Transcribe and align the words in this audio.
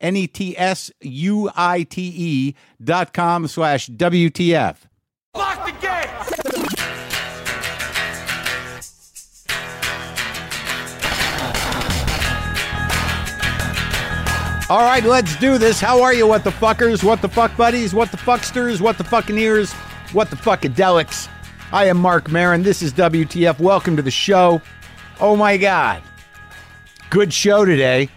N 0.00 0.16
E 0.16 0.26
T 0.26 0.56
S 0.56 0.90
U 1.00 1.50
I 1.54 1.82
T 1.82 2.12
E 2.16 2.54
dot 2.82 3.12
com 3.12 3.46
slash 3.46 3.88
WTF. 3.88 4.76
Lock 5.34 5.66
the 5.66 5.72
gates! 5.80 6.40
All 14.70 14.82
right, 14.82 15.02
let's 15.02 15.34
do 15.36 15.58
this. 15.58 15.80
How 15.80 16.00
are 16.00 16.14
you, 16.14 16.28
what 16.28 16.44
the 16.44 16.50
fuckers, 16.50 17.02
what 17.02 17.20
the 17.20 17.28
fuck 17.28 17.56
buddies, 17.56 17.92
what 17.92 18.12
the 18.12 18.16
fucksters, 18.16 18.80
what 18.80 18.98
the 18.98 19.04
fucking 19.04 19.36
ears, 19.36 19.72
what 20.12 20.30
the 20.30 20.36
fuckadelics? 20.36 21.28
I 21.72 21.86
am 21.86 21.96
Marc 21.96 22.30
Maron. 22.30 22.62
This 22.62 22.80
is 22.80 22.92
WTF. 22.92 23.58
Welcome 23.58 23.96
to 23.96 24.02
the 24.02 24.12
show. 24.12 24.62
Oh 25.18 25.34
my 25.34 25.56
God. 25.56 26.02
Good 27.10 27.32
show 27.32 27.64
today. 27.64 28.08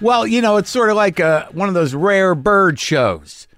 Well, 0.00 0.26
you 0.26 0.40
know, 0.40 0.56
it's 0.56 0.70
sort 0.70 0.90
of 0.90 0.96
like 0.96 1.18
a, 1.18 1.48
one 1.52 1.68
of 1.68 1.74
those 1.74 1.94
rare 1.94 2.34
bird 2.34 2.78
shows. 2.78 3.48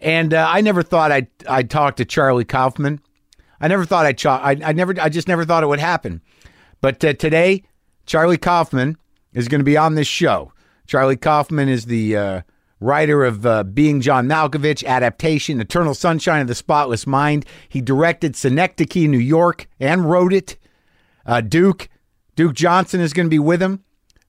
And 0.00 0.34
uh, 0.34 0.46
I 0.48 0.60
never 0.60 0.82
thought 0.82 1.12
I'd, 1.12 1.28
I'd 1.48 1.70
talk 1.70 1.96
to 1.96 2.04
Charlie 2.04 2.44
Kaufman. 2.44 3.00
I 3.60 3.68
never 3.68 3.84
thought 3.84 4.04
I'd, 4.04 4.18
cha- 4.18 4.38
I, 4.42 4.56
I 4.64 4.72
never, 4.72 4.94
I 5.00 5.08
just 5.08 5.28
never 5.28 5.44
thought 5.44 5.62
it 5.62 5.68
would 5.68 5.78
happen. 5.78 6.20
But 6.80 7.02
uh, 7.04 7.14
today, 7.14 7.62
Charlie 8.04 8.36
Kaufman 8.36 8.96
is 9.32 9.48
going 9.48 9.60
to 9.60 9.64
be 9.64 9.76
on 9.76 9.94
this 9.94 10.08
show. 10.08 10.52
Charlie 10.86 11.16
Kaufman 11.16 11.68
is 11.68 11.86
the 11.86 12.16
uh, 12.16 12.42
writer 12.80 13.24
of 13.24 13.46
uh, 13.46 13.64
Being 13.64 14.00
John 14.00 14.26
Malkovich, 14.26 14.84
Adaptation, 14.84 15.60
Eternal 15.60 15.94
Sunshine 15.94 16.42
of 16.42 16.48
the 16.48 16.54
Spotless 16.54 17.06
Mind. 17.06 17.46
He 17.68 17.80
directed 17.80 18.36
Synecdoche, 18.36 19.08
New 19.08 19.18
York, 19.18 19.68
and 19.80 20.08
wrote 20.08 20.32
it. 20.32 20.58
Uh, 21.24 21.40
Duke 21.40 21.88
Duke 22.36 22.54
Johnson 22.54 23.00
is 23.00 23.12
going 23.14 23.26
to 23.26 23.30
be 23.30 23.38
with 23.38 23.62
him. 23.62 23.82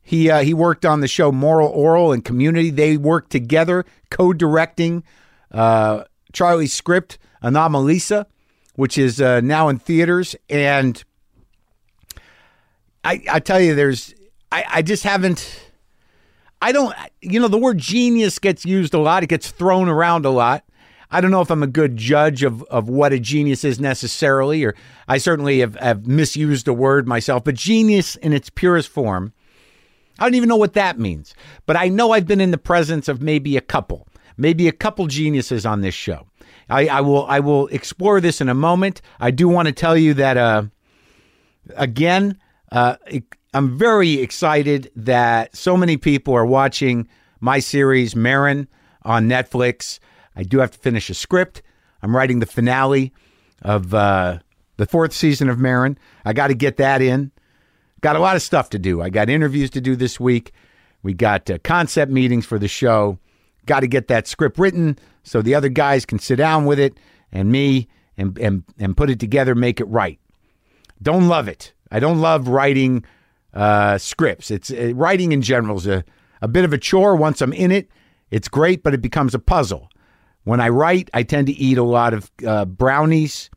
He 0.08 0.30
uh, 0.30 0.42
he 0.42 0.54
worked 0.54 0.86
on 0.86 1.02
the 1.02 1.08
show 1.10 1.34
Moral 1.34 1.70
Orel 1.70 2.14
and 2.14 2.24
Community. 2.24 2.70
They 2.70 2.96
worked 2.96 3.30
together, 3.30 3.84
co-directing 4.10 5.04
uh, 5.52 6.06
Charlie's 6.32 6.74
script 6.74 7.18
Anomalisa, 7.44 8.26
which 8.76 8.98
is 8.98 9.20
uh, 9.20 9.42
now 9.42 9.68
in 9.68 9.80
theaters. 9.80 10.34
And 10.50 11.04
I 13.04 13.22
I 13.30 13.42
tell 13.42 13.60
you, 13.60 13.76
there's 13.76 14.16
I, 14.50 14.64
I 14.76 14.82
just 14.82 15.04
haven't. 15.04 15.60
I 16.62 16.72
don't, 16.72 16.96
you 17.22 17.42
know, 17.42 17.50
the 17.50 17.58
word 17.58 17.78
genius 17.78 18.40
gets 18.40 18.66
used 18.66 18.94
a 18.94 19.00
lot. 19.00 19.24
It 19.24 19.28
gets 19.28 19.52
thrown 19.52 19.90
around 19.90 20.26
a 20.26 20.30
lot. 20.30 20.64
I 21.12 21.20
don't 21.20 21.32
know 21.32 21.42
if 21.42 21.52
I'm 21.52 21.64
a 21.64 21.68
good 21.68 21.98
judge 21.98 22.44
of, 22.44 22.64
of 22.64 22.88
what 22.88 23.12
a 23.12 23.20
genius 23.20 23.66
is 23.66 23.78
necessarily, 23.78 24.64
or 24.64 24.74
I 25.08 25.18
certainly 25.18 25.60
have, 25.60 25.76
have 25.76 26.08
misused 26.08 26.66
the 26.66 26.74
word 26.74 27.08
myself, 27.08 27.44
but 27.44 27.56
genius 27.56 28.16
in 28.16 28.32
its 28.32 28.50
purest 28.50 28.90
form, 28.90 29.34
I 30.20 30.24
don't 30.24 30.36
even 30.36 30.50
know 30.50 30.58
what 30.58 30.74
that 30.74 31.00
means. 31.00 31.36
But 31.66 31.76
I 31.76 31.90
know 31.90 32.12
I've 32.12 32.28
been 32.28 32.42
in 32.42 32.52
the 32.52 32.58
presence 32.58 33.08
of 33.08 33.22
maybe 33.22 33.58
a 33.58 33.62
couple, 33.62 34.08
maybe 34.38 34.68
a 34.68 34.72
couple 34.72 35.08
geniuses 35.08 35.66
on 35.66 35.82
this 35.82 35.96
show. 35.96 36.28
I, 36.70 36.88
I 36.88 37.02
will 37.02 37.26
I 37.28 37.40
will 37.40 37.68
explore 37.68 38.20
this 38.20 38.42
in 38.42 38.50
a 38.50 38.54
moment. 38.54 39.02
I 39.20 39.32
do 39.32 39.48
want 39.48 39.68
to 39.68 39.74
tell 39.74 39.98
you 39.98 40.14
that 40.16 40.38
uh, 40.38 40.64
again, 41.76 42.38
uh, 42.72 42.96
I'm 43.54 43.78
very 43.78 44.20
excited 44.20 44.92
that 44.96 45.56
so 45.56 45.78
many 45.78 45.98
people 45.98 46.34
are 46.34 46.46
watching 46.46 47.08
my 47.40 47.60
series 47.60 48.16
Maron 48.16 48.68
on 49.04 49.30
Netflix. 49.30 50.00
I 50.36 50.44
do 50.44 50.60
have 50.60 50.72
to 50.72 50.80
finish 50.80 51.10
a 51.10 51.14
script. 51.14 51.62
I'm 52.02 52.16
writing 52.16 52.40
the 52.40 52.46
finale 52.46 53.14
of 53.62 53.94
uh, 53.94 54.40
the 54.78 54.86
fourth 54.86 55.14
season 55.14 55.50
of 55.50 55.60
Maron. 55.60 55.98
I 56.26 56.34
got 56.34 56.48
to 56.48 56.54
get 56.54 56.78
that 56.78 57.02
in. 57.02 57.32
Got 58.08 58.16
a 58.16 58.20
lot 58.20 58.38
of 58.38 58.42
stuff 58.42 58.70
to 58.70 58.80
do. 58.80 59.02
I 59.02 59.10
got 59.10 59.30
interviews 59.30 59.70
to 59.72 59.82
do 59.82 59.94
this 59.94 60.18
week. 60.18 60.54
We 61.04 61.14
got 61.14 61.50
uh, 61.50 61.58
concept 61.62 62.10
meetings 62.10 62.46
for 62.46 62.58
the 62.58 62.70
show. 62.70 63.20
Got 63.66 63.82
to 63.82 63.88
get 63.88 64.08
that 64.08 64.28
script 64.30 64.58
written 64.58 64.98
so 65.24 65.42
the 65.42 65.54
other 65.54 65.68
guys 65.68 66.06
can 66.06 66.18
sit 66.18 66.38
down 66.38 66.66
with 66.66 66.80
it 66.80 66.98
and 67.34 67.52
me 67.52 67.90
and, 68.18 68.38
and, 68.38 68.64
and 68.80 68.96
put 68.96 69.10
it 69.10 69.20
together, 69.20 69.56
make 69.56 69.82
it 69.82 69.90
right. 69.90 70.22
Don't 71.02 71.28
love 71.28 71.50
it. 71.50 71.74
I 71.92 72.00
don't 72.00 72.22
love 72.22 72.48
writing 72.48 73.04
uh, 73.54 73.98
scripts. 73.98 74.52
It's 74.52 74.72
uh, 74.72 74.94
writing 74.96 75.34
in 75.34 75.42
general 75.42 75.76
is 75.76 75.86
a, 75.86 76.06
a 76.42 76.48
bit 76.48 76.64
of 76.64 76.72
a 76.72 76.78
chore. 76.78 77.18
Once 77.18 77.42
I'm 77.42 77.52
in 77.52 77.74
it, 77.74 77.90
it's 78.32 78.48
great, 78.48 78.84
but 78.84 78.94
it 78.94 79.02
becomes 79.02 79.36
a 79.36 79.40
puzzle. 79.40 79.90
When 80.46 80.62
I 80.62 80.70
write, 80.70 81.10
I 81.14 81.24
tend 81.24 81.48
to 81.48 81.54
eat 81.54 81.78
a 81.78 81.84
lot 81.84 82.14
of 82.14 82.32
uh, 82.48 82.64
brownies, 82.64 83.50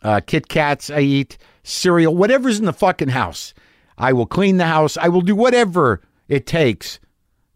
uh, 0.00 0.22
Kit 0.26 0.48
Kats. 0.48 0.88
I 0.88 1.00
eat 1.00 1.36
cereal, 1.62 2.16
whatever's 2.16 2.58
in 2.58 2.64
the 2.64 2.72
fucking 2.72 3.08
house. 3.08 3.52
I 3.98 4.12
will 4.12 4.26
clean 4.26 4.56
the 4.56 4.66
house. 4.66 4.96
I 4.96 5.08
will 5.08 5.20
do 5.20 5.36
whatever 5.36 6.00
it 6.28 6.46
takes 6.46 7.00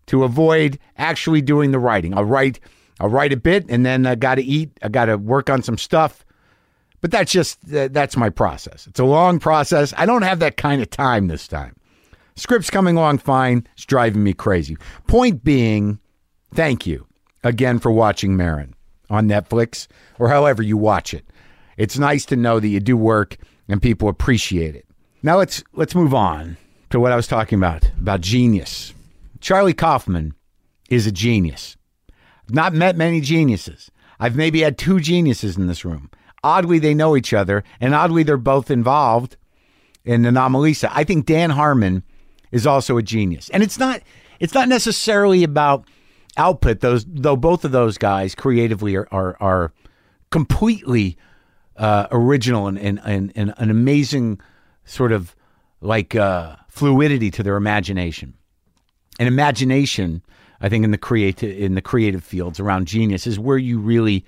to 0.06 0.24
avoid 0.24 0.78
actually 0.98 1.40
doing 1.40 1.70
the 1.70 1.78
writing. 1.78 2.14
I'll 2.16 2.24
write. 2.24 2.60
I'll 3.00 3.08
write 3.08 3.32
a 3.32 3.36
bit, 3.36 3.64
and 3.68 3.86
then 3.86 4.06
I 4.06 4.14
got 4.14 4.34
to 4.34 4.42
eat. 4.42 4.70
I 4.82 4.88
got 4.88 5.06
to 5.06 5.16
work 5.16 5.48
on 5.48 5.62
some 5.62 5.78
stuff. 5.78 6.24
But 7.00 7.10
that's 7.10 7.32
just 7.32 7.58
that's 7.62 8.16
my 8.16 8.30
process. 8.30 8.86
It's 8.86 9.00
a 9.00 9.04
long 9.04 9.38
process. 9.38 9.92
I 9.96 10.06
don't 10.06 10.22
have 10.22 10.38
that 10.40 10.56
kind 10.56 10.82
of 10.82 10.90
time 10.90 11.26
this 11.26 11.48
time. 11.48 11.74
Script's 12.36 12.70
coming 12.70 12.96
along 12.96 13.18
fine. 13.18 13.66
It's 13.74 13.84
driving 13.84 14.22
me 14.22 14.32
crazy. 14.32 14.76
Point 15.06 15.44
being, 15.44 15.98
thank 16.54 16.86
you 16.86 17.06
again 17.44 17.78
for 17.78 17.90
watching 17.90 18.36
Maron 18.36 18.74
on 19.10 19.28
Netflix 19.28 19.86
or 20.18 20.28
however 20.28 20.62
you 20.62 20.76
watch 20.76 21.12
it. 21.12 21.26
It's 21.76 21.98
nice 21.98 22.24
to 22.26 22.36
know 22.36 22.60
that 22.60 22.68
you 22.68 22.80
do 22.80 22.96
work 22.96 23.36
and 23.68 23.82
people 23.82 24.08
appreciate 24.08 24.76
it. 24.76 24.86
Now 25.22 25.38
let's 25.38 25.62
let's 25.72 25.94
move 25.94 26.14
on 26.14 26.56
to 26.90 26.98
what 26.98 27.12
I 27.12 27.16
was 27.16 27.28
talking 27.28 27.56
about 27.58 27.88
about 28.00 28.20
genius. 28.20 28.92
Charlie 29.40 29.74
Kaufman 29.74 30.34
is 30.90 31.06
a 31.06 31.12
genius. 31.12 31.76
I've 32.44 32.54
not 32.54 32.74
met 32.74 32.96
many 32.96 33.20
geniuses. 33.20 33.90
I've 34.18 34.34
maybe 34.36 34.60
had 34.60 34.78
two 34.78 34.98
geniuses 35.00 35.56
in 35.56 35.68
this 35.68 35.84
room. 35.84 36.10
Oddly, 36.44 36.80
they 36.80 36.94
know 36.94 37.16
each 37.16 37.32
other, 37.32 37.62
and 37.80 37.94
oddly, 37.94 38.24
they're 38.24 38.36
both 38.36 38.70
involved 38.70 39.36
in 40.04 40.22
Anomalisa. 40.22 40.90
I 40.92 41.04
think 41.04 41.26
Dan 41.26 41.50
Harmon 41.50 42.02
is 42.50 42.66
also 42.66 42.96
a 42.96 43.02
genius. 43.02 43.48
And 43.50 43.62
it's 43.62 43.78
not 43.78 44.02
it's 44.40 44.54
not 44.54 44.68
necessarily 44.68 45.44
about 45.44 45.86
output. 46.36 46.80
Those 46.80 47.04
though 47.06 47.36
both 47.36 47.64
of 47.64 47.70
those 47.70 47.96
guys 47.96 48.34
creatively 48.34 48.96
are 48.96 49.06
are, 49.12 49.36
are 49.40 49.72
completely 50.30 51.16
uh, 51.76 52.08
original 52.10 52.66
and, 52.66 52.78
and, 52.78 53.00
and, 53.04 53.32
and 53.36 53.54
an 53.56 53.70
amazing 53.70 54.40
sort 54.84 55.12
of 55.12 55.34
like 55.80 56.14
uh, 56.14 56.56
fluidity 56.68 57.30
to 57.32 57.42
their 57.42 57.56
imagination. 57.56 58.34
And 59.18 59.28
imagination, 59.28 60.22
I 60.60 60.68
think, 60.68 60.84
in 60.84 60.90
the 60.90 60.98
creative 60.98 61.56
in 61.56 61.74
the 61.74 61.82
creative 61.82 62.24
fields 62.24 62.58
around 62.58 62.86
genius 62.86 63.26
is 63.26 63.38
where 63.38 63.58
you 63.58 63.78
really 63.78 64.24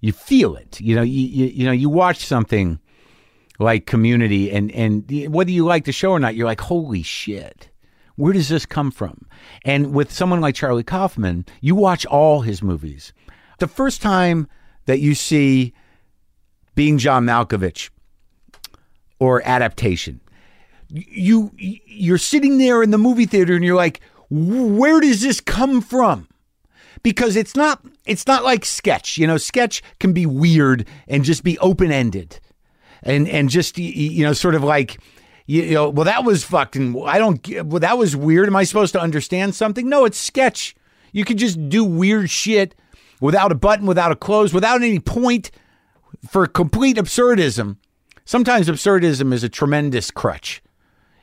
you 0.00 0.12
feel 0.12 0.56
it. 0.56 0.80
You 0.80 0.96
know, 0.96 1.02
you, 1.02 1.26
you, 1.26 1.46
you 1.46 1.64
know, 1.64 1.72
you 1.72 1.88
watch 1.88 2.24
something 2.24 2.80
like 3.58 3.86
Community, 3.86 4.50
and 4.50 4.70
and 4.72 5.10
whether 5.32 5.50
you 5.50 5.64
like 5.64 5.84
the 5.84 5.92
show 5.92 6.10
or 6.12 6.20
not, 6.20 6.34
you're 6.34 6.46
like, 6.46 6.60
holy 6.60 7.02
shit, 7.02 7.70
where 8.16 8.32
does 8.32 8.48
this 8.48 8.66
come 8.66 8.90
from? 8.90 9.26
And 9.64 9.92
with 9.92 10.12
someone 10.12 10.40
like 10.40 10.54
Charlie 10.54 10.82
Kaufman, 10.82 11.46
you 11.60 11.74
watch 11.74 12.04
all 12.06 12.40
his 12.40 12.62
movies. 12.62 13.12
The 13.58 13.68
first 13.68 14.02
time 14.02 14.48
that 14.86 15.00
you 15.00 15.14
see 15.14 15.74
Being 16.74 16.98
John 16.98 17.24
Malkovich 17.24 17.90
or 19.18 19.42
Adaptation, 19.44 20.20
you 20.90 21.52
you're 21.56 22.18
sitting 22.18 22.58
there 22.58 22.82
in 22.82 22.90
the 22.90 22.98
movie 22.98 23.26
theater 23.26 23.54
and 23.54 23.64
you're 23.64 23.76
like, 23.76 24.00
where 24.30 25.00
does 25.00 25.20
this 25.22 25.40
come 25.40 25.80
from? 25.80 26.28
because 27.02 27.36
it's 27.36 27.56
not 27.56 27.84
it's 28.06 28.26
not 28.26 28.44
like 28.44 28.64
sketch. 28.64 29.18
You 29.18 29.26
know, 29.26 29.36
sketch 29.36 29.82
can 30.00 30.12
be 30.12 30.26
weird 30.26 30.86
and 31.06 31.24
just 31.24 31.44
be 31.44 31.58
open 31.58 31.90
ended, 31.90 32.40
and 33.02 33.28
and 33.28 33.48
just 33.48 33.78
you 33.78 34.24
know 34.24 34.32
sort 34.32 34.54
of 34.54 34.64
like. 34.64 34.98
You 35.50 35.70
know, 35.70 35.88
well, 35.88 36.04
that 36.04 36.24
was 36.24 36.44
fucking. 36.44 37.02
I 37.06 37.16
don't. 37.16 37.64
Well, 37.64 37.80
that 37.80 37.96
was 37.96 38.14
weird. 38.14 38.48
Am 38.48 38.56
I 38.56 38.64
supposed 38.64 38.92
to 38.92 39.00
understand 39.00 39.54
something? 39.54 39.88
No, 39.88 40.04
it's 40.04 40.18
sketch. 40.18 40.76
You 41.10 41.24
can 41.24 41.38
just 41.38 41.70
do 41.70 41.84
weird 41.86 42.28
shit 42.28 42.74
without 43.18 43.50
a 43.50 43.54
button, 43.54 43.86
without 43.86 44.12
a 44.12 44.14
close, 44.14 44.52
without 44.52 44.82
any 44.82 45.00
point 45.00 45.50
for 46.28 46.46
complete 46.46 46.98
absurdism. 46.98 47.78
Sometimes 48.28 48.68
absurdism 48.68 49.32
is 49.32 49.42
a 49.42 49.48
tremendous 49.48 50.10
crutch. 50.10 50.62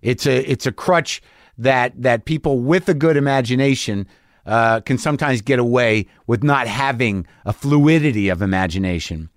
It's 0.01 0.25
a 0.25 0.39
it's 0.51 0.65
a 0.65 0.71
crutch 0.71 1.21
that 1.55 1.93
that 2.01 2.25
people 2.25 2.61
with 2.61 2.89
a 2.89 2.95
good 2.95 3.15
imagination 3.15 4.07
uh, 4.47 4.79
can 4.79 4.97
sometimes 4.97 5.43
get 5.43 5.59
away 5.59 6.07
with 6.25 6.41
not 6.41 6.65
having 6.65 7.27
a 7.45 7.53
fluidity 7.53 8.29
of 8.29 8.41
imagination 8.41 9.29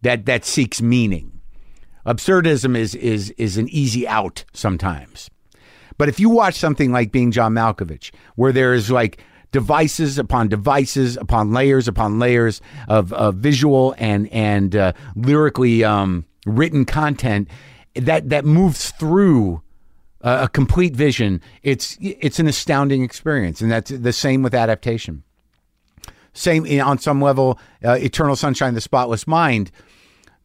that 0.00 0.24
that 0.24 0.46
seeks 0.46 0.80
meaning. 0.80 1.42
Absurdism 2.06 2.74
is 2.74 2.94
is 2.94 3.32
is 3.32 3.58
an 3.58 3.68
easy 3.68 4.08
out 4.08 4.46
sometimes. 4.54 5.28
But 5.98 6.08
if 6.08 6.18
you 6.18 6.30
watch 6.30 6.54
something 6.54 6.90
like 6.90 7.12
Being 7.12 7.32
John 7.32 7.52
Malkovich, 7.52 8.12
where 8.36 8.50
there 8.50 8.72
is 8.72 8.90
like 8.90 9.22
devices 9.52 10.16
upon 10.16 10.48
devices 10.48 11.18
upon 11.18 11.52
layers 11.52 11.86
upon 11.86 12.18
layers 12.18 12.62
of, 12.88 13.12
of 13.12 13.34
visual 13.34 13.94
and 13.98 14.26
and 14.32 14.74
uh, 14.74 14.94
lyrically 15.16 15.84
um, 15.84 16.24
written 16.48 16.84
content 16.84 17.48
that 17.94 18.28
that 18.28 18.44
moves 18.44 18.90
through 18.92 19.62
a, 20.20 20.48
complete 20.48 20.96
vision, 20.96 21.40
it's 21.62 21.96
it's 22.00 22.38
an 22.38 22.46
astounding 22.46 23.02
experience, 23.02 23.60
and 23.60 23.70
that's 23.70 23.90
the 23.90 24.12
same 24.12 24.42
with 24.42 24.54
adaptation. 24.54 25.22
Same 26.32 26.66
in- 26.66 26.80
on 26.80 26.98
some 26.98 27.20
level, 27.20 27.58
uh, 27.84 27.92
Eternal 27.92 28.36
Sunshine 28.36 28.74
the 28.74 28.80
Spotless 28.80 29.26
Mind 29.26 29.70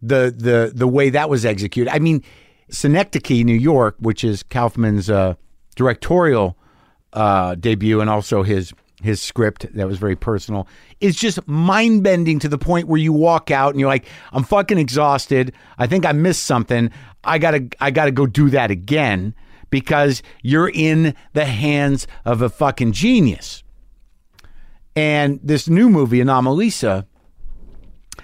the 0.03 0.33
the 0.35 0.71
the 0.75 0.88
way 0.88 1.09
that 1.09 1.29
was 1.29 1.45
executed. 1.45 1.91
I 1.91 2.00
mean, 2.00 2.23
Synecdoche, 2.69 3.44
New 3.44 3.55
York, 3.55 3.95
which 4.00 4.23
is 4.23 4.44
Kaufman's 4.44 5.09
uh, 5.09 5.35
directorial 5.75 6.57
uh, 7.13 7.55
debut 7.55 8.01
and 8.01 8.09
also 8.09 8.44
his 8.44 8.73
his 9.03 9.21
script 9.21 9.67
that 9.75 9.88
was 9.88 9.97
very 9.97 10.15
personal, 10.15 10.67
is 11.01 11.15
just 11.15 11.45
mind 11.47 12.03
bending 12.03 12.39
to 12.39 12.47
the 12.47 12.57
point 12.57 12.88
where 12.88 13.00
you 13.00 13.11
walk 13.11 13.51
out 13.51 13.71
and 13.71 13.79
you're 13.79 13.89
like, 13.89 14.05
I'm 14.31 14.44
fucking 14.44 14.77
exhausted. 14.77 15.53
I 15.77 15.88
think 15.88 16.05
I 16.05 16.13
missed 16.13 16.45
something. 16.45 16.89
I 17.23 17.38
gotta 17.38 17.67
I 17.79 17.91
gotta 17.91 18.11
go 18.11 18.25
do 18.25 18.50
that 18.51 18.71
again 18.71 19.35
because 19.69 20.23
you're 20.41 20.71
in 20.73 21.15
the 21.33 21.45
hands 21.45 22.07
of 22.25 22.41
a 22.41 22.50
fucking 22.50 22.94
genius. 22.94 23.63
And 24.95 25.39
this 25.44 25.67
new 25.67 25.89
movie, 25.89 26.19
Anomalisa, 26.19 27.05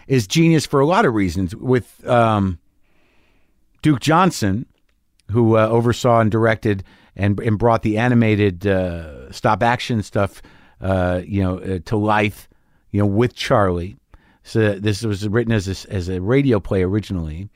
is 0.07 0.27
genius 0.27 0.65
for 0.65 0.79
a 0.79 0.85
lot 0.85 1.05
of 1.05 1.13
reasons. 1.13 1.55
With 1.55 2.07
um, 2.07 2.59
Duke 3.81 3.99
Johnson, 3.99 4.65
who 5.31 5.57
uh, 5.57 5.67
oversaw 5.67 6.19
and 6.19 6.31
directed 6.31 6.83
and, 7.15 7.39
and 7.39 7.57
brought 7.57 7.81
the 7.81 7.97
animated 7.97 8.67
uh, 8.67 9.31
stop 9.31 9.63
action 9.63 10.03
stuff, 10.03 10.41
uh, 10.81 11.21
you 11.25 11.41
know, 11.41 11.57
uh, 11.59 11.79
to 11.85 11.97
life, 11.97 12.47
you 12.91 12.99
know, 12.99 13.07
with 13.07 13.35
Charlie. 13.35 13.97
So 14.43 14.79
this 14.79 15.03
was 15.03 15.27
written 15.27 15.53
as 15.53 15.67
a, 15.67 15.93
as 15.93 16.09
a 16.09 16.21
radio 16.21 16.59
play 16.59 16.83
originally, 16.83 17.49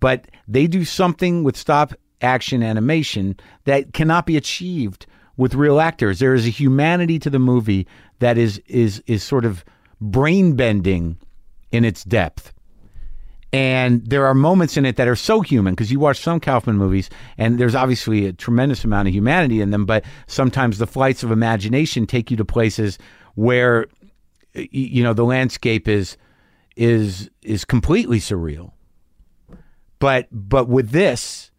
but 0.00 0.26
they 0.48 0.66
do 0.66 0.84
something 0.84 1.44
with 1.44 1.56
stop 1.56 1.94
action 2.22 2.62
animation 2.62 3.36
that 3.64 3.92
cannot 3.92 4.26
be 4.26 4.36
achieved 4.36 5.06
with 5.36 5.54
real 5.54 5.80
actors. 5.80 6.18
There 6.18 6.34
is 6.34 6.46
a 6.46 6.50
humanity 6.50 7.18
to 7.20 7.30
the 7.30 7.38
movie 7.38 7.86
that 8.18 8.36
is 8.36 8.58
is 8.66 9.02
is 9.06 9.22
sort 9.22 9.44
of 9.44 9.64
brain 10.00 10.54
bending 10.54 11.16
in 11.72 11.84
its 11.84 12.04
depth. 12.04 12.52
And 13.52 14.06
there 14.06 14.26
are 14.26 14.34
moments 14.34 14.76
in 14.76 14.86
it 14.86 14.96
that 14.96 15.08
are 15.08 15.16
so 15.16 15.40
human 15.40 15.74
because 15.74 15.90
you 15.90 15.98
watch 15.98 16.20
some 16.20 16.38
Kaufman 16.38 16.76
movies 16.76 17.10
and 17.36 17.58
there's 17.58 17.74
obviously 17.74 18.26
a 18.26 18.32
tremendous 18.32 18.84
amount 18.84 19.08
of 19.08 19.14
humanity 19.14 19.60
in 19.60 19.70
them, 19.70 19.86
but 19.86 20.04
sometimes 20.28 20.78
the 20.78 20.86
flights 20.86 21.24
of 21.24 21.32
imagination 21.32 22.06
take 22.06 22.30
you 22.30 22.36
to 22.36 22.44
places 22.44 22.98
where 23.34 23.86
you 24.54 25.02
know 25.02 25.12
the 25.12 25.24
landscape 25.24 25.88
is 25.88 26.16
is 26.76 27.30
is 27.42 27.64
completely 27.64 28.18
surreal. 28.18 28.72
But 29.98 30.28
but 30.30 30.68
with 30.68 30.90
this, 30.90 31.50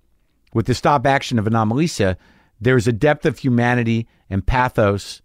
with 0.54 0.66
the 0.66 0.74
stop 0.74 1.06
action 1.06 1.40
of 1.40 1.46
Anomalisa, 1.46 2.16
there's 2.60 2.88
a 2.88 2.94
depth 2.94 3.26
of 3.26 3.40
humanity 3.40 4.08
and 4.30 4.46
pathos 4.46 5.22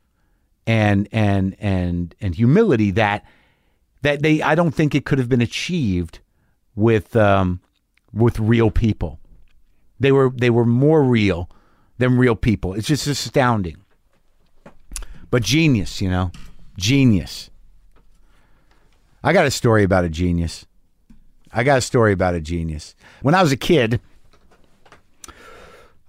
and 0.66 1.08
and 1.12 1.56
and 1.60 2.14
and 2.20 2.34
humility 2.34 2.90
that 2.92 3.24
that 4.02 4.22
they 4.22 4.42
I 4.42 4.54
don't 4.54 4.72
think 4.72 4.94
it 4.94 5.04
could 5.04 5.18
have 5.18 5.28
been 5.28 5.40
achieved 5.40 6.20
with 6.76 7.16
um, 7.16 7.60
with 8.12 8.38
real 8.38 8.70
people. 8.70 9.18
They 9.98 10.12
were 10.12 10.30
they 10.30 10.50
were 10.50 10.66
more 10.66 11.02
real 11.02 11.50
than 11.98 12.18
real 12.18 12.36
people. 12.36 12.74
It's 12.74 12.86
just 12.86 13.06
astounding. 13.06 13.78
But 15.30 15.42
genius, 15.42 16.00
you 16.00 16.08
know, 16.08 16.30
genius. 16.78 17.50
I 19.24 19.32
got 19.32 19.46
a 19.46 19.50
story 19.50 19.82
about 19.82 20.04
a 20.04 20.08
genius. 20.08 20.66
I 21.52 21.64
got 21.64 21.78
a 21.78 21.80
story 21.80 22.12
about 22.12 22.34
a 22.34 22.40
genius. 22.40 22.94
When 23.22 23.34
I 23.34 23.42
was 23.42 23.50
a 23.50 23.56
kid, 23.56 24.00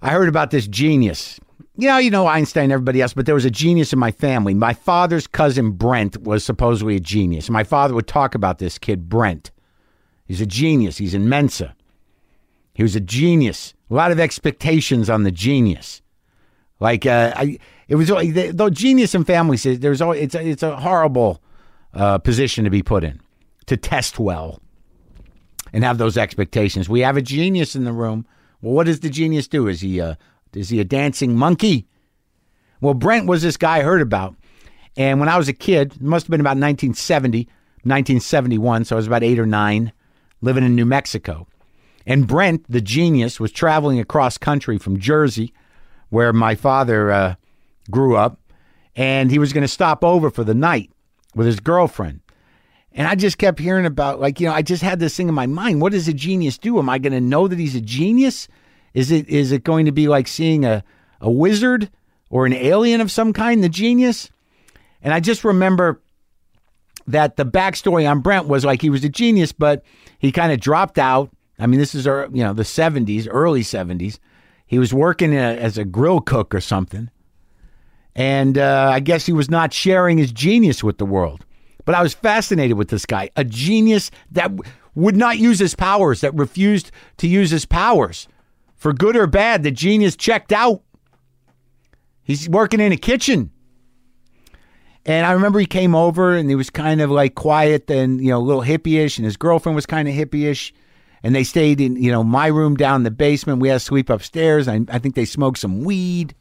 I 0.00 0.10
heard 0.10 0.28
about 0.28 0.50
this 0.50 0.68
genius. 0.68 1.40
You 1.76 1.88
know, 1.88 1.98
you 1.98 2.10
know 2.10 2.26
Einstein, 2.26 2.70
everybody 2.70 3.00
else, 3.00 3.14
but 3.14 3.24
there 3.26 3.34
was 3.34 3.44
a 3.44 3.50
genius 3.50 3.92
in 3.92 3.98
my 3.98 4.10
family. 4.10 4.52
My 4.52 4.74
father's 4.74 5.26
cousin 5.26 5.72
Brent 5.72 6.22
was 6.22 6.44
supposedly 6.44 6.96
a 6.96 7.00
genius. 7.00 7.48
My 7.48 7.64
father 7.64 7.94
would 7.94 8.06
talk 8.06 8.34
about 8.34 8.58
this 8.58 8.78
kid, 8.78 9.08
Brent. 9.08 9.50
He's 10.28 10.40
a 10.40 10.46
genius. 10.46 10.98
He's 10.98 11.14
in 11.14 11.28
Mensa. 11.28 11.74
He 12.74 12.82
was 12.82 12.94
a 12.94 13.00
genius. 13.00 13.74
A 13.90 13.94
lot 13.94 14.12
of 14.12 14.20
expectations 14.20 15.10
on 15.10 15.24
the 15.24 15.32
genius. 15.32 16.02
Like 16.78 17.06
uh, 17.06 17.32
I, 17.34 17.58
it 17.88 17.96
was 17.96 18.08
the 18.08 18.70
genius 18.72 19.14
in 19.14 19.24
families. 19.24 19.64
There's 19.64 20.00
always 20.00 20.22
it's 20.22 20.34
a, 20.34 20.46
it's 20.46 20.62
a 20.62 20.76
horrible 20.76 21.42
uh, 21.94 22.18
position 22.18 22.64
to 22.64 22.70
be 22.70 22.82
put 22.82 23.02
in 23.02 23.20
to 23.66 23.76
test 23.76 24.18
well 24.18 24.60
and 25.72 25.82
have 25.82 25.98
those 25.98 26.16
expectations. 26.16 26.88
We 26.88 27.00
have 27.00 27.16
a 27.16 27.22
genius 27.22 27.74
in 27.74 27.84
the 27.84 27.92
room. 27.92 28.26
Well, 28.60 28.74
what 28.74 28.86
does 28.86 29.00
the 29.00 29.10
genius 29.10 29.48
do? 29.48 29.66
Is 29.66 29.80
he 29.80 29.98
a 29.98 30.18
is 30.54 30.68
he 30.68 30.80
a 30.80 30.84
dancing 30.84 31.34
monkey? 31.34 31.86
Well, 32.80 32.94
Brent 32.94 33.26
was 33.26 33.42
this 33.42 33.56
guy 33.56 33.78
I 33.78 33.82
heard 33.82 34.02
about, 34.02 34.36
and 34.96 35.18
when 35.18 35.28
I 35.28 35.36
was 35.36 35.48
a 35.48 35.52
kid, 35.52 35.94
it 35.94 36.00
must 36.00 36.26
have 36.26 36.30
been 36.30 36.40
about 36.40 36.50
1970, 36.50 37.46
1971, 37.82 38.84
so 38.84 38.94
I 38.94 38.98
was 38.98 39.06
about 39.06 39.24
eight 39.24 39.38
or 39.38 39.46
nine, 39.46 39.92
living 40.40 40.64
in 40.64 40.74
New 40.74 40.86
Mexico. 40.86 41.46
And 42.06 42.26
Brent, 42.26 42.64
the 42.70 42.80
genius, 42.80 43.38
was 43.38 43.52
traveling 43.52 44.00
across 44.00 44.38
country 44.38 44.78
from 44.78 44.98
Jersey, 44.98 45.52
where 46.08 46.32
my 46.32 46.54
father 46.54 47.10
uh, 47.10 47.34
grew 47.90 48.16
up, 48.16 48.40
and 48.96 49.30
he 49.30 49.38
was 49.38 49.52
going 49.52 49.62
to 49.62 49.68
stop 49.68 50.02
over 50.02 50.30
for 50.30 50.44
the 50.44 50.54
night 50.54 50.90
with 51.34 51.46
his 51.46 51.60
girlfriend. 51.60 52.20
And 52.92 53.06
I 53.06 53.14
just 53.14 53.38
kept 53.38 53.60
hearing 53.60 53.86
about, 53.86 54.20
like, 54.20 54.40
you 54.40 54.48
know, 54.48 54.54
I 54.54 54.62
just 54.62 54.82
had 54.82 54.98
this 54.98 55.16
thing 55.16 55.28
in 55.28 55.34
my 55.34 55.46
mind. 55.46 55.80
What 55.80 55.92
does 55.92 56.08
a 56.08 56.12
genius 56.12 56.58
do? 56.58 56.78
Am 56.78 56.88
I 56.88 56.98
going 56.98 57.12
to 57.12 57.20
know 57.20 57.46
that 57.46 57.58
he's 57.58 57.76
a 57.76 57.80
genius? 57.80 58.48
Is 58.94 59.10
it 59.10 59.28
is 59.28 59.52
it 59.52 59.62
going 59.62 59.86
to 59.86 59.92
be 59.92 60.08
like 60.08 60.26
seeing 60.26 60.64
a, 60.64 60.82
a 61.20 61.30
wizard 61.30 61.90
or 62.30 62.46
an 62.46 62.54
alien 62.54 63.00
of 63.00 63.10
some 63.10 63.32
kind, 63.32 63.62
the 63.62 63.68
genius? 63.68 64.30
And 65.02 65.14
I 65.14 65.20
just 65.20 65.44
remember 65.44 66.00
that 67.08 67.36
the 67.36 67.44
backstory 67.44 68.08
on 68.08 68.20
Brent 68.20 68.46
was 68.46 68.64
like 68.64 68.82
he 68.82 68.90
was 68.90 69.02
a 69.02 69.08
genius, 69.08 69.52
but 69.52 69.82
he 70.18 70.30
kind 70.30 70.52
of 70.52 70.60
dropped 70.60 70.98
out. 70.98 71.30
I 71.58 71.66
mean, 71.66 71.80
this 71.80 71.94
is 71.94 72.06
uh, 72.06 72.28
you 72.32 72.44
know 72.44 72.52
the 72.52 72.62
'70s, 72.62 73.26
early 73.30 73.62
'70s. 73.62 74.18
He 74.66 74.78
was 74.78 74.92
working 74.92 75.32
a, 75.32 75.56
as 75.56 75.78
a 75.78 75.84
grill 75.84 76.20
cook 76.20 76.54
or 76.54 76.60
something, 76.60 77.10
and 78.14 78.58
uh, 78.58 78.90
I 78.92 79.00
guess 79.00 79.26
he 79.26 79.32
was 79.32 79.50
not 79.50 79.72
sharing 79.72 80.18
his 80.18 80.30
genius 80.30 80.84
with 80.84 80.98
the 80.98 81.06
world. 81.06 81.44
But 81.84 81.94
I 81.94 82.02
was 82.02 82.12
fascinated 82.12 82.76
with 82.76 82.88
this 82.88 83.06
guy, 83.06 83.30
a 83.34 83.44
genius 83.44 84.10
that 84.32 84.54
w- 84.54 84.70
would 84.94 85.16
not 85.16 85.38
use 85.38 85.58
his 85.58 85.74
powers, 85.74 86.20
that 86.20 86.34
refused 86.34 86.90
to 87.16 87.26
use 87.26 87.50
his 87.50 87.64
powers. 87.64 88.28
For 88.76 88.92
good 88.92 89.16
or 89.16 89.26
bad, 89.26 89.62
the 89.62 89.70
genius 89.70 90.14
checked 90.14 90.52
out. 90.52 90.82
He's 92.22 92.46
working 92.46 92.80
in 92.80 92.92
a 92.92 92.96
kitchen. 92.98 93.50
And 95.06 95.26
I 95.26 95.32
remember 95.32 95.58
he 95.58 95.66
came 95.66 95.94
over 95.94 96.34
and 96.34 96.50
he 96.50 96.54
was 96.54 96.70
kind 96.70 97.00
of 97.00 97.10
like 97.10 97.34
quiet 97.34 97.90
and, 97.90 98.20
you 98.20 98.30
know, 98.30 98.38
a 98.38 98.44
little 98.44 98.62
hippie-ish, 98.62 99.18
and 99.18 99.24
his 99.24 99.36
girlfriend 99.36 99.74
was 99.76 99.86
kind 99.86 100.08
of 100.08 100.14
hippie-ish. 100.14 100.74
And 101.22 101.34
they 101.34 101.44
stayed 101.44 101.80
in, 101.80 101.96
you 101.96 102.12
know, 102.12 102.22
my 102.22 102.46
room 102.46 102.76
down 102.76 103.00
in 103.00 103.02
the 103.02 103.10
basement. 103.10 103.60
We 103.60 103.68
had 103.68 103.74
to 103.74 103.80
sweep 103.80 104.08
upstairs. 104.08 104.68
I, 104.68 104.80
I 104.88 104.98
think 104.98 105.14
they 105.14 105.24
smoked 105.24 105.58
some 105.58 105.82
weed. 105.82 106.34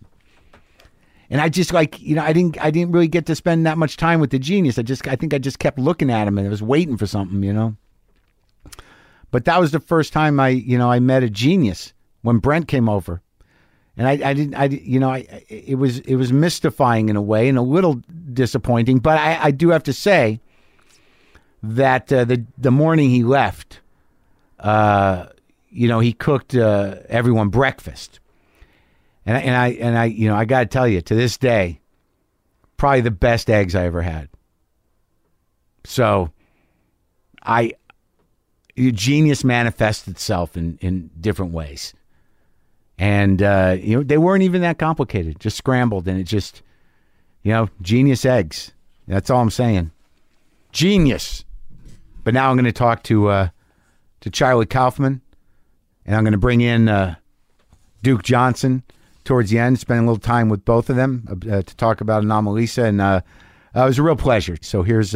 And 1.30 1.42
I 1.42 1.50
just 1.50 1.74
like, 1.74 2.00
you 2.00 2.16
know, 2.16 2.24
I 2.24 2.32
didn't 2.32 2.64
I 2.64 2.72
didn't 2.72 2.92
really 2.92 3.08
get 3.08 3.26
to 3.26 3.36
spend 3.36 3.66
that 3.66 3.78
much 3.78 3.98
time 3.98 4.20
with 4.20 4.30
the 4.30 4.40
genius. 4.40 4.78
I 4.78 4.84
just 4.84 5.08
I 5.08 5.16
think 5.16 5.34
I 5.34 5.40
just 5.40 5.60
kept 5.60 5.80
looking 5.80 6.10
at 6.10 6.28
him 6.28 6.38
and 6.38 6.48
I 6.48 6.50
was 6.50 6.64
waiting 6.64 6.96
for 6.96 7.08
something, 7.08 7.44
you 7.44 7.54
know. 7.54 7.76
But 9.32 9.46
that 9.46 9.60
was 9.60 9.72
the 9.72 9.80
first 9.80 10.14
time 10.14 10.40
I, 10.40 10.50
you 10.50 10.78
know, 10.78 10.90
I 10.90 11.00
met 11.00 11.24
a 11.24 11.30
genius 11.30 11.94
when 12.22 12.38
Brent 12.38 12.68
came 12.68 12.88
over. 12.88 13.22
And 13.98 14.08
I, 14.08 14.12
I 14.12 14.34
didn't. 14.34 14.54
I 14.54 14.66
you 14.66 15.00
know 15.00 15.10
I 15.10 15.44
it 15.50 15.76
was 15.76 16.00
it 16.00 16.16
was 16.16 16.32
mystifying 16.32 17.10
in 17.10 17.16
a 17.16 17.22
way 17.22 17.50
and 17.50 17.58
a 17.58 17.64
little 17.64 18.02
disappointing. 18.32 19.00
But 19.00 19.18
I, 19.18 19.46
I 19.46 19.52
do 19.52 19.70
have 19.70 19.84
to 19.84 19.94
say 19.94 20.40
that 21.64 22.14
uh, 22.14 22.24
the 22.24 22.46
the 22.58 22.72
morning 22.72 23.10
he 23.10 23.24
left, 23.24 23.82
uh, 24.60 25.28
you 25.70 25.88
know, 25.88 26.00
he 26.00 26.14
cooked 26.14 26.56
uh, 26.56 26.98
everyone 27.10 27.50
breakfast, 27.50 28.20
and 29.26 29.38
I, 29.38 29.40
and 29.42 29.56
I 29.56 29.68
and 29.70 29.98
I 29.98 30.06
you 30.06 30.30
know 30.30 30.36
I 30.36 30.46
got 30.46 30.60
to 30.60 30.66
tell 30.68 30.88
you 30.88 31.02
to 31.02 31.16
this 31.16 31.38
day, 31.38 31.80
probably 32.78 33.02
the 33.02 33.12
best 33.12 33.50
eggs 33.50 33.74
I 33.74 33.86
ever 33.86 34.04
had. 34.04 34.30
So, 35.86 36.32
I 37.42 37.74
genius 38.76 39.44
manifests 39.44 40.08
itself 40.08 40.56
in 40.56 40.78
in 40.82 41.10
different 41.20 41.52
ways, 41.52 41.96
and 42.98 43.42
uh, 43.42 43.78
you 43.80 43.98
know 43.98 44.04
they 44.04 44.18
weren't 44.18 44.44
even 44.44 44.62
that 44.62 44.80
complicated, 44.80 45.40
just 45.40 45.58
scrambled, 45.58 46.08
and 46.08 46.20
it 46.20 46.24
just 46.24 46.62
you 47.44 47.52
know 47.52 47.70
genius 47.82 48.26
eggs. 48.26 48.72
That's 49.08 49.30
all 49.30 49.42
I'm 49.42 49.50
saying. 49.50 49.92
Genius. 50.72 51.46
But 52.24 52.34
now 52.34 52.50
I'm 52.50 52.58
going 52.58 52.66
to 52.66 52.74
talk 52.74 53.04
to 53.04 53.30
uh, 53.30 53.50
to 54.22 54.30
Charlie 54.30 54.66
Kaufman, 54.66 55.22
and 56.06 56.16
I'm 56.16 56.24
going 56.24 56.34
to 56.34 56.38
bring 56.38 56.62
in 56.62 56.90
uh, 56.90 57.16
Duke 58.04 58.24
Johnson 58.24 58.84
towards 59.24 59.50
the 59.50 59.60
end, 59.60 59.80
spend 59.80 60.00
a 60.00 60.04
little 60.04 60.18
time 60.18 60.50
with 60.50 60.66
both 60.66 60.90
of 60.90 60.96
them 60.96 61.26
uh, 61.50 61.62
to 61.62 61.76
talk 61.76 62.02
about 62.02 62.24
Anomalisa, 62.24 62.84
and 62.84 63.02
uh, 63.02 63.22
uh, 63.76 63.84
it 63.84 63.86
was 63.86 64.00
a 64.00 64.04
real 64.04 64.16
pleasure. 64.16 64.58
So 64.62 64.84
here's 64.84 65.16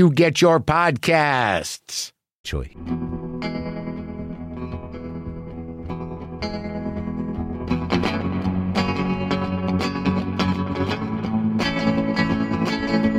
get 0.09 0.41
your 0.41 0.59
podcasts. 0.59 2.11
Joy. 2.43 2.71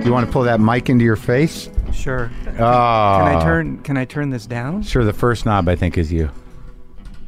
You 0.04 0.10
want 0.12 0.26
to 0.26 0.32
pull 0.32 0.42
that 0.42 0.60
mic 0.60 0.90
into 0.90 1.04
your 1.04 1.14
face? 1.16 1.70
Sure. 1.92 2.28
Oh, 2.48 2.52
Can 2.52 2.58
I 2.58 3.40
turn? 3.42 3.78
Can 3.84 3.96
I 3.96 4.04
turn 4.04 4.30
this 4.30 4.46
down? 4.46 4.82
Sure, 4.82 5.04
the 5.04 5.12
first 5.12 5.46
knob 5.46 5.68
I 5.68 5.76
think 5.76 5.96
is 5.96 6.12
you. 6.12 6.28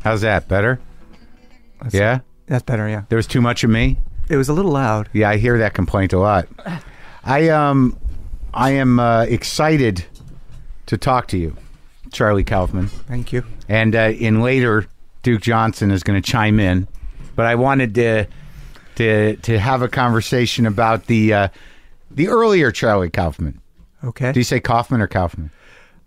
How's 0.03 0.23
that? 0.23 0.49
Better? 0.49 0.81
That's- 1.79 1.95
Yeah? 1.95 2.21
That's 2.47 2.65
better. 2.65 2.89
Yeah. 2.89 3.03
There 3.09 3.17
was 3.17 3.29
too 3.29 3.41
much 3.41 3.63
of 3.63 3.71
me? 3.71 3.99
It 4.29 4.37
was 4.37 4.49
a 4.49 4.53
little 4.53 4.73
loud. 4.73 5.09
Yeah, 5.13 5.31
I 5.31 5.37
hear 5.37 5.57
that 5.59 5.73
complaint 5.75 6.13
a 6.13 6.19
lot. 6.19 6.49
I 7.25 7.49
um 7.51 7.97
I 8.55 8.71
am 8.71 9.01
uh, 9.01 9.23
excited 9.25 10.05
to 10.87 10.97
talk 10.97 11.29
to 11.29 11.39
you, 11.39 11.57
Charlie 12.13 12.45
Kaufman. 12.45 12.87
Thank 12.87 13.33
you. 13.33 13.45
And 13.69 13.97
uh, 13.97 14.13
in 14.17 14.43
later 14.43 14.87
Duke 15.23 15.43
Johnson 15.43 15.91
is 15.91 16.03
going 16.03 16.21
to 16.21 16.31
chime 16.31 16.61
in, 16.61 16.87
but 17.35 17.47
I 17.47 17.57
wanted 17.57 17.95
to 17.97 18.27
to 18.97 19.37
to 19.37 19.59
have 19.59 19.83
a 19.83 19.89
conversation 19.89 20.67
about 20.67 21.07
the 21.07 21.35
uh, 21.35 21.49
the 22.11 22.29
earlier 22.29 22.71
Charlie 22.71 23.11
Kaufman. 23.11 23.61
Okay. 24.05 24.33
Do 24.33 24.39
you 24.39 24.45
say 24.45 24.61
Kaufman 24.61 25.01
or 25.01 25.09
Kaufman? 25.09 25.51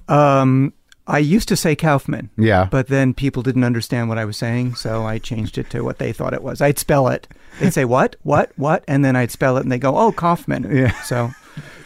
Um, 0.08 0.74
I 1.06 1.20
used 1.20 1.50
to 1.50 1.58
say 1.58 1.76
Kaufman. 1.76 2.30
Yeah. 2.38 2.68
But 2.72 2.88
then 2.88 3.14
people 3.14 3.44
didn't 3.44 3.64
understand 3.64 4.08
what 4.08 4.18
I 4.18 4.26
was 4.26 4.38
saying, 4.38 4.76
so 4.76 5.06
I 5.06 5.18
changed 5.18 5.58
it 5.58 5.70
to 5.72 5.82
what 5.82 5.98
they 5.98 6.14
thought 6.14 6.34
it 6.34 6.44
was. 6.44 6.62
I'd 6.62 6.80
spell 6.80 7.08
it. 7.10 7.28
They'd 7.60 7.74
say 7.74 7.86
what, 7.86 8.16
what, 8.24 8.52
what, 8.56 8.84
and 8.88 9.04
then 9.04 9.16
I'd 9.16 9.32
spell 9.32 9.58
it, 9.58 9.62
and 9.62 9.72
they 9.72 9.80
go, 9.80 9.98
"Oh, 9.98 10.12
Kaufman." 10.12 10.74
Yeah. 10.74 10.92
So 11.02 11.32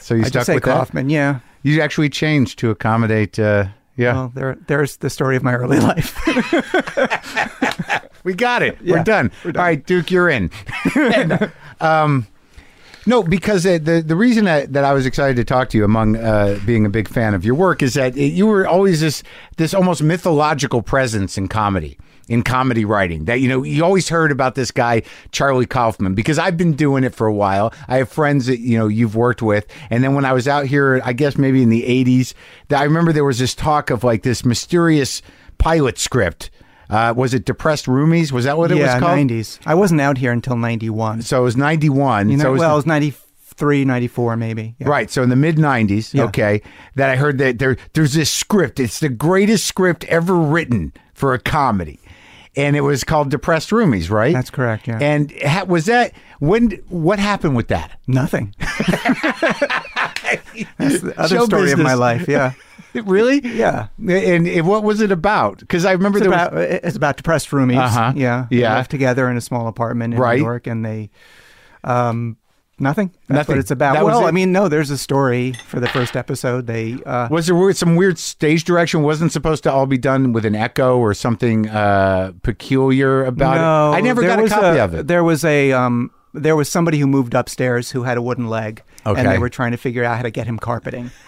So 0.01 0.15
you 0.15 0.23
I 0.23 0.27
stuck 0.27 0.47
with 0.47 0.63
that? 0.63 0.71
Kaufman. 0.77 1.09
Yeah. 1.09 1.39
You 1.63 1.81
actually 1.81 2.09
changed 2.09 2.59
to 2.59 2.69
accommodate. 2.71 3.37
Uh, 3.39 3.65
yeah, 3.97 4.13
Well, 4.13 4.31
there, 4.33 4.57
there's 4.67 4.97
the 4.97 5.09
story 5.09 5.35
of 5.35 5.43
my 5.43 5.53
early 5.53 5.79
life. 5.91 6.17
we 8.23 8.33
got 8.33 8.63
it. 8.63 8.79
We're 8.81 8.97
Yeah, 8.97 9.03
done. 9.03 9.31
All 9.45 9.51
right, 9.51 9.85
Duke, 9.85 10.11
you're 10.11 10.29
in. 10.29 10.49
Um, 11.81 12.27
no, 13.07 13.23
because 13.23 13.65
uh, 13.65 13.79
the 13.81 14.03
the 14.05 14.15
reason 14.15 14.45
that, 14.45 14.71
that 14.73 14.83
I 14.83 14.93
was 14.93 15.07
excited 15.07 15.35
to 15.37 15.43
talk 15.43 15.69
to 15.69 15.77
you, 15.79 15.83
among 15.83 16.15
uh, 16.15 16.59
being 16.63 16.85
a 16.85 16.89
big 16.91 17.07
fan 17.07 17.33
of 17.33 17.43
your 17.43 17.55
work, 17.55 17.81
is 17.81 17.95
that 17.95 18.15
you 18.15 18.45
were 18.45 18.67
always 18.67 19.01
this 19.01 19.23
this 19.57 19.73
almost 19.73 20.03
mythological 20.03 20.83
presence 20.83 21.39
in 21.39 21.47
comedy. 21.47 21.97
In 22.31 22.43
comedy 22.43 22.85
writing, 22.85 23.25
that 23.25 23.41
you 23.41 23.49
know, 23.49 23.63
you 23.63 23.83
always 23.83 24.07
heard 24.07 24.31
about 24.31 24.55
this 24.55 24.71
guy 24.71 25.01
Charlie 25.31 25.65
Kaufman 25.65 26.15
because 26.15 26.39
I've 26.39 26.55
been 26.55 26.73
doing 26.73 27.03
it 27.03 27.13
for 27.13 27.27
a 27.27 27.33
while. 27.33 27.73
I 27.89 27.97
have 27.97 28.09
friends 28.09 28.45
that 28.45 28.59
you 28.59 28.77
know 28.79 28.87
you've 28.87 29.15
worked 29.17 29.41
with, 29.41 29.67
and 29.89 30.01
then 30.01 30.15
when 30.15 30.23
I 30.23 30.31
was 30.31 30.47
out 30.47 30.65
here, 30.65 31.01
I 31.03 31.11
guess 31.11 31.37
maybe 31.37 31.61
in 31.61 31.69
the 31.69 31.83
'80s, 31.83 32.33
that 32.69 32.79
I 32.79 32.83
remember 32.85 33.11
there 33.11 33.25
was 33.25 33.39
this 33.39 33.53
talk 33.53 33.89
of 33.89 34.05
like 34.05 34.23
this 34.23 34.45
mysterious 34.45 35.21
pilot 35.57 35.97
script. 35.97 36.49
Uh, 36.89 37.13
was 37.15 37.33
it 37.33 37.45
Depressed 37.45 37.85
Roomies? 37.85 38.31
Was 38.31 38.45
that 38.45 38.57
what 38.57 38.71
it 38.71 38.77
yeah, 38.77 38.95
was 38.95 39.01
called? 39.01 39.17
Yeah, 39.17 39.37
90s. 39.37 39.59
I 39.65 39.75
wasn't 39.75 40.01
out 40.01 40.17
here 40.17 40.31
until 40.33 40.57
91. 40.57 41.21
So 41.21 41.39
it 41.39 41.43
was 41.43 41.55
91. 41.55 42.29
You 42.29 42.35
know, 42.37 42.43
so 42.43 42.49
it 42.49 42.51
was 42.51 42.59
well, 42.59 42.69
the- 42.69 42.73
it 42.73 42.75
was 42.77 42.85
93, 42.85 43.85
94 43.85 44.35
maybe. 44.35 44.75
Yeah. 44.77 44.89
Right. 44.89 45.09
So 45.09 45.23
in 45.23 45.29
the 45.29 45.37
mid 45.37 45.55
'90s, 45.57 46.13
Yeah. 46.13 46.23
okay, 46.25 46.61
that 46.95 47.09
I 47.09 47.15
heard 47.15 47.37
that 47.37 47.59
there 47.59 47.77
there's 47.93 48.13
this 48.13 48.29
script. 48.29 48.79
It's 48.79 48.99
the 48.99 49.09
greatest 49.09 49.65
script 49.65 50.03
ever 50.05 50.35
written 50.35 50.91
for 51.13 51.33
a 51.33 51.39
comedy, 51.39 51.99
and 52.55 52.75
it 52.75 52.81
was 52.81 53.03
called 53.03 53.29
Depressed 53.31 53.69
Roomies, 53.69 54.09
right? 54.09 54.33
That's 54.33 54.49
correct, 54.49 54.87
yeah. 54.87 54.99
And 55.01 55.31
ha- 55.43 55.65
was 55.67 55.85
that 55.85 56.13
when? 56.39 56.71
What 56.89 57.19
happened 57.19 57.55
with 57.55 57.67
that? 57.69 57.99
Nothing. 58.07 58.53
That's 60.77 61.01
the 61.01 61.13
other 61.17 61.35
Show 61.37 61.45
story 61.45 61.71
of 61.71 61.79
my 61.79 61.93
life. 61.93 62.27
Yeah. 62.27 62.53
really? 62.93 63.39
Yeah. 63.39 63.87
And, 63.97 64.47
and 64.47 64.67
what 64.67 64.83
was 64.83 65.01
it 65.01 65.11
about? 65.11 65.59
Because 65.59 65.85
I 65.85 65.91
remember 65.93 66.17
It's 66.19 66.27
there 66.27 66.33
about, 66.33 66.53
was. 66.53 66.65
it's 66.83 66.95
about 66.97 67.17
depressed 67.17 67.49
roomies. 67.49 67.77
Uh-huh. 67.77 68.13
Yeah. 68.15 68.47
Yeah. 68.49 68.71
They 68.73 68.77
live 68.79 68.87
together 68.89 69.29
in 69.29 69.37
a 69.37 69.41
small 69.41 69.67
apartment 69.67 70.13
in 70.13 70.19
Right. 70.19 70.37
New 70.39 70.43
York 70.45 70.67
and 70.67 70.83
they, 70.85 71.09
um, 71.83 72.37
nothing. 72.81 73.11
That's 73.27 73.37
Nothing. 73.37 73.53
what 73.55 73.59
it's 73.59 73.71
about. 73.71 73.93
That 73.93 74.05
well? 74.05 74.25
I 74.25 74.31
mean, 74.31 74.51
no, 74.51 74.67
there's 74.67 74.89
a 74.89 74.97
story 74.97 75.53
for 75.67 75.79
the 75.79 75.87
first 75.87 76.15
episode. 76.15 76.67
They, 76.67 76.97
uh, 77.05 77.27
Was 77.29 77.47
there 77.47 77.73
some 77.73 77.95
weird 77.95 78.17
stage 78.17 78.63
direction? 78.63 79.03
Wasn't 79.03 79.31
supposed 79.31 79.63
to 79.63 79.71
all 79.71 79.85
be 79.85 79.97
done 79.97 80.33
with 80.33 80.45
an 80.45 80.55
echo 80.55 80.97
or 80.97 81.13
something 81.13 81.69
uh, 81.69 82.33
peculiar 82.43 83.23
about 83.25 83.55
no, 83.55 83.93
it? 83.93 83.97
I 83.97 84.01
never 84.01 84.21
got 84.21 84.39
a 84.39 84.47
copy 84.49 84.79
of 84.79 84.93
it. 84.93 85.07
There 85.07 85.23
was 85.23 85.45
a, 85.45 85.71
um, 85.71 86.11
there 86.33 86.55
was 86.55 86.67
somebody 86.69 86.99
who 86.99 87.07
moved 87.07 87.33
upstairs 87.33 87.91
who 87.91 88.03
had 88.03 88.17
a 88.17 88.21
wooden 88.21 88.47
leg, 88.47 88.83
Okay. 89.05 89.19
and 89.19 89.29
they 89.29 89.37
were 89.37 89.49
trying 89.49 89.71
to 89.71 89.77
figure 89.77 90.03
out 90.03 90.17
how 90.17 90.23
to 90.23 90.31
get 90.31 90.47
him 90.47 90.57
carpeting. 90.59 91.11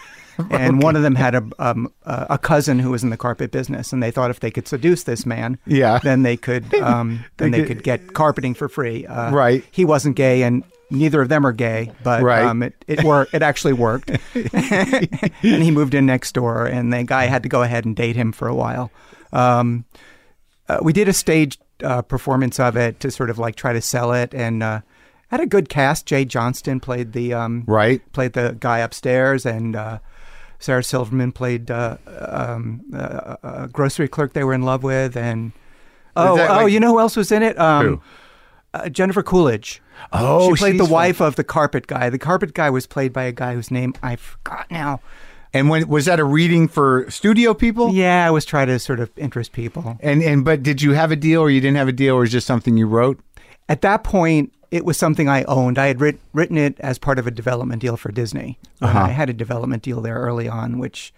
And 0.49 0.81
one 0.81 0.95
of 0.95 1.03
them 1.03 1.13
had 1.13 1.35
a 1.35 1.43
um, 1.59 1.93
a 2.05 2.25
a 2.31 2.37
cousin 2.39 2.79
who 2.79 2.89
was 2.89 3.03
in 3.03 3.11
the 3.11 3.17
carpet 3.17 3.51
business, 3.51 3.93
and 3.93 4.01
they 4.01 4.09
thought 4.09 4.31
if 4.31 4.39
they 4.39 4.49
could 4.49 4.67
seduce 4.67 5.03
this 5.03 5.27
man, 5.27 5.59
Yeah. 5.67 5.99
then 5.99 6.23
they 6.23 6.37
could 6.37 6.73
um, 6.81 7.23
then 7.37 7.51
They 7.51 7.63
could, 7.63 7.83
get 7.83 8.13
carpeting 8.15 8.55
for 8.55 8.67
free. 8.67 9.05
Uh, 9.05 9.29
Right. 9.31 9.63
He 9.69 9.85
wasn't 9.85 10.15
gay, 10.15 10.41
and 10.41 10.63
neither 10.93 11.21
of 11.21 11.29
them 11.29 11.45
are 11.45 11.51
gay, 11.51 11.91
but 12.03 12.21
Right. 12.23 12.43
um, 12.45 12.63
it 12.63 12.85
it 12.87 13.03
worked. 13.03 13.33
It 13.33 13.41
actually 13.41 13.73
worked. 13.73 14.09
and 14.35 15.63
he 15.63 15.71
moved 15.71 15.93
in 15.93 16.05
next 16.05 16.31
door, 16.33 16.65
and 16.65 16.93
the 16.93 17.03
guy 17.03 17.25
had 17.25 17.43
to 17.43 17.49
go 17.49 17.61
ahead 17.63 17.85
and 17.85 17.95
date 17.95 18.15
him 18.15 18.31
for 18.31 18.47
a 18.47 18.55
while. 18.55 18.91
Um, 19.31 19.85
uh, 20.69 20.77
we 20.81 20.93
did 20.93 21.07
a 21.07 21.13
stage 21.13 21.59
uh, 21.83 22.01
performance 22.01 22.59
of 22.59 22.77
it 22.77 22.99
to 23.01 23.11
sort 23.11 23.29
of 23.29 23.37
like 23.37 23.55
try 23.55 23.73
to 23.73 23.81
sell 23.81 24.13
it, 24.13 24.33
and 24.33 24.63
uh, 24.63 24.81
had 25.29 25.39
a 25.41 25.45
good 25.45 25.67
cast. 25.67 26.05
Jay 26.05 26.23
Johnston 26.25 26.79
played 26.79 27.11
the 27.13 27.33
um, 27.33 27.63
Right. 27.67 28.01
played 28.13 28.33
the 28.33 28.55
guy 28.59 28.79
upstairs, 28.79 29.45
and 29.45 29.75
uh, 29.75 29.99
Sarah 30.59 30.83
Silverman 30.83 31.31
played 31.33 31.69
uh, 31.69 31.97
um, 32.07 32.81
a, 32.93 33.37
a 33.43 33.67
grocery 33.67 34.07
clerk 34.07 34.33
they 34.33 34.43
were 34.43 34.53
in 34.53 34.61
love 34.63 34.83
with, 34.83 35.17
and 35.17 35.51
Oh, 36.15 36.35
that 36.37 36.49
oh, 36.51 36.65
you 36.67 36.79
know 36.79 36.89
who 36.93 36.99
else 36.99 37.15
was 37.17 37.31
in 37.31 37.41
it? 37.41 37.57
Um, 37.59 37.85
Who? 37.87 38.01
Uh, 38.73 38.89
Jennifer 38.89 39.21
Coolidge. 39.21 39.81
Oh, 40.11 40.55
she 40.55 40.59
played 40.59 40.79
the 40.79 40.85
wife 40.85 41.21
of 41.21 41.35
the 41.35 41.43
carpet 41.43 41.87
guy. 41.87 42.09
The 42.09 42.19
carpet 42.19 42.53
guy 42.53 42.69
was 42.69 42.87
played 42.87 43.13
by 43.13 43.23
a 43.23 43.31
guy 43.31 43.53
whose 43.53 43.69
name 43.69 43.93
I 44.01 44.15
forgot 44.15 44.69
now. 44.71 44.99
And 45.53 45.69
when 45.69 45.87
was 45.87 46.05
that 46.05 46.19
a 46.19 46.23
reading 46.23 46.67
for 46.67 47.09
studio 47.11 47.53
people? 47.53 47.93
Yeah, 47.93 48.25
I 48.25 48.31
was 48.31 48.43
trying 48.43 48.67
to 48.67 48.79
sort 48.79 48.99
of 48.99 49.11
interest 49.17 49.51
people. 49.51 49.97
And 49.99 50.23
and 50.23 50.43
but 50.43 50.63
did 50.63 50.81
you 50.81 50.93
have 50.93 51.11
a 51.11 51.15
deal 51.15 51.41
or 51.41 51.49
you 51.49 51.61
didn't 51.61 51.77
have 51.77 51.87
a 51.87 51.93
deal 51.93 52.15
or 52.15 52.21
was 52.21 52.29
it 52.29 52.33
just 52.33 52.47
something 52.47 52.75
you 52.75 52.87
wrote? 52.87 53.19
At 53.69 53.81
that 53.81 54.03
point, 54.03 54.51
it 54.71 54.83
was 54.83 54.97
something 54.97 55.29
I 55.29 55.43
owned. 55.43 55.77
I 55.77 55.85
had 55.85 56.01
writ- 56.01 56.19
written 56.33 56.57
it 56.57 56.79
as 56.79 56.97
part 56.97 57.19
of 57.19 57.27
a 57.27 57.31
development 57.31 57.81
deal 57.81 57.95
for 57.95 58.11
Disney. 58.11 58.57
Uh-huh. 58.81 58.99
I 58.99 59.09
had 59.09 59.29
a 59.29 59.33
development 59.33 59.83
deal 59.83 60.01
there 60.01 60.17
early 60.17 60.49
on, 60.49 60.79
which 60.79 61.13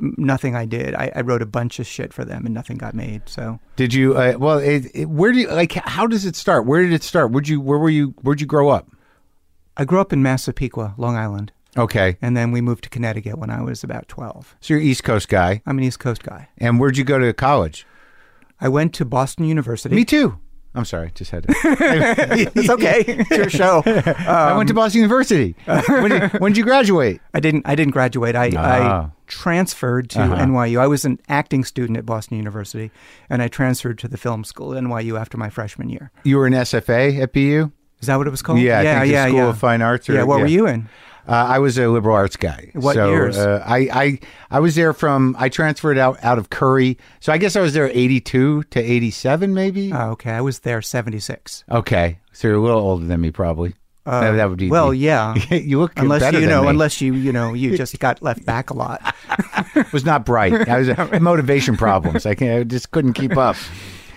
nothing 0.00 0.54
I 0.56 0.64
did. 0.66 0.94
I, 0.94 1.12
I 1.14 1.20
wrote 1.20 1.42
a 1.42 1.46
bunch 1.46 1.78
of 1.78 1.86
shit 1.86 2.12
for 2.12 2.24
them, 2.24 2.44
and 2.44 2.54
nothing 2.54 2.76
got 2.76 2.94
made. 2.94 3.28
So 3.28 3.60
Did 3.76 3.94
you? 3.94 4.16
Uh, 4.16 4.34
well, 4.38 4.58
it, 4.58 4.86
it, 4.94 5.04
where 5.08 5.32
do 5.32 5.38
you 5.40 5.48
like? 5.48 5.72
How 5.72 6.06
does 6.06 6.24
it 6.24 6.36
start? 6.36 6.66
Where 6.66 6.82
did 6.82 6.92
it 6.92 7.02
start? 7.02 7.30
Where'd 7.32 7.48
you? 7.48 7.60
Where 7.60 7.78
were 7.78 7.90
you? 7.90 8.14
Where'd 8.22 8.40
you 8.40 8.46
grow 8.46 8.68
up? 8.68 8.88
I 9.76 9.84
grew 9.84 10.00
up 10.00 10.12
in 10.12 10.22
Massapequa, 10.22 10.94
Long 10.96 11.16
Island, 11.16 11.52
Okay, 11.76 12.16
and 12.22 12.34
then 12.36 12.50
we 12.50 12.62
moved 12.62 12.84
to 12.84 12.90
Connecticut 12.90 13.38
when 13.38 13.50
I 13.50 13.60
was 13.62 13.84
about 13.84 14.08
twelve. 14.08 14.56
so 14.60 14.74
you're 14.74 14.82
East 14.82 15.04
Coast 15.04 15.28
guy. 15.28 15.60
I'm 15.66 15.76
an 15.78 15.84
East 15.84 15.98
Coast 15.98 16.22
guy. 16.22 16.48
And 16.58 16.80
where'd 16.80 16.96
you 16.96 17.04
go 17.04 17.18
to 17.18 17.32
college? 17.34 17.86
I 18.60 18.68
went 18.70 18.94
to 18.94 19.04
Boston 19.04 19.44
University. 19.44 19.94
Me 19.94 20.04
too. 20.06 20.38
I'm 20.76 20.84
sorry, 20.84 21.10
just 21.14 21.30
had 21.30 21.44
to. 21.44 21.48
It's 22.54 22.68
okay. 22.70 23.04
it's 23.06 23.30
your 23.30 23.48
show. 23.50 23.82
I 23.86 24.56
went 24.56 24.68
to 24.68 24.74
Boston 24.74 25.00
University. 25.00 25.56
when, 25.88 26.10
did, 26.10 26.32
when 26.40 26.52
did 26.52 26.58
you 26.58 26.64
graduate? 26.64 27.20
I 27.34 27.40
didn't. 27.40 27.62
I 27.66 27.74
didn't 27.74 27.92
graduate. 27.92 28.36
I, 28.36 28.50
Ah. 28.56 29.06
I 29.06 29.10
transferred 29.26 30.10
to 30.10 30.20
Uh-huh. 30.22 30.36
NYU. 30.44 30.78
I 30.80 30.86
was 30.86 31.04
an 31.04 31.18
acting 31.28 31.64
student 31.64 31.96
at 31.98 32.06
Boston 32.06 32.36
University, 32.36 32.90
and 33.30 33.42
I 33.42 33.48
transferred 33.48 33.98
to 34.00 34.08
the 34.08 34.16
film 34.16 34.44
school 34.44 34.74
at 34.76 34.82
NYU 34.82 35.18
after 35.20 35.36
my 35.36 35.48
freshman 35.50 35.88
year. 35.88 36.10
You 36.24 36.36
were 36.36 36.46
an 36.46 36.52
SFA 36.52 37.20
at 37.22 37.32
BU. 37.32 37.72
Is 38.00 38.08
that 38.08 38.16
what 38.16 38.26
it 38.26 38.30
was 38.30 38.42
called? 38.42 38.58
Yeah, 38.60 38.82
yeah, 38.82 39.00
the 39.00 39.06
yeah, 39.08 39.26
School 39.26 39.38
yeah. 39.38 39.48
of 39.48 39.58
Fine 39.58 39.80
Arts. 39.82 40.08
Or, 40.10 40.12
yeah. 40.14 40.22
What 40.24 40.40
were 40.40 40.46
you 40.46 40.66
in? 40.66 40.88
Uh, 41.28 41.32
I 41.32 41.58
was 41.58 41.76
a 41.78 41.88
liberal 41.88 42.14
arts 42.14 42.36
guy. 42.36 42.70
What 42.74 42.94
so, 42.94 43.08
years? 43.08 43.36
Uh, 43.36 43.62
I, 43.66 43.78
I 43.92 44.18
I 44.50 44.60
was 44.60 44.74
there 44.76 44.92
from 44.92 45.34
I 45.38 45.48
transferred 45.48 45.98
out 45.98 46.22
out 46.22 46.38
of 46.38 46.50
Curry, 46.50 46.98
so 47.20 47.32
I 47.32 47.38
guess 47.38 47.56
I 47.56 47.60
was 47.60 47.74
there 47.74 47.90
eighty 47.92 48.20
two 48.20 48.62
to 48.64 48.80
eighty 48.80 49.10
seven, 49.10 49.52
maybe. 49.52 49.92
Oh, 49.92 50.10
okay, 50.12 50.30
I 50.30 50.40
was 50.40 50.60
there 50.60 50.80
seventy 50.82 51.18
six. 51.18 51.64
okay, 51.70 52.18
so 52.32 52.48
you're 52.48 52.56
a 52.56 52.60
little 52.60 52.80
older 52.80 53.04
than 53.04 53.20
me, 53.20 53.30
probably. 53.32 53.74
that, 54.04 54.32
that 54.32 54.48
would 54.48 54.58
be 54.58 54.68
Uh, 54.68 54.70
Well, 54.70 54.94
yeah. 54.94 55.34
you 55.50 55.80
look 55.80 55.98
unless 55.98 56.32
you 56.32 56.46
know, 56.46 56.68
unless 56.68 57.00
you 57.00 57.14
you 57.14 57.32
know, 57.32 57.54
you 57.54 57.76
just 57.82 57.98
got 57.98 58.22
left 58.22 58.46
back 58.46 58.70
a 58.70 58.74
lot. 58.74 59.14
was 59.92 60.04
not 60.04 60.24
bright. 60.24 60.68
I 60.68 60.78
was 60.78 61.20
motivation 61.20 61.76
problems. 61.76 62.24
I, 62.24 62.36
I 62.40 62.62
just 62.62 62.92
couldn't 62.92 63.14
keep 63.14 63.36
up. 63.36 63.56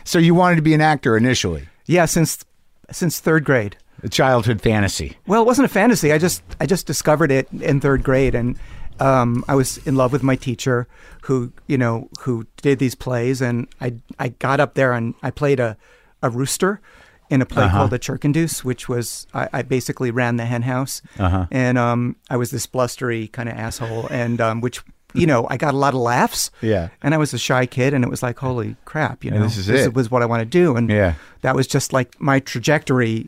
So 0.04 0.20
you 0.20 0.36
wanted 0.36 0.58
to 0.58 0.62
be 0.62 0.74
an 0.74 0.82
actor 0.82 1.18
initially, 1.18 1.68
Yeah, 1.86 2.06
since 2.06 2.46
since 2.92 3.20
third 3.20 3.44
grade. 3.44 3.78
A 4.04 4.10
childhood 4.10 4.62
fantasy. 4.62 5.18
Well, 5.28 5.42
it 5.42 5.46
wasn't 5.46 5.66
a 5.66 5.74
fantasy. 5.74 6.12
I 6.12 6.18
just 6.18 6.44
I 6.60 6.66
just 6.66 6.88
discovered 6.88 7.32
it 7.32 7.48
in 7.62 7.80
third 7.82 8.04
grade, 8.04 8.36
and 8.36 8.58
um, 9.00 9.44
I 9.48 9.56
was 9.56 9.78
in 9.86 9.96
love 9.96 10.12
with 10.12 10.24
my 10.24 10.36
teacher, 10.36 10.88
who 11.24 11.52
you 11.68 11.78
know 11.78 12.10
who 12.22 12.46
did 12.62 12.80
these 12.80 12.96
plays, 12.96 13.42
and 13.42 13.68
I 13.82 13.94
I 14.20 14.30
got 14.30 14.60
up 14.60 14.74
there 14.74 14.94
and 14.94 15.14
I 15.24 15.32
played 15.32 15.60
a 15.60 15.78
a 16.22 16.30
rooster 16.30 16.82
in 17.30 17.42
a 17.42 17.46
play 17.46 17.64
Uh-huh. 17.64 17.78
called 17.78 17.92
The 17.92 18.00
Churkendoose, 18.00 18.64
which 18.64 18.90
was 18.90 19.28
I, 19.34 19.48
I 19.54 19.62
basically 19.62 20.12
ran 20.12 20.38
the 20.38 20.46
hen 20.46 20.64
house, 20.64 21.02
Uh-huh. 21.20 21.46
and 21.52 21.78
um, 21.78 22.16
I 22.30 22.38
was 22.38 22.50
this 22.52 22.66
blustery 22.66 23.28
kind 23.28 23.48
of 23.50 23.56
asshole, 23.56 24.08
and 24.10 24.42
um, 24.42 24.62
which. 24.62 24.82
You 25.16 25.26
know, 25.26 25.48
I 25.50 25.58
got 25.58 25.74
a 25.74 25.78
lot 25.78 25.96
of 25.96 26.02
laughs. 26.02 26.52
Yeah. 26.62 26.90
And 27.02 27.16
I 27.16 27.18
was 27.18 27.34
a 27.34 27.40
shy 27.40 27.66
kid, 27.66 27.96
and 27.96 28.04
it 28.04 28.12
was 28.12 28.22
like, 28.22 28.38
holy 28.38 28.76
crap, 28.86 29.24
you 29.24 29.32
And 29.32 29.40
know, 29.40 29.46
this 29.48 29.58
is 29.58 29.68
it. 29.68 29.96
was 29.96 30.12
what 30.12 30.22
I 30.22 30.28
want 30.28 30.42
to 30.42 30.46
do. 30.46 30.76
And 30.76 30.88
Yeah. 30.88 31.16
that 31.42 31.56
was 31.56 31.66
just 31.66 31.92
like 31.92 32.14
my 32.22 32.40
trajectory 32.40 33.28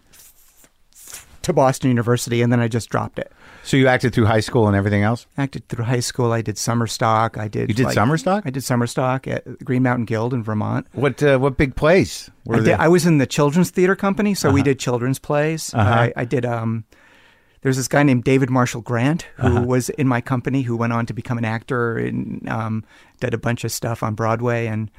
to 1.43 1.53
Boston 1.53 1.89
University, 1.89 2.41
and 2.41 2.51
then 2.51 2.59
I 2.59 2.67
just 2.67 2.89
dropped 2.89 3.19
it. 3.19 3.31
So 3.63 3.77
you 3.77 3.87
acted 3.87 4.13
through 4.13 4.25
high 4.25 4.39
school 4.39 4.67
and 4.67 4.75
everything 4.75 5.03
else. 5.03 5.27
Acted 5.37 5.67
through 5.69 5.85
high 5.85 5.99
school. 5.99 6.31
I 6.31 6.41
did 6.41 6.57
summer 6.57 6.87
stock. 6.87 7.37
I 7.37 7.47
did. 7.47 7.69
You 7.69 7.75
did 7.75 7.85
like- 7.85 7.93
summer 7.93 8.17
stock? 8.17 8.43
I 8.45 8.49
did 8.49 8.63
summer 8.63 8.87
stock 8.87 9.27
at 9.27 9.63
Green 9.63 9.83
Mountain 9.83 10.05
Guild 10.05 10.33
in 10.33 10.43
Vermont. 10.43 10.87
What 10.93 11.21
uh, 11.21 11.37
what 11.37 11.57
big 11.57 11.75
plays? 11.75 12.29
Were 12.45 12.55
I, 12.55 12.59
did. 12.59 12.73
I 12.73 12.87
was 12.87 13.05
in 13.05 13.17
the 13.19 13.27
children's 13.27 13.69
theater 13.69 13.95
company, 13.95 14.33
so 14.33 14.51
we 14.51 14.63
did 14.63 14.79
children's 14.79 15.19
plays. 15.19 15.73
Uh-huh. 15.73 15.89
I, 15.89 16.13
I 16.15 16.25
did. 16.25 16.45
Um, 16.45 16.85
there's 17.61 17.77
this 17.77 17.87
guy 17.87 18.01
named 18.01 18.23
David 18.23 18.49
Marshall 18.49 18.81
Grant 18.81 19.27
who 19.35 19.47
Uh-huh. 19.47 19.61
was 19.61 19.89
in 19.89 20.07
my 20.07 20.21
company, 20.21 20.63
who 20.63 20.75
went 20.75 20.93
on 20.93 21.05
to 21.05 21.13
become 21.13 21.37
an 21.37 21.45
actor 21.45 21.95
and 21.97 22.47
um, 22.49 22.83
did 23.19 23.35
a 23.35 23.37
bunch 23.37 23.63
of 23.63 23.71
stuff 23.71 24.01
on 24.01 24.15
Broadway. 24.15 24.65
And 24.65 24.89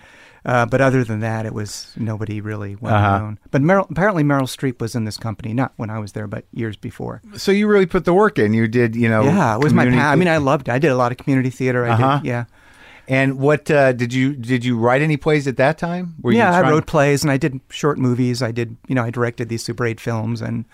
uh, 0.44 0.66
but 0.66 0.80
other 0.80 1.04
than 1.04 1.20
that, 1.20 1.46
it 1.46 1.54
was 1.54 1.92
nobody 1.96 2.40
really 2.40 2.76
well 2.76 2.94
Uh-huh. 2.94 3.18
known. 3.18 3.38
But 3.50 3.62
Meryl, 3.62 3.88
apparently 3.90 4.22
Meryl 4.24 4.42
Streep 4.48 4.80
was 4.80 4.94
in 4.94 5.04
this 5.04 5.16
company, 5.16 5.52
not 5.54 5.72
when 5.76 5.88
I 5.90 5.98
was 5.98 6.12
there, 6.12 6.26
but 6.26 6.44
years 6.52 6.76
before. 6.76 7.22
so 7.36 7.52
you 7.52 7.66
really 7.68 7.86
put 7.86 8.04
the 8.04 8.12
work 8.14 8.38
in. 8.38 8.52
You 8.54 8.66
did, 8.68 8.96
you 8.96 9.08
know. 9.08 9.22
yeah, 9.24 9.54
it 9.54 9.60
was 9.62 9.72
my 9.72 9.84
community- 9.84 10.02
pa- 10.02 10.10
I 10.12 10.16
mean, 10.16 10.28
I 10.28 10.36
loved 10.50 10.68
it. 10.68 10.72
I 10.72 10.78
did 10.78 10.90
a 10.90 10.96
lot 10.96 11.12
of 11.12 11.18
community 11.18 11.50
theater. 11.50 11.84
I 11.86 11.90
Uh-huh. 11.90 12.18
did, 12.18 12.26
yeah. 12.26 12.44
And 13.08 13.38
what 13.40 13.68
uh, 13.70 13.92
did 13.92 14.12
you 14.14 14.32
did 14.34 14.64
you 14.64 14.78
write 14.78 15.02
any 15.02 15.16
plays 15.16 15.48
at 15.48 15.56
that 15.56 15.76
time? 15.76 16.14
Were 16.22 16.30
you 16.32 16.38
yeah, 16.38 16.54
I 16.54 16.60
wrote 16.70 16.86
plays 16.86 17.22
and 17.24 17.32
I 17.32 17.36
did 17.36 17.60
short 17.68 17.98
movies. 17.98 18.42
I 18.42 18.52
did, 18.52 18.76
you 18.86 18.94
know, 18.94 19.02
I 19.02 19.10
directed 19.10 19.48
these 19.48 19.62
Super 19.64 19.84
8 19.84 19.98
films 20.00 20.40
and 20.40 20.64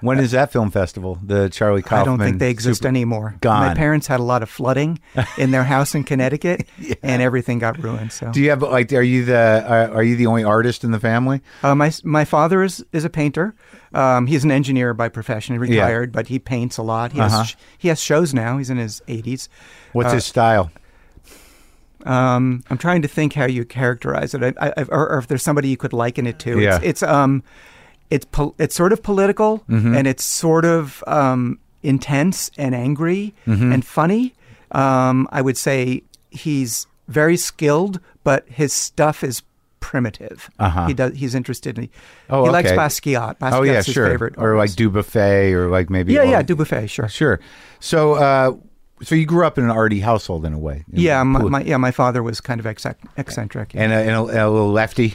When 0.00 0.18
is 0.18 0.32
that 0.32 0.52
film 0.52 0.70
festival? 0.70 1.18
The 1.24 1.48
Charlie 1.48 1.80
Kaufman. 1.80 2.00
I 2.00 2.04
don't 2.04 2.18
think 2.18 2.38
they 2.38 2.50
exist 2.50 2.80
Super- 2.80 2.88
anymore. 2.88 3.36
Gone. 3.40 3.66
My 3.68 3.74
parents 3.74 4.06
had 4.06 4.20
a 4.20 4.22
lot 4.22 4.42
of 4.42 4.50
flooding 4.50 4.98
in 5.38 5.50
their 5.50 5.64
house 5.64 5.94
in 5.94 6.04
Connecticut 6.04 6.68
and 7.02 7.22
everything 7.22 7.58
got 7.58 7.82
ruined. 7.82 8.12
So 8.12 8.30
Do 8.30 8.40
you 8.42 8.50
have 8.50 8.60
like? 8.62 8.92
Are 8.92 9.00
you 9.02 9.24
the 9.24 9.64
uh, 9.66 9.94
are 9.94 10.02
you 10.02 10.16
the 10.16 10.26
only 10.26 10.44
artist 10.44 10.84
in 10.84 10.90
the 10.90 11.00
family? 11.00 11.40
uh, 11.62 11.74
my 11.74 11.90
my 12.02 12.24
father 12.26 12.62
is, 12.62 12.84
is 12.92 13.04
a 13.06 13.10
painter. 13.10 13.54
Um, 13.94 14.26
he's 14.26 14.44
an 14.44 14.50
engineer 14.50 14.92
by 14.92 15.08
profession, 15.08 15.54
Yeah. 15.54 15.60
retired, 15.60 16.12
but 16.12 16.26
he 16.26 16.38
paints 16.38 16.76
a 16.76 16.82
lot. 16.82 17.12
He 17.12 17.18
has 17.20 17.32
Uh-huh. 17.32 17.44
sh- 17.44 17.54
he 17.78 17.88
has 17.88 18.00
shows 18.00 18.34
now. 18.34 18.58
He's 18.58 18.68
in 18.70 18.76
his 18.76 19.00
80s. 19.08 19.48
What's 19.92 20.10
Uh, 20.10 20.14
his 20.16 20.24
style? 20.26 20.70
Um, 22.04 22.62
I'm 22.68 22.76
trying 22.76 23.00
to 23.02 23.08
think 23.08 23.32
how 23.32 23.46
you 23.46 23.64
characterize 23.64 24.34
it, 24.34 24.42
I, 24.60 24.72
I, 24.76 24.82
or, 24.90 25.08
or 25.12 25.18
if 25.18 25.26
there's 25.28 25.42
somebody 25.42 25.68
you 25.68 25.76
could 25.78 25.94
liken 25.94 26.26
it 26.26 26.38
to. 26.40 26.60
Yeah. 26.60 26.76
It's, 26.76 26.84
it's 26.84 27.02
um, 27.02 27.42
it's 28.10 28.24
pol- 28.26 28.54
it's 28.58 28.74
sort 28.74 28.92
of 28.92 29.02
political, 29.02 29.58
Mm-hmm. 29.68 29.94
and 29.94 30.06
it's 30.06 30.24
sort 30.24 30.64
of 30.64 31.02
um, 31.06 31.58
intense 31.82 32.50
and 32.58 32.74
angry 32.74 33.34
Mm-hmm. 33.46 33.72
and 33.72 33.84
funny. 33.84 34.34
Um, 34.72 35.28
I 35.30 35.40
would 35.42 35.56
say 35.56 36.02
he's 36.30 36.86
very 37.08 37.36
skilled, 37.36 38.00
but 38.24 38.48
his 38.48 38.72
stuff 38.72 39.22
is 39.22 39.42
primitive. 39.80 40.50
Uh-huh. 40.58 40.86
He 40.86 40.94
does. 40.94 41.14
He's 41.14 41.34
interested 41.34 41.78
in. 41.78 41.90
Oh, 42.30 42.44
he 42.44 42.50
likes 42.50 42.68
okay. 42.70 42.76
Basquiat. 42.76 43.38
Basquiat's 43.38 43.54
oh 43.56 43.62
yeah, 43.62 43.76
his 43.82 43.86
sure. 43.86 44.08
favorite. 44.08 44.34
Or 44.38 44.56
like. 44.56 44.70
Dubuffet, 44.74 45.52
or 45.52 45.68
like 45.68 45.90
maybe 45.90 46.12
yeah, 46.14 46.22
yeah, 46.24 46.42
Dubuffet, 46.42 46.88
sure. 46.88 47.08
Sure. 47.08 47.38
So, 47.80 48.14
uh, 48.14 48.56
so 49.02 49.14
you 49.14 49.26
grew 49.26 49.44
up 49.46 49.58
in 49.58 49.64
an 49.64 49.70
arty 49.70 50.00
household 50.00 50.44
in 50.46 50.52
a 50.54 50.58
way. 50.58 50.84
Yeah, 50.90 51.22
my, 51.22 51.42
my 51.42 51.60
yeah, 51.62 51.76
my 51.76 51.90
father 51.90 52.22
was 52.22 52.40
kind 52.40 52.58
of 52.60 52.66
eccentric, 52.66 53.10
eccentric 53.18 53.74
and 53.74 53.92
a, 53.92 53.96
and 53.96 54.10
a, 54.10 54.24
and 54.24 54.38
a 54.38 54.50
little 54.50 54.72
lefty. 54.72 55.14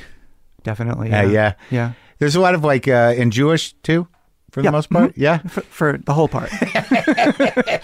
definitely. 0.64 1.10
Yeah, 1.10 1.24
Yeah, 1.24 1.32
yeah. 1.32 1.54
yeah. 1.72 1.92
There's 2.20 2.36
a 2.36 2.40
lot 2.42 2.54
of 2.56 2.64
like 2.64 2.88
uh, 2.88 3.14
and 3.18 3.32
Jewish 3.32 3.74
too, 3.84 4.08
for 4.52 4.62
Yeah, 4.62 4.68
the 4.70 4.72
most 4.78 4.90
part. 4.90 5.12
mhm. 5.12 5.18
Yeah. 5.18 5.38
for, 5.40 5.62
for 5.62 5.98
the 5.98 6.14
whole 6.14 6.28
part. 6.28 6.52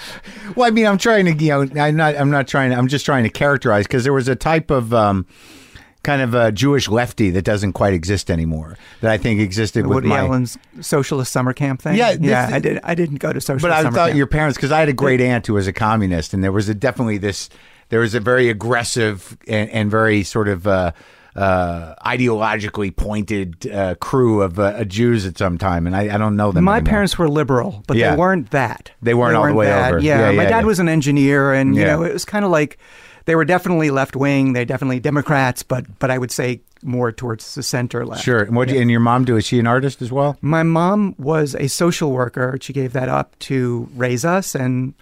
Well, 0.56 0.68
I 0.68 0.72
mean, 0.72 0.86
I'm 0.86 0.98
trying 0.98 1.26
to, 1.26 1.34
you 1.34 1.50
know, 1.50 1.82
I'm 1.82 1.96
not, 1.98 2.16
I'm 2.16 2.30
not 2.32 2.48
trying. 2.48 2.72
I'm 2.74 2.88
just 2.88 3.04
trying 3.06 3.24
to 3.24 3.30
characterize 3.30 3.86
because 3.88 4.04
there 4.04 4.14
was 4.14 4.28
a 4.30 4.36
type 4.36 4.72
of 4.72 4.94
um, 4.94 5.26
kind 6.04 6.22
of 6.22 6.34
a 6.34 6.52
Jewish 6.52 6.88
lefty 6.88 7.30
that 7.32 7.42
doesn't 7.42 7.74
quite 7.74 7.94
exist 7.94 8.30
anymore. 8.32 8.78
That 9.02 9.12
I 9.12 9.18
think 9.18 9.42
existed 9.42 9.86
with 9.88 9.96
Woody 9.96 10.08
my. 10.10 10.20
Allen's 10.20 10.58
socialist 10.82 11.32
summer 11.34 11.52
camp 11.52 11.82
thing. 11.82 11.96
Yeah, 11.98 12.16
yeah. 12.20 12.50
I 12.54 12.60
did. 12.60 12.80
I 12.84 12.96
didn't 12.96 13.18
go 13.18 13.34
to 13.34 13.42
socialist 13.42 13.64
But 13.64 13.72
I 13.72 13.84
thought 13.90 14.08
camp. 14.10 14.16
your 14.18 14.28
parents, 14.28 14.58
because 14.58 14.72
I 14.72 14.80
had 14.80 14.88
a 14.88 14.94
great 14.94 15.20
aunt 15.20 15.46
who 15.48 15.54
was 15.56 15.68
a 15.68 15.74
communist, 15.74 16.34
and 16.34 16.42
there 16.44 16.52
was 16.54 16.70
a, 16.70 16.74
definitely 16.76 17.18
this. 17.18 17.50
There 17.90 18.00
was 18.00 18.16
a 18.16 18.20
very 18.20 18.50
aggressive 18.50 19.38
and, 19.48 19.70
and 19.72 19.92
very 19.92 20.24
sort 20.24 20.48
of 20.48 20.66
uh, 20.68 20.92
uh, 21.36 21.96
ideologically 22.06 22.96
pointed 22.96 23.70
uh, 23.72 23.96
crew 23.96 24.42
of 24.42 24.58
uh, 24.60 24.84
Jews 24.86 25.26
at 25.26 25.38
some 25.38 25.58
time, 25.58 25.86
and 25.86 25.96
I, 25.96 26.16
I 26.16 26.18
don't 26.18 26.36
know 26.36 26.52
them. 26.52 26.64
My 26.64 26.78
anymore. 26.78 26.90
parents 26.90 27.18
were 27.18 27.28
liberal, 27.30 27.84
but 27.88 27.98
Yeah. 27.98 28.12
they 28.12 28.18
weren't 28.18 28.52
that. 28.52 28.92
They 29.02 29.14
weren't 29.14 29.36
all 29.36 29.46
the 29.48 29.54
way 29.54 29.66
that. 29.68 29.94
over. 29.94 30.00
Yeah, 30.02 30.30
Yeah, 30.32 30.38
my 30.38 30.44
dad 30.46 30.60
yeah. 30.62 30.66
was 30.66 30.80
an 30.80 30.88
engineer, 30.90 31.54
and 31.54 31.76
you 31.76 31.82
Yeah. 31.82 31.88
know, 31.96 32.04
it 32.04 32.14
was 32.14 32.26
kind 32.26 32.46
of 32.46 32.52
like 32.52 32.78
they 33.26 33.36
were 33.36 33.46
definitely 33.46 33.90
left 33.92 34.16
wing. 34.16 34.54
They 34.54 34.66
definitely 34.66 35.00
Democrats, 35.00 35.62
but 35.64 36.00
but 36.00 36.10
I 36.10 36.18
would 36.18 36.32
say 36.32 36.62
more 36.84 37.12
towards 37.12 37.56
the 37.56 37.64
center 37.64 38.06
left. 38.06 38.24
Sure. 38.24 38.44
And 38.44 38.56
what? 38.56 38.70
And 38.70 38.90
your 38.92 39.00
mom 39.00 39.26
do? 39.26 39.36
Is 39.36 39.46
she 39.46 39.60
an 39.60 39.68
artist 39.68 40.02
as 40.02 40.12
well? 40.12 40.38
My 40.42 40.64
mom 40.64 41.16
was 41.18 41.56
a 41.56 41.68
social 41.68 42.12
worker. 42.12 42.58
She 42.62 42.72
gave 42.74 42.94
that 42.94 43.10
up 43.10 43.38
to 43.40 43.90
raise 43.96 44.24
us, 44.24 44.56
and 44.56 44.94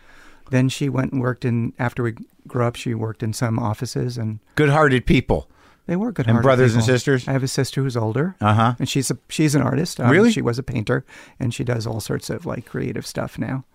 then 0.50 0.70
she 0.70 0.90
went 0.90 1.12
and 1.12 1.22
worked 1.22 1.46
in. 1.46 1.74
After 1.78 2.02
we 2.02 2.16
grew 2.48 2.66
up, 2.66 2.76
she 2.76 2.94
worked 2.96 3.22
in 3.22 3.34
some 3.34 3.60
offices, 3.60 4.18
and 4.18 4.40
Good-hearted 4.56 5.06
people. 5.06 5.48
They 5.86 5.96
were 5.96 6.12
good. 6.12 6.28
And 6.28 6.42
brothers 6.42 6.74
and 6.76 6.84
sisters? 6.84 7.28
I 7.28 7.32
have 7.34 7.44
a 7.44 7.48
sister 7.48 7.82
who's 7.84 7.98
older. 7.98 8.36
Uh 8.40 8.54
huh. 8.54 8.76
and 8.80 8.88
she's 8.88 9.12
a 9.12 9.18
she's 9.30 9.56
an 9.56 9.62
artist. 9.62 10.00
Um, 10.00 10.10
Really? 10.10 10.32
She 10.32 10.42
was 10.42 10.58
a 10.60 10.64
painter, 10.64 11.06
and 11.40 11.54
she 11.54 11.64
does 11.64 11.86
all 11.88 12.00
sorts 12.00 12.30
of 12.30 12.46
like 12.46 12.66
creative 12.66 13.06
stuff 13.06 13.38
now. 13.38 13.66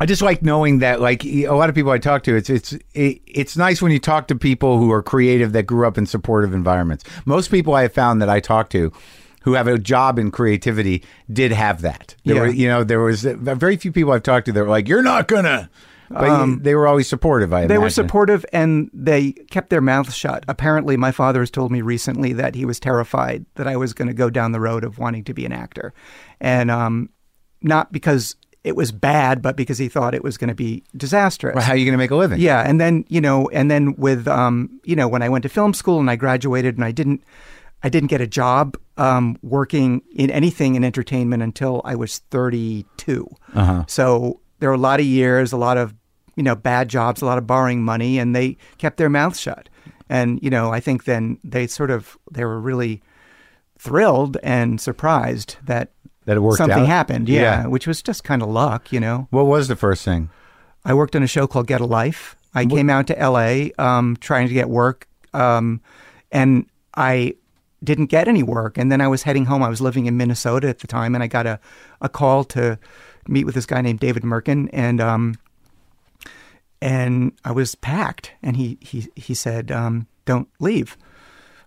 I 0.00 0.06
just 0.06 0.22
like 0.22 0.42
knowing 0.42 0.78
that, 0.78 1.00
like 1.02 1.24
a 1.26 1.48
lot 1.50 1.68
of 1.68 1.74
people 1.74 1.90
I 1.92 1.98
talk 1.98 2.22
to, 2.24 2.34
it's 2.36 2.48
it's 2.50 2.72
it, 2.94 3.20
it's 3.26 3.56
nice 3.56 3.82
when 3.82 3.92
you 3.92 3.98
talk 3.98 4.28
to 4.28 4.34
people 4.34 4.78
who 4.78 4.90
are 4.92 5.02
creative 5.02 5.52
that 5.52 5.64
grew 5.66 5.86
up 5.86 5.98
in 5.98 6.06
supportive 6.06 6.54
environments. 6.54 7.04
Most 7.26 7.50
people 7.50 7.74
I 7.74 7.82
have 7.82 7.92
found 7.92 8.22
that 8.22 8.28
I 8.30 8.40
talk 8.40 8.70
to 8.70 8.92
who 9.42 9.52
have 9.52 9.66
a 9.68 9.78
job 9.78 10.18
in 10.18 10.30
creativity 10.30 11.04
did 11.30 11.52
have 11.52 11.82
that. 11.82 12.14
There 12.24 12.36
Yeah. 12.36 12.40
were, 12.42 12.48
you 12.48 12.66
know, 12.66 12.82
there 12.82 13.00
was 13.00 13.26
uh, 13.26 13.34
very 13.36 13.76
few 13.76 13.92
people 13.92 14.12
I've 14.12 14.22
talked 14.22 14.46
to 14.46 14.52
that 14.52 14.62
were 14.62 14.70
like, 14.70 14.88
"You're 14.88 15.02
not 15.02 15.28
gonna," 15.28 15.68
but 16.14 16.62
they 16.62 16.74
were 16.74 16.86
always 16.86 17.08
supportive. 17.08 17.52
I 17.52 17.62
Um, 17.62 17.68
They 17.68 17.78
were 17.78 17.90
supportive 17.90 18.46
and 18.52 18.90
they 18.92 19.32
kept 19.50 19.70
their 19.70 19.80
mouths 19.80 20.16
shut. 20.16 20.44
Apparently, 20.48 20.96
my 20.96 21.12
father 21.12 21.40
has 21.40 21.50
told 21.50 21.70
me 21.70 21.82
recently 21.82 22.32
that 22.34 22.54
he 22.54 22.64
was 22.64 22.80
terrified 22.80 23.44
that 23.54 23.66
I 23.66 23.76
was 23.76 23.92
going 23.92 24.08
to 24.08 24.14
go 24.14 24.30
down 24.30 24.52
the 24.52 24.60
road 24.60 24.84
of 24.84 24.98
wanting 24.98 25.24
to 25.24 25.34
be 25.34 25.44
an 25.44 25.52
actor. 25.52 25.92
And 26.40 26.70
um, 26.70 27.10
not 27.62 27.92
because 27.92 28.36
it 28.62 28.76
was 28.76 28.92
bad, 28.92 29.42
but 29.42 29.56
because 29.56 29.76
he 29.76 29.88
thought 29.88 30.14
it 30.14 30.24
was 30.24 30.38
going 30.38 30.48
to 30.48 30.54
be 30.54 30.82
disastrous. 30.96 31.54
Well, 31.54 31.64
how 31.64 31.72
are 31.72 31.76
you 31.76 31.84
going 31.84 31.92
to 31.92 31.98
make 31.98 32.10
a 32.10 32.16
living? 32.16 32.40
Yeah, 32.40 32.60
and 32.60 32.80
then 32.80 33.04
you 33.08 33.20
know, 33.20 33.48
and 33.50 33.70
then 33.70 33.94
with 33.96 34.26
um, 34.26 34.80
you 34.84 34.96
know, 34.96 35.06
when 35.06 35.22
I 35.22 35.28
went 35.28 35.42
to 35.42 35.50
film 35.50 35.74
school 35.74 36.00
and 36.00 36.10
I 36.10 36.16
graduated 36.16 36.76
and 36.76 36.84
I 36.84 36.90
didn't, 36.90 37.22
I 37.82 37.90
didn't 37.90 38.08
get 38.08 38.22
a 38.22 38.26
job 38.26 38.78
um, 38.96 39.36
working 39.42 40.00
in 40.14 40.30
anything 40.30 40.76
in 40.76 40.84
entertainment 40.84 41.42
until 41.42 41.82
I 41.84 41.94
was 41.94 42.20
thirty-two. 42.30 43.26
Uh-huh. 43.54 43.84
So 43.86 44.40
there 44.60 44.70
were 44.70 44.76
a 44.76 44.78
lot 44.78 44.98
of 44.98 45.04
years, 45.04 45.52
a 45.52 45.58
lot 45.58 45.76
of 45.76 45.92
you 46.36 46.42
know 46.42 46.54
bad 46.54 46.88
jobs, 46.88 47.22
a 47.22 47.26
lot 47.26 47.38
of 47.38 47.46
borrowing 47.46 47.82
money, 47.82 48.18
and 48.18 48.34
they 48.34 48.56
kept 48.78 48.96
their 48.96 49.10
mouths 49.10 49.40
shut. 49.40 49.68
And 50.08 50.38
you 50.42 50.50
know, 50.50 50.70
I 50.72 50.80
think 50.80 51.04
then 51.04 51.38
they 51.44 51.66
sort 51.66 51.90
of 51.90 52.18
they 52.30 52.44
were 52.44 52.60
really 52.60 53.02
thrilled 53.78 54.36
and 54.42 54.80
surprised 54.80 55.56
that 55.64 55.90
That 56.26 56.36
it 56.36 56.40
worked 56.40 56.58
something 56.58 56.82
out? 56.82 56.86
happened. 56.88 57.28
Yeah, 57.28 57.40
Yeah. 57.62 57.66
which 57.66 57.86
was 57.86 58.02
just 58.02 58.24
kind 58.24 58.42
of 58.42 58.48
luck, 58.48 58.92
you 58.92 59.00
know. 59.00 59.26
What 59.30 59.46
was 59.46 59.68
the 59.68 59.76
first 59.76 60.04
thing? 60.04 60.30
I 60.84 60.94
worked 60.94 61.16
on 61.16 61.22
a 61.22 61.26
show 61.26 61.46
called 61.46 61.66
Get 61.66 61.80
a 61.80 61.86
Life. 61.86 62.36
I 62.54 62.66
came 62.66 62.88
out 62.88 63.06
to 63.08 63.14
LA 63.18 63.70
um, 63.78 64.16
trying 64.20 64.46
to 64.46 64.54
get 64.54 64.68
work, 64.70 65.08
um, 65.32 65.80
and 66.30 66.66
I 66.96 67.34
didn't 67.82 68.06
get 68.06 68.28
any 68.28 68.42
work. 68.44 68.78
And 68.78 68.92
then 68.92 69.00
I 69.00 69.08
was 69.08 69.24
heading 69.24 69.46
home. 69.46 69.62
I 69.62 69.68
was 69.68 69.80
living 69.80 70.06
in 70.06 70.16
Minnesota 70.16 70.68
at 70.68 70.78
the 70.78 70.86
time, 70.86 71.14
and 71.16 71.24
I 71.24 71.26
got 71.26 71.46
a, 71.46 71.58
a 72.00 72.08
call 72.08 72.44
to 72.44 72.78
meet 73.26 73.44
with 73.44 73.54
this 73.56 73.66
guy 73.66 73.80
named 73.80 73.98
David 73.98 74.22
Mirkin, 74.22 74.68
and 74.72 75.00
um, 75.00 75.34
and 76.84 77.32
I 77.44 77.52
was 77.52 77.74
packed. 77.74 78.32
And 78.42 78.56
he 78.56 78.76
he 78.80 79.08
he 79.16 79.34
said, 79.34 79.72
um, 79.72 80.06
"Don't 80.26 80.48
leave." 80.60 80.96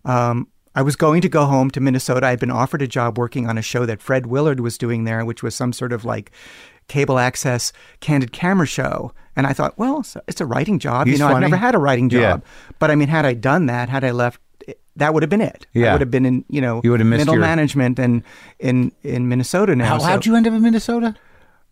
Um, 0.05 0.47
I 0.75 0.83
was 0.83 0.95
going 0.95 1.21
to 1.21 1.29
go 1.29 1.45
home 1.45 1.71
to 1.71 1.79
Minnesota. 1.81 2.27
I'd 2.27 2.39
been 2.39 2.51
offered 2.51 2.81
a 2.83 2.87
job 2.87 3.17
working 3.17 3.49
on 3.49 3.57
a 3.57 3.61
show 3.63 3.85
that 3.87 3.99
Fred 4.01 4.27
Willard 4.27 4.59
was 4.59 4.77
doing 4.77 5.05
there, 5.05 5.25
which 5.25 5.41
was 5.41 5.55
some 5.55 5.73
sort 5.73 5.91
of 5.91 6.05
like 6.05 6.31
cable 6.87 7.17
access 7.17 7.73
candid 7.99 8.31
camera 8.31 8.67
show. 8.67 9.11
And 9.35 9.47
I 9.47 9.53
thought, 9.53 9.77
well, 9.77 10.05
it's 10.27 10.39
a, 10.41 10.45
writing 10.45 10.79
job. 10.79 11.07
He's 11.07 11.19
you 11.19 11.25
know, 11.25 11.33
I've 11.33 11.41
never 11.41 11.57
had 11.57 11.73
a 11.75 11.79
writing 11.79 12.09
Yeah. 12.11 12.19
job. 12.21 12.43
But 12.79 12.91
I 12.91 12.95
mean, 12.95 13.07
had 13.07 13.25
I 13.25 13.33
done 13.33 13.65
that, 13.67 13.89
had 13.89 14.03
I 14.03 14.11
left, 14.11 14.39
that 14.95 15.13
would 15.13 15.23
have 15.23 15.29
been 15.29 15.41
it. 15.41 15.65
Yeah. 15.73 15.89
I 15.89 15.91
would 15.93 16.01
have 16.01 16.11
been 16.11 16.25
in, 16.25 16.45
you 16.49 16.61
know, 16.61 16.81
You 16.83 16.91
would 16.91 16.99
have 16.99 17.09
missed 17.09 17.21
middle 17.21 17.35
your- 17.35 17.41
management 17.41 17.99
and 17.99 18.23
in 18.59 18.91
in 19.03 19.27
Minnesota 19.27 19.75
now. 19.75 19.85
How, 19.85 19.97
So, 19.99 20.05
how'd 20.05 20.25
you 20.27 20.35
end 20.35 20.47
up 20.47 20.53
in 20.53 20.61
Minnesota? 20.61 21.15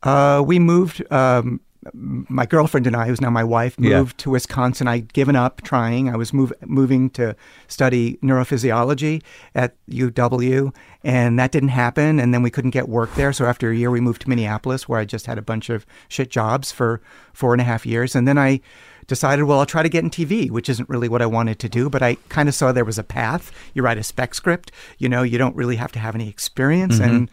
uh, 0.03 0.43
we 0.45 0.57
moved. 0.59 1.03
Um, 1.11 1.59
my 1.93 2.45
girlfriend 2.45 2.87
and 2.87 2.95
I, 2.95 3.07
who's 3.07 3.21
now 3.21 3.29
my 3.29 3.43
wife, 3.43 3.75
Yeah. 3.77 3.99
moved 3.99 4.17
to 4.19 4.31
Wisconsin. 4.31 4.87
I'd 4.87 5.13
given 5.13 5.35
up 5.35 5.61
trying. 5.61 6.09
I 6.09 6.15
was 6.15 6.33
move, 6.33 6.51
moving 6.65 7.09
to 7.11 7.35
study 7.67 8.17
neurophysiology 8.23 9.21
at 9.53 9.75
UW, 9.89 10.73
and 11.03 11.37
that 11.37 11.51
didn't 11.51 11.69
happen. 11.69 12.19
And 12.19 12.33
then 12.33 12.41
we 12.41 12.49
couldn't 12.49 12.71
get 12.71 12.89
work 12.89 13.13
there. 13.15 13.31
So 13.33 13.45
after 13.45 13.69
a 13.69 13.75
year, 13.75 13.91
we 13.91 14.01
moved 14.01 14.21
to 14.23 14.29
Minneapolis, 14.29 14.89
where 14.89 14.99
I 14.99 15.05
just 15.05 15.25
had 15.27 15.37
a 15.37 15.41
bunch 15.43 15.69
of 15.69 15.85
shit 16.07 16.29
jobs 16.29 16.71
for 16.71 17.01
four 17.33 17.53
and 17.53 17.61
a 17.61 17.65
half 17.65 17.85
years. 17.85 18.15
And 18.15 18.27
then 18.27 18.37
I 18.37 18.61
decided, 19.07 19.43
well, 19.43 19.59
I'll 19.59 19.65
try 19.67 19.83
to 19.83 19.89
get 19.89 20.03
in 20.03 20.09
TV, 20.09 20.49
which 20.49 20.67
isn't 20.69 20.89
really 20.89 21.07
what 21.07 21.21
I 21.21 21.27
wanted 21.27 21.59
to 21.59 21.69
do, 21.69 21.89
but 21.91 22.01
I 22.01 22.15
kind 22.29 22.49
of 22.49 22.55
saw 22.55 22.71
there 22.71 22.83
was 22.83 22.97
a 22.97 23.03
path. 23.03 23.51
You 23.75 23.83
write 23.83 23.99
a 23.99 24.03
spec 24.03 24.33
script, 24.33 24.71
you 24.97 25.07
know, 25.07 25.21
you 25.21 25.37
don't 25.37 25.55
really 25.55 25.75
have 25.75 25.91
to 25.91 25.99
have 25.99 26.15
any 26.15 26.27
experience. 26.27 26.95
Mm-hmm. 26.99 27.15
And 27.15 27.31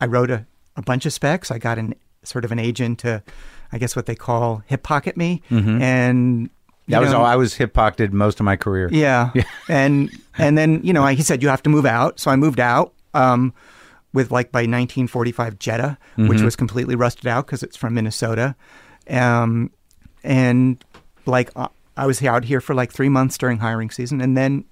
I 0.00 0.06
wrote 0.06 0.30
a, 0.30 0.46
a 0.76 0.82
bunch 0.82 1.06
of 1.06 1.12
specs. 1.12 1.50
I 1.50 1.58
got 1.58 1.76
an 1.78 1.94
sort 2.22 2.44
of 2.44 2.52
an 2.52 2.58
agent 2.58 2.98
to, 3.00 3.22
I 3.72 3.78
guess 3.78 3.94
what 3.96 4.06
they 4.06 4.14
call 4.14 4.62
hip 4.66 4.82
pocket 4.82 5.16
me. 5.16 5.42
And 5.50 5.58
Mm-hmm. 5.58 6.44
That 6.92 7.00
was 7.02 7.10
know, 7.10 7.18
all. 7.18 7.26
I 7.26 7.36
was 7.36 7.52
hip 7.54 7.74
pocketed 7.74 8.14
most 8.14 8.40
of 8.40 8.44
my 8.44 8.56
career. 8.56 8.88
yeah. 8.92 9.30
and 9.68 10.10
and 10.38 10.56
then 10.56 10.80
you 10.82 10.94
know 10.94 11.04
he 11.06 11.22
said 11.22 11.42
you 11.42 11.48
have 11.50 11.62
to 11.64 11.68
move 11.70 11.84
out, 11.84 12.18
so 12.18 12.30
I 12.30 12.36
moved 12.36 12.60
out. 12.60 12.94
Um, 13.14 13.52
with 14.14 14.30
like 14.30 14.50
by 14.50 14.60
1945 14.60 15.58
Jetta, 15.58 15.98
Mm-hmm. 16.16 16.28
which 16.28 16.40
was 16.40 16.56
completely 16.56 16.94
rusted 16.96 17.26
out 17.26 17.44
because 17.44 17.62
it's 17.62 17.76
from 17.76 17.92
Minnesota, 17.92 18.56
um, 19.10 19.70
and 20.24 20.82
like 21.26 21.50
uh, 21.56 21.68
I 21.96 22.06
was 22.06 22.22
out 22.22 22.44
here 22.44 22.60
for 22.62 22.74
like 22.74 22.90
three 22.90 23.10
months 23.10 23.36
during 23.36 23.58
hiring 23.58 23.90
season, 23.90 24.22
and 24.22 24.34
then 24.34 24.64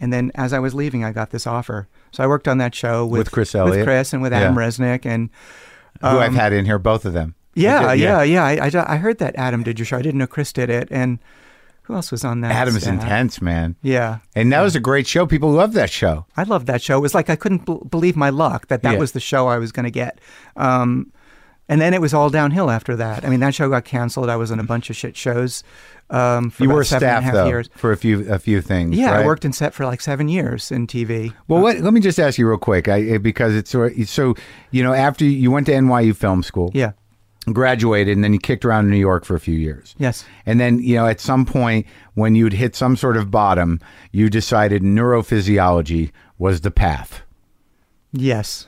and 0.00 0.12
then 0.12 0.30
as 0.36 0.52
I 0.52 0.60
was 0.60 0.74
leaving, 0.74 1.02
I 1.04 1.10
got 1.10 1.30
this 1.30 1.44
offer. 1.44 1.88
So 2.12 2.22
I 2.22 2.28
worked 2.28 2.46
on 2.46 2.58
that 2.58 2.72
show 2.74 3.04
with, 3.04 3.18
With 3.18 3.30
Chris 3.32 3.54
Elliott? 3.54 3.78
with 3.78 3.84
Chris, 3.84 4.12
and 4.12 4.22
with 4.22 4.30
Yeah. 4.32 4.42
Adam 4.42 4.54
Resnick, 4.54 5.04
and 5.04 5.28
Who 6.00 6.06
I've 6.06 6.34
had 6.34 6.52
in 6.52 6.64
here, 6.66 6.78
both 6.78 7.04
of 7.04 7.12
them. 7.14 7.34
Yeah, 7.58 7.84
Okay, 7.92 7.96
yeah, 7.96 8.22
yeah. 8.22 8.44
I, 8.44 8.70
I, 8.72 8.94
I 8.94 8.96
heard 8.96 9.18
that 9.18 9.34
Adam 9.36 9.62
did 9.62 9.78
your 9.78 9.86
show. 9.86 9.98
I 9.98 10.02
didn't 10.02 10.18
know 10.18 10.26
Chris 10.26 10.52
did 10.52 10.70
it, 10.70 10.88
and 10.90 11.18
who 11.82 11.94
else 11.94 12.10
was 12.10 12.24
on 12.24 12.42
that? 12.42 12.52
Adam 12.52 12.76
is 12.76 12.86
intense, 12.86 13.40
man. 13.40 13.74
Yeah, 13.82 14.18
And 14.34 14.52
that 14.52 14.60
was 14.60 14.76
a 14.76 14.80
great 14.80 15.06
show. 15.06 15.26
People 15.26 15.50
love 15.52 15.72
that 15.72 15.90
show. 15.90 16.26
I 16.36 16.42
loved 16.42 16.66
that 16.66 16.82
show. 16.82 16.98
It 16.98 17.00
was 17.00 17.14
like 17.14 17.30
I 17.30 17.36
couldn't 17.36 17.64
b- 17.64 17.78
believe 17.88 18.14
my 18.16 18.28
luck 18.30 18.66
that 18.68 18.82
that 18.82 18.92
Yeah. 18.94 18.98
was 18.98 19.12
the 19.12 19.20
show 19.20 19.46
I 19.48 19.56
was 19.58 19.72
going 19.72 19.84
to 19.84 19.90
get. 19.90 20.20
Um, 20.56 21.12
and 21.70 21.80
then 21.80 21.92
it 21.94 22.00
was 22.00 22.12
all 22.14 22.30
downhill 22.30 22.70
after 22.70 22.94
that. 22.96 23.24
I 23.24 23.28
mean, 23.30 23.40
that 23.40 23.54
show 23.54 23.68
got 23.70 23.84
canceled. 23.84 24.28
I 24.30 24.36
was 24.36 24.50
in 24.50 24.58
a 24.58 24.64
bunch 24.64 24.88
of 24.90 24.96
shit 24.96 25.16
shows. 25.16 25.62
Um, 26.10 26.48
for 26.50 26.64
You 26.64 26.70
were 26.70 26.84
seven 26.84 27.08
and 27.08 27.16
a 27.18 27.20
staff 27.20 27.24
half 27.24 27.34
though 27.34 27.46
years. 27.46 27.68
for 27.76 27.92
a 27.92 27.96
few 27.98 28.30
a 28.32 28.38
few 28.38 28.62
things. 28.62 28.96
Yeah, 28.96 29.12
I 29.12 29.26
worked 29.26 29.44
in 29.44 29.52
set 29.52 29.74
for 29.74 29.84
like 29.84 30.00
seven 30.00 30.28
years 30.28 30.70
in 30.72 30.86
TV. 30.86 31.34
Well, 31.48 31.60
what, 31.62 31.78
let 31.80 31.92
me 31.92 32.00
just 32.00 32.18
ask 32.18 32.38
you 32.38 32.48
real 32.48 32.56
quick, 32.56 32.88
I, 32.88 33.18
because 33.18 33.54
it's 33.54 33.70
so 34.10 34.34
you 34.70 34.82
know 34.82 34.94
after 34.94 35.26
you 35.26 35.50
went 35.50 35.66
to 35.66 35.72
NYU 35.72 36.16
Film 36.16 36.42
School, 36.42 36.70
Yeah. 36.72 36.92
Graduated, 37.52 38.16
and 38.16 38.24
then 38.24 38.32
you 38.32 38.38
kicked 38.38 38.64
around 38.64 38.84
in 38.86 38.90
New 38.90 38.96
York 38.98 39.24
for 39.24 39.34
a 39.34 39.40
few 39.40 39.58
years. 39.58 39.94
Yes. 39.98 40.24
And 40.46 40.58
then, 40.60 40.78
you 40.80 40.94
know, 40.96 41.06
at 41.06 41.20
some 41.20 41.44
point 41.46 41.86
when 42.14 42.34
you'd 42.34 42.52
hit 42.52 42.74
some 42.76 42.96
sort 42.96 43.16
of 43.16 43.30
bottom, 43.30 43.80
you 44.12 44.28
decided 44.30 44.82
neurophysiology 44.82 46.10
was 46.38 46.60
the 46.62 46.70
path. 46.70 47.22
Yes. 48.12 48.66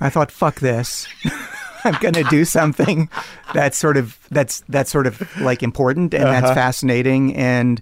I 0.00 0.10
thought, 0.10 0.30
fuck 0.30 0.60
this. 0.60 1.08
I'm 1.84 1.94
going 2.00 2.14
to 2.14 2.24
do 2.24 2.44
something 2.44 3.08
that's 3.54 3.78
sort 3.78 3.96
of 3.96 4.18
that's 4.30 4.64
that's 4.68 4.90
sort 4.90 5.06
of 5.06 5.22
like 5.40 5.62
important 5.62 6.14
and 6.14 6.24
Uh-huh. 6.24 6.40
that's 6.40 6.52
fascinating 6.54 7.34
and 7.36 7.80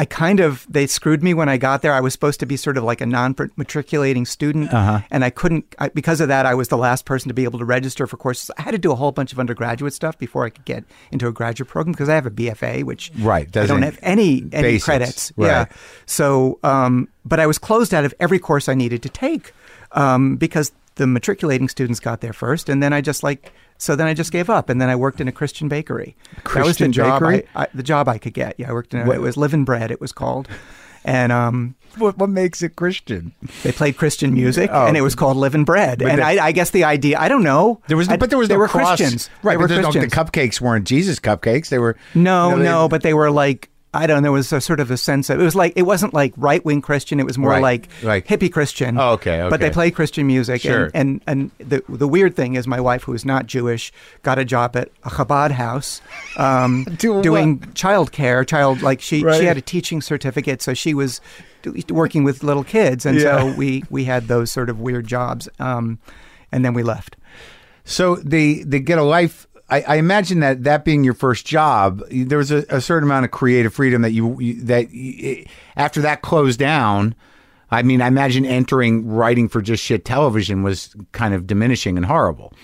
I 0.00 0.04
kind 0.04 0.38
of 0.38 0.64
they 0.70 0.86
screwed 0.86 1.22
me 1.24 1.34
when 1.34 1.48
I 1.48 1.56
got 1.56 1.82
there. 1.82 1.92
I 1.92 2.00
was 2.00 2.12
supposed 2.12 2.38
to 2.40 2.46
be 2.46 2.56
sort 2.56 2.76
of 2.78 2.84
like 2.84 3.00
a 3.00 3.06
non-matriculating 3.06 4.26
student, 4.26 4.72
Uh-huh. 4.72 5.00
and 5.10 5.24
I 5.24 5.30
couldn't 5.30 5.74
I, 5.78 5.88
because 5.88 6.20
of 6.20 6.28
that. 6.28 6.46
I 6.46 6.54
was 6.54 6.68
the 6.68 6.76
last 6.78 7.04
person 7.04 7.28
to 7.28 7.34
be 7.34 7.42
able 7.44 7.58
to 7.58 7.64
register 7.64 8.06
for 8.06 8.16
courses. 8.16 8.50
I 8.56 8.62
had 8.62 8.70
to 8.70 8.78
do 8.78 8.92
a 8.92 8.94
whole 8.94 9.10
bunch 9.12 9.32
of 9.32 9.40
undergraduate 9.40 9.92
stuff 9.92 10.16
before 10.16 10.44
I 10.46 10.50
could 10.50 10.64
get 10.64 10.84
into 11.10 11.26
a 11.26 11.32
graduate 11.32 11.68
program 11.68 11.92
because 11.92 12.08
I 12.08 12.14
have 12.14 12.26
a 12.26 12.30
BFA, 12.30 12.84
which 12.84 13.10
Right, 13.18 13.54
I 13.56 13.66
don't 13.66 13.82
have 13.82 13.98
any 14.02 14.44
any 14.52 14.62
Basics, 14.62 14.84
credits. 14.84 15.32
right. 15.36 15.46
Yeah, 15.48 15.64
so, 16.06 16.58
um, 16.62 17.08
but 17.24 17.40
I 17.40 17.46
was 17.46 17.58
closed 17.58 17.92
out 17.92 18.04
of 18.04 18.14
every 18.20 18.38
course 18.38 18.68
I 18.68 18.74
needed 18.74 19.02
to 19.02 19.08
take 19.08 19.52
um, 19.92 20.36
because 20.36 20.70
the 20.94 21.06
matriculating 21.06 21.68
students 21.68 22.00
got 22.00 22.20
there 22.20 22.32
first, 22.32 22.68
and 22.68 22.82
then 22.82 22.92
I 22.92 23.00
just 23.00 23.22
like 23.22 23.52
so 23.78 23.96
then 23.96 24.06
I 24.06 24.12
just 24.14 24.32
gave 24.32 24.50
up, 24.50 24.68
and 24.68 24.80
then 24.80 24.88
I 24.90 24.96
worked 24.96 25.20
in 25.20 25.28
a 25.28 25.32
Christian 25.32 25.68
bakery. 25.68 26.16
that 26.34 26.44
was 26.56 26.62
Christian 26.64 26.88
the 26.90 26.94
job 26.94 27.20
bakery? 27.20 27.48
I, 27.54 27.62
I, 27.62 27.66
the 27.72 27.82
job 27.82 28.08
I 28.08 28.18
could 28.18 28.34
get. 28.34 28.54
Yeah, 28.58 28.70
I 28.70 28.72
worked 28.72 28.92
in 28.92 29.00
a, 29.00 29.04
What- 29.06 29.16
it 29.16 29.20
was 29.22 29.36
Living 29.36 29.64
Bread. 29.64 29.90
It 29.90 30.00
was 30.00 30.12
called, 30.12 30.48
and 31.04 31.32
um, 31.32 31.74
What, 31.96 32.18
what 32.18 32.28
makes 32.28 32.62
it 32.62 32.76
Christian? 32.76 33.32
they 33.62 33.72
played 33.72 33.96
Christian 33.96 34.32
music, 34.34 34.70
Oh. 34.72 34.86
and 34.86 34.96
it 34.96 35.00
was 35.00 35.14
called 35.14 35.36
Living 35.36 35.64
Bread. 35.64 35.98
But 36.00 36.08
And 36.10 36.18
the- 36.20 36.24
I, 36.24 36.46
I 36.48 36.52
guess 36.52 36.70
the 36.70 36.84
idea 36.84 37.18
I 37.18 37.28
don't 37.28 37.42
know. 37.42 37.80
There 37.88 37.96
was, 37.96 38.08
I- 38.08 38.16
but 38.16 38.30
there 38.30 38.38
was 38.38 38.48
they 38.48 38.54
no 38.54 38.60
were 38.60 38.68
cross- 38.68 38.98
Christians, 38.98 39.30
right? 39.42 39.52
They 39.52 39.56
but 39.56 39.60
were 39.62 39.68
there's 39.68 39.94
no, 39.94 40.00
the 40.00 40.06
cupcakes 40.08 40.60
weren't 40.60 40.86
Jesus 40.86 41.18
cupcakes. 41.18 41.68
They 41.70 41.78
were 41.78 41.96
No, 42.14 42.50
know, 42.50 42.56
no, 42.62 42.88
but 42.88 43.02
they 43.02 43.14
were 43.14 43.30
like 43.30 43.70
I 43.94 44.06
don't 44.06 44.18
know. 44.18 44.22
There 44.28 44.32
was 44.32 44.52
a 44.52 44.60
sort 44.60 44.80
of 44.80 44.90
a 44.90 44.98
sense 44.98 45.30
of 45.30 45.40
it 45.40 45.42
was 45.42 45.54
like 45.54 45.72
it 45.74 45.82
wasn't 45.82 46.12
like 46.12 46.34
right 46.36 46.62
wing 46.62 46.82
Christian. 46.82 47.18
It 47.20 47.24
was 47.26 47.38
more 47.38 47.50
Right, 47.52 47.62
like 47.62 47.88
like- 48.02 48.26
hippie 48.26 48.52
Christian. 48.52 48.98
Oh, 48.98 49.12
okay, 49.12 49.46
But 49.48 49.60
they 49.60 49.70
play 49.70 49.90
Christian 49.90 50.26
music, 50.26 50.60
Sure. 50.60 50.90
and, 50.92 51.22
and 51.26 51.50
and 51.58 51.68
the 51.70 51.82
the 51.88 52.06
weird 52.06 52.36
thing 52.36 52.54
is, 52.54 52.66
my 52.66 52.80
wife, 52.80 53.04
who 53.04 53.14
is 53.14 53.24
not 53.24 53.46
Jewish, 53.46 53.90
got 54.22 54.38
a 54.38 54.44
job 54.44 54.76
at 54.76 54.90
a 55.04 55.10
Chabad 55.10 55.52
house, 55.52 56.02
um, 56.36 56.84
Doing 56.98 57.22
doing 57.22 57.72
child 57.74 58.12
care. 58.12 58.44
Child 58.44 58.82
like 58.82 59.00
she 59.00 59.24
Right. 59.24 59.40
she 59.40 59.46
had 59.46 59.56
a 59.56 59.62
teaching 59.62 60.02
certificate, 60.02 60.60
so 60.60 60.74
she 60.74 60.92
was 60.92 61.20
working 61.90 62.24
with 62.24 62.42
little 62.44 62.64
kids, 62.64 63.06
and 63.06 63.18
Yeah. 63.18 63.40
so 63.40 63.54
we 63.56 63.84
we 63.88 64.04
had 64.04 64.28
those 64.28 64.50
sort 64.52 64.68
of 64.68 64.78
weird 64.80 65.06
jobs, 65.06 65.48
um, 65.58 65.98
and 66.52 66.62
then 66.62 66.74
we 66.74 66.82
left. 66.82 67.16
So 67.84 68.16
the 68.16 68.64
the 68.64 68.80
get 68.80 68.98
a 68.98 69.02
life. 69.02 69.46
I, 69.70 69.82
I 69.82 69.96
imagine 69.96 70.40
that 70.40 70.64
that 70.64 70.84
being 70.84 71.04
your 71.04 71.14
first 71.14 71.44
job, 71.46 72.02
there 72.10 72.38
was 72.38 72.50
a, 72.50 72.64
a 72.70 72.80
certain 72.80 73.06
amount 73.08 73.24
of 73.26 73.30
creative 73.30 73.74
freedom 73.74 74.02
that 74.02 74.12
you 74.12 74.40
you- 74.40 74.62
that 74.64 74.88
y- 74.92 75.44
after 75.76 76.00
that 76.02 76.22
closed 76.22 76.58
down. 76.58 77.14
I 77.70 77.82
mean, 77.82 78.00
I 78.00 78.06
imagine 78.06 78.46
entering 78.46 79.06
writing 79.06 79.46
for 79.48 79.60
just 79.60 79.84
shit 79.84 80.06
television 80.06 80.62
was 80.62 80.96
kind 81.12 81.34
of 81.34 81.46
diminishing 81.46 81.98
and 81.98 82.06
horrible. 82.06 82.54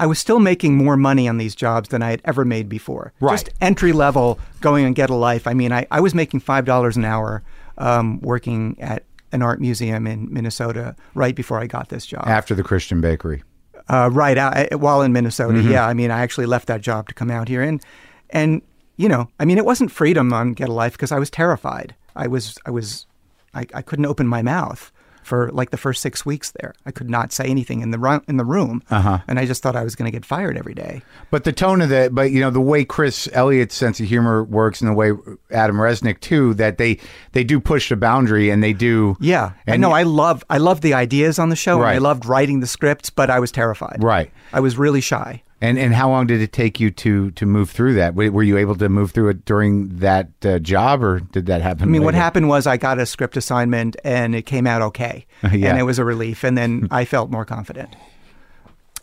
I 0.00 0.06
was 0.06 0.18
still 0.18 0.40
making 0.40 0.76
more 0.76 0.96
money 0.96 1.28
on 1.28 1.36
these 1.36 1.54
jobs 1.54 1.90
than 1.90 2.02
I 2.02 2.10
had 2.10 2.22
ever 2.24 2.44
made 2.44 2.68
before. 2.68 3.12
Right. 3.20 3.32
Just 3.34 3.50
entry 3.60 3.92
level, 3.92 4.40
going 4.60 4.86
and 4.86 4.94
get 4.96 5.10
a 5.10 5.14
life. 5.14 5.46
I 5.46 5.52
mean, 5.54 5.72
I, 5.72 5.86
I 5.90 6.00
was 6.00 6.14
making 6.14 6.40
five 6.40 6.64
dollars 6.64 6.96
an 6.96 7.04
hour 7.04 7.44
um, 7.78 8.20
working 8.22 8.76
at 8.80 9.04
an 9.30 9.42
art 9.42 9.60
museum 9.60 10.06
in 10.08 10.32
Minnesota 10.32 10.96
right 11.14 11.36
before 11.36 11.60
I 11.60 11.66
got 11.68 11.90
this 11.90 12.04
job. 12.04 12.24
After 12.26 12.54
the 12.56 12.64
Christian 12.64 13.00
Bakery. 13.00 13.44
Uh, 13.90 14.08
right 14.12 14.38
out 14.38 14.78
while 14.78 15.02
in 15.02 15.12
Minnesota. 15.12 15.54
Mm-hmm. 15.58 15.72
Yeah, 15.72 15.84
I 15.84 15.94
mean, 15.94 16.12
I 16.12 16.20
actually 16.20 16.46
left 16.46 16.68
that 16.68 16.80
job 16.80 17.08
to 17.08 17.14
come 17.14 17.28
out 17.28 17.48
here, 17.48 17.60
and 17.60 17.82
and 18.30 18.62
you 18.96 19.08
know, 19.08 19.28
I 19.40 19.44
mean, 19.44 19.58
it 19.58 19.64
wasn't 19.64 19.90
freedom 19.90 20.32
on 20.32 20.52
Get 20.52 20.68
a 20.68 20.72
Life 20.72 20.92
because 20.92 21.10
I 21.10 21.18
was 21.18 21.28
terrified. 21.28 21.96
I 22.14 22.28
was 22.28 22.56
I 22.64 22.70
was 22.70 23.06
I, 23.52 23.66
I 23.74 23.82
couldn't 23.82 24.06
open 24.06 24.28
my 24.28 24.42
mouth 24.42 24.92
for 25.30 25.50
like 25.52 25.70
the 25.70 25.76
first 25.78 26.02
six 26.02 26.26
weeks 26.26 26.50
there. 26.60 26.74
I 26.84 26.90
could 26.90 27.08
not 27.08 27.32
say 27.32 27.44
anything 27.44 27.80
in 27.80 27.90
the 27.92 27.98
ru- 27.98 28.20
in 28.28 28.36
the 28.36 28.44
room, 28.44 28.82
Uh-huh. 28.90 29.20
and 29.28 29.38
I 29.38 29.46
just 29.46 29.62
thought 29.62 29.76
I 29.76 29.84
was 29.84 29.94
going 29.96 30.10
to 30.10 30.12
get 30.12 30.26
fired 30.26 30.58
every 30.58 30.74
day. 30.74 31.00
But 31.30 31.44
the 31.44 31.52
tone 31.52 31.80
of 31.80 31.88
the, 31.88 32.10
but 32.12 32.30
you 32.32 32.40
know, 32.40 32.50
the 32.50 32.60
way 32.60 32.84
Chris 32.84 33.28
Elliott's 33.32 33.74
sense 33.74 34.00
of 34.00 34.06
humor 34.08 34.42
works, 34.44 34.82
and 34.82 34.90
the 34.90 34.94
way 34.94 35.12
Adam 35.52 35.76
Resnick 35.76 36.20
too, 36.20 36.52
that 36.54 36.76
they 36.76 36.98
they 37.32 37.44
do 37.44 37.60
push 37.60 37.88
the 37.88 37.96
boundary, 37.96 38.50
and 38.50 38.62
they 38.62 38.72
do. 38.74 39.16
Yeah, 39.20 39.52
I 39.66 39.72
And- 39.72 39.80
know. 39.80 39.92
I 39.92 40.02
love 40.02 40.44
I 40.50 40.58
love 40.58 40.80
the 40.82 40.92
ideas 40.94 41.38
on 41.38 41.48
the 41.48 41.56
show. 41.56 41.80
and 41.80 41.88
I 41.88 41.98
loved 41.98 42.26
writing 42.26 42.60
the 42.60 42.66
scripts, 42.66 43.08
but 43.08 43.30
I 43.30 43.38
was 43.40 43.50
terrified. 43.52 43.98
Right. 44.02 44.30
I 44.52 44.60
was 44.60 44.76
really 44.76 45.00
shy. 45.00 45.42
And 45.62 45.78
and 45.78 45.94
how 45.94 46.08
long 46.08 46.26
did 46.26 46.40
it 46.40 46.52
take 46.52 46.80
you 46.80 46.90
to 46.92 47.30
to 47.32 47.44
move 47.44 47.68
through 47.70 47.94
that? 47.94 48.14
Were 48.14 48.42
you 48.42 48.56
able 48.56 48.74
to 48.76 48.88
move 48.88 49.10
through 49.12 49.28
it 49.28 49.44
during 49.44 49.88
that 49.98 50.28
uh, 50.42 50.58
job, 50.58 51.02
or 51.04 51.20
did 51.20 51.46
that 51.46 51.60
happen? 51.60 51.82
I 51.82 51.86
mean, 51.86 52.02
what 52.02 52.14
happened 52.14 52.48
was 52.48 52.66
I 52.66 52.78
got 52.78 52.98
a 52.98 53.04
script 53.04 53.36
assignment 53.36 53.94
and 54.02 54.34
it 54.34 54.46
came 54.46 54.66
out 54.66 54.80
okay, 54.80 55.26
Yeah. 55.42 55.68
and 55.70 55.78
it 55.78 55.82
was 55.82 55.98
a 55.98 56.04
relief. 56.04 56.44
And 56.44 56.56
then 56.56 56.88
I 56.90 57.04
felt 57.04 57.30
more 57.30 57.44
confident. 57.44 57.94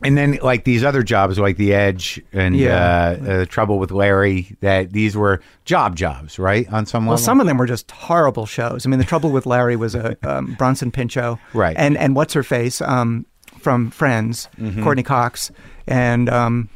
And 0.04 0.16
then 0.16 0.38
like 0.44 0.64
these 0.64 0.84
other 0.84 1.02
jobs, 1.02 1.40
like 1.40 1.58
The 1.58 1.74
Edge 1.74 2.22
and 2.32 2.56
Yeah. 2.56 3.18
uh, 3.20 3.30
uh, 3.32 3.46
Trouble 3.46 3.80
with 3.80 3.90
Larry, 3.90 4.56
that 4.62 4.94
these 4.94 5.18
were 5.18 5.42
job 5.66 5.96
jobs, 5.96 6.38
right? 6.38 6.72
On 6.72 6.86
some 6.86 7.06
Well, 7.08 7.14
level. 7.16 7.26
some 7.26 7.40
of 7.40 7.48
them 7.48 7.58
were 7.58 7.66
just 7.66 7.90
horrible 7.90 8.46
shows. 8.46 8.86
I 8.86 8.90
mean, 8.90 9.00
the 9.00 9.06
trouble 9.06 9.32
with 9.32 9.48
Larry 9.48 9.76
was 9.76 9.96
a 9.96 10.16
um, 10.28 10.54
Bronson 10.60 10.92
Pinchot, 10.92 11.40
Right. 11.54 11.76
And 11.80 11.98
and 11.98 12.16
what's 12.16 12.34
her 12.34 12.44
face 12.44 12.80
um, 12.82 13.26
from 13.58 13.92
Friends, 13.92 14.48
Mm-hmm. 14.58 14.84
Courteney 14.84 15.04
Cox, 15.04 15.52
and 15.88 16.30
um, 16.30 16.70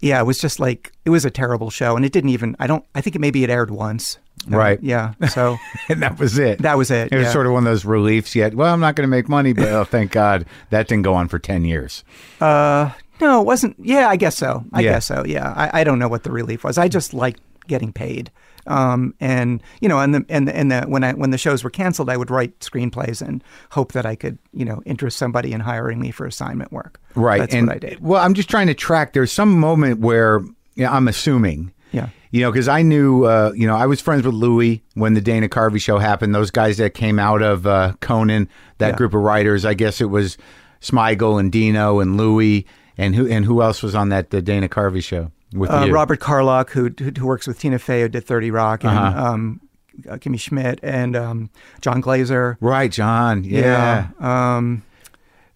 yeah, 0.00 0.20
it 0.20 0.24
was 0.24 0.38
just 0.38 0.60
like 0.60 0.92
it 1.04 1.10
was 1.10 1.24
a 1.24 1.30
terrible 1.30 1.70
show, 1.70 1.96
and 1.96 2.04
it 2.04 2.12
didn't 2.12 2.30
even. 2.30 2.54
I 2.58 2.66
don't. 2.66 2.84
I 2.94 3.00
think 3.00 3.16
it 3.16 3.18
maybe 3.20 3.42
it 3.44 3.50
aired 3.50 3.70
once. 3.70 4.18
Um, 4.46 4.54
Right. 4.54 4.78
yeah. 4.82 5.14
So 5.30 5.56
and 5.88 6.00
that 6.02 6.18
was 6.18 6.38
it. 6.38 6.60
that 6.62 6.78
was 6.78 6.90
it. 6.92 7.10
It 7.12 7.16
was 7.16 7.26
yeah. 7.26 7.32
sort 7.32 7.46
of 7.46 7.52
one 7.52 7.64
of 7.66 7.70
those 7.72 7.84
reliefs. 7.84 8.36
Yet, 8.36 8.54
well, 8.54 8.72
I'm 8.72 8.80
not 8.80 8.94
going 8.94 9.06
to 9.06 9.10
make 9.10 9.28
money, 9.28 9.52
but 9.52 9.66
oh, 9.68 9.84
thank 9.84 10.12
God 10.12 10.46
that 10.70 10.86
didn't 10.88 11.02
go 11.02 11.14
on 11.14 11.26
for 11.28 11.38
ten 11.40 11.64
years. 11.64 12.04
Uh, 12.40 12.90
no, 13.20 13.40
it 13.40 13.44
wasn't. 13.44 13.74
Yeah, 13.80 14.08
I 14.08 14.14
guess 14.16 14.36
so. 14.36 14.64
I 14.72 14.80
Yeah. 14.80 14.92
guess 14.92 15.06
so. 15.06 15.24
Yeah, 15.26 15.52
I, 15.56 15.80
I 15.80 15.84
don't 15.84 15.98
know 15.98 16.08
what 16.08 16.22
the 16.22 16.30
relief 16.30 16.62
was. 16.62 16.78
I 16.78 16.86
just 16.88 17.12
liked 17.12 17.40
getting 17.66 17.92
paid. 17.92 18.30
Um, 18.68 19.14
and 19.18 19.62
you 19.80 19.88
know, 19.88 19.98
and 19.98 20.14
the 20.14 20.24
and 20.28 20.46
the, 20.46 20.56
and 20.56 20.70
the 20.70 20.82
when 20.82 21.02
I 21.02 21.12
when 21.14 21.30
the 21.30 21.38
shows 21.38 21.64
were 21.64 21.70
canceled, 21.70 22.10
I 22.10 22.16
would 22.16 22.30
write 22.30 22.58
screenplays 22.60 23.20
and 23.26 23.42
hope 23.70 23.92
that 23.92 24.06
I 24.06 24.14
could 24.14 24.38
you 24.52 24.64
know 24.64 24.82
interest 24.86 25.16
somebody 25.18 25.52
in 25.52 25.60
hiring 25.60 26.00
me 26.00 26.10
for 26.10 26.26
assignment 26.26 26.70
work. 26.70 27.00
Right. 27.14 27.38
That's 27.38 27.54
and, 27.54 27.66
what 27.66 27.76
I 27.76 27.78
did. 27.78 28.00
Well, 28.00 28.22
I'm 28.22 28.34
just 28.34 28.48
trying 28.48 28.68
to 28.68 28.74
track. 28.74 29.12
There's 29.14 29.32
some 29.32 29.58
moment 29.58 30.00
where 30.00 30.40
you 30.74 30.84
know, 30.84 30.90
I'm 30.90 31.08
assuming. 31.08 31.72
Yeah. 31.92 32.10
You 32.30 32.42
know, 32.42 32.52
because 32.52 32.68
I 32.68 32.82
knew, 32.82 33.24
uh, 33.24 33.52
you 33.56 33.66
know, 33.66 33.74
I 33.74 33.86
was 33.86 34.02
friends 34.02 34.26
with 34.26 34.34
Louis 34.34 34.82
when 34.92 35.14
the 35.14 35.22
Dana 35.22 35.48
Carvey 35.48 35.80
show 35.80 35.96
happened. 35.96 36.34
Those 36.34 36.50
guys 36.50 36.76
that 36.76 36.92
came 36.92 37.18
out 37.18 37.40
of 37.40 37.66
uh, 37.66 37.94
Conan, 38.00 38.50
that 38.76 38.88
Yeah. 38.90 38.96
group 38.96 39.14
of 39.14 39.22
writers. 39.22 39.64
I 39.64 39.72
guess 39.72 40.02
it 40.02 40.10
was 40.10 40.36
Smigel 40.82 41.40
and 41.40 41.50
Dino 41.50 42.00
and 42.00 42.18
Louis 42.18 42.66
and 42.98 43.14
who 43.14 43.26
and 43.26 43.46
who 43.46 43.62
else 43.62 43.82
was 43.82 43.94
on 43.94 44.10
that 44.10 44.28
the 44.30 44.42
Dana 44.42 44.68
Carvey 44.68 45.02
show 45.02 45.32
with 45.52 45.70
Uh? 45.70 45.88
Robert 45.90 46.20
Carlock, 46.20 46.70
who, 46.70 46.90
who 46.98 47.10
who 47.18 47.26
works 47.26 47.46
with 47.46 47.58
Tina 47.58 47.78
Fey, 47.78 48.02
who 48.02 48.08
did 48.08 48.24
Thirty 48.26 48.50
Rock, 48.50 48.84
and 48.84 48.96
Uh-huh. 48.98 49.24
um, 49.32 49.60
uh, 50.08 50.14
Kimmy 50.16 50.38
Schmidt 50.38 50.78
and 50.82 51.16
um, 51.16 51.50
Jon 51.80 52.00
Glaser. 52.00 52.56
Right, 52.60 52.90
John. 52.92 53.42
Yeah. 53.44 54.08
Yeah. 54.20 54.56
Um, 54.56 54.82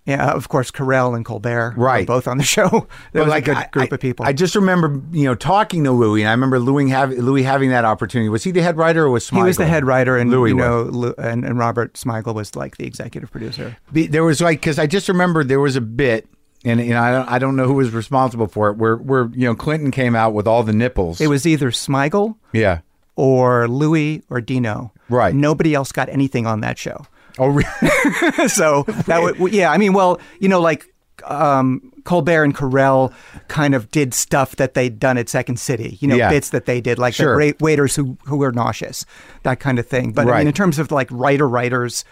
yeah, 0.04 0.32
of 0.32 0.48
course, 0.48 0.72
Carell 0.72 1.14
and 1.14 1.24
Colbert. 1.24 1.74
Right. 1.76 2.04
both 2.08 2.26
on 2.26 2.36
the 2.36 2.42
show. 2.42 2.88
There 3.12 3.22
But, 3.22 3.26
was 3.26 3.34
a 3.34 3.40
good 3.40 3.70
group 3.70 3.92
I- 3.92 3.94
of 3.94 4.00
people. 4.00 4.26
I 4.26 4.32
just 4.32 4.56
remember, 4.56 5.00
you 5.12 5.24
know, 5.26 5.36
talking 5.36 5.84
to 5.84 5.92
Louis, 5.92 6.22
and 6.22 6.28
I 6.28 6.32
remember 6.32 6.58
Louis, 6.58 6.88
have, 6.90 7.12
Louis 7.12 7.44
having 7.44 7.70
that 7.70 7.84
opportunity. 7.84 8.28
Was 8.28 8.42
he 8.42 8.50
the 8.50 8.62
head 8.62 8.76
writer 8.76 9.04
or 9.04 9.10
was 9.10 9.30
Smigel? 9.30 9.36
He 9.36 9.42
was 9.44 9.58
the 9.58 9.66
head 9.66 9.84
writer, 9.84 10.16
and 10.16 10.28
Louis 10.28 10.50
you 10.50 10.56
know, 10.56 11.14
and, 11.18 11.44
and 11.44 11.56
Robert 11.56 11.92
Smigel 11.94 12.34
was 12.34 12.56
like 12.56 12.78
the 12.78 12.84
executive 12.84 13.30
producer. 13.30 13.76
There 13.92 14.24
was 14.24 14.40
like 14.40 14.58
because 14.60 14.76
I 14.80 14.88
just 14.88 15.08
remember 15.08 15.44
there 15.44 15.60
was 15.60 15.76
a 15.76 15.80
bit, 15.80 16.26
and 16.64 16.80
you 16.80 16.90
know 16.90 17.00
I 17.00 17.10
don't 17.10 17.28
I 17.28 17.38
don't 17.38 17.56
know 17.56 17.66
who 17.66 17.74
was 17.74 17.90
responsible 17.90 18.46
for 18.46 18.70
it. 18.70 18.76
Where 18.76 18.96
where 18.96 19.28
you 19.34 19.46
know 19.46 19.54
Clinton 19.54 19.90
came 19.90 20.14
out 20.14 20.32
with 20.32 20.46
all 20.46 20.62
the 20.62 20.72
nipples. 20.72 21.20
It 21.20 21.28
was 21.28 21.46
either 21.46 21.70
Smigel 21.70 22.36
yeah. 22.52 22.80
or 23.16 23.68
Louis 23.68 24.22
or 24.30 24.40
Dino. 24.40 24.92
Right. 25.08 25.34
Nobody 25.34 25.74
else 25.74 25.92
got 25.92 26.08
anything 26.08 26.46
on 26.46 26.60
that 26.60 26.78
show. 26.78 27.04
Oh, 27.38 27.48
really? 27.48 28.48
so 28.48 28.84
that 29.06 29.20
would, 29.22 29.52
yeah. 29.52 29.70
I 29.70 29.78
mean, 29.78 29.92
well, 29.92 30.20
you 30.38 30.48
know, 30.48 30.60
like 30.60 30.86
um, 31.24 31.92
Colbert 32.04 32.44
and 32.44 32.54
Carell 32.54 33.12
kind 33.48 33.74
of 33.74 33.90
did 33.90 34.12
stuff 34.14 34.56
that 34.56 34.74
they'd 34.74 34.98
done 34.98 35.18
at 35.18 35.28
Second 35.28 35.58
City. 35.58 35.98
You 36.00 36.08
know, 36.08 36.16
Yeah. 36.16 36.30
bits 36.30 36.50
that 36.50 36.66
they 36.66 36.80
did, 36.80 36.98
like 36.98 37.14
Sure. 37.14 37.38
the 37.38 37.54
waiters 37.60 37.96
who 37.96 38.16
who 38.26 38.36
were 38.36 38.52
nauseous, 38.52 39.04
that 39.42 39.60
kind 39.60 39.78
of 39.78 39.86
thing. 39.86 40.12
But 40.12 40.28
I 40.28 40.38
mean, 40.38 40.48
in 40.48 40.52
terms 40.52 40.78
of 40.78 40.90
like 40.90 41.08
writer 41.10 41.48
writers. 41.48 42.04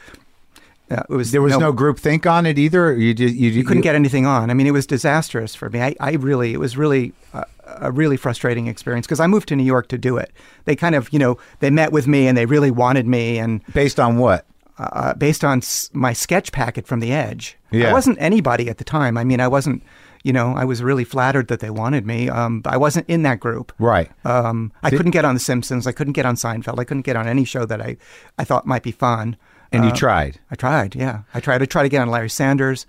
Uh, 0.90 1.02
it 1.08 1.14
was 1.14 1.30
there 1.30 1.40
was 1.42 1.56
no, 1.56 1.72
group 1.72 1.98
think 1.98 2.26
on 2.26 2.46
it 2.46 2.58
either. 2.58 2.96
You 2.96 3.14
just 3.14 3.34
you, 3.34 3.50
you 3.50 3.64
couldn't 3.64 3.82
get 3.82 3.94
anything 3.94 4.26
on. 4.26 4.50
I 4.50 4.54
mean, 4.54 4.66
it 4.66 4.72
was 4.72 4.86
disastrous 4.86 5.54
for 5.54 5.70
me. 5.70 5.80
I, 5.80 5.94
I 6.00 6.12
really, 6.14 6.52
it 6.52 6.58
was 6.58 6.76
really 6.76 7.12
uh, 7.32 7.44
a 7.64 7.92
really 7.92 8.16
frustrating 8.16 8.66
experience 8.66 9.06
because 9.06 9.20
I 9.20 9.26
moved 9.28 9.46
to 9.48 9.56
New 9.56 9.62
York 9.64 9.86
to 9.88 9.98
do 9.98 10.16
it. 10.16 10.32
They 10.64 10.74
kind 10.74 10.94
of, 10.96 11.12
you 11.12 11.18
know, 11.20 11.38
they 11.60 11.70
met 11.70 11.92
with 11.92 12.08
me 12.08 12.26
and 12.26 12.36
they 12.36 12.46
really 12.46 12.70
wanted 12.72 13.06
me, 13.06 13.38
and 13.38 13.60
based 13.72 14.00
on 14.00 14.18
what? 14.18 14.46
uh, 14.78 15.12
based 15.14 15.44
on 15.44 15.58
s- 15.58 15.90
my 15.92 16.12
sketch 16.14 16.52
packet 16.52 16.86
from 16.86 17.00
The 17.00 17.12
Edge, 17.12 17.56
Yeah. 17.70 17.90
I 17.90 17.92
wasn't 17.92 18.16
anybody 18.20 18.68
at 18.70 18.78
the 18.78 18.84
time. 18.84 19.18
I 19.18 19.24
mean, 19.24 19.38
I 19.38 19.46
wasn't, 19.46 19.82
you 20.24 20.32
know, 20.32 20.54
I 20.56 20.64
was 20.64 20.82
really 20.82 21.04
flattered 21.04 21.48
that 21.48 21.60
they 21.60 21.68
wanted 21.68 22.06
me. 22.06 22.30
Um, 22.30 22.62
I 22.64 22.78
wasn't 22.78 23.06
in 23.06 23.22
that 23.24 23.40
group. 23.40 23.72
Right. 23.78 24.10
Um, 24.24 24.72
I 24.82 24.88
Did- 24.88 24.96
couldn't 24.96 25.12
get 25.12 25.26
on 25.26 25.34
The 25.34 25.40
Simpsons. 25.40 25.86
I 25.86 25.92
couldn't 25.92 26.14
get 26.14 26.24
on 26.24 26.34
Seinfeld. 26.34 26.78
I 26.78 26.84
couldn't 26.84 27.02
get 27.02 27.14
on 27.14 27.28
any 27.28 27.44
show 27.44 27.66
that 27.66 27.82
I, 27.82 27.98
I 28.38 28.44
thought 28.44 28.64
might 28.66 28.82
be 28.82 28.90
fun. 28.90 29.36
And 29.72 29.84
you 29.84 29.90
Uh, 29.90 29.94
tried. 29.94 30.38
I 30.50 30.54
tried, 30.56 30.94
yeah. 30.96 31.20
I 31.34 31.40
tried 31.40 31.58
to 31.58 31.66
try 31.66 31.82
to 31.82 31.88
get 31.88 32.00
on 32.02 32.08
Larry 32.10 32.30
Sanders. 32.30 32.86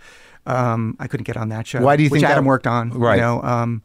Um, 0.48 0.96
I 1.00 1.08
couldn't 1.08 1.26
get 1.26 1.38
on 1.38 1.50
that 1.50 1.68
show. 1.68 1.82
Why 1.82 1.96
do 1.96 2.04
you 2.04 2.10
think 2.10 2.22
that- 2.24 2.32
Adam 2.32 2.46
worked 2.46 2.66
on? 2.68 2.90
Right. 2.92 3.16
You 3.18 3.22
know, 3.22 3.42
um, 3.44 3.82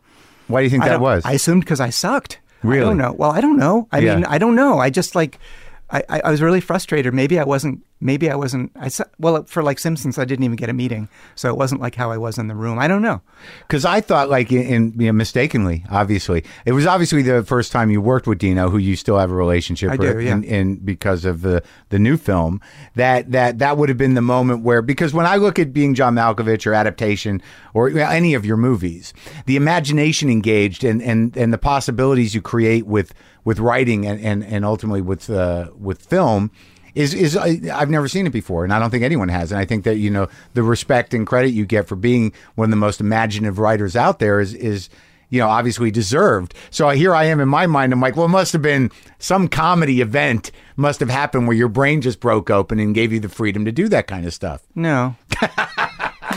Why 0.48 0.60
do 0.60 0.64
you 0.64 0.70
think 0.70 0.84
I 0.84 0.88
that 0.90 1.00
was? 1.00 1.24
I 1.26 1.32
assumed 1.32 1.62
because 1.62 1.80
I 1.80 1.90
sucked. 1.90 2.38
Really? 2.62 2.80
I 2.80 2.84
don't 2.88 2.96
know. 2.98 3.12
Well, 3.12 3.30
I 3.32 3.40
don't 3.40 3.58
know. 3.58 3.86
I 3.92 3.98
Yeah. 3.98 4.14
mean, 4.14 4.24
I 4.24 4.38
don't 4.38 4.54
know. 4.54 4.78
I 4.78 4.88
just 4.90 5.14
like, 5.14 5.38
I, 5.88 6.20
I, 6.24 6.30
was 6.32 6.42
really 6.42 6.60
frustrated. 6.60 7.14
Maybe 7.14 7.38
I 7.38 7.44
wasn't. 7.44 7.84
Maybe 8.00 8.28
I 8.28 8.34
wasn't. 8.34 8.72
I 8.74 8.90
well 9.20 9.44
for 9.44 9.62
like 9.62 9.78
Simpsons, 9.78 10.18
I 10.18 10.24
didn't 10.24 10.44
even 10.44 10.56
get 10.56 10.68
a 10.68 10.72
meeting, 10.72 11.08
so 11.36 11.48
it 11.48 11.56
wasn't 11.56 11.80
like 11.80 11.94
how 11.94 12.10
I 12.10 12.18
was 12.18 12.38
in 12.38 12.48
the 12.48 12.56
room. 12.56 12.76
I 12.78 12.88
don't 12.88 13.02
know. 13.02 13.22
Because 13.60 13.84
I 13.84 14.00
thought, 14.00 14.28
like, 14.28 14.50
in, 14.50 14.62
in 14.62 15.00
you 15.00 15.06
know, 15.06 15.12
mistakenly, 15.12 15.84
obviously, 15.88 16.44
it 16.64 16.72
was 16.72 16.86
obviously 16.86 17.22
the 17.22 17.44
first 17.44 17.70
time 17.70 17.90
you 17.90 18.00
worked 18.00 18.26
with 18.26 18.38
Dino, 18.38 18.68
who 18.68 18.78
you 18.78 18.96
still 18.96 19.16
have 19.16 19.30
a 19.30 19.34
relationship 19.34 19.92
I 19.92 19.96
with, 19.96 20.18
do, 20.18 20.24
yeah. 20.24 20.32
and, 20.32 20.44
and 20.44 20.84
because 20.84 21.24
of 21.24 21.42
the 21.42 21.62
the 21.90 22.00
new 22.00 22.16
film, 22.16 22.60
that 22.96 23.30
that 23.30 23.60
that 23.60 23.78
would 23.78 23.88
have 23.88 23.98
been 23.98 24.14
the 24.14 24.22
moment 24.22 24.64
where, 24.64 24.82
because 24.82 25.14
when 25.14 25.26
I 25.26 25.36
look 25.36 25.58
at 25.60 25.72
being 25.72 25.94
John 25.94 26.16
Malkovich 26.16 26.66
or 26.66 26.74
adaptation 26.74 27.40
or 27.74 27.90
you 27.90 27.96
know, 27.96 28.08
any 28.08 28.34
of 28.34 28.44
your 28.44 28.56
movies, 28.56 29.14
the 29.46 29.54
imagination 29.54 30.30
engaged 30.30 30.82
and 30.82 31.00
and 31.00 31.36
and 31.36 31.52
the 31.52 31.58
possibilities 31.58 32.34
you 32.34 32.42
create 32.42 32.86
with 32.86 33.14
with 33.46 33.58
writing 33.58 34.04
and 34.06 34.20
and, 34.20 34.44
and 34.44 34.66
ultimately 34.66 35.00
with 35.00 35.30
uh, 35.30 35.70
with 35.78 36.02
film 36.02 36.50
is 36.94 37.14
is 37.14 37.36
I- 37.36 37.60
I've 37.72 37.88
never 37.90 38.08
seen 38.08 38.26
it 38.26 38.32
before, 38.32 38.64
and 38.64 38.72
I 38.74 38.78
don't 38.78 38.90
think 38.90 39.04
anyone 39.04 39.28
has. 39.30 39.52
And 39.52 39.58
I 39.58 39.64
think 39.64 39.84
that 39.84 39.96
you 39.96 40.10
know 40.10 40.28
the 40.52 40.62
respect 40.62 41.14
and 41.14 41.26
credit 41.26 41.50
you 41.52 41.64
get 41.64 41.86
for 41.88 41.96
being 41.96 42.32
one 42.56 42.66
of 42.66 42.70
the 42.70 42.76
most 42.76 43.00
imaginative 43.00 43.58
writers 43.58 43.96
out 43.96 44.18
there 44.18 44.40
is 44.40 44.52
is 44.54 44.88
you 45.28 45.38
know 45.40 45.48
obviously 45.48 45.90
deserved. 45.90 46.54
So 46.70 46.88
here 46.90 47.14
I 47.14 47.24
am 47.24 47.38
in 47.40 47.48
my 47.48 47.66
mind. 47.66 47.92
I'm 47.92 48.00
like, 48.00 48.16
well, 48.16 48.26
it 48.26 48.30
must 48.30 48.52
have 48.52 48.62
been 48.62 48.90
some 49.18 49.46
comedy 49.48 50.00
event 50.00 50.50
must 50.76 51.00
have 51.00 51.10
happened 51.10 51.46
where 51.48 51.56
your 51.56 51.68
brain 51.68 52.00
just 52.00 52.18
broke 52.20 52.50
open 52.50 52.78
and 52.78 52.94
gave 52.94 53.12
you 53.12 53.20
the 53.20 53.28
freedom 53.28 53.64
to 53.64 53.72
do 53.72 53.88
that 53.88 54.06
kind 54.06 54.26
of 54.26 54.34
stuff. 54.34 54.62
No. 54.74 55.16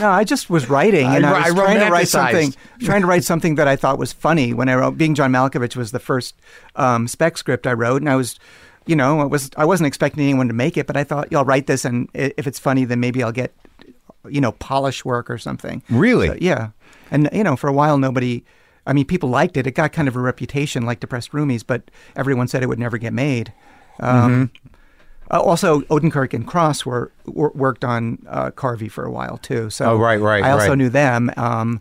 no, 0.00 0.10
I 0.10 0.24
just 0.24 0.50
was 0.50 0.68
writing, 0.68 1.06
and 1.06 1.24
I- 1.26 1.30
I, 1.46 1.50
was 1.50 1.58
I 1.60 1.64
trying 1.64 1.78
to 1.80 1.90
write 1.92 2.08
something, 2.08 2.54
trying 2.80 3.00
to 3.02 3.06
write 3.06 3.24
something 3.24 3.54
that 3.56 3.68
I 3.68 3.76
thought 3.76 3.98
was 3.98 4.12
funny. 4.12 4.52
When 4.54 4.68
I 4.68 4.74
wrote, 4.74 4.96
being 4.98 5.14
John 5.14 5.30
Malkovich 5.32 5.76
was 5.76 5.92
the 5.92 5.98
first 6.00 6.34
um, 6.76 7.06
spec 7.08 7.38
script 7.38 7.66
I 7.66 7.72
wrote, 7.74 8.00
and 8.02 8.08
I 8.08 8.16
was, 8.16 8.38
you 8.86 8.96
know, 8.96 9.20
I 9.20 9.24
was 9.24 9.50
I 9.56 9.64
wasn't 9.64 9.86
expecting 9.86 10.22
anyone 10.24 10.48
to 10.48 10.54
make 10.54 10.76
it, 10.76 10.86
but 10.86 10.96
I 10.96 11.04
thought, 11.04 11.28
yeah, 11.30 11.38
I'll 11.38 11.44
write 11.44 11.66
this, 11.66 11.84
and 11.84 12.08
if 12.14 12.46
it's 12.46 12.58
funny, 12.58 12.84
then 12.84 12.98
maybe 13.00 13.22
I'll 13.22 13.32
get, 13.32 13.52
you 14.28 14.40
know, 14.40 14.52
polish 14.52 15.04
work 15.04 15.30
or 15.30 15.38
something. 15.38 15.82
Really? 15.90 16.28
So, 16.28 16.36
yeah, 16.40 16.70
and 17.10 17.28
you 17.32 17.44
know, 17.44 17.56
for 17.56 17.68
a 17.68 17.72
while, 17.72 17.98
nobody. 17.98 18.42
I 18.86 18.92
mean, 18.94 19.04
people 19.04 19.28
liked 19.28 19.56
it. 19.58 19.66
It 19.66 19.72
got 19.72 19.92
kind 19.92 20.08
of 20.08 20.16
a 20.16 20.20
reputation 20.20 20.84
like 20.86 21.00
Depressed 21.00 21.32
Roomies, 21.32 21.62
but 21.64 21.90
everyone 22.16 22.48
said 22.48 22.62
it 22.62 22.66
would 22.66 22.78
never 22.78 22.98
get 22.98 23.12
made. 23.12 23.52
Um, 24.00 24.48
Mm-hmm. 24.48 24.59
Uh, 25.30 25.40
also, 25.40 25.80
Odenkirk 25.82 26.34
and 26.34 26.46
Cross 26.46 26.84
were, 26.84 27.12
wor 27.26 27.52
worked 27.54 27.84
on 27.84 28.18
uh, 28.28 28.50
Carvey 28.50 28.90
for 28.90 29.04
a 29.04 29.10
while 29.12 29.38
too. 29.38 29.70
So 29.70 29.92
Oh, 29.92 29.96
right, 29.96 30.20
right, 30.20 30.42
I 30.42 30.50
also 30.50 30.70
right. 30.70 30.78
knew 30.78 30.88
them, 30.88 31.30
um, 31.36 31.80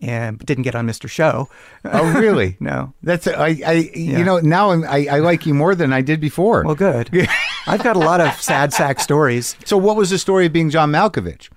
and 0.00 0.38
didn't 0.38 0.64
get 0.64 0.74
on 0.74 0.86
Mr. 0.86 1.08
Show. 1.08 1.48
Oh, 1.84 2.18
really? 2.18 2.56
No. 2.60 2.92
That's 3.02 3.26
I. 3.26 3.60
I 3.64 3.72
Yeah. 3.94 4.18
You 4.18 4.24
know 4.24 4.38
now 4.40 4.70
I'm, 4.70 4.84
I 4.84 5.06
I 5.10 5.18
like 5.20 5.46
you 5.46 5.54
more 5.54 5.74
than 5.74 5.92
I 5.92 6.00
did 6.00 6.20
before. 6.20 6.64
Well, 6.64 6.74
good. 6.74 7.10
I've 7.66 7.82
got 7.82 7.96
a 7.96 8.00
lot 8.00 8.20
of 8.20 8.32
sad 8.40 8.72
sack 8.72 8.98
stories. 9.00 9.56
so 9.64 9.76
what 9.76 9.96
was 9.96 10.10
the 10.10 10.18
story 10.18 10.46
of 10.46 10.52
being 10.52 10.70
John 10.70 10.90
Malkovich? 10.90 11.48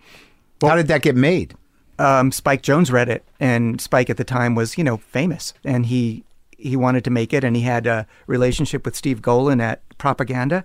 How 0.62 0.76
did 0.76 0.88
that 0.88 1.02
get 1.02 1.16
made? 1.16 1.56
um, 2.00 2.32
Spike 2.32 2.64
Jonze 2.64 2.92
read 2.92 3.08
it, 3.10 3.24
and 3.40 3.80
Spike 3.80 4.10
at 4.10 4.18
the 4.18 4.24
time 4.24 4.56
was, 4.56 4.78
you 4.78 4.84
know, 4.84 4.98
famous, 4.98 5.54
and 5.64 5.86
he 5.86 6.24
he 6.58 6.76
wanted 6.76 7.04
to 7.04 7.10
make 7.12 7.34
it, 7.34 7.44
and 7.44 7.56
he 7.56 7.62
had 7.64 7.86
a 7.88 8.08
relationship 8.28 8.86
with 8.86 8.96
Steve 8.96 9.22
Golin 9.22 9.62
at 9.62 9.82
Propaganda, 9.98 10.64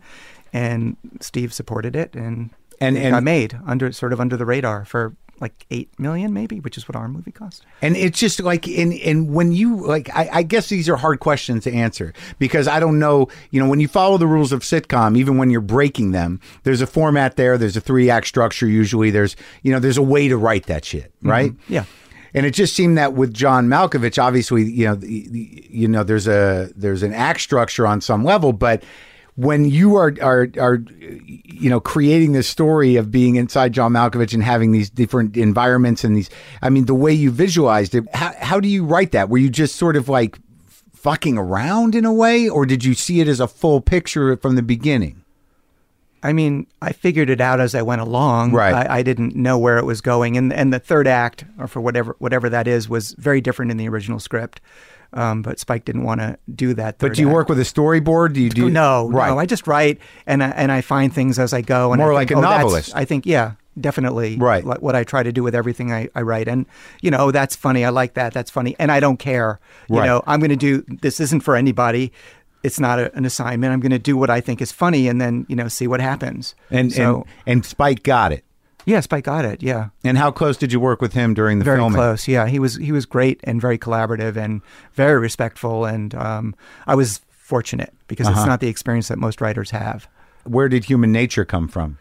and 0.52 0.96
Steve 1.20 1.52
supported 1.52 1.94
it, 1.96 2.14
and 2.14 2.50
And- 2.80 2.96
and- 2.98 3.12
got 3.12 3.22
made 3.22 3.58
under 3.66 3.90
sort 3.92 4.12
of 4.12 4.20
under 4.20 4.36
the 4.36 4.46
radar 4.46 4.84
for 4.84 5.14
like 5.40 5.66
eight 5.70 5.88
million, 6.00 6.32
maybe, 6.32 6.58
which 6.58 6.76
is 6.76 6.88
what 6.88 6.96
our 6.96 7.06
movie 7.06 7.30
cost. 7.30 7.64
And 7.80 7.96
it's 7.96 8.18
just 8.18 8.40
like 8.40 8.66
in 8.66 8.90
in 8.90 9.32
when 9.32 9.52
you 9.52 9.76
like 9.86 10.10
I, 10.12 10.28
I 10.32 10.42
guess 10.42 10.68
these 10.68 10.88
are 10.88 10.96
hard 10.96 11.20
questions 11.20 11.62
to 11.62 11.72
answer 11.72 12.12
because 12.40 12.66
I 12.66 12.80
don't 12.80 12.98
know 12.98 13.28
you 13.52 13.60
know 13.62 13.68
when 13.68 13.78
you 13.78 13.86
follow 13.86 14.18
the 14.18 14.26
rules 14.26 14.50
of 14.50 14.62
sitcom 14.62 15.16
even 15.16 15.38
when 15.38 15.48
you're 15.50 15.60
breaking 15.60 16.10
them 16.10 16.40
there's 16.64 16.80
a 16.80 16.88
format 16.88 17.36
there 17.36 17.56
there's 17.56 17.76
a 17.76 17.80
three 17.80 18.10
act 18.10 18.26
structure 18.26 18.66
usually 18.66 19.10
there's 19.12 19.36
you 19.62 19.70
know 19.70 19.78
there's 19.78 19.96
a 19.96 20.02
way 20.02 20.26
to 20.26 20.36
write 20.36 20.66
that 20.66 20.84
shit 20.84 21.12
mm-hmm. 21.18 21.30
right 21.30 21.52
Yeah. 21.68 21.84
and 22.34 22.44
it 22.44 22.50
just 22.52 22.74
seemed 22.74 22.98
that 22.98 23.12
with 23.14 23.32
John 23.32 23.68
Malkovich 23.68 24.20
obviously 24.20 24.64
you 24.64 24.86
know 24.86 24.96
the, 24.96 25.28
the- 25.28 25.66
you 25.70 25.86
know 25.86 26.02
there's 26.02 26.26
a 26.26 26.70
there's 26.74 27.04
an 27.04 27.14
act 27.14 27.42
structure 27.42 27.86
on 27.86 28.00
some 28.00 28.24
level 28.24 28.52
but 28.52 28.82
when 29.38 29.70
you 29.70 29.94
are 29.94 30.12
are 30.20 30.48
are 30.58 30.82
you 30.98 31.70
know 31.70 31.78
creating 31.78 32.32
this 32.32 32.48
story 32.48 32.96
of 32.96 33.12
being 33.12 33.36
inside 33.36 33.72
John 33.72 33.92
Malkovich 33.92 34.34
and 34.34 34.42
having 34.42 34.72
these 34.72 34.90
different 34.90 35.36
environments 35.36 36.02
and 36.02 36.16
these 36.16 36.28
I 36.60 36.70
mean 36.70 36.86
the 36.86 36.94
way 36.94 37.12
you 37.12 37.30
visualized 37.30 37.94
it 37.94 38.04
how 38.12 38.34
how 38.40 38.58
do 38.58 38.66
you 38.68 38.84
write 38.84 39.12
that 39.12 39.28
were 39.28 39.38
you 39.38 39.48
just 39.48 39.76
sort 39.76 39.94
of 39.94 40.08
like 40.08 40.40
fucking 40.92 41.38
around 41.38 41.94
in 41.94 42.04
a 42.04 42.12
way 42.12 42.48
or 42.48 42.66
did 42.66 42.84
you 42.84 42.94
see 42.94 43.20
it 43.20 43.28
as 43.28 43.38
a 43.38 43.46
full 43.46 43.80
picture 43.80 44.36
from 44.36 44.56
the 44.56 44.62
beginning 44.62 45.22
I 46.20 46.32
mean, 46.32 46.66
I 46.82 46.90
figured 46.90 47.30
it 47.30 47.40
out 47.40 47.60
as 47.60 47.76
I 47.76 47.82
went 47.82 48.00
along. 48.00 48.50
Right. 48.50 48.74
I, 48.74 48.98
I 48.98 49.02
didn't 49.04 49.36
know 49.36 49.56
where 49.56 49.78
it 49.78 49.84
was 49.84 50.00
going, 50.00 50.36
and 50.36 50.52
and 50.52 50.72
the 50.72 50.80
third 50.80 51.06
act, 51.06 51.44
or 51.60 51.68
for 51.68 51.80
whatever 51.80 52.16
whatever 52.18 52.48
that 52.48 52.66
is, 52.66 52.88
was 52.88 53.12
very 53.12 53.40
different 53.40 53.70
in 53.70 53.76
the 53.76 53.88
original 53.88 54.18
script. 54.18 54.60
Um, 55.12 55.40
but 55.42 55.58
Spike 55.58 55.84
didn't 55.86 56.04
want 56.04 56.20
to 56.20 56.38
do 56.54 56.74
that. 56.74 56.98
but 56.98 57.14
do 57.14 57.22
you 57.22 57.28
act. 57.28 57.34
work 57.34 57.48
with 57.48 57.58
a 57.58 57.62
storyboard 57.62 58.34
do 58.34 58.42
you 58.42 58.50
do 58.50 58.68
no, 58.68 59.08
right 59.08 59.30
no. 59.30 59.38
I 59.38 59.46
just 59.46 59.66
write 59.66 59.98
and 60.26 60.42
I, 60.44 60.48
and 60.50 60.70
I 60.70 60.82
find 60.82 61.12
things 61.12 61.38
as 61.38 61.54
I 61.54 61.62
go. 61.62 61.92
And 61.92 62.02
I 62.02 62.04
More 62.04 62.12
think, 62.12 62.30
like 62.30 62.36
a 62.36 62.38
oh, 62.38 62.40
novelist. 62.42 62.92
I 62.94 63.06
think, 63.06 63.24
yeah, 63.24 63.52
definitely. 63.80 64.36
Right. 64.36 64.64
Like 64.64 64.82
what 64.82 64.94
I 64.94 65.04
try 65.04 65.22
to 65.22 65.32
do 65.32 65.42
with 65.42 65.54
everything 65.54 65.92
I, 65.92 66.08
I 66.14 66.22
write, 66.22 66.46
and 66.48 66.66
you 67.00 67.10
know, 67.10 67.30
that's 67.30 67.56
funny. 67.56 67.84
I 67.84 67.88
like 67.88 68.14
that. 68.14 68.34
That's 68.34 68.50
funny, 68.50 68.76
and 68.78 68.92
I 68.92 69.00
don't 69.00 69.18
care. 69.18 69.60
You 69.88 69.98
Right. 69.98 70.06
know, 70.06 70.22
I'm 70.26 70.40
going 70.40 70.50
to 70.50 70.56
do. 70.56 70.84
This 71.00 71.20
isn't 71.20 71.40
for 71.40 71.56
anybody. 71.56 72.12
It's 72.62 72.80
not 72.80 72.98
a, 72.98 73.14
an 73.16 73.24
assignment. 73.24 73.72
I'm 73.72 73.80
going 73.80 73.92
to 73.92 73.98
do 74.00 74.16
what 74.16 74.30
I 74.30 74.40
think 74.40 74.60
is 74.60 74.72
funny, 74.72 75.08
and 75.08 75.20
then 75.20 75.46
you 75.48 75.56
know, 75.56 75.68
see 75.68 75.86
what 75.86 76.00
happens. 76.00 76.54
and 76.70 76.92
so 76.92 77.24
and 77.46 77.56
and 77.58 77.64
Spike 77.64 78.02
got 78.02 78.32
it 78.32 78.44
yeah, 78.88 79.00
Spike 79.00 79.24
got 79.24 79.44
it. 79.44 79.62
Yeah. 79.62 79.90
and 80.04 80.16
how 80.18 80.30
close 80.30 80.56
did 80.56 80.72
you 80.72 80.80
work 80.80 81.00
with 81.02 81.12
him 81.12 81.34
during 81.34 81.58
the 81.58 81.64
Very 81.64 81.78
filming 81.78 81.96
close, 81.96 82.26
yeah. 82.26 82.46
He 82.46 82.58
was 82.58 82.76
he 82.76 82.90
was 82.92 83.06
great 83.06 83.38
and 83.44 83.60
very 83.60 83.78
collaborative 83.78 84.36
and 84.36 84.62
very 84.94 85.18
respectful, 85.20 85.84
and 85.84 86.14
um, 86.14 86.54
I 86.86 86.94
was 86.94 87.20
fortunate 87.30 87.92
because 88.08 88.26
Uh-huh. 88.26 88.40
it's 88.40 88.46
not 88.46 88.60
the 88.60 88.68
experience 88.68 89.08
that 89.08 89.18
most 89.18 89.40
writers 89.40 89.70
have. 89.70 90.08
where 90.44 90.68
did 90.68 90.84
human 90.84 91.12
nature 91.12 91.44
come 91.44 91.68
from 91.68 91.98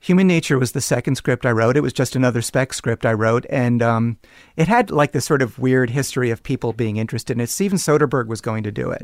Human 0.00 0.28
Nature 0.28 0.58
was 0.60 0.72
the 0.72 0.80
second 0.80 1.16
script 1.16 1.44
I 1.44 1.50
wrote. 1.50 1.76
It 1.76 1.80
was 1.82 1.92
just 1.92 2.14
another 2.14 2.40
spec 2.40 2.72
script 2.72 3.04
I 3.04 3.12
wrote, 3.12 3.44
and 3.50 3.82
um, 3.82 4.16
it 4.56 4.68
had 4.68 4.92
like 4.92 5.10
this 5.10 5.24
sort 5.24 5.42
of 5.42 5.58
weird 5.58 5.90
history 5.90 6.30
of 6.30 6.40
people 6.44 6.72
being 6.72 6.98
interested 6.98 7.32
in 7.36 7.40
it. 7.40 7.50
Steven 7.50 7.78
Soderbergh 7.78 8.28
was 8.28 8.40
going 8.40 8.62
to 8.62 8.70
do 8.70 8.90
it, 8.92 9.02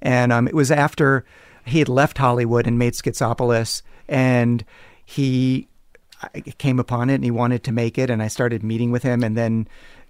and 0.00 0.32
um, 0.32 0.46
it 0.46 0.54
was 0.54 0.70
after 0.70 1.24
he 1.64 1.80
had 1.80 1.88
left 1.88 2.18
Hollywood 2.18 2.68
and 2.68 2.78
made 2.78 2.92
Schizopolis, 2.94 3.82
and 4.08 4.64
he 5.04 5.66
I 6.22 6.40
came 6.40 6.78
upon 6.78 7.10
it 7.10 7.16
and 7.16 7.24
he 7.24 7.30
wanted 7.30 7.62
to 7.64 7.72
make 7.72 7.98
it, 7.98 8.10
and 8.10 8.22
I 8.22 8.28
started 8.28 8.62
meeting 8.62 8.90
with 8.90 9.02
him, 9.02 9.22
and 9.22 9.36
then 9.36 9.68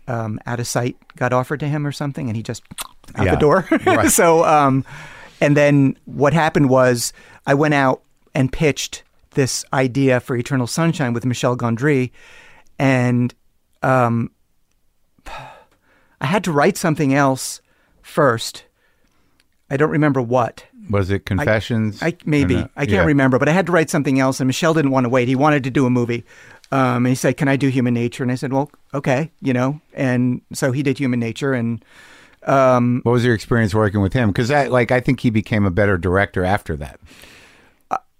um, 0.08 0.38
Out 0.46 0.60
of 0.60 0.66
Sight 0.66 0.96
got 1.16 1.32
offered 1.32 1.60
to 1.60 1.68
him 1.68 1.86
or 1.86 1.92
something, 1.92 2.28
and 2.28 2.36
he 2.36 2.42
just 2.42 2.62
out 3.16 3.26
Yeah, 3.26 3.34
the 3.34 3.40
door. 3.40 3.68
right. 3.86 4.10
so, 4.10 4.44
um, 4.44 4.84
and 5.40 5.56
then 5.56 5.96
what 6.04 6.32
happened 6.32 6.70
was 6.70 7.12
I 7.46 7.54
went 7.54 7.74
out 7.74 8.02
and 8.34 8.52
pitched 8.52 9.02
this 9.32 9.64
idea 9.72 10.20
for 10.20 10.36
Eternal 10.36 10.66
Sunshine 10.66 11.12
with 11.12 11.24
Michel 11.26 11.56
Gondry, 11.56 12.10
and 12.78 13.34
um, 13.82 14.30
I 16.20 16.26
had 16.26 16.44
to 16.44 16.52
write 16.52 16.76
something 16.76 17.12
else 17.14 17.60
first. 18.02 18.64
I 19.70 19.76
don't 19.76 19.90
remember 19.90 20.22
what. 20.22 20.64
Was 20.90 21.10
it 21.10 21.26
Confessions? 21.26 22.02
I 22.02 22.16
maybe 22.24 22.56
uh, 22.56 22.68
I 22.76 22.86
can't 22.86 22.92
yeah. 22.92 23.04
remember, 23.04 23.38
but 23.38 23.48
I 23.48 23.52
had 23.52 23.66
to 23.66 23.72
write 23.72 23.90
something 23.90 24.20
else, 24.20 24.40
and 24.40 24.46
Michel 24.46 24.74
didn't 24.74 24.90
want 24.90 25.04
to 25.04 25.08
wait. 25.08 25.28
He 25.28 25.36
wanted 25.36 25.64
to 25.64 25.70
do 25.70 25.86
a 25.86 25.90
movie, 25.90 26.24
um, 26.70 26.98
and 26.98 27.08
he 27.08 27.14
said, 27.14 27.36
"Can 27.36 27.48
I 27.48 27.56
do 27.56 27.68
Human 27.68 27.94
Nature?" 27.94 28.22
And 28.22 28.32
I 28.32 28.36
said, 28.36 28.52
"Well, 28.52 28.70
okay, 28.94 29.30
you 29.40 29.52
know." 29.52 29.80
And 29.94 30.42
so 30.52 30.72
he 30.72 30.82
did 30.82 30.98
Human 30.98 31.20
Nature, 31.20 31.52
and 31.52 31.84
um, 32.46 33.00
What 33.02 33.12
was 33.12 33.24
your 33.24 33.34
experience 33.34 33.74
working 33.74 34.00
with 34.00 34.12
him? 34.12 34.30
Because 34.30 34.50
I 34.50 34.68
like 34.68 34.90
I 34.92 35.00
think 35.00 35.20
he 35.20 35.30
became 35.30 35.64
a 35.64 35.70
better 35.70 35.98
director 35.98 36.44
after 36.44 36.76
that. 36.76 37.00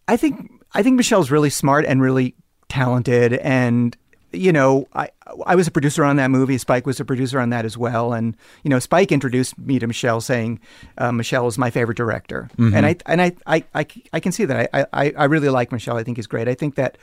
I 0.08 0.16
think 0.16 0.50
I 0.74 0.82
think 0.82 0.96
Michel's 0.96 1.30
really 1.30 1.50
smart 1.50 1.84
and 1.84 2.02
really 2.02 2.34
talented, 2.68 3.34
and 3.34 3.96
you 4.32 4.52
know, 4.52 4.86
I 4.94 5.08
I 5.46 5.54
was 5.54 5.66
a 5.66 5.70
producer 5.70 6.04
on 6.04 6.16
that 6.16 6.30
movie. 6.30 6.58
Spike 6.58 6.86
was 6.86 7.00
a 7.00 7.04
producer 7.04 7.38
on 7.40 7.50
that 7.50 7.64
as 7.64 7.76
well, 7.78 8.12
and 8.12 8.36
you 8.64 8.70
know, 8.70 8.78
Spike 8.78 9.12
introduced 9.12 9.58
me 9.58 9.78
to 9.78 9.86
Michel, 9.86 10.20
saying 10.20 10.60
uh, 10.98 11.12
Michel 11.12 11.46
is 11.46 11.56
my 11.58 11.70
favorite 11.70 11.96
director, 11.96 12.48
and 12.58 12.84
I 12.86 12.96
and 13.06 13.22
I, 13.22 13.32
I 13.46 13.64
I 13.74 13.86
I 14.12 14.20
can 14.20 14.32
see 14.32 14.44
that 14.44 14.70
I 14.74 14.86
I 14.92 15.12
I 15.16 15.24
really 15.24 15.48
like 15.48 15.72
Michel. 15.72 15.96
I 15.96 16.02
think 16.04 16.18
he's 16.18 16.26
great. 16.26 16.48
I 16.48 16.54
think 16.54 16.74
that 16.74 16.98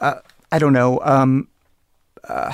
uh, 0.00 0.16
I 0.52 0.58
don't 0.58 0.72
know. 0.72 1.00
Um, 1.02 1.48
uh, 2.28 2.52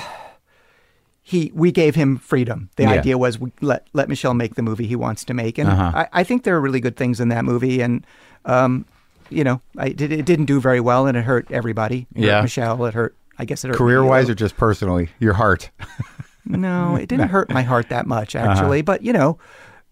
he 1.21 1.51
we 1.53 1.71
gave 1.71 1.95
him 1.95 2.17
freedom. 2.17 2.69
The 2.77 2.83
Yeah. 2.83 2.91
idea 2.91 3.17
was 3.17 3.37
we 3.39 3.51
let 3.61 3.85
let 3.93 4.07
Michel 4.09 4.33
make 4.33 4.55
the 4.55 4.61
movie 4.61 4.87
he 4.87 4.95
wants 4.95 5.25
to 5.25 5.33
make, 5.33 5.57
and 5.57 5.69
Uh-huh. 5.69 5.91
I, 6.13 6.21
I 6.21 6.23
think 6.23 6.43
there 6.43 6.55
are 6.55 6.61
really 6.61 6.79
good 6.79 6.95
things 6.95 7.19
in 7.19 7.27
that 7.29 7.43
movie. 7.43 7.81
And 7.81 8.05
um, 8.45 8.85
you 9.29 9.43
know, 9.43 9.61
I 9.77 9.89
did 9.89 10.11
it 10.13 10.25
didn't 10.25 10.45
do 10.45 10.61
very 10.61 10.79
well, 10.79 11.05
and 11.05 11.17
it 11.17 11.25
hurt 11.25 11.51
everybody. 11.51 12.07
It 12.15 12.21
hurt 12.21 12.27
Yeah. 12.27 12.41
Michel. 12.41 12.85
It 12.85 12.93
hurt. 12.93 13.13
I 13.39 13.45
guess 13.45 13.63
it 13.63 13.69
hurt 13.69 13.77
career 13.77 14.03
wise 14.03 14.29
or 14.29 14.35
just 14.35 14.57
personally? 14.57 15.09
Your 15.19 15.33
heart. 15.33 15.69
No, 16.49 16.95
it 16.95 17.09
didn't 17.09 17.27
hurt 17.27 17.49
my 17.51 17.61
heart 17.63 17.89
that 17.89 18.07
much 18.07 18.33
Uh-huh. 18.35 18.47
actually. 18.49 18.81
But 18.81 19.01
you 19.01 19.11
know, 19.11 19.37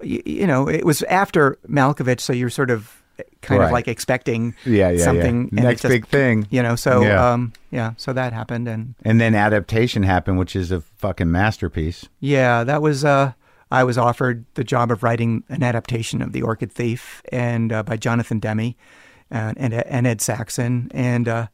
you, 0.02 0.22
you 0.26 0.48
know, 0.48 0.70
it 0.70 0.86
was 0.86 1.04
after 1.04 1.58
Malkovich, 1.68 2.22
so 2.22 2.32
you're 2.32 2.50
sort 2.50 2.72
of 2.72 3.02
kind 3.42 3.60
Right. 3.60 3.66
of 3.66 3.72
like 3.74 3.88
expecting 3.90 4.56
Yeah, 4.66 4.90
yeah, 4.92 5.04
something 5.04 5.50
yeah. 5.52 5.64
Next 5.64 5.82
just- 5.82 5.92
big 5.92 6.08
thing. 6.08 6.48
You 6.50 6.64
know, 6.64 6.76
so 6.78 7.02
Yeah. 7.02 7.32
um, 7.34 7.52
yeah, 7.72 7.92
so 7.98 8.14
that 8.14 8.32
happened, 8.32 8.70
and 8.70 8.96
And 9.04 9.20
then 9.20 9.36
adaptation 9.36 10.04
happened, 10.04 10.38
which 10.40 10.56
is 10.56 10.72
a 10.72 10.80
fucking 10.80 11.30
masterpiece. 11.30 12.08
yeah, 12.22 12.64
that 12.64 12.82
was. 12.82 13.04
Uh, 13.04 13.34
I 13.72 13.84
was 13.84 13.98
offered 13.98 14.46
the 14.54 14.64
job 14.64 14.92
of 14.92 15.04
writing 15.04 15.44
an 15.50 15.62
adaptation 15.64 16.22
of 16.22 16.32
The 16.32 16.42
Orchid 16.42 16.72
Thief, 16.72 17.22
and 17.34 17.74
uh, 17.74 17.84
by 17.84 17.98
Jonathan 17.98 18.40
Demme 18.40 18.76
and 19.30 19.58
and, 19.60 19.74
and 19.74 20.08
Ed 20.08 20.22
Saxon, 20.22 20.90
and 20.94 21.28
uh, 21.28 21.48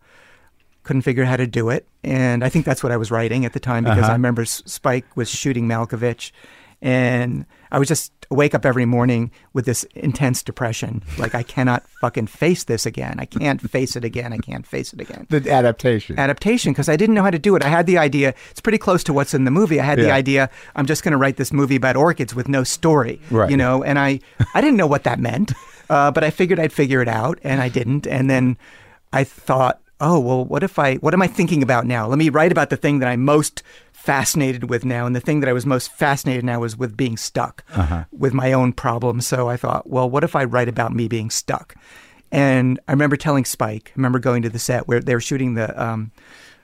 couldn't 0.84 1.04
figure 1.04 1.24
out 1.24 1.30
how 1.30 1.38
to 1.38 1.48
do 1.48 1.70
it. 1.70 1.88
And 2.04 2.44
I 2.44 2.50
think 2.50 2.66
that's 2.66 2.82
what 2.84 2.92
I 2.92 2.98
was 2.98 3.12
writing 3.12 3.46
at 3.46 3.54
the 3.54 3.60
time 3.60 3.84
because 3.84 4.00
Uh-huh. 4.00 4.10
I 4.10 4.14
remember 4.14 4.42
S- 4.44 4.64
Spike 4.66 5.06
was 5.16 5.30
shooting 5.30 5.68
Malkovich, 5.68 6.32
and 6.82 7.46
I 7.72 7.78
was 7.80 7.88
just 7.88 8.12
wake 8.32 8.56
up 8.56 8.66
every 8.66 8.86
morning 8.86 9.30
with 9.54 9.66
this 9.66 9.84
intense 9.94 10.42
depression, 10.42 11.04
like 11.18 11.36
I 11.36 11.44
cannot 11.44 11.84
fucking 12.00 12.28
face 12.28 12.64
this 12.64 12.86
again. 12.86 13.18
I 13.20 13.26
can't 13.26 13.60
face 13.70 13.96
it 13.98 14.06
again. 14.06 14.32
I 14.34 14.38
can't 14.38 14.66
face 14.66 14.94
it 14.94 15.02
again 15.02 15.28
The 15.30 15.52
adaptation. 15.52 16.18
adaptation 16.18 16.72
because 16.72 16.88
I 16.90 16.96
didn't 16.96 17.14
know 17.14 17.24
how 17.24 17.30
to 17.30 17.38
do 17.38 17.56
it. 17.58 17.64
I 17.64 17.68
had 17.68 17.86
the 17.88 17.98
idea. 17.98 18.34
It's 18.50 18.62
pretty 18.62 18.78
close 18.78 19.04
to 19.04 19.14
what's 19.14 19.34
in 19.34 19.44
the 19.44 19.52
movie. 19.52 19.80
I 19.82 19.84
had 19.84 20.00
the 20.00 20.12
idea. 20.12 20.50
I'm 20.76 20.86
just 20.86 21.04
going 21.04 21.12
to 21.12 21.18
write 21.18 21.36
this 21.38 21.52
movie 21.54 21.76
about 21.76 21.98
orchids 21.98 22.34
with 22.34 22.48
no 22.48 22.64
story, 22.64 23.20
Right. 23.30 23.52
you 23.52 23.58
know. 23.58 23.84
And 23.84 24.00
I, 24.00 24.22
I 24.56 24.62
didn't 24.62 24.78
know 24.78 24.88
what 24.88 25.04
that 25.04 25.20
meant, 25.20 25.52
uh, 25.90 26.10
but 26.12 26.24
I 26.24 26.30
figured 26.32 26.58
I'd 26.60 26.74
figure 26.74 27.02
it 27.02 27.10
out, 27.10 27.38
and 27.44 27.62
I 27.62 27.68
didn't. 27.68 28.08
And 28.08 28.30
then 28.30 28.58
I 29.12 29.26
thought, 29.26 29.81
oh 30.02 30.20
well, 30.20 30.44
what 30.44 30.64
if 30.64 30.78
I? 30.78 30.96
What 30.96 31.14
am 31.14 31.22
I 31.22 31.28
thinking 31.28 31.64
about 31.64 31.86
now? 31.86 32.08
Let 32.08 32.18
me 32.18 32.30
write 32.30 32.52
about 32.52 32.70
the 32.70 32.78
thing 32.78 33.00
that 33.00 33.08
I'm 33.08 33.24
most 33.24 33.64
fascinated 33.94 34.70
with 34.70 34.84
now, 34.84 35.06
and 35.06 35.16
the 35.16 35.22
thing 35.22 35.40
that 35.40 35.50
I 35.50 35.54
was 35.54 35.66
most 35.66 35.94
fascinated 35.94 36.44
now 36.44 36.60
was 36.60 36.76
with 36.76 36.98
being 36.98 37.16
stuck 37.16 37.64
with 38.12 38.34
my 38.34 38.52
own 38.52 38.74
problems. 38.74 39.28
So 39.28 39.48
I 39.48 39.56
thought, 39.58 39.88
well, 39.88 40.10
what 40.10 40.24
if 40.24 40.36
I 40.36 40.44
write 40.44 40.68
about 40.68 40.94
me 40.94 41.08
being 41.08 41.30
stuck? 41.30 41.76
And 42.32 42.80
I 42.88 42.94
remember 42.94 43.18
telling 43.18 43.46
Spike. 43.46 43.90
I 43.90 43.98
remember 43.98 44.18
going 44.20 44.42
to 44.42 44.50
the 44.50 44.60
set 44.60 44.88
where 44.88 45.02
they 45.02 45.14
were 45.14 45.22
shooting 45.22 45.54
the 45.54 45.82
um, 45.82 46.12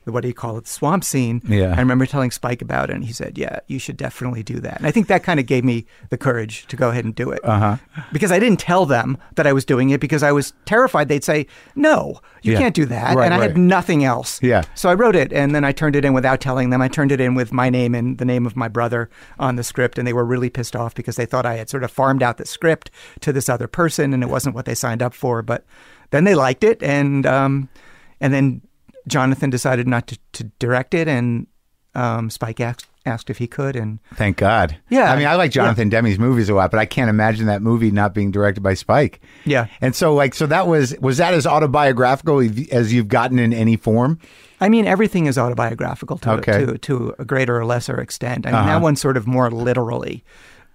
the 0.07 0.11
what 0.13 0.21
do 0.21 0.27
you 0.29 0.33
call 0.33 0.57
it, 0.57 0.63
the 0.63 0.69
swamp 0.69 1.03
scene. 1.03 1.41
Yeah. 1.47 1.75
I 1.75 1.79
remember 1.79 2.05
telling 2.07 2.31
Spike 2.31 2.61
about 2.63 2.89
it, 2.89 2.95
and 2.95 3.05
he 3.05 3.13
said, 3.13 3.37
"Yeah, 3.37 3.59
you 3.67 3.77
should 3.77 3.97
definitely 3.97 4.41
do 4.41 4.59
that." 4.61 4.77
And 4.77 4.87
I 4.87 4.91
think 4.91 5.07
that 5.07 5.21
kind 5.21 5.39
of 5.39 5.45
gave 5.45 5.63
me 5.63 5.85
the 6.09 6.17
courage 6.17 6.65
to 6.67 6.75
go 6.75 6.89
ahead 6.89 7.05
and 7.05 7.13
do 7.13 7.29
it. 7.31 7.43
Uh 7.43 7.59
huh. 7.59 8.03
Because 8.11 8.31
I 8.31 8.39
didn't 8.39 8.59
tell 8.59 8.85
them 8.87 9.17
that 9.35 9.45
I 9.45 9.53
was 9.53 9.65
doing 9.65 9.89
it 9.91 9.99
because 9.99 10.23
I 10.23 10.31
was 10.31 10.53
terrified 10.65 11.09
they'd 11.09 11.23
say, 11.23 11.45
"No, 11.75 12.21
you 12.41 12.53
Yeah. 12.53 12.59
can't 12.59 12.73
do 12.73 12.85
that," 12.85 13.15
Right, 13.15 13.25
and 13.25 13.33
I 13.33 13.37
right. 13.39 13.49
had 13.49 13.57
nothing 13.57 14.03
else. 14.03 14.41
Yeah. 14.41 14.63
So 14.73 14.89
I 14.89 14.93
wrote 14.93 15.15
it, 15.15 15.31
and 15.33 15.53
then 15.53 15.63
I 15.63 15.71
turned 15.73 15.95
it 15.95 16.05
in 16.05 16.13
without 16.13 16.39
telling 16.41 16.69
them. 16.71 16.81
I 16.81 16.87
turned 16.87 17.11
it 17.11 17.19
in 17.21 17.35
with 17.35 17.51
my 17.51 17.69
name 17.69 17.93
and 17.93 18.17
the 18.17 18.25
name 18.25 18.45
of 18.45 18.55
my 18.55 18.69
brother 18.69 19.09
on 19.37 19.57
the 19.57 19.63
script, 19.63 19.97
and 19.99 20.07
they 20.07 20.13
were 20.13 20.25
really 20.25 20.49
pissed 20.49 20.75
off 20.75 20.95
because 20.95 21.17
they 21.17 21.25
thought 21.25 21.45
I 21.45 21.55
had 21.57 21.69
sort 21.69 21.83
of 21.83 21.91
farmed 21.91 22.23
out 22.23 22.37
the 22.37 22.45
script 22.45 22.89
to 23.19 23.33
this 23.33 23.49
other 23.49 23.67
person, 23.67 24.13
and 24.13 24.23
it 24.23 24.29
wasn't 24.29 24.55
what 24.55 24.65
they 24.65 24.75
signed 24.75 25.01
up 25.03 25.13
for. 25.13 25.41
But 25.41 25.65
then 26.11 26.23
they 26.23 26.33
liked 26.35 26.63
it, 26.63 26.81
and 26.81 27.25
um, 27.25 27.67
and 28.21 28.33
then 28.33 28.61
Jonathan 29.07 29.49
decided 29.49 29.87
not 29.87 30.07
to, 30.07 30.17
to 30.33 30.43
direct 30.59 30.93
it, 30.93 31.07
and 31.07 31.47
um, 31.95 32.29
Spike 32.29 32.59
asked 32.59 32.87
asked 33.05 33.29
if 33.29 33.37
he 33.37 33.47
could, 33.47 33.77
and 33.77 33.99
Thank 34.15 34.35
God. 34.35 34.75
Yeah. 34.89 35.09
I 35.13 35.15
mean, 35.15 35.27
I 35.27 35.35
like 35.35 35.49
Jonathan 35.51 35.87
Demme's 35.87 36.19
movies 36.19 36.49
a 36.49 36.53
lot, 36.53 36.71
but 36.71 36.77
I 36.77 36.85
can't 36.85 37.09
imagine 37.09 37.45
that 37.45 37.61
movie 37.61 37.89
not 37.89 38.13
being 38.13 38.31
directed 38.31 38.59
by 38.61 38.73
Spike. 38.73 39.21
Yeah. 39.45 39.67
And 39.79 39.95
so, 39.95 40.13
like, 40.13 40.35
so 40.35 40.45
that 40.47 40.67
was 40.67 40.93
was 40.99 41.17
that 41.17 41.33
as 41.33 41.47
autobiographical 41.47 42.39
as 42.71 42.91
you've 42.93 43.07
gotten 43.07 43.39
in 43.39 43.53
any 43.53 43.77
form? 43.77 44.19
I 44.59 44.67
mean, 44.69 44.85
everything 44.87 45.25
is 45.27 45.37
autobiographical 45.37 46.17
to 46.19 46.31
Okay. 46.33 46.65
to, 46.65 46.77
to 46.79 47.15
a 47.17 47.23
greater 47.23 47.57
or 47.57 47.65
lesser 47.65 47.99
extent. 48.01 48.45
I 48.45 48.49
mean, 48.49 48.55
Uh-huh. 48.55 48.67
that 48.69 48.81
one's 48.81 48.99
sort 48.99 49.15
of 49.15 49.25
more 49.25 49.49
literally 49.49 50.23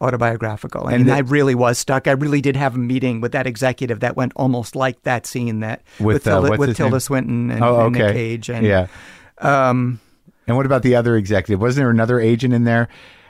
autobiographical. 0.02 0.88
And 0.88 0.98
mean, 0.98 1.06
the- 1.06 1.14
I 1.14 1.18
really 1.20 1.54
was 1.54 1.78
stuck. 1.78 2.06
I 2.08 2.12
really 2.12 2.40
did 2.40 2.56
have 2.56 2.74
a 2.74 2.78
meeting 2.78 3.20
with 3.20 3.32
that 3.32 3.46
executive 3.46 4.00
that 4.00 4.16
went 4.16 4.32
almost 4.36 4.74
like 4.76 5.02
that 5.04 5.26
scene 5.26 5.60
that 5.60 5.82
With, 6.00 6.26
uh, 6.26 6.30
Tilda, 6.32 6.48
what's 6.50 6.58
with 6.58 6.76
Tilda? 6.76 7.00
Swinton 7.00 7.50
and, 7.50 7.62
Oh, 7.64 7.86
and. 7.86 7.94
Nick 7.94 8.12
Cage. 8.12 8.50
And, 8.50 8.66
yeah. 8.66 8.88
Um, 9.38 10.00
And 10.46 10.56
what 10.56 10.66
about 10.66 10.82
the 10.82 10.94
other 10.96 11.16
executive? 11.16 11.60
Wasn't 11.60 11.80
there 11.82 11.90
another 11.90 12.20
agent 12.20 12.52
in 12.52 12.64
there 12.64 12.88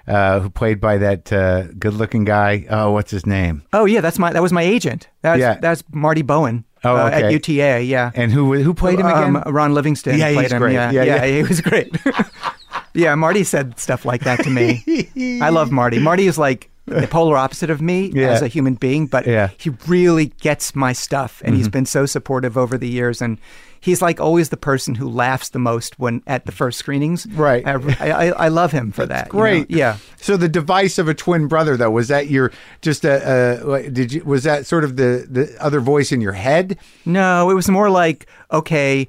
uh, 0.08 0.40
who 0.40 0.50
played 0.50 0.80
by 0.80 0.98
that 0.98 1.32
uh, 1.32 1.64
good-looking 1.78 2.24
guy? 2.24 2.66
Oh, 2.68 2.90
what's 2.92 3.10
his 3.12 3.24
name? 3.26 3.62
oh 3.72 3.84
yeah, 3.84 4.00
that's 4.00 4.18
my 4.18 4.32
that 4.32 4.42
was 4.42 4.52
my 4.52 4.62
agent. 4.62 5.08
That's 5.20 5.38
Yeah. 5.40 5.58
that's 5.60 5.84
Marty 5.92 6.22
Bowen. 6.22 6.64
Oh, 6.84 6.96
uh, 6.96 7.10
at 7.10 7.30
UTA. 7.30 7.82
Yeah. 7.84 8.10
And 8.16 8.32
who 8.32 8.54
who 8.54 8.74
played 8.74 8.98
him 8.98 9.06
again? 9.06 9.36
Um, 9.36 9.42
Ron 9.54 9.72
Livingston 9.74 10.18
Yeah, 10.18 10.32
played 10.32 10.42
he's 10.42 10.52
him. 10.52 10.58
great. 10.58 10.72
Yeah, 10.74 10.90
Yeah, 10.90 11.02
yeah, 11.04 11.24
yeah. 11.24 11.36
he 11.36 11.42
was 11.44 11.60
great. 11.60 11.94
yeah, 12.94 13.14
Marty 13.14 13.44
said 13.44 13.78
stuff 13.78 14.04
like 14.04 14.22
that 14.24 14.42
to 14.44 14.50
me. 14.50 15.40
I 15.42 15.50
love 15.50 15.70
Marty. 15.80 15.98
Marty 15.98 16.26
is 16.26 16.38
like 16.38 16.70
the 16.86 17.06
polar 17.06 17.36
opposite 17.36 17.70
of 17.70 17.80
me 17.80 18.10
Yeah. 18.12 18.30
as 18.30 18.42
a 18.42 18.48
human 18.48 18.74
being, 18.74 19.06
but 19.06 19.26
Yeah. 19.26 19.48
Mm-hmm. 19.48 19.54
he 19.58 19.70
really 19.90 20.26
gets 20.40 20.74
my 20.74 20.92
stuff, 20.92 21.40
and 21.44 21.54
he's 21.54 21.68
been 21.68 21.86
so 21.86 22.06
supportive 22.06 22.58
over 22.58 22.76
the 22.76 22.88
years. 22.88 23.22
And 23.22 23.38
he's 23.80 24.02
like 24.02 24.20
always 24.20 24.48
the 24.48 24.56
person 24.56 24.96
who 24.96 25.08
laughs 25.08 25.50
the 25.50 25.58
most 25.60 25.96
when 26.00 26.22
at 26.26 26.44
the 26.44 26.50
first 26.52 26.78
screenings. 26.80 27.24
Right. 27.28 27.64
I, 27.66 27.74
I, 28.00 28.26
I 28.30 28.48
love 28.48 28.72
him 28.72 28.90
for 28.92 29.06
that. 29.06 29.28
you 29.28 29.32
know? 29.32 29.38
Great. 29.40 29.70
Yeah. 29.70 29.96
So 30.16 30.36
the 30.36 30.48
device 30.48 30.98
of 30.98 31.06
a 31.08 31.14
twin 31.14 31.46
brother, 31.46 31.76
though, 31.76 31.90
was 31.90 32.08
that 32.08 32.28
your 32.28 32.50
just 32.80 33.04
a, 33.04 33.62
a 33.74 33.88
did 33.88 34.12
you 34.12 34.24
was 34.24 34.42
that 34.42 34.66
sort 34.66 34.82
of 34.82 34.96
the 34.96 35.24
the 35.30 35.56
other 35.60 35.80
voice 35.80 36.10
in 36.10 36.20
your 36.20 36.32
head? 36.32 36.78
No, 37.06 37.48
it 37.48 37.54
was 37.54 37.68
more 37.68 37.90
like, 37.90 38.26
okay, 38.52 39.06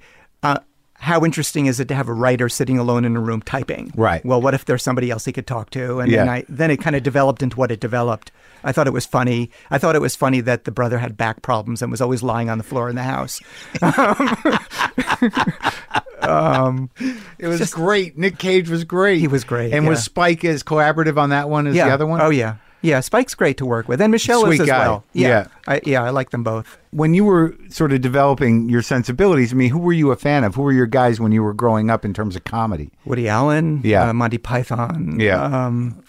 how 1.03 1.25
interesting 1.25 1.65
is 1.65 1.81
it 1.81 1.89
to 1.89 1.95
have 1.95 2.07
a 2.07 2.13
writer 2.13 2.47
sitting 2.47 2.79
alone 2.79 3.03
in 3.03 3.17
a 3.17 3.19
room 3.19 3.41
typing? 3.41 3.91
Right. 3.93 4.25
Well, 4.25 4.41
what 4.41 4.53
if 4.53 4.63
there's 4.63 4.81
somebody 4.81 5.11
else 5.11 5.25
he 5.25 5.33
could 5.33 5.45
talk 5.45 5.69
to? 5.71 5.99
And 5.99 6.09
then 6.09 6.27
Yeah. 6.27 6.31
I 6.31 6.45
then 6.47 6.71
it 6.71 6.77
kind 6.77 6.95
of 6.95 7.03
developed 7.03 7.43
into 7.43 7.57
what 7.57 7.71
it 7.71 7.81
developed. 7.81 8.31
I 8.63 8.71
thought 8.71 8.87
it 8.87 8.93
was 8.93 9.05
funny. 9.05 9.51
I 9.69 9.77
thought 9.77 9.95
it 9.95 10.01
was 10.01 10.15
funny 10.15 10.39
that 10.39 10.63
the 10.63 10.71
brother 10.71 10.99
had 10.99 11.17
back 11.17 11.41
problems 11.41 11.81
and 11.81 11.91
was 11.91 11.99
always 11.99 12.23
lying 12.23 12.49
on 12.49 12.57
the 12.57 12.63
floor 12.63 12.89
in 12.89 12.95
the 12.95 13.03
house. 13.03 13.41
um, 16.21 16.89
It 17.37 17.47
was 17.47 17.73
great. 17.73 18.17
Nick 18.17 18.37
Cage 18.37 18.69
was 18.69 18.85
great. 18.85 19.19
He 19.19 19.27
was 19.27 19.43
great, 19.43 19.73
And 19.73 19.85
was. 19.85 20.01
Spike 20.01 20.45
as 20.45 20.63
collaborative 20.63 21.17
on 21.17 21.31
that 21.31 21.49
one 21.49 21.67
as 21.67 21.75
yeah. 21.75 21.87
the 21.87 21.93
other 21.93 22.07
one? 22.07 22.21
Oh 22.21 22.29
yeah. 22.29 22.55
Yeah, 22.83 22.99
Spike's 22.99 23.33
great 23.33 23.57
to 23.57 23.65
work 23.65 23.87
with, 23.87 23.99
and 24.01 24.11
Michel 24.11 24.41
Sweet 24.41 24.55
is 24.55 24.59
as 24.61 24.67
guy. 24.67 24.79
well. 24.87 25.03
Yeah. 25.13 25.27
Yeah, 25.29 25.47
I, 25.67 25.81
yeah, 25.85 26.03
I 26.03 26.09
like 26.11 26.29
them 26.31 26.43
both. 26.43 26.77
When 26.91 27.13
you 27.13 27.23
were 27.23 27.55
sort 27.69 27.93
of 27.93 28.01
developing 28.01 28.67
your 28.69 28.81
sensibilities, 28.81 29.53
I 29.53 29.55
mean, 29.55 29.69
who 29.69 29.79
were 29.79 29.93
you 29.93 30.11
a 30.11 30.15
fan 30.17 30.43
of? 30.43 30.53
Who 30.55 30.61
were 30.63 30.73
your 30.73 30.85
guys 30.85 31.19
when 31.19 31.31
you 31.31 31.41
were 31.43 31.53
growing 31.53 31.89
up 31.89 32.03
in 32.05 32.13
terms 32.13 32.35
of 32.35 32.43
comedy? 32.43 32.91
Woody 33.05 33.27
Allen, 33.29 33.79
Yeah. 33.83 34.09
uh, 34.09 34.13
Monty 34.13 34.37
Python, 34.37 35.17
Yeah. 35.19 35.41
um, 35.41 36.03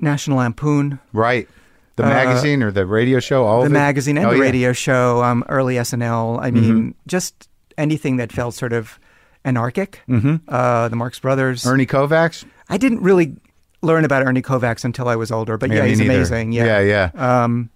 National 0.00 0.38
Lampoon, 0.38 1.00
Right. 1.12 1.48
The 1.96 2.04
magazine 2.04 2.62
or 2.62 2.70
the 2.70 2.86
radio 2.86 3.18
show? 3.18 3.44
All 3.44 3.62
Uh, 3.62 3.64
the 3.64 3.70
magazine 3.70 4.16
and 4.16 4.26
Oh, 4.26 4.30
the 4.30 4.36
yeah. 4.36 4.42
Mm-hmm. 4.42 4.46
radio 4.52 4.72
show, 4.72 5.22
um, 5.24 5.42
early 5.48 5.74
SNL. 5.78 6.38
I 6.40 6.52
mean, 6.52 6.94
just 7.08 7.48
anything 7.76 8.18
that 8.18 8.30
felt 8.30 8.54
sort 8.54 8.72
of 8.72 9.00
anarchic. 9.44 10.02
Mm-hmm. 10.08 10.36
Uh, 10.46 10.86
the 10.88 10.94
Marx 10.94 11.18
Brothers. 11.18 11.66
Ernie 11.66 11.86
Kovacs? 11.86 12.44
I 12.68 12.76
didn't 12.76 13.00
really 13.02 13.34
learn 13.82 14.04
about 14.04 14.26
Ernie 14.26 14.42
Kovacs 14.42 14.84
until 14.84 15.08
I 15.08 15.16
was 15.16 15.30
older, 15.30 15.56
but 15.56 15.70
yeah, 15.70 15.82
me 15.82 15.88
he's 15.90 16.00
neither. 16.00 16.14
amazing. 16.14 16.52
Yeah, 16.52 16.80
Yeah, 16.80 17.10
yeah. 17.14 17.42
Um, 17.44 17.70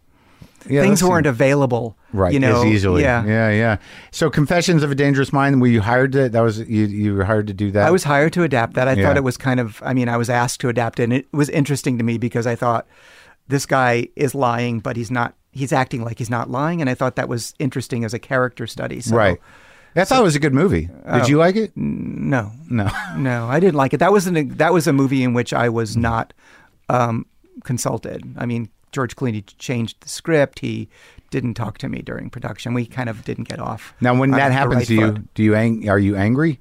Yeah, 0.68 0.82
things 0.82 1.02
weren't 1.02 1.26
available, 1.26 1.96
right 2.12 2.32
You 2.32 2.38
know, 2.38 2.60
as 2.60 2.66
easily. 2.66 3.02
Yeah. 3.02 3.24
yeah, 3.24 3.50
yeah. 3.50 3.76
So, 4.12 4.30
Confessions 4.30 4.82
of 4.84 4.90
a 4.92 4.94
Dangerous 4.94 5.32
Mind. 5.32 5.60
Were 5.60 5.66
you 5.66 5.80
hired 5.80 6.12
to? 6.12 6.28
That 6.28 6.40
was 6.40 6.60
you. 6.60 6.86
You 6.86 7.14
were 7.14 7.24
hired 7.24 7.48
to 7.48 7.54
do 7.54 7.70
that. 7.72 7.86
I 7.86 7.90
was 7.90 8.04
hired 8.04 8.32
to 8.34 8.44
adapt 8.44 8.74
that. 8.74 8.86
I 8.86 8.92
Yeah. 8.92 9.06
thought 9.08 9.16
it 9.16 9.24
was 9.24 9.36
kind 9.36 9.58
of, 9.58 9.82
I 9.84 9.92
mean, 9.92 10.08
I 10.08 10.16
was 10.16 10.30
asked 10.30 10.60
to 10.60 10.68
adapt 10.68 11.00
it, 11.00 11.04
and 11.04 11.12
it 11.12 11.26
was 11.32 11.48
interesting 11.48 11.98
to 11.98 12.04
me 12.04 12.16
because 12.18 12.46
I 12.46 12.54
thought 12.54 12.86
this 13.48 13.66
guy 13.66 14.06
is 14.14 14.34
lying, 14.36 14.78
but 14.78 14.96
he's 14.96 15.10
not, 15.10 15.34
he's 15.50 15.72
acting 15.72 16.04
like 16.04 16.18
he's 16.18 16.30
not 16.30 16.48
lying. 16.48 16.80
And 16.80 16.88
I 16.88 16.94
thought 16.94 17.16
that 17.16 17.28
was 17.28 17.54
interesting 17.58 18.04
as 18.04 18.14
a 18.14 18.18
character 18.20 18.66
study. 18.68 19.00
So, 19.00 19.16
right. 19.16 19.40
I 19.94 20.04
thought 20.04 20.20
it 20.20 20.24
was 20.24 20.36
a 20.36 20.40
good 20.40 20.54
movie. 20.54 20.88
Oh. 21.06 21.18
Did 21.18 21.28
you 21.28 21.36
like 21.38 21.56
it? 21.56 21.72
No, 21.76 22.50
No. 22.70 22.88
no, 23.16 23.46
I 23.48 23.60
didn't 23.60 23.74
like 23.76 23.92
it. 23.92 23.98
That 23.98 24.12
was 24.12 24.26
an, 24.26 24.48
that 24.56 24.72
was 24.72 24.86
a 24.86 24.92
movie 24.92 25.22
in 25.22 25.34
which 25.34 25.52
I 25.52 25.68
was 25.68 25.96
Mm. 25.96 26.00
not 26.02 26.32
um, 26.88 27.26
consulted. 27.64 28.22
I 28.36 28.46
mean, 28.46 28.68
George 28.92 29.16
Clooney 29.16 29.44
changed 29.58 30.00
the 30.02 30.08
script. 30.08 30.58
He 30.60 30.88
didn't 31.30 31.54
talk 31.54 31.78
to 31.78 31.88
me 31.88 32.02
during 32.02 32.28
production. 32.30 32.74
We 32.74 32.86
kind 32.86 33.08
of 33.08 33.24
didn't 33.24 33.48
get 33.48 33.58
off. 33.58 33.94
Now, 34.00 34.14
when 34.18 34.30
that 34.32 34.52
happens 34.52 34.76
right 34.76 34.86
to 34.88 34.94
you, 34.94 35.12
foot. 35.12 35.34
do 35.34 35.42
you 35.42 35.54
ang- 35.54 35.88
are 35.88 35.98
you 35.98 36.16
angry? 36.16 36.60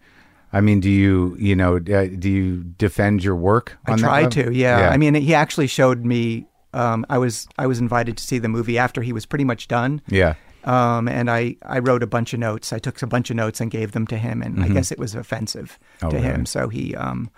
I 0.54 0.60
mean, 0.62 0.80
do 0.82 0.90
you 0.90 1.36
you 1.40 1.56
know 1.56 1.78
uh, 1.78 2.08
do 2.20 2.30
you 2.30 2.64
defend 2.78 3.24
your 3.24 3.36
work? 3.36 3.78
I 3.86 3.96
tried 3.96 4.32
to, 4.32 4.52
yeah. 4.54 4.90
I 4.90 4.98
mean, 4.98 5.14
he 5.16 5.34
actually 5.34 5.68
showed 5.68 6.04
me. 6.06 6.46
Um, 6.74 7.06
I 7.10 7.18
was 7.18 7.48
I 7.58 7.68
was 7.68 7.80
invited 7.80 8.16
to 8.18 8.24
see 8.24 8.38
the 8.40 8.48
movie 8.50 8.78
after 8.78 9.02
he 9.02 9.12
was 9.14 9.26
pretty 9.26 9.44
much 9.46 9.68
done. 9.68 10.02
yeah. 10.08 10.36
Um, 10.64 11.08
and 11.08 11.30
I, 11.32 11.56
I 11.64 11.80
wrote 11.80 12.04
a 12.04 12.08
bunch 12.08 12.34
of 12.34 12.40
notes. 12.40 12.72
I 12.72 12.78
took 12.80 13.02
a 13.02 13.08
bunch 13.08 13.30
of 13.32 13.36
notes 13.36 13.60
and 13.62 13.72
gave 13.72 13.94
them 13.94 14.06
to 14.08 14.18
him, 14.18 14.42
and 14.42 14.64
I 14.64 14.68
guess 14.68 14.92
it 14.92 15.00
was 15.00 15.16
offensive 15.16 15.80
Mm-hmm. 15.98 16.06
Oh, 16.06 16.10
to 16.12 16.16
really? 16.18 16.28
him. 16.28 16.46
So 16.46 16.68
he, 16.70 16.96
um, 16.96 17.30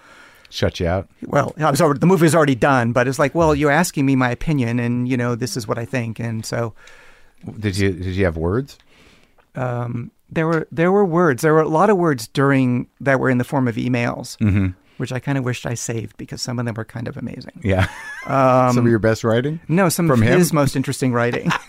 Shut 0.50 0.80
you 0.80 0.88
out. 0.88 1.10
well, 1.26 1.54
I 1.58 1.72
was 1.72 1.82
already, 1.82 2.00
the 2.00 2.06
movie 2.06 2.24
was 2.26 2.36
already 2.36 2.54
done, 2.56 2.92
but 2.92 3.08
it's 3.08 3.18
like, 3.20 3.34
well, 3.34 3.56
you're 3.56 3.72
asking 3.72 4.06
me 4.06 4.16
my 4.16 4.30
opinion, 4.30 4.80
and 4.80 5.08
you 5.08 5.18
know, 5.18 5.36
this 5.36 5.56
is 5.58 5.68
what 5.68 5.78
I 5.80 5.86
think, 5.86 6.20
and 6.20 6.46
so 6.46 6.74
Did 7.60 7.76
you 7.78 7.92
did 7.92 8.14
you 8.16 8.26
have 8.26 8.38
words? 8.38 8.78
um, 9.56 10.12
there 10.30 10.48
were 10.48 10.68
there 10.72 10.92
were 10.92 11.06
words. 11.06 11.42
There 11.44 11.54
were 11.54 11.62
a 11.62 11.68
lot 11.68 11.90
of 11.90 11.98
words 11.98 12.28
during 12.28 12.88
that 13.02 13.20
were 13.20 13.30
in 13.30 13.38
the 13.38 13.44
form 13.44 13.68
of 13.68 13.76
emails, 13.76 14.38
Mm-hmm. 14.38 14.68
Which 14.98 15.12
I 15.12 15.20
kind 15.20 15.38
of 15.38 15.44
wished 15.44 15.66
I 15.66 15.74
saved 15.74 16.18
because 16.18 16.42
some 16.42 16.60
of 16.60 16.66
them 16.66 16.76
were 16.76 16.86
kind 16.86 17.08
of 17.08 17.18
amazing. 17.18 17.60
Yeah. 17.64 17.88
Um, 18.28 18.74
Some 18.76 18.86
of 18.86 18.90
your 18.90 19.00
best 19.00 19.24
writing. 19.24 19.60
No, 19.68 19.90
some 19.90 20.08
From 20.08 20.22
of 20.22 20.28
him? 20.28 20.38
his 20.40 20.54
most 20.54 20.76
interesting 20.76 21.12
writing. 21.14 21.50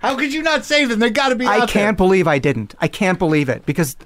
How 0.00 0.16
could 0.16 0.32
you 0.32 0.42
not 0.42 0.64
save 0.64 0.88
them? 0.88 0.98
They 0.98 1.10
got 1.10 1.28
to 1.30 1.36
be. 1.36 1.46
I 1.46 1.60
out 1.60 1.68
can't 1.68 1.96
There. 1.98 2.06
believe 2.06 2.26
I 2.26 2.38
didn't. 2.38 2.74
I 2.80 2.88
can't 2.88 3.18
believe 3.18 3.48
it 3.48 3.64
because 3.66 3.96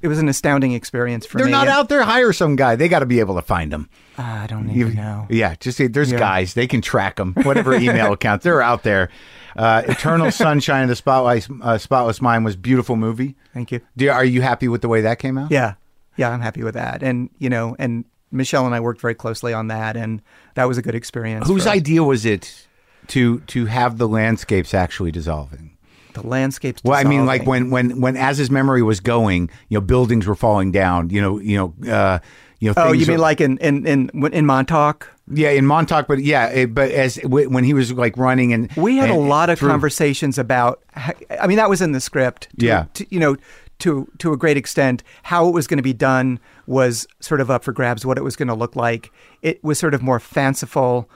it 0.00 0.08
was 0.08 0.18
an 0.18 0.28
astounding 0.28 0.72
experience 0.72 1.26
for 1.26 1.38
me. 1.38 1.44
They're 1.44 1.50
not 1.50 1.66
And- 1.68 1.76
out 1.76 1.88
there. 1.88 2.02
Hire 2.02 2.32
some 2.32 2.56
guy. 2.56 2.76
They 2.76 2.88
got 2.88 2.98
to 3.00 3.06
be 3.06 3.20
able 3.20 3.34
to 3.36 3.42
find 3.42 3.72
them. 3.72 3.88
Ah, 4.18 4.42
I 4.42 4.46
don't 4.46 4.70
even 4.70 4.94
know. 4.94 5.26
Yeah, 5.30 5.54
just 5.60 5.78
say 5.78 5.86
there's 5.86 6.12
Yeah. 6.12 6.18
guys. 6.18 6.54
They 6.54 6.66
can 6.66 6.80
track 6.80 7.16
them. 7.16 7.34
Whatever 7.42 7.74
email 7.74 8.12
account 8.14 8.42
they're 8.42 8.62
out 8.62 8.82
there. 8.82 9.10
Uh, 9.56 9.82
Eternal 9.86 10.30
Sunshine 10.32 10.82
of 10.84 10.88
the 10.88 10.96
Spotless 10.96 11.48
uh, 11.62 11.78
Spotless 11.78 12.20
Mind 12.20 12.44
was 12.44 12.56
beautiful 12.56 12.96
movie. 12.96 13.36
Thank 13.52 13.70
you. 13.72 13.80
Do, 13.96 14.08
are 14.10 14.24
you 14.24 14.42
happy 14.42 14.66
with 14.68 14.82
the 14.82 14.88
way 14.88 15.02
that 15.02 15.18
came 15.20 15.38
out? 15.38 15.50
Yeah, 15.52 15.74
yeah, 16.16 16.30
I'm 16.30 16.40
happy 16.40 16.62
with 16.62 16.74
that. 16.74 17.02
And 17.02 17.30
you 17.38 17.48
know, 17.50 17.76
and 17.78 18.04
Michel 18.30 18.66
and 18.66 18.74
I 18.74 18.80
worked 18.80 19.00
very 19.00 19.14
closely 19.14 19.52
on 19.52 19.68
that, 19.68 19.96
and 19.96 20.20
that 20.54 20.64
was 20.64 20.78
a 20.78 20.82
good 20.82 20.94
experience. 20.94 21.46
Whose 21.46 21.66
idea 21.66 22.02
was 22.02 22.24
it 22.26 22.66
to 23.08 23.40
to 23.40 23.66
have 23.66 23.98
the 23.98 24.08
landscapes 24.08 24.74
actually 24.74 25.10
dissolving? 25.12 25.76
The 26.14 26.26
landscapes. 26.26 26.82
Well, 26.84 26.98
I 26.98 27.04
mean, 27.04 27.26
like 27.26 27.44
when 27.46 27.70
when 27.70 28.00
when 28.00 28.16
as 28.16 28.38
his 28.38 28.50
memory 28.50 28.82
was 28.82 29.00
going, 29.00 29.50
you 29.68 29.76
know, 29.76 29.80
buildings 29.80 30.26
were 30.26 30.36
falling 30.36 30.70
down. 30.72 31.10
You 31.10 31.20
know, 31.20 31.38
you 31.40 31.56
know, 31.56 31.92
uh, 31.92 32.18
you 32.60 32.68
know. 32.70 32.74
Oh, 32.76 32.92
you 32.92 33.06
mean 33.06 33.16
were- 33.16 33.22
like 33.22 33.40
in 33.40 33.58
in 33.58 33.86
in 33.86 34.10
in 34.32 34.46
Montauk? 34.46 35.10
yeah, 35.32 35.50
in 35.50 35.64
Montauk, 35.66 36.06
but 36.06 36.18
yeah, 36.22 36.48
it, 36.50 36.74
but 36.74 36.90
as 36.90 37.16
w- 37.16 37.48
when 37.48 37.64
he 37.64 37.72
was 37.72 37.90
like 37.92 38.16
running 38.18 38.52
and 38.52 38.70
We 38.76 38.98
had 38.98 39.08
a 39.10 39.14
lot 39.14 39.48
of 39.50 39.58
through- 39.58 39.70
conversations 39.70 40.38
about. 40.38 40.82
I 40.94 41.46
mean, 41.46 41.56
that 41.56 41.68
was 41.70 41.80
in 41.82 41.92
the 41.92 42.00
script. 42.00 42.48
To, 42.60 42.66
Yeah. 42.66 42.84
to, 42.94 43.06
you 43.10 43.18
know, 43.18 43.36
to 43.80 44.10
to 44.18 44.32
a 44.32 44.36
great 44.36 44.56
extent, 44.56 45.02
how 45.24 45.48
it 45.48 45.52
was 45.52 45.66
going 45.66 45.78
to 45.78 45.82
be 45.82 45.92
done 45.92 46.38
was 46.66 47.06
sort 47.20 47.40
of 47.40 47.50
up 47.50 47.64
for 47.64 47.72
grabs. 47.72 48.06
What 48.06 48.18
it 48.18 48.24
was 48.24 48.36
going 48.36 48.48
to 48.48 48.54
look 48.54 48.76
like, 48.76 49.12
it 49.42 49.62
was 49.62 49.78
sort 49.78 49.94
of 49.94 50.02
more 50.02 50.20
fanciful. 50.20 51.08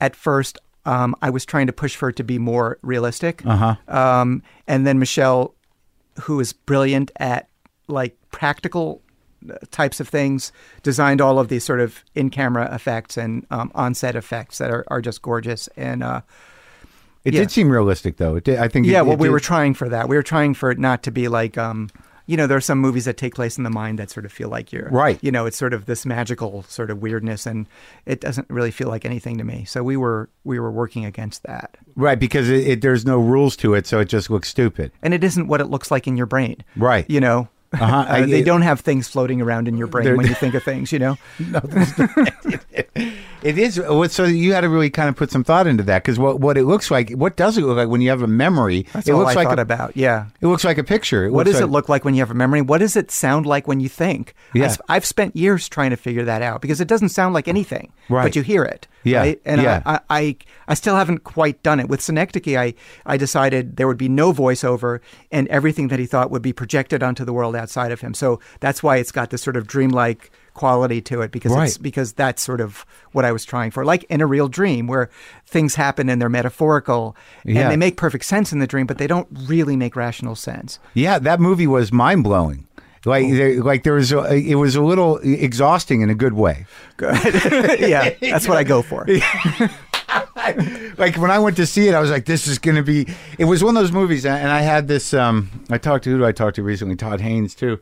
At 0.00 0.16
first, 0.16 0.58
um, 0.84 1.14
I 1.22 1.30
was 1.30 1.44
trying 1.44 1.66
to 1.66 1.72
push 1.72 1.96
for 1.96 2.08
it 2.08 2.16
to 2.16 2.24
be 2.24 2.38
more 2.38 2.78
realistic. 2.82 3.44
Uh-huh. 3.46 3.76
Um, 3.88 4.42
and 4.66 4.86
then 4.86 4.98
Michel 4.98 5.54
who 6.22 6.40
is 6.40 6.52
brilliant 6.52 7.10
at 7.16 7.48
like 7.88 8.16
practical 8.30 9.02
uh, 9.48 9.56
types 9.70 10.00
of 10.00 10.08
things, 10.08 10.52
designed 10.82 11.20
all 11.20 11.38
of 11.38 11.48
these 11.48 11.64
sort 11.64 11.80
of 11.80 12.04
in 12.14 12.30
camera 12.30 12.72
effects 12.74 13.16
and 13.16 13.46
um, 13.50 13.70
on 13.74 13.94
set 13.94 14.16
effects 14.16 14.58
that 14.58 14.70
are, 14.70 14.84
are 14.88 15.00
just 15.00 15.22
gorgeous. 15.22 15.68
And 15.76 16.02
uh, 16.02 16.22
It 17.24 17.34
Yeah. 17.34 17.40
did 17.40 17.50
seem 17.50 17.70
realistic, 17.70 18.16
though. 18.18 18.36
It 18.36 18.44
did, 18.44 18.58
I 18.58 18.68
think. 18.68 18.86
it- 18.86 18.90
yeah, 18.90 19.00
well, 19.02 19.14
it 19.14 19.18
we 19.18 19.28
did- 19.28 19.32
were 19.32 19.40
trying 19.40 19.74
for 19.74 19.88
that. 19.88 20.08
We 20.08 20.16
were 20.16 20.22
trying 20.22 20.54
for 20.54 20.70
it 20.70 20.78
not 20.78 21.02
to 21.04 21.10
be 21.10 21.28
like, 21.28 21.56
um, 21.56 21.88
you 22.26 22.36
know, 22.38 22.46
there 22.46 22.56
are 22.56 22.60
some 22.62 22.78
movies 22.78 23.04
that 23.04 23.18
take 23.18 23.34
place 23.34 23.58
in 23.58 23.64
the 23.64 23.70
mind 23.70 23.98
that 23.98 24.10
sort 24.10 24.24
of 24.24 24.32
feel 24.32 24.48
like 24.48 24.72
you're 24.72 24.88
Right. 24.90 25.18
You 25.22 25.30
know, 25.30 25.44
it's 25.44 25.58
sort 25.58 25.74
of 25.74 25.84
this 25.84 26.06
magical 26.06 26.64
sort 26.68 26.90
of 26.90 27.02
weirdness, 27.02 27.44
and 27.46 27.66
it 28.06 28.20
doesn't 28.20 28.48
really 28.48 28.70
feel 28.70 28.88
like 28.88 29.04
anything 29.04 29.36
to 29.38 29.44
me. 29.44 29.64
So 29.66 29.82
we 29.82 29.96
were 29.98 30.30
we 30.42 30.58
were 30.58 30.70
working 30.70 31.04
against 31.04 31.42
that, 31.44 31.76
right 31.96 32.18
because 32.18 32.48
it, 32.48 32.66
it, 32.66 32.80
there's 32.80 33.04
no 33.04 33.18
rules 33.18 33.56
to 33.56 33.74
it, 33.74 33.86
so 33.86 34.00
it 34.00 34.06
just 34.06 34.30
looks 34.30 34.48
stupid. 34.48 34.90
and 35.02 35.12
it 35.12 35.22
isn't 35.22 35.48
what 35.48 35.60
it 35.60 35.66
looks 35.66 35.90
like 35.90 36.06
in 36.06 36.16
your 36.16 36.26
brain, 36.26 36.56
Right. 36.76 37.04
You 37.10 37.20
know. 37.20 37.48
Uh-huh. 37.80 38.04
Uh, 38.08 38.12
I- 38.12 38.26
they 38.26 38.42
don't 38.42 38.62
have 38.62 38.80
things 38.80 39.08
floating 39.08 39.40
around 39.40 39.68
in 39.68 39.76
your 39.76 39.86
brain 39.86 40.16
when 40.16 40.26
you 40.26 40.34
think 40.42 40.54
of 40.54 40.62
things, 40.62 40.92
you 40.92 40.98
know. 40.98 41.16
It 43.42 43.58
is 43.58 43.74
so 43.74 44.24
you 44.24 44.54
had 44.54 44.62
to 44.62 44.70
really 44.70 44.88
kind 44.88 45.10
of 45.10 45.16
put 45.16 45.30
some 45.30 45.44
thought 45.44 45.66
into 45.66 45.82
that 45.82 46.02
because 46.02 46.18
what 46.18 46.40
what 46.40 46.56
it 46.56 46.64
looks 46.64 46.90
like, 46.90 47.10
what 47.10 47.36
does 47.36 47.58
it 47.58 47.60
look 47.60 47.76
like 47.76 47.88
when 47.88 48.00
you 48.00 48.08
have 48.08 48.22
a 48.22 48.26
memory? 48.26 48.86
That's 48.94 49.06
it 49.06 49.12
all 49.12 49.18
looks 49.20 49.32
I 49.32 49.34
like 49.34 49.48
thought 49.48 49.58
a, 49.58 49.62
about. 49.62 49.94
Yeah. 49.98 50.26
It 50.40 50.46
looks 50.46 50.64
like 50.64 50.78
a 50.78 50.84
picture. 50.84 51.30
What 51.30 51.44
does 51.44 51.56
like- 51.56 51.64
it 51.64 51.66
look 51.66 51.90
like 51.90 52.06
when 52.06 52.14
you 52.14 52.20
have 52.20 52.30
a 52.30 52.34
memory? 52.34 52.62
What 52.62 52.78
does 52.78 52.96
it 52.96 53.10
sound 53.10 53.44
like 53.44 53.68
when 53.68 53.80
you 53.80 53.88
think? 53.90 54.34
Yeah. 54.54 54.74
I've 54.88 55.04
spent 55.04 55.36
years 55.36 55.68
trying 55.68 55.90
to 55.90 55.96
figure 55.98 56.24
that 56.24 56.40
out 56.40 56.62
because 56.62 56.80
it 56.80 56.88
doesn't 56.88 57.10
sound 57.10 57.34
like 57.34 57.46
anything, 57.46 57.92
Right. 58.08 58.22
but 58.22 58.34
you 58.34 58.40
hear 58.40 58.64
it. 58.64 58.86
Yeah, 59.04 59.20
Right? 59.20 59.40
And 59.44 59.62
yeah. 59.62 59.82
I, 59.86 60.00
I, 60.08 60.36
I, 60.68 60.74
still 60.74 60.96
haven't 60.96 61.24
quite 61.24 61.62
done 61.62 61.78
it. 61.78 61.88
With 61.88 62.00
Synecdoche, 62.00 62.56
I, 62.56 62.74
I 63.06 63.16
decided 63.16 63.76
there 63.76 63.86
would 63.86 63.98
be 63.98 64.08
no 64.08 64.32
voiceover 64.32 65.00
and 65.30 65.46
everything 65.48 65.88
that 65.88 65.98
he 65.98 66.06
thought 66.06 66.30
would 66.30 66.42
be 66.42 66.52
projected 66.52 67.02
onto 67.02 67.24
the 67.24 67.32
world 67.32 67.54
outside 67.54 67.92
of 67.92 68.00
him. 68.00 68.14
So 68.14 68.40
that's 68.60 68.82
why 68.82 68.96
it's 68.96 69.12
got 69.12 69.30
this 69.30 69.42
sort 69.42 69.56
of 69.56 69.66
dreamlike 69.66 70.30
quality 70.54 71.00
to 71.02 71.20
it 71.20 71.32
because 71.32 71.52
it's, 71.56 71.78
because 71.78 72.12
that's 72.12 72.40
sort 72.42 72.60
of 72.60 72.86
what 73.12 73.24
I 73.24 73.32
was 73.32 73.44
trying 73.44 73.70
for. 73.72 73.84
Like 73.84 74.04
in 74.04 74.20
a 74.20 74.26
real 74.26 74.48
dream 74.48 74.86
where 74.86 75.10
things 75.46 75.74
happen 75.74 76.08
and 76.08 76.20
they're 76.22 76.28
metaphorical 76.28 77.16
Yeah. 77.44 77.62
and 77.62 77.70
they 77.72 77.76
make 77.76 77.96
perfect 77.96 78.24
sense 78.24 78.52
in 78.52 78.60
the 78.60 78.66
dream, 78.66 78.86
but 78.86 78.98
they 78.98 79.08
don't 79.08 79.28
really 79.32 79.76
make 79.76 79.96
rational 79.96 80.36
sense. 80.36 80.78
Yeah, 80.94 81.18
that 81.18 81.40
movie 81.40 81.66
was 81.66 81.92
mind 81.92 82.24
blowing. 82.24 82.66
Like, 83.06 83.28
there, 83.30 83.62
like 83.62 83.82
there 83.82 83.94
was, 83.94 84.12
a, 84.12 84.34
it 84.34 84.54
was 84.54 84.76
a 84.76 84.82
little 84.82 85.18
exhausting 85.18 86.00
in 86.00 86.08
a 86.10 86.14
good 86.14 86.32
way. 86.32 86.66
Good. 86.96 87.14
yeah, 87.80 88.10
that's 88.20 88.48
what 88.48 88.56
I 88.56 88.64
go 88.64 88.80
for. 88.82 89.06
like 90.98 91.16
when 91.16 91.30
I 91.30 91.38
went 91.38 91.56
to 91.56 91.66
see 91.66 91.88
it, 91.88 91.94
I 91.94 92.00
was 92.00 92.10
like, 92.10 92.24
"This 92.26 92.46
is 92.46 92.58
going 92.58 92.76
to 92.76 92.82
be." 92.82 93.06
It 93.38 93.44
was 93.44 93.62
one 93.64 93.76
of 93.76 93.82
those 93.82 93.92
movies, 93.92 94.24
and 94.26 94.50
I 94.50 94.60
had 94.60 94.88
this. 94.88 95.12
Um, 95.14 95.64
I 95.70 95.78
talked 95.78 96.04
to 96.04 96.10
who 96.10 96.18
do 96.18 96.26
I 96.26 96.32
talked 96.32 96.56
to 96.56 96.62
recently? 96.62 96.96
Todd 96.96 97.20
Haynes 97.20 97.54
too. 97.54 97.78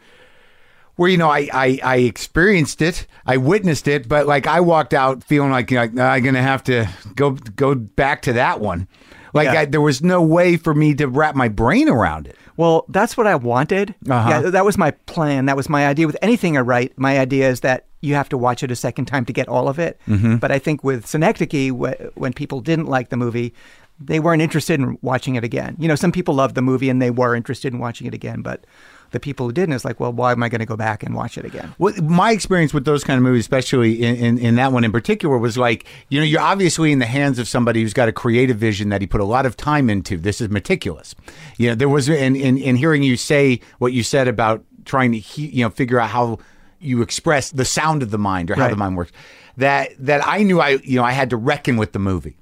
Where 0.97 1.09
you 1.11 1.17
know 1.17 1.31
I, 1.31 1.49
I 1.53 1.81
I 1.83 1.97
experienced 1.99 2.83
it, 2.83 3.07
I 3.25 3.39
witnessed 3.39 3.89
it, 3.89 4.09
but 4.09 4.27
like 4.27 4.47
I 4.47 4.61
walked 4.61 4.93
out 4.93 5.25
feeling 5.25 5.51
like, 5.51 5.71
like 5.71 5.99
I'm 5.99 6.23
going 6.23 6.35
to 6.35 6.43
have 6.43 6.63
to 6.65 6.89
go 7.15 7.31
go 7.31 7.75
back 7.75 8.23
to 8.23 8.35
that 8.35 8.61
one. 8.61 8.89
Like 9.35 9.47
Yeah. 9.47 9.61
I, 9.61 9.65
there 9.65 9.81
was 9.81 10.03
no 10.03 10.23
way 10.23 10.57
for 10.59 10.75
me 10.75 10.95
to 10.97 11.09
wrap 11.09 11.35
my 11.35 11.49
brain 11.49 11.89
around 11.89 12.27
it. 12.27 12.37
Well, 12.57 12.85
that's 12.89 13.17
what 13.17 13.27
I 13.27 13.35
wanted. 13.35 13.95
Uh-huh. 14.09 14.29
Yeah, 14.29 14.51
that 14.51 14.65
was 14.65 14.77
my 14.77 14.91
plan. 14.91 15.47
That 15.47 15.57
was 15.57 15.69
my 15.69 15.87
idea. 15.87 16.07
With 16.07 16.17
anything 16.23 16.57
I 16.57 16.61
write, 16.61 16.97
my 16.99 17.19
idea 17.19 17.49
is 17.49 17.61
that 17.61 17.87
you 18.01 18.15
have 18.15 18.29
to 18.31 18.39
watch 18.39 18.63
it 18.63 18.71
a 18.71 18.77
second 18.77 19.07
time 19.07 19.25
to 19.25 19.33
get 19.33 19.49
all 19.49 19.69
of 19.69 19.79
it. 19.79 19.99
Mm-hmm. 20.09 20.37
But 20.37 20.53
I 20.53 20.59
think 20.59 20.85
with 20.85 21.07
Synecdoche, 21.07 21.71
when 22.15 22.33
people 22.33 22.61
didn't 22.61 22.87
like 22.87 23.09
the 23.11 23.17
movie, 23.17 23.55
they 24.01 24.19
weren't 24.19 24.43
interested 24.43 24.81
in 24.81 24.99
watching 25.03 25.37
it 25.37 25.45
again. 25.45 25.77
You 25.79 25.89
know, 25.89 25.95
some 25.95 26.13
people 26.13 26.35
loved 26.35 26.55
the 26.55 26.63
movie 26.63 26.91
and 26.91 27.01
they 27.01 27.11
were 27.11 27.37
interested 27.37 27.73
in 27.73 27.79
watching 27.79 28.07
it 28.07 28.15
again, 28.15 28.43
but 28.43 28.65
the 29.13 29.21
people 29.21 29.47
who 29.47 29.53
didn't 29.53 29.75
is 29.75 29.85
like, 29.85 30.01
well, 30.01 30.13
why 30.13 30.33
am 30.33 30.43
I 30.43 30.49
going 30.49 30.59
to 30.61 30.67
go 30.67 30.77
back 30.77 31.03
and 31.03 31.15
watch 31.15 31.39
it 31.39 31.45
again? 31.45 31.75
Well, 31.79 31.95
my 32.03 32.33
experience 32.33 32.75
with 32.75 32.85
those 32.85 33.05
kind 33.05 33.17
of 33.19 33.23
movies, 33.23 33.45
especially 33.45 34.03
in, 34.03 34.17
in, 34.17 34.39
in 34.39 34.55
that 34.57 34.73
one 34.73 34.85
in 34.85 34.93
particular, 34.93 35.39
was 35.39 35.57
like, 35.57 35.87
you 36.09 36.19
know, 36.19 36.25
you're 36.25 36.41
obviously 36.41 36.93
in 36.93 36.99
the 36.99 37.07
hands 37.07 37.39
of 37.39 37.47
somebody 37.49 37.83
who's 37.83 37.93
got 37.95 38.09
a 38.09 38.13
creative 38.13 38.57
vision 38.57 38.89
that 38.89 39.01
he 39.01 39.07
put 39.07 39.21
a 39.21 39.25
lot 39.25 39.47
of 39.47 39.57
time 39.57 39.89
into. 39.89 40.17
This 40.17 40.41
is 40.41 40.49
meticulous. 40.51 41.15
You 41.59 41.69
know, 41.69 41.75
there 41.75 41.89
was, 41.89 42.09
in, 42.09 42.35
in, 42.37 42.59
in 42.59 42.77
hearing 42.77 43.03
you 43.03 43.17
say 43.17 43.61
what 43.79 43.93
you 43.93 44.03
said 44.03 44.29
about 44.29 44.65
trying 44.85 45.13
to, 45.13 45.19
he, 45.19 45.47
you 45.47 45.65
know, 45.65 45.71
figure 45.71 46.01
out 46.01 46.11
how 46.11 46.39
you 46.81 47.03
express 47.03 47.51
the 47.53 47.65
sound 47.65 48.03
of 48.03 48.11
the 48.11 48.19
mind 48.19 48.51
or 48.51 48.55
how 48.55 48.63
Right. 48.63 48.71
the 48.71 48.77
mind 48.77 48.97
works, 48.97 49.13
that, 49.57 49.91
that 49.99 50.27
I 50.27 50.43
knew 50.43 50.61
I, 50.61 50.71
you 50.83 50.97
know, 50.97 51.05
I 51.05 51.13
had 51.13 51.31
to 51.31 51.37
reckon 51.37 51.77
with 51.77 51.93
the 51.93 51.99
movie. 52.01 52.37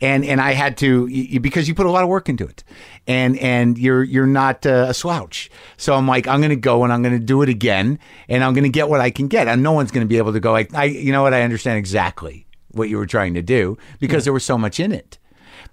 And 0.00 0.24
and 0.24 0.40
I 0.40 0.52
had 0.52 0.76
to 0.78 1.06
y- 1.06 1.28
y- 1.32 1.38
because 1.38 1.68
you 1.68 1.74
put 1.74 1.86
a 1.86 1.90
lot 1.90 2.02
of 2.02 2.08
work 2.08 2.28
into 2.28 2.44
it, 2.44 2.64
and 3.06 3.38
and 3.38 3.78
you're 3.78 4.02
you're 4.02 4.26
not 4.26 4.64
uh, 4.66 4.86
a 4.88 4.94
slouch. 4.94 5.50
So 5.76 5.94
I'm 5.94 6.06
like 6.06 6.26
I'm 6.26 6.40
going 6.40 6.50
to 6.50 6.56
go 6.56 6.84
and 6.84 6.92
I'm 6.92 7.02
going 7.02 7.18
to 7.18 7.24
do 7.24 7.42
it 7.42 7.48
again, 7.48 7.98
and 8.28 8.42
I'm 8.44 8.54
going 8.54 8.64
to 8.64 8.70
get 8.70 8.88
what 8.88 9.00
I 9.00 9.10
can 9.10 9.28
get, 9.28 9.48
and 9.48 9.62
no 9.62 9.72
one's 9.72 9.90
going 9.90 10.04
to 10.04 10.08
be 10.08 10.18
able 10.18 10.32
to 10.32 10.40
go 10.40 10.52
like 10.52 10.74
I 10.74 10.84
you 10.84 11.12
know 11.12 11.22
what 11.22 11.34
I 11.34 11.42
understand 11.42 11.78
exactly 11.78 12.46
what 12.72 12.88
you 12.88 12.96
were 12.96 13.06
trying 13.06 13.34
to 13.34 13.42
do 13.42 13.76
because 14.00 14.24
there 14.24 14.32
was 14.32 14.44
so 14.44 14.56
much 14.56 14.80
in 14.80 14.92
it, 14.92 15.18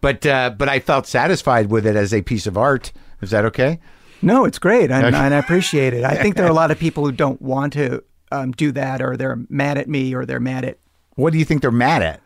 but 0.02 0.26
uh, 0.26 0.50
but 0.58 0.70
I 0.70 0.80
felt 0.80 1.08
satisfied 1.08 1.70
with 1.70 1.86
it 1.86 1.96
as 1.96 2.14
a 2.14 2.22
piece 2.22 2.46
of 2.48 2.58
art. 2.58 2.92
Is 3.22 3.32
that 3.32 3.46
okay? 3.46 3.80
No, 4.22 4.44
it's 4.46 4.60
great, 4.60 4.92
and, 4.92 5.06
and 5.16 5.34
I 5.34 5.38
appreciate 5.38 5.94
it. 5.94 6.04
I 6.04 6.16
think 6.16 6.36
there 6.36 6.46
are 6.46 6.50
a 6.50 6.54
lot 6.54 6.72
of 6.72 6.80
people 6.86 7.06
who 7.06 7.12
don't 7.14 7.42
want 7.42 7.74
to 7.74 8.04
um, 8.32 8.52
do 8.52 8.72
that, 8.74 9.02
or 9.02 9.16
they're 9.16 9.40
mad 9.50 9.78
at 9.78 9.88
me, 9.88 10.14
or 10.14 10.26
they're 10.26 10.42
mad 10.42 10.66
at 10.66 10.78
What 11.16 11.32
do 11.32 11.40
you 11.40 11.46
think 11.46 11.62
they're 11.62 11.72
mad 11.72 12.02
at? 12.04 12.22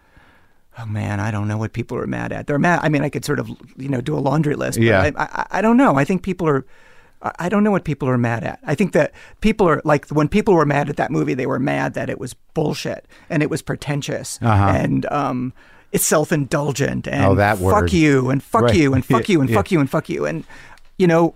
Oh 0.80 0.86
man, 0.86 1.20
I 1.20 1.30
don't 1.32 1.48
know 1.48 1.58
what 1.58 1.74
people 1.74 1.98
are 1.98 2.08
mad 2.08 2.32
at. 2.32 2.48
They're 2.48 2.58
mad. 2.60 2.80
I 2.82 2.90
mean, 2.90 3.04
I 3.04 3.10
could 3.10 3.24
sort 3.24 3.40
of, 3.40 3.48
you 3.78 3.90
know, 3.90 4.02
do 4.02 4.16
a 4.16 4.20
laundry 4.20 4.56
list. 4.56 4.78
But 4.80 4.86
Yeah. 4.86 5.12
I, 5.16 5.24
I, 5.24 5.46
I 5.60 5.62
don't 5.62 5.78
know. 5.78 5.98
I 5.98 6.04
think 6.06 6.24
people 6.24 6.48
are. 6.50 6.66
I 7.40 7.48
don't 7.48 7.64
know 7.64 7.72
what 7.72 7.86
people 7.86 8.10
are 8.10 8.18
mad 8.18 8.44
at. 8.44 8.60
I 8.66 8.76
think 8.76 8.92
that 8.94 9.14
people 9.40 9.70
are 9.70 9.82
like 9.86 10.10
when 10.10 10.28
people 10.28 10.56
were 10.56 10.66
mad 10.66 10.90
at 10.90 10.98
that 10.98 11.10
movie, 11.10 11.34
they 11.34 11.46
were 11.46 11.60
mad 11.60 11.94
that 11.94 12.10
it 12.10 12.20
was 12.20 12.34
bullshit 12.54 13.06
and 13.30 13.42
it 13.42 13.50
was 13.50 13.62
pretentious 13.62 14.40
Uh-huh. 14.42 14.74
and 14.76 15.06
um, 15.06 15.54
it's 15.94 16.06
self-indulgent 16.06 17.08
and 17.08 17.24
Oh, 17.24 17.36
that 17.36 17.60
fuck 17.60 17.66
word. 17.84 17.94
you 17.94 18.30
and 18.30 18.44
fuck 18.44 18.64
Right. 18.64 18.76
you 18.76 18.94
and 18.94 19.06
fuck 19.06 19.30
you 19.30 19.40
and 19.40 19.50
Yeah. 19.50 19.56
fuck 19.56 19.72
you 19.72 19.80
and 19.80 19.90
fuck 19.90 20.10
you 20.10 20.26
and 20.26 20.44
you 20.98 21.08
know. 21.08 21.34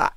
I- 0.00 0.10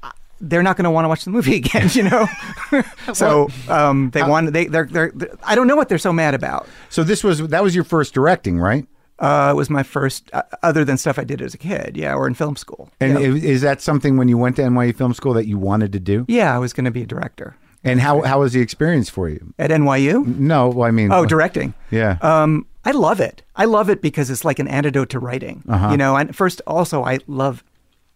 they're 0.44 0.64
not 0.64 0.76
going 0.78 0.84
to 0.84 0.92
want 0.92 1.06
to 1.06 1.10
watch 1.10 1.24
the 1.24 1.32
movie 1.32 1.56
again, 1.64 1.90
you 1.94 2.04
know. 2.04 2.28
so 3.14 3.50
um, 3.70 4.12
they 4.12 4.24
want 4.24 4.54
they 4.54 4.66
they're, 4.66 4.86
they're 4.86 5.12
they're 5.16 5.36
I 5.44 5.56
don't 5.56 5.68
know 5.68 5.76
what 5.76 5.90
they're 5.90 5.98
so 5.98 6.14
mad 6.14 6.34
about. 6.34 6.68
So 6.90 7.04
this 7.04 7.24
was 7.24 7.48
that 7.48 7.64
was 7.64 7.74
your 7.74 7.84
first 7.84 8.14
directing, 8.14 8.60
right? 8.60 8.86
Uh, 9.20 9.52
it 9.52 9.56
was 9.56 9.70
my 9.70 9.84
first, 9.84 10.30
uh, 10.34 10.42
other 10.64 10.84
than 10.84 10.98
stuff 10.98 11.18
I 11.20 11.24
did 11.24 11.40
as 11.40 11.54
a 11.54 11.58
kid, 11.58 11.96
yeah, 11.96 12.16
or 12.16 12.28
in 12.28 12.34
film 12.34 12.56
school. 12.56 12.90
And 13.00 13.14
yeah. 13.14 13.50
is 13.52 13.62
that 13.62 13.80
something 13.80 14.18
when 14.18 14.28
you 14.28 14.38
went 14.38 14.56
to 14.58 14.64
NYU 14.64 14.94
Film 14.96 15.14
School 15.14 15.34
that 15.34 15.46
you 15.46 15.58
wanted 15.58 15.94
to 15.94 16.00
do? 16.00 16.26
yeah, 16.28 16.54
I 16.54 16.58
was 16.58 16.74
going 16.74 16.86
to 16.86 16.92
be 16.92 17.04
a 17.04 17.06
director 17.06 17.56
And 17.84 18.02
how 18.02 18.22
how 18.24 18.40
was 18.40 18.54
the 18.54 18.60
experience 18.60 19.10
for 19.10 19.30
you? 19.30 19.54
at 19.60 19.70
NYU. 19.70 20.26
No, 20.26 20.68
well, 20.70 20.88
I 20.88 20.92
mean, 20.92 21.12
Oh, 21.14 21.26
directing. 21.26 21.74
Yeah. 21.92 22.18
Um, 22.22 22.66
I 22.84 22.92
love 22.92 23.22
it. 23.22 23.44
I 23.56 23.66
love 23.66 23.90
it 23.90 24.02
because 24.02 24.30
it's 24.30 24.44
like 24.44 24.60
an 24.60 24.68
antidote 24.68 25.10
to 25.12 25.20
writing. 25.20 25.64
Uh-huh. 25.70 25.92
You 25.92 25.98
know, 25.98 26.18
and 26.18 26.36
first, 26.36 26.60
also, 26.68 27.06
I 27.06 27.20
love 27.28 27.64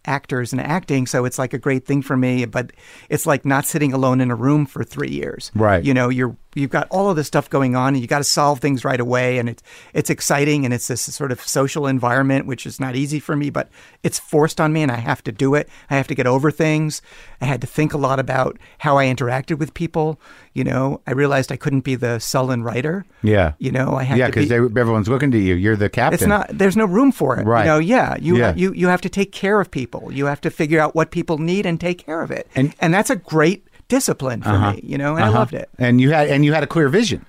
actors 0.04 0.52
and 0.52 0.60
acting, 0.60 1.06
so 1.06 1.24
it's 1.24 1.38
like 1.38 1.52
a 1.52 1.58
great 1.58 1.86
thing 1.86 2.02
for 2.02 2.16
me. 2.16 2.44
But 2.44 2.72
it's 3.08 3.26
like 3.26 3.44
not 3.44 3.66
sitting 3.66 3.92
alone 3.92 4.20
in 4.20 4.30
a 4.30 4.36
room 4.36 4.66
for 4.66 4.84
three 4.84 5.10
years. 5.10 5.50
Right. 5.54 5.84
You 5.84 5.94
know, 5.94 6.08
you're 6.08 6.36
you've 6.54 6.70
got 6.70 6.88
all 6.90 7.10
of 7.10 7.16
this 7.16 7.26
stuff 7.26 7.48
going 7.50 7.76
on, 7.76 7.94
and 7.94 8.00
you 8.00 8.06
got 8.06 8.18
to 8.18 8.24
solve 8.24 8.60
things 8.60 8.84
right 8.84 9.00
away, 9.00 9.38
and 9.38 9.48
it's 9.48 9.62
it's 9.94 10.10
exciting, 10.10 10.64
and 10.64 10.72
it's 10.74 10.88
this 10.88 11.02
sort 11.02 11.32
of 11.32 11.40
social 11.40 11.86
environment, 11.86 12.46
which 12.46 12.66
is 12.66 12.80
not 12.80 12.96
easy 12.96 13.20
for 13.20 13.36
me, 13.36 13.50
but 13.50 13.68
it's 14.02 14.18
forced 14.18 14.60
on 14.60 14.72
me, 14.72 14.82
and 14.82 14.90
I 14.92 14.96
have 14.96 15.22
to 15.24 15.32
do 15.32 15.54
it. 15.54 15.68
I 15.90 15.96
have 15.96 16.08
to 16.08 16.14
get 16.14 16.26
over 16.26 16.50
things. 16.50 17.02
I 17.40 17.46
had 17.46 17.60
to 17.60 17.66
think 17.66 17.94
a 17.94 17.98
lot 17.98 18.18
about 18.18 18.58
how 18.78 18.98
I 18.98 19.06
interacted 19.06 19.58
with 19.58 19.74
people. 19.74 20.20
You 20.54 20.64
know, 20.64 21.00
I 21.06 21.12
realized 21.12 21.52
I 21.52 21.56
couldn't 21.56 21.82
be 21.84 21.94
the 21.94 22.18
sullen 22.18 22.62
writer. 22.64 23.04
yeah, 23.22 23.52
You 23.58 23.70
know, 23.70 23.94
I 23.94 24.02
had 24.02 24.18
yeah, 24.18 24.26
because 24.26 24.48
be. 24.48 24.54
everyone's 24.54 25.08
looking 25.08 25.30
to 25.30 25.38
you. 25.38 25.54
You're 25.54 25.76
the 25.76 25.88
captain. 25.88 26.14
It's 26.14 26.26
not. 26.26 26.48
There's 26.52 26.76
no 26.76 26.84
room 26.86 27.12
for 27.12 27.38
it. 27.38 27.46
Right. 27.46 27.60
You 27.64 27.66
know. 27.66 27.78
Yeah. 27.78 28.16
You 28.20 28.36
Yeah. 28.38 28.54
you 28.56 28.72
you 28.72 28.88
have 28.88 29.00
to 29.02 29.08
take 29.08 29.30
care 29.30 29.60
of 29.60 29.70
people. 29.70 30.10
You 30.12 30.26
have 30.26 30.40
to 30.40 30.50
figure 30.50 30.80
out 30.80 30.96
what 30.96 31.12
people 31.12 31.38
need 31.38 31.64
and 31.66 31.80
take 31.80 32.04
care 32.04 32.22
of 32.22 32.30
it. 32.32 32.48
And- 32.56 32.74
and 32.80 32.92
that's 32.92 33.10
a 33.10 33.16
great 33.16 33.67
discipline 33.88 34.42
for 34.42 34.58
me. 34.58 34.80
You 34.82 34.98
know, 34.98 35.16
and 35.16 35.24
I 35.24 35.28
Uh-huh. 35.28 35.38
loved 35.38 35.54
it. 35.54 35.68
And 35.78 36.00
you 36.00 36.10
had 36.10 36.28
and 36.28 36.44
you 36.44 36.52
had 36.52 36.62
a 36.62 36.66
clear 36.66 36.88
vision 36.88 37.24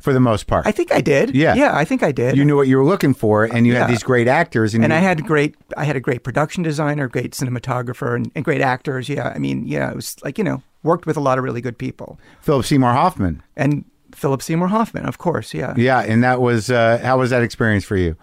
for 0.00 0.12
the 0.12 0.20
most 0.20 0.46
part. 0.46 0.66
I 0.66 0.72
think 0.72 0.92
I 0.92 1.00
did. 1.00 1.34
Yeah. 1.34 1.54
Yeah. 1.54 1.74
I 1.76 1.84
think 1.84 2.02
I 2.02 2.12
did. 2.12 2.36
you 2.36 2.44
knew 2.44 2.56
what 2.56 2.68
you 2.68 2.76
were 2.76 2.84
looking 2.84 3.14
for, 3.14 3.44
and 3.44 3.66
you 3.66 3.74
had 3.74 3.88
these 3.88 4.02
great 4.02 4.28
actors, 4.28 4.74
and, 4.74 4.84
and 4.84 4.92
you, 4.92 4.98
I 4.98 5.00
had 5.02 5.24
great. 5.26 5.54
I 5.76 5.84
had 5.84 5.96
a 5.96 6.00
great 6.00 6.22
production 6.22 6.62
designer, 6.62 7.08
great 7.08 7.32
cinematographer, 7.32 8.14
and, 8.14 8.30
and 8.34 8.44
great 8.44 8.60
actors. 8.60 9.08
Yeah. 9.08 9.32
I 9.34 9.38
mean, 9.38 9.66
yeah. 9.66 9.90
It 9.90 9.96
was 9.96 10.16
like 10.22 10.36
you 10.38 10.44
know 10.44 10.62
worked 10.82 11.06
with 11.06 11.16
a 11.16 11.20
lot 11.20 11.38
of 11.38 11.44
really 11.44 11.62
good 11.62 11.78
people 11.78 12.18
Philip 12.42 12.66
Seymour 12.66 12.92
Hoffman. 12.92 13.42
and 13.56 13.84
Philip 14.14 14.42
Seymour 14.42 14.68
Hoffman, 14.68 15.06
of 15.06 15.16
course. 15.18 15.54
Yeah. 15.54 15.72
Yeah, 15.76 16.00
and 16.00 16.22
that 16.22 16.40
was 16.40 16.70
uh, 16.70 16.98
how 17.02 17.18
was 17.18 17.30
that 17.30 17.42
experience 17.42 17.84
for 17.84 17.96
you? 17.96 18.16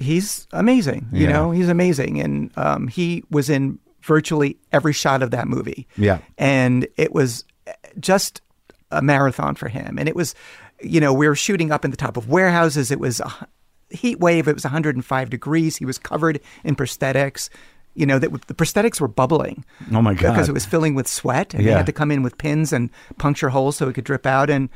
he's 0.00 0.46
amazing. 0.52 1.08
You 1.12 1.24
Yeah. 1.26 1.32
know, 1.32 1.50
he's 1.50 1.68
amazing, 1.68 2.20
and 2.20 2.50
um, 2.56 2.88
he 2.88 3.24
was 3.30 3.50
in 3.50 3.78
virtually 4.08 4.56
every 4.72 4.92
shot 4.92 5.22
of 5.22 5.30
that 5.30 5.46
movie. 5.46 5.86
Yeah. 5.96 6.18
and 6.36 6.88
it 6.96 7.12
was 7.12 7.44
just 8.00 8.40
a 8.90 9.02
marathon 9.02 9.54
for 9.54 9.68
him. 9.68 9.98
And 9.98 10.08
it 10.08 10.16
was, 10.16 10.34
you 10.82 10.98
know, 11.00 11.12
we 11.12 11.28
were 11.28 11.36
shooting 11.36 11.70
up 11.70 11.84
in 11.84 11.90
the 11.92 11.96
top 11.96 12.16
of 12.16 12.28
warehouses. 12.28 12.90
It 12.90 12.98
was 12.98 13.20
a 13.20 13.30
heat 13.90 14.18
wave. 14.18 14.48
It 14.48 14.54
was 14.54 14.64
105 14.64 15.30
degrees. 15.30 15.76
He 15.76 15.84
was 15.84 15.98
covered 15.98 16.40
in 16.64 16.74
prosthetics. 16.74 17.50
You 17.94 18.06
know 18.06 18.18
that 18.18 18.30
the 18.46 18.54
prosthetics 18.54 19.00
were 19.00 19.08
bubbling 19.08 19.64
Oh 19.92 20.00
my 20.00 20.14
god! 20.14 20.32
because 20.32 20.48
it 20.48 20.52
was 20.52 20.64
filling 20.64 20.94
with 20.94 21.08
sweat, 21.08 21.52
and 21.52 21.64
they 21.64 21.70
Yeah. 21.70 21.78
had 21.78 21.86
to 21.86 21.92
come 21.92 22.10
in 22.12 22.22
with 22.22 22.38
pins 22.38 22.72
and 22.72 22.90
puncture 23.18 23.48
holes 23.50 23.76
so 23.76 23.88
it 23.88 23.94
could 23.94 24.04
drip 24.04 24.24
out. 24.24 24.48
And 24.50 24.68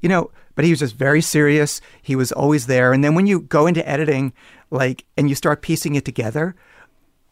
you 0.00 0.08
know, 0.08 0.30
but 0.54 0.64
he 0.64 0.70
was 0.70 0.80
just 0.80 0.96
very 0.96 1.20
serious. 1.20 1.80
He 2.02 2.16
was 2.16 2.32
always 2.32 2.66
there. 2.66 2.92
And 2.94 3.04
then 3.04 3.14
when 3.14 3.26
you 3.26 3.40
go 3.40 3.66
into 3.66 3.86
editing, 3.88 4.32
like, 4.70 5.04
and 5.16 5.28
you 5.28 5.34
start 5.34 5.60
piecing 5.62 5.94
it 5.94 6.04
together, 6.06 6.54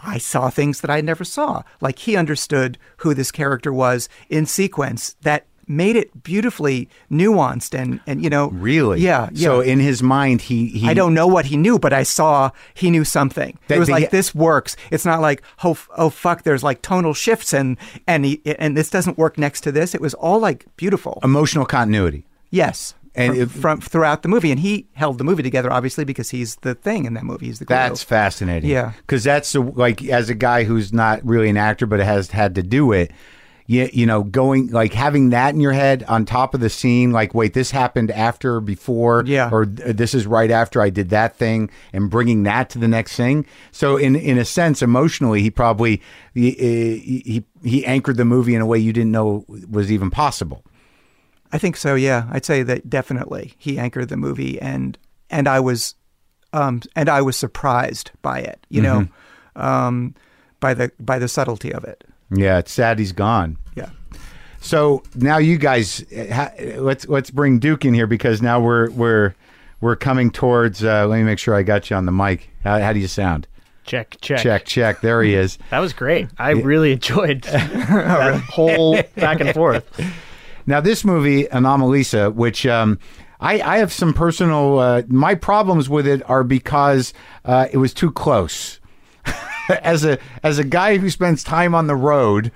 I 0.02 0.18
saw 0.18 0.50
things 0.50 0.80
that 0.80 0.90
I 0.90 1.00
never 1.00 1.24
saw. 1.24 1.62
Like 1.80 1.98
he 2.00 2.16
understood 2.16 2.78
who 2.98 3.14
this 3.14 3.30
character 3.30 3.72
was 3.72 4.08
in 4.28 4.46
sequence 4.46 5.16
that 5.22 5.46
made 5.68 5.94
it 5.94 6.24
beautifully 6.24 6.88
nuanced 7.10 7.72
and 7.72 8.00
and 8.06 8.22
you 8.22 8.28
know 8.28 8.48
really. 8.48 9.00
yeah 9.00 9.28
yeah. 9.32 9.46
So 9.46 9.60
in 9.60 9.78
his 9.78 10.02
mind, 10.02 10.42
he, 10.42 10.66
he 10.66 10.88
I 10.88 10.92
don't 10.92 11.14
know 11.14 11.28
what 11.28 11.46
he 11.46 11.56
knew, 11.56 11.78
but 11.78 11.92
I 11.92 12.02
saw 12.02 12.50
he 12.74 12.90
knew 12.90 13.04
something. 13.04 13.56
That- 13.68 13.76
it 13.76 13.78
was 13.78 13.88
like 13.88 14.10
this 14.10 14.34
works. 14.34 14.76
It's 14.90 15.04
not 15.04 15.20
like 15.20 15.42
oh 15.62 15.78
oh 15.96 16.10
fuck. 16.10 16.42
There's 16.42 16.64
like 16.64 16.82
tonal 16.82 17.14
shifts 17.14 17.52
and 17.54 17.76
and 18.08 18.24
he, 18.24 18.42
and 18.58 18.76
this 18.76 18.90
doesn't 18.90 19.16
work 19.18 19.38
next 19.38 19.60
to 19.62 19.72
this. 19.72 19.94
It 19.94 20.00
was 20.00 20.14
all 20.14 20.40
like 20.40 20.66
beautiful. 20.76 21.20
emotional 21.22 21.64
continuity. 21.64 22.26
yes, 22.50 22.94
and 23.14 23.50
from, 23.50 23.60
from 23.60 23.80
throughout 23.80 24.22
the 24.22 24.28
movie, 24.28 24.50
and 24.50 24.60
he 24.60 24.86
held 24.94 25.18
the 25.18 25.24
movie 25.24 25.42
together 25.42 25.70
obviously 25.72 26.04
because 26.04 26.30
he's 26.30 26.56
the 26.56 26.74
thing 26.74 27.04
in 27.04 27.14
that 27.14 27.24
movie. 27.24 27.46
He's 27.46 27.58
the 27.58 27.64
glue. 27.66 27.76
That's 27.76 28.02
fascinating. 28.02 28.70
Yeah. 28.70 28.92
because 28.98 29.22
that's 29.24 29.52
the, 29.52 29.60
like 29.60 30.02
as 30.04 30.30
a 30.30 30.34
guy 30.34 30.64
who's 30.64 30.92
not 30.92 31.24
really 31.24 31.48
an 31.48 31.56
actor 31.56 31.86
but 31.86 32.00
has 32.00 32.30
had 32.30 32.54
to 32.54 32.62
do 32.62 32.92
it. 32.92 33.10
You, 33.66 33.88
you 33.92 34.06
know, 34.06 34.24
going 34.24 34.68
like 34.72 34.92
having 34.92 35.30
that 35.30 35.54
in 35.54 35.60
your 35.60 35.72
head 35.72 36.02
on 36.08 36.24
top 36.24 36.52
of 36.52 36.60
the 36.60 36.68
scene, 36.68 37.12
like 37.12 37.32
wait, 37.32 37.54
this 37.54 37.70
happened 37.70 38.10
after, 38.10 38.60
before, 38.60 39.22
Yeah. 39.24 39.50
or 39.52 39.62
uh, 39.62 39.92
this 39.94 40.14
is 40.14 40.26
right 40.26 40.50
after 40.50 40.82
I 40.82 40.90
did 40.90 41.10
that 41.10 41.36
thing, 41.36 41.70
and 41.92 42.10
bringing 42.10 42.42
that 42.42 42.70
to 42.70 42.80
the 42.80 42.88
next 42.88 43.14
thing. 43.16 43.46
So, 43.70 43.96
in 43.96 44.16
in 44.16 44.36
a 44.36 44.44
sense, 44.44 44.82
emotionally, 44.82 45.42
he 45.42 45.50
probably 45.50 46.02
he 46.34 46.50
uh, 46.50 47.02
he, 47.02 47.44
he 47.62 47.86
anchored 47.86 48.16
the 48.16 48.24
movie 48.24 48.56
in 48.56 48.60
a 48.60 48.66
way 48.66 48.78
you 48.78 48.92
didn't 48.92 49.12
know 49.12 49.44
was 49.70 49.92
even 49.92 50.10
possible. 50.10 50.64
I 51.52 51.58
think 51.58 51.76
so. 51.76 51.94
Yeah, 51.94 52.26
I'd 52.30 52.44
say 52.44 52.62
that 52.62 52.88
definitely 52.88 53.54
he 53.58 53.78
anchored 53.78 54.08
the 54.08 54.16
movie, 54.16 54.60
and 54.60 54.96
and 55.30 55.46
I 55.48 55.60
was, 55.60 55.94
um, 56.52 56.80
and 56.96 57.08
I 57.08 57.20
was 57.22 57.36
surprised 57.36 58.10
by 58.22 58.40
it. 58.40 58.64
You 58.70 58.82
know, 58.82 59.00
Mm-hmm. 59.56 59.60
um, 59.62 60.14
by 60.60 60.74
the 60.74 60.90
by 60.98 61.18
the 61.18 61.28
subtlety 61.28 61.72
of 61.72 61.84
it. 61.84 62.04
Yeah, 62.34 62.58
it's 62.58 62.72
sad 62.72 62.98
he's 62.98 63.12
gone. 63.12 63.58
Yeah. 63.74 63.90
So 64.60 65.02
now 65.14 65.38
you 65.38 65.58
guys, 65.58 66.04
uh, 66.12 66.32
ha- 66.32 66.52
let's 66.78 67.06
let's 67.08 67.30
bring 67.30 67.58
Duke 67.58 67.84
in 67.84 67.92
here 67.94 68.06
because 68.06 68.40
now 68.40 68.60
we're 68.60 68.90
we're 68.90 69.34
we're 69.80 69.96
coming 69.96 70.30
towards. 70.30 70.82
Uh, 70.84 71.06
let 71.06 71.18
me 71.18 71.24
make 71.24 71.38
sure 71.38 71.54
I 71.54 71.62
got 71.62 71.90
you 71.90 71.96
on 71.96 72.06
the 72.06 72.12
mic. 72.12 72.48
How, 72.64 72.78
how 72.80 72.92
do 72.92 73.00
you 73.00 73.08
sound? 73.08 73.46
Check, 73.84 74.16
check. 74.20 74.38
Check, 74.38 74.64
check. 74.64 75.00
There 75.00 75.22
he 75.24 75.34
is. 75.34 75.58
That 75.70 75.80
was 75.80 75.92
great. 75.92 76.28
I 76.38 76.50
really 76.52 76.92
enjoyed 76.92 77.42
that 77.42 78.40
whole 78.48 79.02
back 79.16 79.40
and 79.40 79.52
forth. 79.52 79.84
Now 80.66 80.80
this 80.80 81.04
movie, 81.04 81.44
Anomalisa, 81.44 82.34
which 82.34 82.66
um, 82.66 82.98
I, 83.40 83.60
I 83.60 83.78
have 83.78 83.92
some 83.92 84.14
personal. 84.14 84.78
Uh, 84.78 85.02
my 85.08 85.34
problems 85.34 85.88
with 85.88 86.06
it 86.06 86.28
are 86.30 86.44
because 86.44 87.12
uh, 87.44 87.68
it 87.72 87.78
was 87.78 87.92
too 87.92 88.10
close. 88.12 88.80
as 89.82 90.04
a 90.04 90.18
as 90.42 90.58
a 90.58 90.64
guy 90.64 90.98
who 90.98 91.10
spends 91.10 91.44
time 91.44 91.74
on 91.74 91.86
the 91.86 91.96
road 91.96 92.52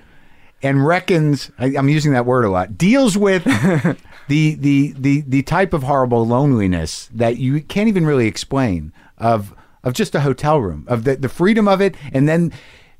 and 0.62 0.86
reckons, 0.86 1.50
I, 1.58 1.76
I'm 1.76 1.88
using 1.88 2.12
that 2.12 2.26
word 2.26 2.44
a 2.44 2.50
lot, 2.50 2.78
deals 2.78 3.16
with 3.18 3.44
the 4.28 4.54
the 4.54 4.94
the 4.96 5.20
the 5.26 5.42
type 5.42 5.72
of 5.72 5.82
horrible 5.82 6.26
loneliness 6.26 7.10
that 7.12 7.36
you 7.38 7.60
can't 7.62 7.88
even 7.88 8.06
really 8.06 8.26
explain 8.26 8.92
of 9.18 9.54
of 9.84 9.92
just 9.92 10.14
a 10.14 10.20
hotel 10.20 10.60
room 10.60 10.84
of 10.88 11.04
the 11.04 11.16
the 11.16 11.28
freedom 11.28 11.68
of 11.68 11.80
it, 11.80 11.94
and 12.12 12.28
then 12.28 12.52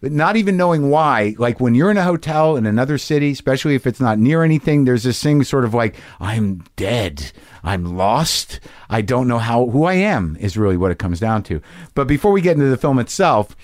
not 0.03 0.37
even 0.37 0.57
knowing 0.57 0.91
why. 0.91 1.35
Like 1.39 1.61
when 1.61 1.75
you're 1.75 1.91
in 1.91 1.97
a 1.97 2.05
hotel 2.05 2.57
in 2.57 2.67
another 2.67 2.99
city, 2.99 3.31
especially 3.31 3.75
if 3.75 3.87
it's 3.87 4.01
not 4.01 4.19
near 4.19 4.43
anything, 4.43 4.85
there's 4.85 5.03
this 5.03 5.23
thing 5.23 5.43
sort 5.45 5.65
of 5.65 5.75
like 5.75 5.97
I'm 6.21 6.65
dead, 6.77 7.33
I'm 7.63 7.97
lost, 7.97 8.61
I 8.89 9.03
don't 9.03 9.29
know 9.29 9.39
how 9.39 9.67
who 9.67 9.85
I 9.85 9.95
am 9.95 10.37
is 10.41 10.57
really 10.57 10.77
what 10.77 10.91
it 10.91 10.99
comes 10.99 11.21
down 11.21 11.43
to. 11.45 11.61
But 11.95 12.07
before 12.07 12.33
we 12.33 12.41
get 12.41 12.57
into 12.57 12.69
the 12.69 12.77
film 12.77 12.99
itself. 12.99 13.57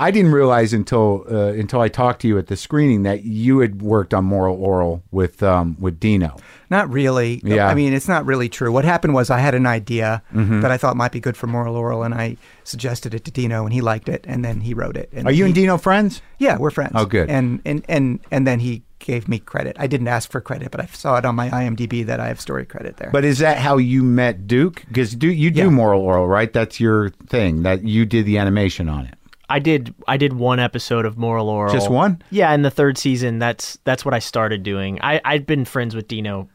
I 0.00 0.12
didn't 0.12 0.30
realize 0.30 0.72
until 0.72 1.24
uh, 1.28 1.48
until 1.54 1.80
I 1.80 1.88
talked 1.88 2.22
to 2.22 2.28
you 2.28 2.38
at 2.38 2.46
the 2.46 2.54
screening 2.56 3.02
that 3.02 3.24
you 3.24 3.58
had 3.58 3.82
worked 3.82 4.14
on 4.14 4.24
Moral 4.24 4.56
Orel 4.56 5.02
with 5.10 5.42
um, 5.42 5.76
with 5.80 5.98
Dino. 5.98 6.36
Not 6.70 6.90
really. 6.90 7.40
Yeah. 7.44 7.66
I 7.68 7.74
mean, 7.74 7.92
it's 7.92 8.08
not 8.08 8.26
really 8.26 8.48
true. 8.48 8.70
What 8.70 8.84
happened 8.84 9.14
was 9.14 9.30
I 9.30 9.38
had 9.38 9.54
an 9.54 9.66
idea 9.66 10.22
Mm-hmm. 10.34 10.60
that 10.60 10.70
I 10.70 10.76
thought 10.76 10.96
might 10.96 11.12
be 11.12 11.20
good 11.20 11.36
for 11.36 11.46
Moral 11.46 11.74
Orel, 11.74 12.04
and 12.04 12.14
I 12.14 12.36
suggested 12.64 13.14
it 13.14 13.24
to 13.24 13.30
Dino, 13.30 13.64
and 13.64 13.72
he 13.72 13.80
liked 13.80 14.08
it, 14.08 14.24
and 14.28 14.44
then 14.44 14.60
he 14.60 14.74
wrote 14.74 14.96
it. 14.96 15.08
And 15.12 15.26
Are 15.26 15.32
you 15.32 15.44
he, 15.44 15.48
and 15.48 15.54
Dino 15.54 15.78
friends? 15.78 16.20
Yeah, 16.38 16.58
we're 16.58 16.70
friends. 16.70 16.92
Oh, 16.94 17.06
good. 17.06 17.30
And 17.30 17.60
and 17.64 17.84
and 17.88 18.20
and 18.30 18.46
then 18.46 18.60
he 18.60 18.82
gave 18.98 19.28
me 19.28 19.38
credit. 19.38 19.76
I 19.78 19.86
didn't 19.86 20.08
ask 20.08 20.30
for 20.30 20.40
credit, 20.40 20.70
but 20.70 20.80
I 20.80 20.86
saw 20.86 21.16
it 21.16 21.24
on 21.24 21.34
my 21.36 21.48
IMDb 21.50 22.04
that 22.06 22.20
I 22.20 22.28
have 22.28 22.40
story 22.40 22.66
credit 22.66 22.96
there. 22.98 23.10
But 23.12 23.24
is 23.24 23.38
that 23.38 23.58
how 23.58 23.78
you 23.78 24.02
met 24.02 24.46
Duke? 24.46 24.84
Because 24.88 25.14
do 25.14 25.28
you 25.28 25.50
do 25.50 25.60
Yeah. 25.62 25.68
Moral 25.70 26.02
Orel, 26.02 26.28
right? 26.28 26.52
That's 26.52 26.78
your 26.80 27.10
thing. 27.28 27.62
That 27.62 27.84
you 27.84 28.04
did 28.04 28.26
the 28.26 28.38
animation 28.38 28.88
on 28.88 29.06
it. 29.06 29.14
I 29.48 29.60
did. 29.60 29.94
I 30.06 30.18
did 30.18 30.34
one 30.34 30.58
episode 30.60 31.06
of 31.06 31.16
Moral 31.16 31.46
Orel. 31.48 31.72
Just 31.72 31.90
one? 31.90 32.20
Yeah, 32.30 32.52
in 32.52 32.62
the 32.62 32.70
third 32.70 32.98
season. 32.98 33.38
That's 33.38 33.78
that's 33.84 34.04
what 34.04 34.12
I 34.12 34.18
started 34.18 34.62
doing. 34.62 34.98
I 35.00 35.20
I'd 35.24 35.46
been 35.46 35.64
friends 35.64 35.94
with 35.96 36.06
Dino 36.06 36.50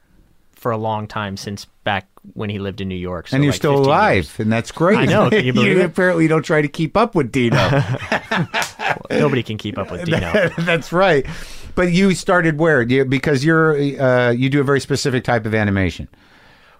for 0.63 0.71
a 0.71 0.77
long 0.77 1.07
time 1.07 1.35
since 1.35 1.65
back 1.83 2.07
when 2.35 2.49
he 2.49 2.57
lived 2.57 2.79
in 2.79 2.87
New 2.87 2.95
York. 2.95 3.27
so 3.27 3.35
and 3.35 3.43
you're 3.43 3.51
like 3.51 3.57
still 3.59 3.75
alive, 3.77 4.15
years. 4.23 4.39
and 4.39 4.51
that's 4.51 4.71
great. 4.71 4.97
I 4.97 5.05
know. 5.05 5.29
Can 5.29 5.43
you 5.45 5.51
believe 5.51 5.77
it? 5.77 5.85
apparently 5.85 6.25
don't 6.27 6.41
try 6.41 6.61
to 6.61 6.69
keep 6.69 6.95
up 6.95 7.13
with 7.15 7.33
Dino. 7.33 7.57
Nobody 9.11 9.43
can 9.43 9.57
keep 9.57 9.77
up 9.77 9.91
with 9.91 10.05
Dino. 10.05 10.49
that's 10.59 10.93
right. 10.93 11.25
But 11.75 11.91
you 11.91 12.15
started 12.15 12.57
where? 12.57 12.85
Because 13.03 13.43
you're 13.43 13.75
uh, 14.01 14.31
you 14.31 14.49
do 14.49 14.61
a 14.61 14.63
very 14.63 14.79
specific 14.79 15.25
type 15.25 15.45
of 15.45 15.53
animation. 15.53 16.07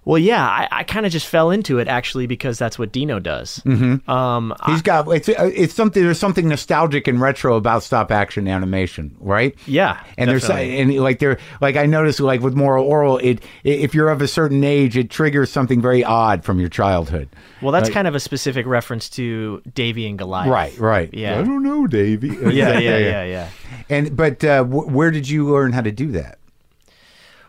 Well, 0.06 0.18
yeah, 0.18 0.46
I, 0.46 0.68
I 0.72 0.84
kind 0.84 1.06
of 1.06 1.12
just 1.12 1.28
fell 1.28 1.50
into 1.52 1.80
it 1.80 1.88
actually 1.88 2.28
because 2.28 2.58
that's 2.60 2.78
what 2.78 2.92
Dino 2.92 3.20
does. 3.20 3.62
Mm-hmm. 3.66 4.10
Um, 4.10 4.54
He's 4.66 4.82
got 4.82 5.08
it's 5.08 5.30
uh, 5.30 5.50
it's 5.54 5.74
something 5.74 6.04
there's 6.04 6.20
something 6.20 6.48
nostalgic 6.48 7.08
and 7.08 7.22
retro 7.22 7.56
about 7.56 7.84
stop 7.84 8.12
action 8.12 8.48
animation, 8.48 9.16
right? 9.20 9.56
yeah, 9.66 10.04
And 10.18 10.30
there's 10.30 10.50
and 10.50 10.94
like 10.98 11.20
there 11.20 11.38
like 11.62 11.76
I 11.78 11.86
noticed 11.86 12.20
like 12.20 12.42
with 12.42 12.54
moral 12.56 12.86
orel 12.86 13.18
it 13.24 13.44
if 13.64 13.94
you're 13.96 14.10
of 14.10 14.22
a 14.22 14.28
certain 14.28 14.64
age 14.64 14.98
it 14.98 15.10
triggers 15.10 15.52
something 15.52 15.82
very 15.82 16.04
odd 16.04 16.44
from 16.44 16.60
your 16.60 16.70
childhood. 16.70 17.30
well, 17.62 17.72
that's 17.72 17.86
Like- 17.86 17.94
kind 17.94 18.08
of 18.08 18.16
a 18.16 18.20
specific 18.20 18.66
reference 18.66 19.10
to 19.12 19.62
Davy 19.74 20.06
and 20.08 20.18
Goliath. 20.18 20.50
Right, 20.50 20.78
right. 20.80 21.14
Yeah. 21.14 21.40
I 21.40 21.44
don't 21.44 21.64
know, 21.64 21.88
Davy. 21.88 22.28
Yeah, 22.54 22.78
yeah, 22.78 22.98
yeah, 22.98 23.24
yeah. 23.24 23.50
And 23.90 24.16
but 24.18 24.44
uh, 24.44 24.64
wh- 24.64 24.94
where 24.94 25.12
did 25.12 25.30
you 25.30 25.50
learn 25.50 25.72
how 25.72 25.82
to 25.82 25.92
do 25.92 26.12
that? 26.12 26.40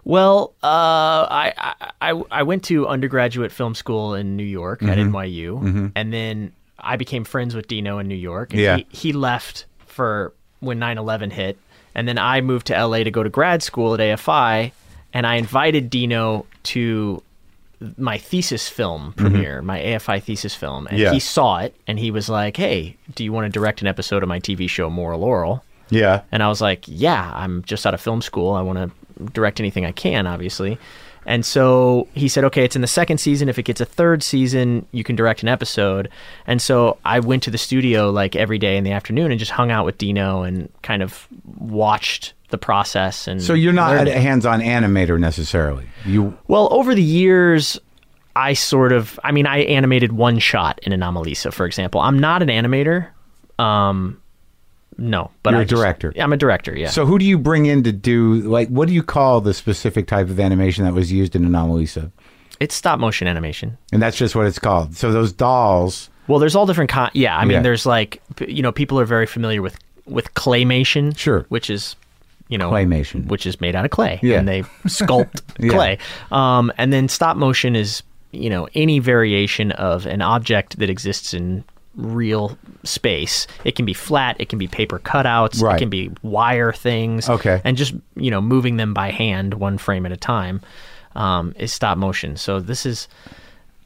Well, 0.04 0.52
uh, 0.62 0.66
I, 1.30 1.74
I 2.00 2.22
I 2.30 2.42
went 2.42 2.62
to 2.64 2.86
undergraduate 2.86 3.50
film 3.52 3.74
school 3.74 4.14
in 4.14 4.36
New 4.36 4.44
York 4.44 4.82
at 4.82 4.98
Mm-hmm. 4.98 5.14
NYU, 5.16 5.92
and 5.94 6.12
then 6.12 6.52
I 6.78 6.96
became 6.96 7.24
friends 7.24 7.54
with 7.54 7.68
Dino 7.68 7.98
in 7.98 8.08
New 8.08 8.14
York. 8.14 8.52
And 8.52 8.60
Yeah. 8.60 8.76
he, 8.76 8.86
he 8.90 9.12
left 9.12 9.64
for 9.86 10.32
when 10.60 10.78
9/11 10.78 11.32
hit, 11.32 11.56
and 11.94 12.06
then 12.06 12.18
I 12.18 12.40
moved 12.42 12.66
to 12.66 12.74
LA 12.86 12.98
to 13.04 13.10
go 13.10 13.22
to 13.22 13.30
grad 13.30 13.62
school 13.62 13.94
at 13.94 14.00
AFI, 14.00 14.72
and 15.14 15.26
I 15.26 15.36
invited 15.36 15.88
Dino 15.88 16.44
to 16.64 17.22
my 17.98 18.16
thesis 18.18 18.68
film 18.68 19.12
premiere, 19.16 19.60
my 19.62 19.78
AFI 19.78 20.22
thesis 20.22 20.54
film, 20.54 20.86
and 20.86 20.96
Mm-hmm. 20.98 21.02
Yeah. 21.04 21.12
he 21.12 21.20
saw 21.20 21.58
it, 21.58 21.74
and 21.86 21.98
he 21.98 22.10
was 22.10 22.28
like, 22.28 22.56
"Hey, 22.58 22.96
do 23.14 23.24
you 23.24 23.32
want 23.32 23.46
to 23.46 23.50
direct 23.50 23.80
an 23.80 23.86
episode 23.88 24.22
of 24.22 24.28
my 24.28 24.38
TV 24.40 24.68
show 24.68 24.90
Moral 24.90 25.22
Orel?" 25.22 25.62
Yeah. 25.90 26.22
And 26.32 26.42
I 26.42 26.48
was 26.48 26.60
like, 26.62 26.84
yeah, 26.86 27.30
I'm 27.34 27.62
just 27.64 27.86
out 27.86 27.92
of 27.94 28.00
film 28.00 28.22
school. 28.22 28.52
I 28.54 28.62
want 28.62 28.78
to 28.78 28.90
direct 29.32 29.60
anything 29.60 29.84
I 29.84 29.92
can, 29.92 30.26
obviously. 30.26 30.78
And 31.26 31.44
so 31.44 32.06
he 32.14 32.28
said, 32.28 32.44
okay, 32.44 32.64
it's 32.64 32.76
in 32.76 32.82
the 32.82 32.88
second 32.88 33.18
season. 33.18 33.48
If 33.48 33.58
it 33.58 33.62
gets 33.62 33.80
a 33.80 33.86
third 33.86 34.22
season, 34.22 34.86
you 34.92 35.02
can 35.04 35.16
direct 35.16 35.42
an 35.42 35.48
episode. 35.48 36.10
And 36.46 36.60
so 36.60 36.98
I 37.04 37.20
went 37.20 37.42
to 37.44 37.50
the 37.50 37.58
studio 37.58 38.10
like 38.10 38.36
every 38.36 38.58
day 38.58 38.76
in 38.76 38.84
the 38.84 38.92
afternoon 38.92 39.30
and 39.30 39.38
just 39.38 39.50
hung 39.50 39.70
out 39.70 39.86
with 39.86 39.96
Dino 39.96 40.42
and 40.42 40.70
kind 40.82 41.02
of 41.02 41.26
watched 41.58 42.34
the 42.50 42.58
process. 42.58 43.26
And 43.26 43.42
So 43.42 43.54
you're 43.54 43.72
not 43.72 44.06
a 44.06 44.20
hands-on 44.20 44.60
animator 44.60 45.18
necessarily. 45.18 45.88
You 46.04 46.36
Well, 46.46 46.68
over 46.70 46.94
the 46.94 47.02
years, 47.02 47.80
I 48.36 48.52
sort 48.52 48.92
of, 48.92 49.18
I 49.24 49.32
mean, 49.32 49.46
I 49.46 49.58
animated 49.60 50.12
one 50.12 50.38
shot 50.38 50.78
in 50.82 50.92
Anomalisa, 50.92 51.52
for 51.52 51.64
example. 51.66 52.00
I'm 52.00 52.18
not 52.18 52.42
an 52.42 52.48
animator. 52.48 53.08
Um, 53.58 54.20
no, 54.98 55.30
but 55.42 55.50
You're 55.50 55.60
I 55.60 55.62
a 55.62 55.66
just- 55.66 55.80
director. 55.80 56.12
I'm 56.18 56.32
a 56.32 56.36
director. 56.36 56.76
Yeah. 56.76 56.88
So 56.88 57.06
who 57.06 57.18
do 57.18 57.24
you 57.24 57.38
bring 57.38 57.66
in 57.66 57.82
to 57.84 57.92
do 57.92 58.34
like 58.42 58.68
what 58.68 58.88
do 58.88 58.94
you 58.94 59.02
call 59.02 59.40
the 59.40 59.54
specific 59.54 60.06
type 60.06 60.28
of 60.28 60.38
animation 60.40 60.84
that 60.84 60.94
was 60.94 61.10
used 61.12 61.34
in 61.36 61.42
Anomalisa? 61.44 62.10
it's 62.60 62.74
stop 62.74 63.00
motion 63.00 63.26
animation. 63.26 63.76
And 63.92 64.00
that's 64.00 64.16
just 64.16 64.36
what 64.36 64.46
it's 64.46 64.60
called. 64.60 64.94
So 64.94 65.10
those 65.12 65.32
dolls. 65.32 66.08
Well, 66.28 66.38
there's 66.38 66.54
all 66.54 66.66
different 66.66 66.88
kind. 66.88 67.10
Yeah, 67.12 67.36
I 67.36 67.44
mean, 67.44 67.56
Yeah. 67.56 67.62
there's 67.62 67.84
like 67.84 68.22
p- 68.36 68.50
you 68.50 68.62
know, 68.62 68.70
people 68.72 68.98
are 69.00 69.04
very 69.04 69.26
familiar 69.26 69.60
with 69.60 69.76
with 70.06 70.32
claymation, 70.34 71.16
Sure. 71.18 71.44
which 71.48 71.68
is 71.68 71.96
you 72.48 72.56
know 72.58 72.70
Claymation. 72.70 73.26
which 73.26 73.44
is 73.46 73.60
made 73.60 73.74
out 73.74 73.84
of 73.84 73.90
clay, 73.90 74.20
Yeah. 74.22 74.38
and 74.38 74.46
they 74.46 74.62
sculpt 74.86 75.42
clay. 75.70 75.98
Um, 76.30 76.72
and 76.78 76.92
then 76.92 77.08
stop 77.08 77.36
motion 77.36 77.74
is 77.74 78.02
you 78.30 78.48
know 78.50 78.68
any 78.74 79.00
variation 79.00 79.72
of 79.72 80.06
an 80.06 80.22
object 80.22 80.78
that 80.78 80.88
exists 80.90 81.34
in 81.34 81.64
real 81.96 82.58
space. 82.82 83.46
It 83.64 83.76
can 83.76 83.84
be 83.84 83.94
flat, 83.94 84.36
it 84.40 84.48
can 84.48 84.58
be 84.58 84.66
paper 84.68 84.98
cutouts, 84.98 85.62
Right. 85.62 85.76
it 85.76 85.78
can 85.78 85.90
be 85.90 86.10
wire 86.22 86.72
things. 86.72 87.28
Okay. 87.28 87.60
And 87.64 87.76
just, 87.76 87.94
you 88.16 88.30
know, 88.30 88.40
moving 88.40 88.76
them 88.76 88.94
by 88.94 89.10
hand 89.10 89.54
one 89.54 89.78
frame 89.78 90.04
at 90.06 90.12
a 90.12 90.16
time 90.16 90.60
um, 91.14 91.54
is 91.58 91.72
stop 91.72 91.96
motion. 91.98 92.36
So 92.36 92.60
this 92.60 92.84
is 92.86 93.08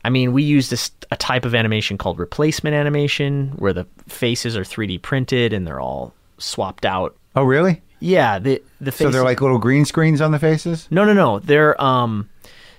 I 0.05 0.11
mean, 0.11 0.33
we 0.33 0.43
use 0.45 0.71
this 0.71 0.91
a 1.11 1.17
type 1.17 1.45
of 1.45 1.55
animation 1.55 1.99
called 1.99 2.19
replacement 2.19 2.75
animation 2.75 3.49
where 3.57 3.73
the 3.73 3.85
faces 4.07 4.57
are 4.57 4.63
3D 4.63 5.03
printed 5.03 5.53
and 5.53 5.67
they're 5.67 5.81
all 5.81 6.15
swapped 6.39 6.87
out. 6.87 7.17
Oh, 7.35 7.43
really? 7.43 7.83
Yeah, 8.01 8.39
the 8.39 8.63
the 8.81 8.93
So 8.93 9.11
they're 9.11 9.25
like 9.25 9.41
little 9.41 9.59
green 9.59 9.85
screens 9.85 10.21
on 10.21 10.31
the 10.31 10.39
faces? 10.39 10.87
no, 10.91 11.05
no, 11.05 11.13
no. 11.13 11.41
They're 11.41 11.79
um, 11.83 12.29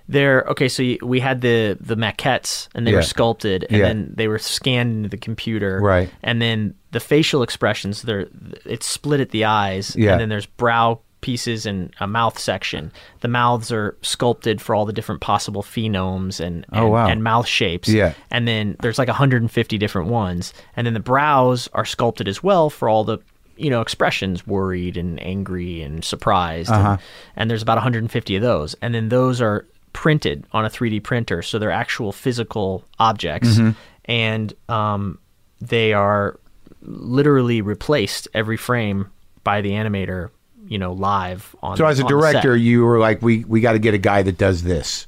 they're 0.10 0.44
okay. 0.50 0.68
So 0.68 0.82
you, 0.84 0.98
we 1.04 1.20
had 1.20 1.42
the 1.42 1.78
the 1.80 1.96
maquettes, 1.96 2.68
and 2.76 2.86
they 2.86 2.92
Yeah. 2.92 2.98
were 2.98 3.04
sculpted, 3.04 3.66
and 3.70 3.78
Yeah. 3.80 3.88
then 3.88 4.14
they 4.18 4.28
were 4.28 4.40
scanned 4.40 4.98
into 4.98 5.10
the 5.10 5.18
computer, 5.18 5.80
Right. 5.82 6.10
And 6.24 6.42
then 6.42 6.74
the 6.92 7.00
facial 7.00 7.44
expressions, 7.44 8.02
they're 8.02 8.28
it's 8.66 8.88
split 8.88 9.20
at 9.22 9.30
the 9.30 9.46
eyes, 9.46 9.96
Yeah. 9.96 10.12
and 10.14 10.22
then 10.22 10.30
there's 10.30 10.48
brow 10.48 11.00
pieces 11.22 11.66
and 11.66 11.94
a 12.00 12.08
mouth 12.08 12.40
section. 12.40 12.92
The 13.22 13.28
mouths 13.28 13.72
are 13.74 13.96
sculpted 14.02 14.62
for 14.62 14.74
all 14.74 14.86
the 14.86 14.94
different 14.94 15.20
possible 15.22 15.62
phonemes 15.62 16.40
and 16.40 16.66
and, 16.72 16.82
Oh, 16.86 16.88
wow. 16.88 17.08
and 17.08 17.24
mouth 17.24 17.46
shapes, 17.48 17.88
Yeah. 17.90 18.14
And 18.32 18.48
then 18.48 18.78
there's 18.82 18.98
like 18.98 19.10
150 19.10 19.78
different 19.78 20.08
ones, 20.08 20.54
and 20.76 20.88
then 20.88 20.94
the 20.94 21.00
brows 21.02 21.68
are 21.74 21.86
sculpted 21.86 22.28
as 22.28 22.42
well 22.42 22.70
for 22.70 22.90
all 22.90 23.04
the 23.04 23.20
you 23.58 23.70
know 23.70 23.82
expressions 23.82 24.48
worried 24.48 24.96
and 24.96 25.22
angry 25.22 25.82
and 25.82 26.04
surprised 26.06 26.72
Uh-huh. 26.72 26.92
and, 26.92 27.00
and 27.36 27.50
there's 27.52 27.62
about 27.62 27.76
150 27.78 28.38
of 28.38 28.42
those 28.42 28.74
and 28.82 28.96
then 28.96 29.10
those 29.10 29.42
are 29.42 29.66
printed 29.94 30.46
on 30.52 30.66
a 30.66 30.70
3d 30.70 31.04
printer 31.04 31.42
so 31.42 31.58
they're 31.60 31.72
actual 31.72 32.12
physical 32.12 32.84
objects 33.00 33.50
Mm-hmm. 33.58 33.72
and 34.06 34.54
um, 34.70 35.20
they 35.62 35.94
are 35.94 36.40
literally 36.82 37.62
replaced 37.62 38.28
every 38.34 38.58
frame 38.58 39.10
by 39.44 39.62
the 39.62 39.72
animator 39.72 40.30
you 40.68 40.78
know 40.78 40.94
live 40.94 41.56
on 41.62 41.78
So 41.78 41.86
as 41.86 42.00
a 42.00 42.04
on 42.06 42.12
the 42.12 42.22
set. 42.22 42.32
director, 42.32 42.56
you 42.56 42.86
were 42.86 43.00
like, 43.00 43.22
we 43.22 43.44
we 43.46 43.60
got 43.62 43.74
to 43.74 43.80
get 43.80 43.94
a 43.94 43.98
guy 43.98 44.22
that 44.22 44.38
does 44.38 44.64
this, 44.64 45.08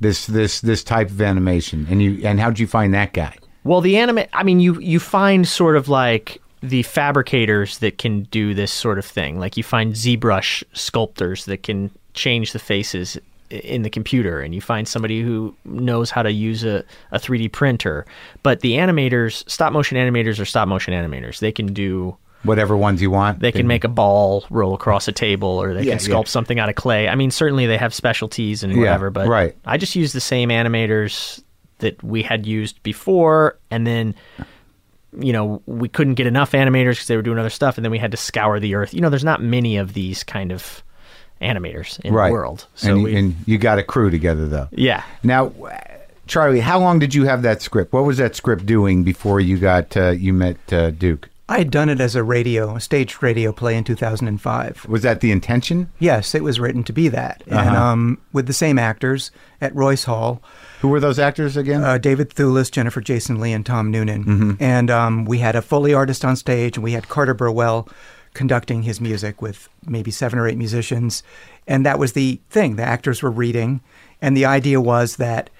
this 0.00 0.26
this 0.26 0.60
this 0.62 0.82
type 0.82 1.10
of 1.10 1.20
animation. 1.20 1.86
And 1.90 2.02
you 2.02 2.20
and 2.26 2.40
how'd 2.40 2.58
you 2.58 2.66
find 2.66 2.94
that 2.94 3.12
guy? 3.12 3.36
Well, 3.64 3.80
the 3.82 3.96
anime. 3.98 4.20
I 4.32 4.42
mean, 4.42 4.60
you 4.60 4.80
you 4.80 4.98
find 5.00 5.46
sort 5.46 5.76
of 5.76 5.88
like 5.88 6.40
the 6.62 6.82
fabricators 6.84 7.78
that 7.78 7.98
can 7.98 8.22
do 8.24 8.54
this 8.54 8.72
sort 8.72 8.98
of 8.98 9.04
thing. 9.04 9.38
Like 9.38 9.56
you 9.58 9.62
find 9.62 9.92
ZBrush 9.92 10.64
sculptors 10.72 11.44
that 11.44 11.62
can 11.62 11.90
change 12.14 12.52
the 12.52 12.58
faces 12.58 13.18
in 13.62 13.82
the 13.82 13.90
computer, 13.90 14.40
and 14.40 14.54
you 14.54 14.60
find 14.60 14.88
somebody 14.88 15.22
who 15.22 15.54
knows 15.64 16.10
how 16.10 16.22
to 16.22 16.32
use 16.32 16.64
a, 16.64 16.84
a 17.12 17.18
3D 17.18 17.52
printer. 17.52 18.04
But 18.42 18.60
the 18.60 18.72
animators, 18.72 19.48
stop 19.48 19.72
motion 19.72 19.96
animators, 19.96 20.40
are 20.40 20.44
stop 20.44 20.66
motion 20.68 20.92
animators. 20.94 21.38
They 21.38 21.52
can 21.52 21.72
do. 21.72 22.16
Whatever 22.42 22.76
ones 22.76 23.00
you 23.00 23.10
want. 23.10 23.40
They 23.40 23.52
can 23.52 23.66
make 23.66 23.84
a 23.84 23.88
ball 23.88 24.44
roll 24.50 24.74
across 24.74 25.08
a 25.08 25.12
table, 25.12 25.48
or 25.48 25.72
they 25.72 25.84
Yeah, 25.84 25.96
can 25.96 25.98
sculpt 25.98 26.24
yeah. 26.24 26.28
something 26.30 26.58
out 26.58 26.68
of 26.68 26.74
clay. 26.74 27.08
I 27.08 27.14
mean, 27.14 27.30
certainly 27.30 27.64
they 27.66 27.78
have 27.78 27.94
specialties 27.94 28.62
and 28.62 28.70
Yeah, 28.74 28.80
whatever, 28.80 29.08
but 29.10 29.28
right. 29.28 29.56
I 29.64 29.78
just 29.78 29.96
use 29.96 30.12
the 30.12 30.20
same 30.20 30.50
animators 30.50 31.42
that 31.78 32.02
we 32.04 32.22
had 32.22 32.44
used 32.46 32.82
before, 32.82 33.58
and 33.70 33.86
then 33.86 34.14
you 35.18 35.32
know 35.32 35.62
we 35.64 35.88
couldn't 35.88 36.14
get 36.14 36.26
enough 36.26 36.52
animators 36.52 36.96
because 36.96 37.06
they 37.06 37.16
were 37.16 37.22
doing 37.22 37.38
other 37.38 37.48
stuff, 37.48 37.78
and 37.78 37.84
then 37.84 37.90
we 37.90 37.98
had 37.98 38.10
to 38.10 38.18
scour 38.18 38.60
the 38.60 38.74
earth. 38.74 38.92
You 38.92 39.00
know, 39.00 39.08
there's 39.08 39.24
not 39.24 39.40
many 39.42 39.78
of 39.78 39.94
these 39.94 40.22
kind 40.22 40.52
of 40.52 40.83
animators 41.44 42.00
in 42.00 42.12
right. 42.14 42.28
the 42.28 42.32
world, 42.32 42.66
so 42.74 42.92
and, 42.94 43.02
we, 43.04 43.16
and 43.16 43.36
you 43.46 43.58
got 43.58 43.78
a 43.78 43.82
crew 43.82 44.10
together 44.10 44.46
though. 44.48 44.68
yeah. 44.72 45.02
Now, 45.22 45.52
Charlie, 46.26 46.60
how 46.60 46.78
long 46.80 46.98
did 46.98 47.14
you 47.14 47.24
have 47.26 47.42
that 47.42 47.60
script? 47.62 47.92
What 47.92 48.04
was 48.04 48.16
that 48.16 48.34
script 48.34 48.64
doing 48.66 49.04
before 49.04 49.40
you 49.40 49.58
got 49.58 49.96
uh, 49.96 50.10
you 50.10 50.32
met 50.32 50.56
uh, 50.72 50.90
Duke? 50.90 51.28
I 51.46 51.58
had 51.58 51.70
done 51.70 51.90
it 51.90 52.00
as 52.00 52.16
a 52.16 52.22
radio, 52.22 52.74
a 52.76 52.80
staged 52.80 53.22
radio 53.22 53.52
play 53.52 53.76
in 53.76 53.84
2005. 53.84 54.86
Was 54.88 55.02
that 55.02 55.20
the 55.20 55.30
intention? 55.30 55.92
Yes, 55.98 56.34
it 56.34 56.42
was 56.42 56.58
written 56.58 56.82
to 56.84 56.92
be 56.94 57.08
that, 57.08 57.42
and 57.46 57.54
Uh-huh. 57.68 57.84
um, 57.84 58.18
with 58.32 58.46
the 58.46 58.54
same 58.54 58.78
actors 58.78 59.30
at 59.60 59.74
Royce 59.76 60.04
Hall. 60.04 60.42
Who 60.80 60.88
were 60.88 61.00
those 61.00 61.18
actors 61.18 61.58
again? 61.58 61.84
uh, 61.84 61.98
David 61.98 62.30
Thewlis, 62.30 62.70
Jennifer 62.70 63.02
Jason 63.02 63.40
Lee, 63.40 63.52
and 63.52 63.64
Tom 63.66 63.90
Noonan. 63.90 64.24
Mm-hmm. 64.24 64.52
And 64.62 64.90
um, 64.90 65.24
we 65.26 65.38
had 65.38 65.54
a 65.54 65.60
Foley 65.62 65.92
artist 65.92 66.24
on 66.24 66.36
stage, 66.36 66.78
and 66.78 66.84
we 66.84 66.92
had 66.92 67.10
Carter 67.10 67.34
Burwell 67.34 67.88
conducting 68.34 68.82
his 68.82 69.00
music 69.00 69.40
with 69.40 69.68
maybe 69.86 70.10
seven 70.10 70.38
or 70.38 70.46
eight 70.46 70.58
musicians. 70.58 71.22
And 71.66 71.86
that 71.86 71.98
was 71.98 72.12
the 72.12 72.40
thing. 72.50 72.76
The 72.76 72.82
actors 72.82 73.22
were 73.22 73.30
reading, 73.30 73.80
and 74.20 74.36
the 74.36 74.44
idea 74.44 74.80
was 74.80 75.16
that 75.16 75.50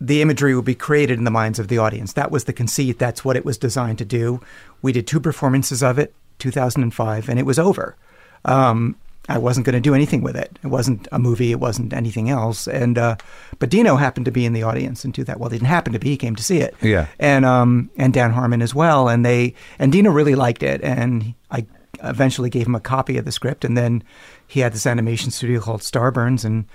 the 0.00 0.22
imagery 0.22 0.54
would 0.54 0.64
be 0.64 0.74
created 0.74 1.18
in 1.18 1.24
the 1.24 1.30
minds 1.30 1.58
of 1.58 1.68
the 1.68 1.78
audience. 1.78 2.12
That 2.12 2.30
was 2.30 2.44
the 2.44 2.52
conceit. 2.52 2.98
That's 2.98 3.24
what 3.24 3.36
it 3.36 3.44
was 3.44 3.58
designed 3.58 3.98
to 3.98 4.04
do. 4.04 4.40
We 4.82 4.92
did 4.92 5.06
two 5.06 5.20
performances 5.20 5.82
of 5.82 5.98
it, 5.98 6.14
2005, 6.38 7.28
and 7.28 7.38
it 7.38 7.46
was 7.46 7.58
over. 7.58 7.96
Um, 8.44 8.96
I 9.28 9.36
wasn't 9.38 9.66
going 9.66 9.74
to 9.74 9.80
do 9.80 9.94
anything 9.94 10.22
with 10.22 10.36
it. 10.36 10.58
It 10.64 10.68
wasn't 10.68 11.06
a 11.12 11.18
movie. 11.18 11.50
It 11.50 11.60
wasn't 11.60 11.92
anything 11.92 12.30
else. 12.30 12.66
And 12.66 12.96
uh, 12.96 13.16
but 13.58 13.68
Dino 13.68 13.96
happened 13.96 14.24
to 14.24 14.32
be 14.32 14.46
in 14.46 14.54
the 14.54 14.62
audience 14.62 15.04
and 15.04 15.12
do 15.12 15.22
that. 15.24 15.38
Well, 15.38 15.50
he 15.50 15.58
didn't 15.58 15.68
happen 15.68 15.92
to 15.92 15.98
be. 15.98 16.10
He 16.10 16.16
came 16.16 16.34
to 16.34 16.42
see 16.42 16.58
it. 16.58 16.74
Yeah. 16.80 17.08
And 17.18 17.44
um, 17.44 17.90
and 17.98 18.14
Dan 18.14 18.30
Harmon 18.30 18.62
as 18.62 18.74
well. 18.74 19.08
And 19.08 19.26
they 19.26 19.54
and 19.78 19.92
Dino 19.92 20.10
really 20.10 20.34
liked 20.34 20.62
it. 20.62 20.80
And 20.82 21.34
I 21.50 21.66
eventually 22.02 22.50
gave 22.50 22.66
him 22.66 22.74
a 22.74 22.80
copy 22.80 23.16
of 23.18 23.24
the 23.24 23.32
script. 23.32 23.64
And 23.64 23.76
then 23.76 24.02
he 24.46 24.60
had 24.60 24.72
this 24.72 24.86
animation 24.86 25.30
studio 25.30 25.60
called 25.60 25.80
Starburns, 25.82 26.44
and 26.44 26.66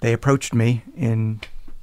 they 0.00 0.12
approached 0.12 0.54
me 0.54 0.82
in 0.96 1.40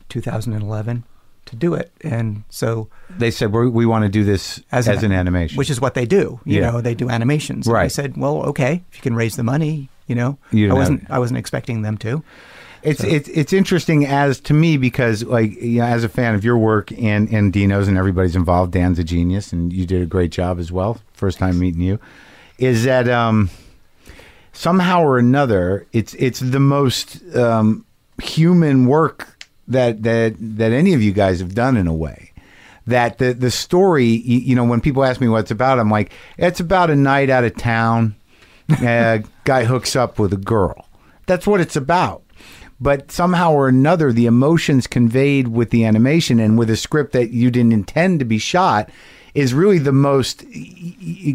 2011 0.10 1.04
to 1.46 1.56
do 1.56 1.74
it. 1.74 1.92
And 2.02 2.44
so 2.50 2.88
they 3.18 3.32
said 3.32 3.52
we 3.52 3.68
we 3.70 3.86
want 3.86 4.04
to 4.04 4.10
do 4.10 4.24
this 4.24 4.62
as, 4.72 4.88
an, 4.88 5.12
animation, 5.12 5.58
which 5.58 5.70
is 5.70 5.82
what 5.82 5.94
they 5.96 6.06
do. 6.06 6.40
You 6.46 6.62
Yeah. 6.62 6.72
know, 6.72 6.82
they 6.82 6.94
do 6.96 7.10
animations. 7.10 7.68
And 7.68 7.78
I 7.78 7.88
said, 7.88 8.16
well, 8.18 8.44
okay, 8.44 8.84
if 8.92 8.98
you 8.98 9.02
can 9.02 9.16
raise 9.16 9.36
the 9.36 9.44
money, 9.44 9.90
you 10.08 10.16
know, 10.16 10.38
You 10.52 10.70
I 10.72 10.74
wasn't, 10.74 11.02
have- 11.02 11.12
I 11.12 11.20
wasn't 11.20 11.40
expecting 11.40 11.82
them 11.82 11.98
to. 12.00 12.24
It's 12.84 13.04
it's 13.04 13.30
it's 13.30 13.54
interesting 13.54 14.08
as 14.08 14.40
to 14.42 14.56
me 14.56 14.76
because 14.78 15.24
like 15.24 15.52
you 15.62 15.80
know, 15.82 15.86
as 15.86 16.04
a 16.04 16.10
fan 16.10 16.34
of 16.34 16.44
your 16.44 16.58
work 16.58 16.92
and 16.94 17.30
and 17.30 17.54
Dino's 17.54 17.88
and 17.88 17.96
everybody's 17.96 18.36
involved. 18.36 18.72
Dan's 18.72 18.98
a 18.98 19.04
genius, 19.04 19.54
and 19.54 19.72
you 19.72 19.86
did 19.86 20.02
a 20.02 20.08
great 20.08 20.32
job 20.32 20.58
as 20.60 20.72
well. 20.72 21.00
First 21.14 21.38
time 21.38 21.60
meeting 21.60 21.82
you, 21.82 22.00
is 22.62 22.84
that 22.86 23.10
um, 23.10 23.50
somehow 24.54 25.02
or 25.02 25.18
another 25.18 25.88
it's 25.92 26.14
it's 26.14 26.40
the 26.40 26.60
most 26.60 27.22
um, 27.36 27.86
human 28.22 28.86
work 28.86 29.48
that 29.68 30.04
that 30.04 30.36
that 30.40 30.72
any 30.72 30.94
of 30.94 31.02
you 31.02 31.12
guys 31.12 31.40
have 31.40 31.56
done 31.56 31.76
in 31.76 31.88
a 31.88 31.94
way. 31.94 32.32
That 32.88 33.18
the 33.20 33.34
the 33.34 33.52
story, 33.52 34.06
you, 34.06 34.40
you 34.40 34.56
know, 34.56 34.64
when 34.64 34.82
people 34.82 35.04
ask 35.04 35.22
me 35.22 35.28
what 35.28 35.42
it's 35.42 35.52
about, 35.52 35.80
I'm 35.80 35.92
like, 35.92 36.12
it's 36.38 36.60
about 36.60 36.90
a 36.90 36.96
night 36.96 37.30
out 37.30 37.44
of 37.44 37.56
town. 37.56 38.16
a 38.70 39.24
guy 39.44 39.66
hooks 39.66 39.96
up 39.96 40.18
with 40.18 40.32
a 40.32 40.38
girl. 40.38 40.88
That's 41.26 41.46
what 41.46 41.62
it's 41.62 41.76
about 41.76 42.24
but 42.82 43.12
somehow 43.12 43.54
or 43.54 43.68
another 43.68 44.12
the 44.12 44.26
emotions 44.26 44.88
conveyed 44.88 45.50
with 45.50 45.70
the 45.70 45.86
animation 45.86 46.40
and 46.40 46.58
with 46.58 46.70
a 46.70 46.76
script 46.76 47.14
that 47.14 47.30
you 47.30 47.52
didn't 47.52 47.74
intend 47.74 48.18
to 48.18 48.26
be 48.26 48.40
shot 48.40 48.90
is 49.34 49.54
really 49.54 49.78
the 49.78 49.92
most 49.92 50.44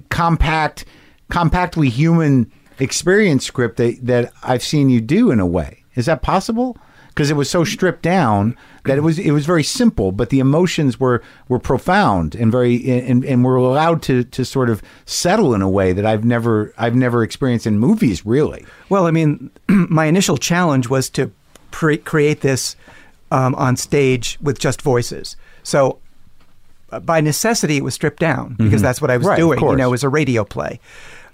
compact 0.09 0.85
compactly 1.31 1.89
human 1.89 2.51
experience 2.79 3.45
script 3.45 3.77
that, 3.79 3.99
that 4.03 4.33
I've 4.43 4.63
seen 4.63 4.91
you 4.91 5.01
do 5.01 5.31
in 5.31 5.41
a 5.41 5.47
way. 5.47 5.85
Is 5.95 6.07
that 6.07 6.23
possible? 6.23 6.77
Because 7.09 7.31
it 7.31 7.35
was 7.35 7.49
so 7.49 7.65
stripped 7.65 8.03
down 8.03 8.55
that 8.85 8.99
it 8.99 9.01
was 9.01 9.19
it 9.19 9.31
was 9.31 9.47
very 9.47 9.63
simple, 9.63 10.13
but 10.13 10.29
the 10.29 10.39
emotions 10.39 11.01
were 11.01 11.23
were 11.49 11.59
profound 11.59 12.35
and 12.35 12.53
very 12.53 12.87
and, 12.91 13.25
and 13.25 13.43
were 13.43 13.57
allowed 13.57 14.03
to 14.03 14.25
to 14.25 14.45
sort 14.45 14.69
of 14.69 14.83
settle 15.07 15.55
in 15.55 15.63
a 15.63 15.69
way 15.69 15.95
that 15.95 16.05
I've 16.05 16.27
never 16.27 16.75
I've 16.77 16.95
never 16.95 17.23
experienced 17.23 17.67
in 17.67 17.79
movies 17.79 18.27
really. 18.27 18.67
Well, 18.91 19.07
I 19.07 19.11
mean, 19.13 19.51
my 19.69 20.05
initial 20.05 20.37
challenge 20.37 20.91
was 20.91 21.09
to 21.11 21.33
pre- 21.71 21.97
create 21.97 22.43
this 22.43 22.77
um, 23.31 23.55
on 23.55 23.77
stage 23.77 24.39
with 24.43 24.59
just 24.59 24.83
voices. 24.83 25.37
So, 25.63 25.99
uh, 26.91 27.01
by 27.01 27.21
necessity, 27.23 27.79
it 27.79 27.83
was 27.85 27.95
stripped 27.95 28.21
down 28.21 28.55
because 28.59 28.83
that's 28.83 29.01
what 29.01 29.11
I 29.11 29.17
was 29.17 29.25
Mm-hmm. 29.27 29.31
Right, 29.31 29.59
doing. 29.59 29.71
You 29.71 29.77
know, 29.77 29.89
it 29.89 29.91
was 29.91 30.05
a 30.05 30.09
radio 30.09 30.45
play, 30.45 30.81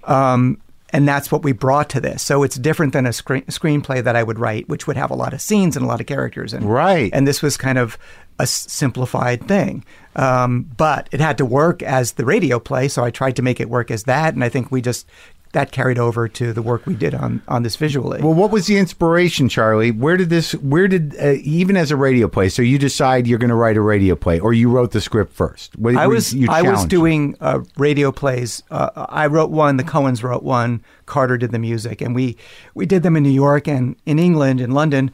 um, 0.05 0.57
and 0.91 1.07
that's 1.07 1.31
what 1.31 1.43
we 1.43 1.53
brought 1.53 1.89
to 1.89 1.99
this. 2.01 2.21
So 2.21 2.43
it's 2.43 2.55
different 2.55 2.93
than 2.93 3.05
a 3.07 3.13
screen- 3.13 3.43
screenplay 3.45 4.03
that 4.03 4.15
I 4.15 4.21
would 4.21 4.37
write, 4.37 4.69
which 4.69 4.85
would 4.85 4.95
have 4.97 5.09
a 5.09 5.15
lot 5.15 5.33
of 5.33 5.41
scenes 5.41 5.75
and 5.75 5.83
a 5.83 5.87
lot 5.87 5.99
of 5.99 6.05
characters. 6.05 6.53
And 6.53 6.65
Right. 6.69 7.09
and 7.13 7.27
this 7.27 7.41
was 7.41 7.57
kind 7.57 7.79
of 7.79 7.97
a 8.39 8.43
s- 8.43 8.67
simplified 8.69 9.47
thing. 9.47 9.83
Um, 10.15 10.69
but 10.77 11.09
it 11.11 11.19
had 11.19 11.37
to 11.39 11.45
work 11.45 11.81
as 11.81 12.11
the 12.13 12.25
radio 12.25 12.59
play, 12.59 12.87
so 12.87 13.03
I 13.03 13.09
tried 13.09 13.35
to 13.37 13.41
make 13.41 13.59
it 13.59 13.69
work 13.69 13.89
as 13.89 14.03
that, 14.03 14.35
and 14.35 14.43
I 14.43 14.49
think 14.49 14.71
we 14.71 14.81
just 14.81 15.07
that 15.53 15.71
carried 15.71 15.97
over 15.97 16.27
to 16.27 16.51
the 16.51 16.61
work 16.61 16.85
we 16.85 16.95
did 16.95 17.15
on 17.15 17.41
on 17.47 17.63
this 17.63 17.75
visually. 17.75 18.21
Well, 18.21 18.33
what 18.33 18.51
was 18.51 18.67
the 18.67 18.77
inspiration, 18.77 19.47
Charlie? 19.49 19.91
Where 19.91 20.17
did 20.17 20.29
this? 20.29 20.51
Where 20.55 20.87
did 20.87 21.15
uh, 21.19 21.35
even 21.43 21.77
as 21.77 21.91
a 21.91 21.95
radio 21.95 22.27
play? 22.27 22.49
So 22.49 22.61
you 22.61 22.77
decide 22.77 23.25
you're 23.25 23.39
going 23.39 23.49
to 23.49 23.55
write 23.55 23.77
a 23.77 23.81
radio 23.81 24.15
play, 24.15 24.39
or 24.39 24.53
you 24.53 24.69
wrote 24.69 24.91
the 24.91 25.01
script 25.01 25.33
first? 25.33 25.77
What- 25.77 25.95
I 25.95 26.07
was 26.07 26.33
you 26.33 26.47
I 26.49 26.61
was 26.63 26.85
doing 26.85 27.37
uh, 27.39 27.61
radio 27.77 28.11
plays. 28.11 28.63
Uh, 28.69 28.89
I 29.09 29.27
wrote 29.27 29.51
one. 29.51 29.77
The 29.77 29.83
Coens 29.83 30.23
wrote 30.23 30.43
one. 30.43 30.83
Carter 31.05 31.37
did 31.37 31.51
the 31.51 31.59
music, 31.59 32.01
and 32.01 32.13
we 32.13 32.35
we 32.73 32.85
did 32.85 33.03
them 33.03 33.15
in 33.15 33.23
New 33.23 33.29
York 33.29 33.67
and 33.67 33.95
in 34.05 34.19
England 34.19 34.59
and 34.59 34.73
London. 34.73 35.11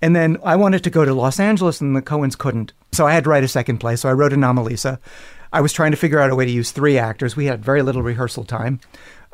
And 0.00 0.16
then 0.16 0.36
I 0.44 0.56
wanted 0.56 0.82
to 0.84 0.90
go 0.90 1.04
to 1.04 1.14
Los 1.14 1.38
Angeles, 1.38 1.80
and 1.80 1.94
the 1.94 2.02
Coens 2.02 2.36
couldn't. 2.36 2.72
So 2.92 3.06
I 3.06 3.12
had 3.12 3.24
to 3.24 3.30
write 3.30 3.44
a 3.44 3.48
second 3.48 3.78
play. 3.78 3.94
So 3.96 4.08
I 4.08 4.12
wrote 4.12 4.32
Anomalisa. 4.32 4.98
I 5.52 5.60
was 5.60 5.72
trying 5.72 5.90
to 5.90 5.96
figure 5.96 6.18
out 6.18 6.30
a 6.30 6.34
way 6.34 6.46
to 6.46 6.50
use 6.50 6.70
three 6.70 6.98
actors. 6.98 7.36
We 7.36 7.44
had 7.44 7.64
very 7.64 7.82
little 7.82 8.02
rehearsal 8.02 8.44
time. 8.44 8.80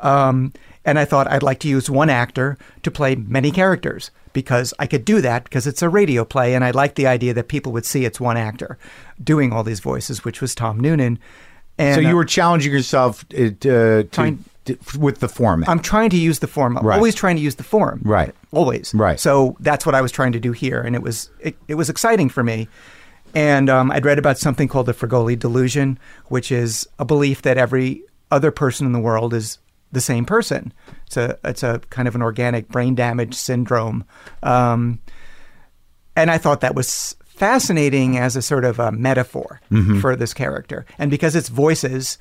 Um, 0.01 0.53
and 0.85 0.97
I 0.97 1.05
thought 1.05 1.27
I'd 1.29 1.43
like 1.43 1.59
to 1.59 1.67
use 1.67 1.89
one 1.89 2.09
actor 2.09 2.57
to 2.83 2.91
play 2.91 3.15
many 3.15 3.51
characters 3.51 4.11
because 4.33 4.73
I 4.79 4.87
could 4.87 5.03
do 5.05 5.21
that 5.21 5.43
because 5.43 5.67
it's 5.67 5.81
a 5.81 5.89
radio 5.89 6.23
play. 6.25 6.55
And 6.55 6.63
I 6.63 6.71
liked 6.71 6.95
the 6.95 7.07
idea 7.07 7.33
that 7.33 7.47
people 7.47 7.71
would 7.73 7.85
see 7.85 8.05
it's 8.05 8.19
one 8.19 8.37
actor 8.37 8.77
doing 9.23 9.51
all 9.51 9.63
these 9.63 9.79
voices, 9.81 10.23
which 10.23 10.41
was 10.41 10.55
Tom 10.55 10.79
Noonan. 10.79 11.19
And 11.77 11.95
so 11.95 12.01
you 12.01 12.09
uh, 12.13 12.15
were 12.15 12.25
challenging 12.25 12.71
yourself 12.71 13.25
uh, 13.33 13.49
to, 13.59 14.07
Trying- 14.11 14.43
to- 14.65 14.77
with 14.99 15.19
the 15.19 15.27
format. 15.29 15.67
I'm 15.69 15.79
trying 15.79 16.09
to 16.11 16.17
use 16.17 16.39
the 16.39 16.47
form. 16.47 16.77
I'm 16.77 16.85
Right. 16.85 16.95
always 16.95 17.15
trying 17.15 17.35
to 17.37 17.41
use 17.41 17.55
the 17.55 17.63
form. 17.63 18.01
Right. 18.03 18.33
Always. 18.51 18.93
Right. 18.93 19.19
So 19.19 19.55
that's 19.59 19.85
what 19.85 19.95
I 19.95 20.01
was 20.01 20.11
trying 20.11 20.31
to 20.33 20.39
do 20.39 20.51
here, 20.51 20.79
and 20.81 20.95
it 20.95 21.01
was 21.01 21.29
it, 21.39 21.55
it 21.67 21.75
was 21.75 21.89
exciting 21.89 22.29
for 22.29 22.43
me. 22.43 22.67
And 23.35 23.69
um, 23.69 23.91
I'd 23.91 24.05
read 24.05 24.19
about 24.19 24.37
something 24.37 24.67
called 24.67 24.85
the 24.87 24.93
Fregoli 24.93 25.37
delusion, 25.37 25.97
which 26.27 26.51
is 26.51 26.87
a 26.99 27.05
belief 27.05 27.41
that 27.43 27.57
every 27.57 28.03
other 28.31 28.51
person 28.51 28.85
in 28.87 28.91
the 28.93 28.99
world 28.99 29.33
is 29.33 29.57
the 29.91 30.01
same 30.01 30.25
person. 30.25 30.71
It's 31.07 31.17
a 31.17 31.37
it's 31.43 31.63
a 31.63 31.79
kind 31.89 32.07
of 32.07 32.15
an 32.15 32.21
organic 32.21 32.67
brain 32.69 32.95
damage 32.95 33.33
syndrome. 33.35 34.03
Um, 34.43 34.99
and 36.15 36.29
I 36.29 36.37
thought 36.37 36.61
that 36.61 36.75
was 36.75 37.15
fascinating 37.25 38.17
as 38.17 38.35
a 38.35 38.41
sort 38.41 38.65
of 38.65 38.79
a 38.79 38.91
metaphor 38.91 39.61
for 40.01 40.15
this 40.15 40.33
character. 40.33 40.85
And 40.97 41.09
because 41.09 41.35
it's 41.35 41.47
voices, 41.49 42.17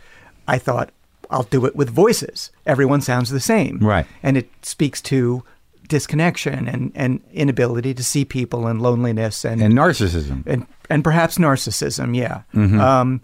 I 0.47 0.59
thought 0.59 0.91
I'll 1.31 1.43
do 1.43 1.67
it 1.67 1.75
with 1.75 1.91
voices. 1.91 2.51
Everyone 2.65 3.01
sounds 3.01 3.31
the 3.31 3.41
same, 3.41 3.79
Right. 3.81 4.07
And 4.23 4.37
it 4.37 4.49
speaks 4.63 5.01
to 5.03 5.43
disconnection 5.89 6.69
and, 6.69 6.93
and 6.95 7.21
inability 7.33 7.95
to 7.95 8.05
see 8.05 8.25
people 8.25 8.67
and 8.67 8.81
loneliness 8.81 9.45
and 9.45 9.61
and 9.63 9.75
narcissism. 9.75 10.47
and 10.47 10.67
and 10.89 11.03
perhaps 11.03 11.37
narcissism. 11.39 12.15
Yeah, 12.17 12.43
Mm-hmm. 12.55 12.79
um, 12.81 13.21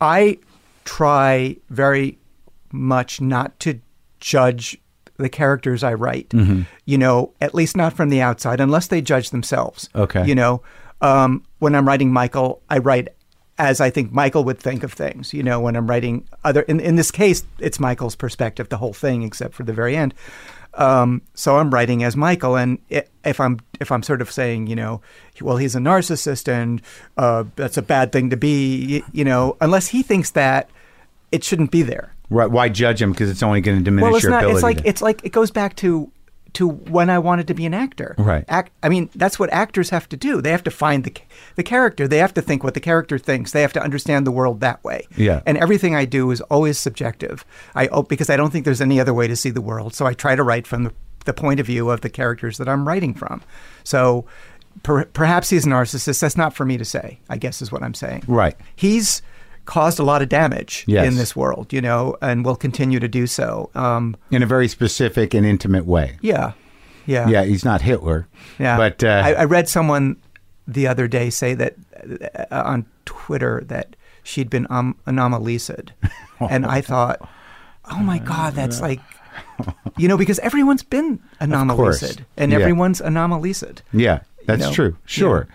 I 0.00 0.38
try 0.84 1.56
very 1.70 2.18
much 2.72 3.20
not 3.20 3.58
to 3.60 3.80
judge 4.20 4.78
the 5.16 5.28
characters 5.28 5.82
I 5.82 5.94
write. 5.94 6.28
Mm-hmm. 6.30 6.62
You 6.84 6.98
know, 6.98 7.32
at 7.40 7.54
least 7.54 7.76
not 7.76 7.92
from 7.92 8.08
the 8.08 8.20
outside, 8.20 8.60
unless 8.60 8.86
they 8.86 9.00
judge 9.00 9.30
themselves. 9.30 9.88
Okay. 9.94 10.26
You 10.26 10.34
know, 10.34 10.62
um, 11.00 11.44
when 11.58 11.74
I'm 11.74 11.86
writing 11.86 12.12
Michael, 12.12 12.62
I 12.70 12.78
write 12.78 13.08
as 13.58 13.80
I 13.80 13.90
think 13.90 14.12
Michael 14.12 14.44
would 14.44 14.58
think 14.58 14.84
of 14.84 14.92
things. 14.92 15.34
You 15.34 15.42
know, 15.42 15.60
when 15.60 15.74
I'm 15.76 15.88
writing 15.88 16.26
other, 16.44 16.62
in, 16.62 16.78
in 16.78 16.94
this 16.96 17.10
case, 17.10 17.44
it's 17.58 17.80
Michael's 17.80 18.14
perspective, 18.14 18.68
the 18.68 18.76
whole 18.76 18.92
thing, 18.92 19.22
except 19.22 19.54
for 19.54 19.64
the 19.64 19.72
very 19.72 19.96
end. 19.96 20.14
Um, 20.74 21.22
so 21.34 21.56
I'm 21.56 21.74
writing 21.74 22.04
as 22.04 22.16
Michael, 22.16 22.56
and 22.56 22.78
if 22.88 23.40
I'm 23.40 23.58
if 23.80 23.90
I'm 23.90 24.04
sort 24.04 24.20
of 24.20 24.30
saying, 24.30 24.68
you 24.68 24.76
know, 24.76 25.00
well, 25.40 25.56
he's 25.56 25.74
a 25.74 25.80
narcissist, 25.80 26.46
and 26.46 26.80
uh, 27.16 27.44
that's 27.56 27.76
a 27.76 27.82
bad 27.82 28.12
thing 28.12 28.30
to 28.30 28.36
be, 28.36 29.00
y- 29.00 29.10
you 29.12 29.24
know, 29.24 29.56
unless 29.60 29.88
he 29.88 30.04
thinks 30.04 30.30
that, 30.32 30.70
it 31.32 31.42
shouldn't 31.42 31.72
be 31.72 31.82
there. 31.82 32.14
Right? 32.30 32.50
Why 32.50 32.68
judge 32.68 33.00
him? 33.00 33.12
Because 33.12 33.30
it's 33.30 33.42
only 33.42 33.60
going 33.60 33.78
to 33.78 33.84
diminish 33.84 34.02
Well, 34.02 34.14
it's 34.16 34.22
your 34.22 34.32
not. 34.32 34.44
ability. 34.44 34.56
It's 34.56 34.62
like 34.62 34.76
to- 34.78 34.88
it's 34.88 35.02
like 35.02 35.24
it 35.24 35.32
goes 35.32 35.50
back 35.50 35.76
to 35.76 36.10
to 36.54 36.66
when 36.66 37.10
I 37.10 37.18
wanted 37.18 37.46
to 37.48 37.54
be 37.54 37.66
an 37.66 37.74
actor. 37.74 38.14
Right. 38.16 38.42
Act. 38.48 38.72
I 38.82 38.88
mean, 38.88 39.10
that's 39.14 39.38
what 39.38 39.52
actors 39.52 39.90
have 39.90 40.08
to 40.08 40.16
do. 40.16 40.40
They 40.40 40.50
have 40.50 40.64
to 40.64 40.70
find 40.70 41.04
the 41.04 41.12
the 41.56 41.62
character. 41.62 42.08
They 42.08 42.18
have 42.18 42.32
to 42.34 42.42
think 42.42 42.64
what 42.64 42.74
the 42.74 42.80
character 42.80 43.18
thinks. 43.18 43.52
They 43.52 43.60
have 43.62 43.74
to 43.74 43.82
understand 43.82 44.26
the 44.26 44.30
world 44.30 44.60
that 44.60 44.82
way. 44.82 45.06
Yeah. 45.16 45.42
And 45.46 45.58
everything 45.58 45.94
I 45.94 46.04
do 46.06 46.30
is 46.30 46.40
always 46.42 46.78
subjective. 46.78 47.44
I 47.74 47.88
oh, 47.88 48.02
because 48.02 48.30
I 48.30 48.36
don't 48.36 48.50
think 48.50 48.64
there's 48.64 48.80
any 48.80 48.98
other 48.98 49.12
way 49.14 49.28
to 49.28 49.36
see 49.36 49.50
the 49.50 49.60
world. 49.60 49.94
So 49.94 50.06
I 50.06 50.14
try 50.14 50.36
to 50.36 50.42
write 50.42 50.66
from 50.66 50.84
the, 50.84 50.92
the 51.26 51.34
point 51.34 51.60
of 51.60 51.66
view 51.66 51.90
of 51.90 52.00
the 52.00 52.10
characters 52.10 52.56
that 52.58 52.68
I'm 52.68 52.86
writing 52.88 53.14
from. 53.14 53.42
So. 53.84 54.24
Per, 54.84 55.06
perhaps 55.06 55.50
he's 55.50 55.66
a 55.66 55.68
narcissist. 55.68 56.20
That's 56.20 56.36
not 56.36 56.54
for 56.54 56.64
me 56.64 56.76
to 56.76 56.84
say. 56.84 57.18
I 57.28 57.36
guess 57.36 57.60
is 57.60 57.72
what 57.72 57.82
I'm 57.82 57.94
saying. 57.94 58.22
Right. 58.28 58.56
He's 58.76 59.22
caused 59.68 59.98
a 60.00 60.02
lot 60.02 60.22
of 60.22 60.28
damage 60.30 60.84
Yes. 60.88 61.06
in 61.06 61.16
this 61.16 61.36
world, 61.36 61.72
you 61.74 61.82
know, 61.82 62.16
and 62.22 62.42
will 62.42 62.56
continue 62.56 62.98
to 63.00 63.06
do 63.08 63.26
so. 63.26 63.68
Um, 63.74 64.16
in 64.30 64.42
a 64.42 64.46
very 64.46 64.66
specific 64.66 65.34
and 65.34 65.44
intimate 65.44 65.84
way. 65.84 66.16
yeah, 66.22 66.52
yeah, 67.04 67.28
Yeah, 67.28 67.44
he's 67.44 67.64
not 67.66 67.82
Hitler. 67.82 68.26
yeah. 68.58 68.78
But 68.78 69.04
uh, 69.04 69.22
I, 69.26 69.32
I 69.34 69.44
read 69.44 69.68
someone 69.68 70.16
the 70.66 70.86
other 70.86 71.06
day 71.06 71.28
say 71.30 71.52
that 71.54 71.74
uh, 72.50 72.62
on 72.64 72.86
Twitter 73.04 73.62
that 73.66 73.94
she'd 74.22 74.48
been 74.48 74.66
um, 74.70 74.96
anomalised, 75.06 75.92
and 76.40 76.64
I 76.64 76.80
thought, 76.80 77.18
oh 77.90 78.00
my 78.00 78.18
god, 78.18 78.54
that's 78.54 78.80
like, 78.80 79.00
you 79.98 80.08
know, 80.08 80.16
because 80.16 80.38
everyone's 80.40 80.82
been 80.82 81.20
anomalised, 81.40 82.22
and 82.38 82.52
Yeah. 82.52 82.58
everyone's 82.58 83.00
anomalised. 83.02 83.82
Yeah, 83.92 84.20
that's 84.46 84.62
know? 84.62 84.72
true. 84.72 84.96
Sure. 85.04 85.46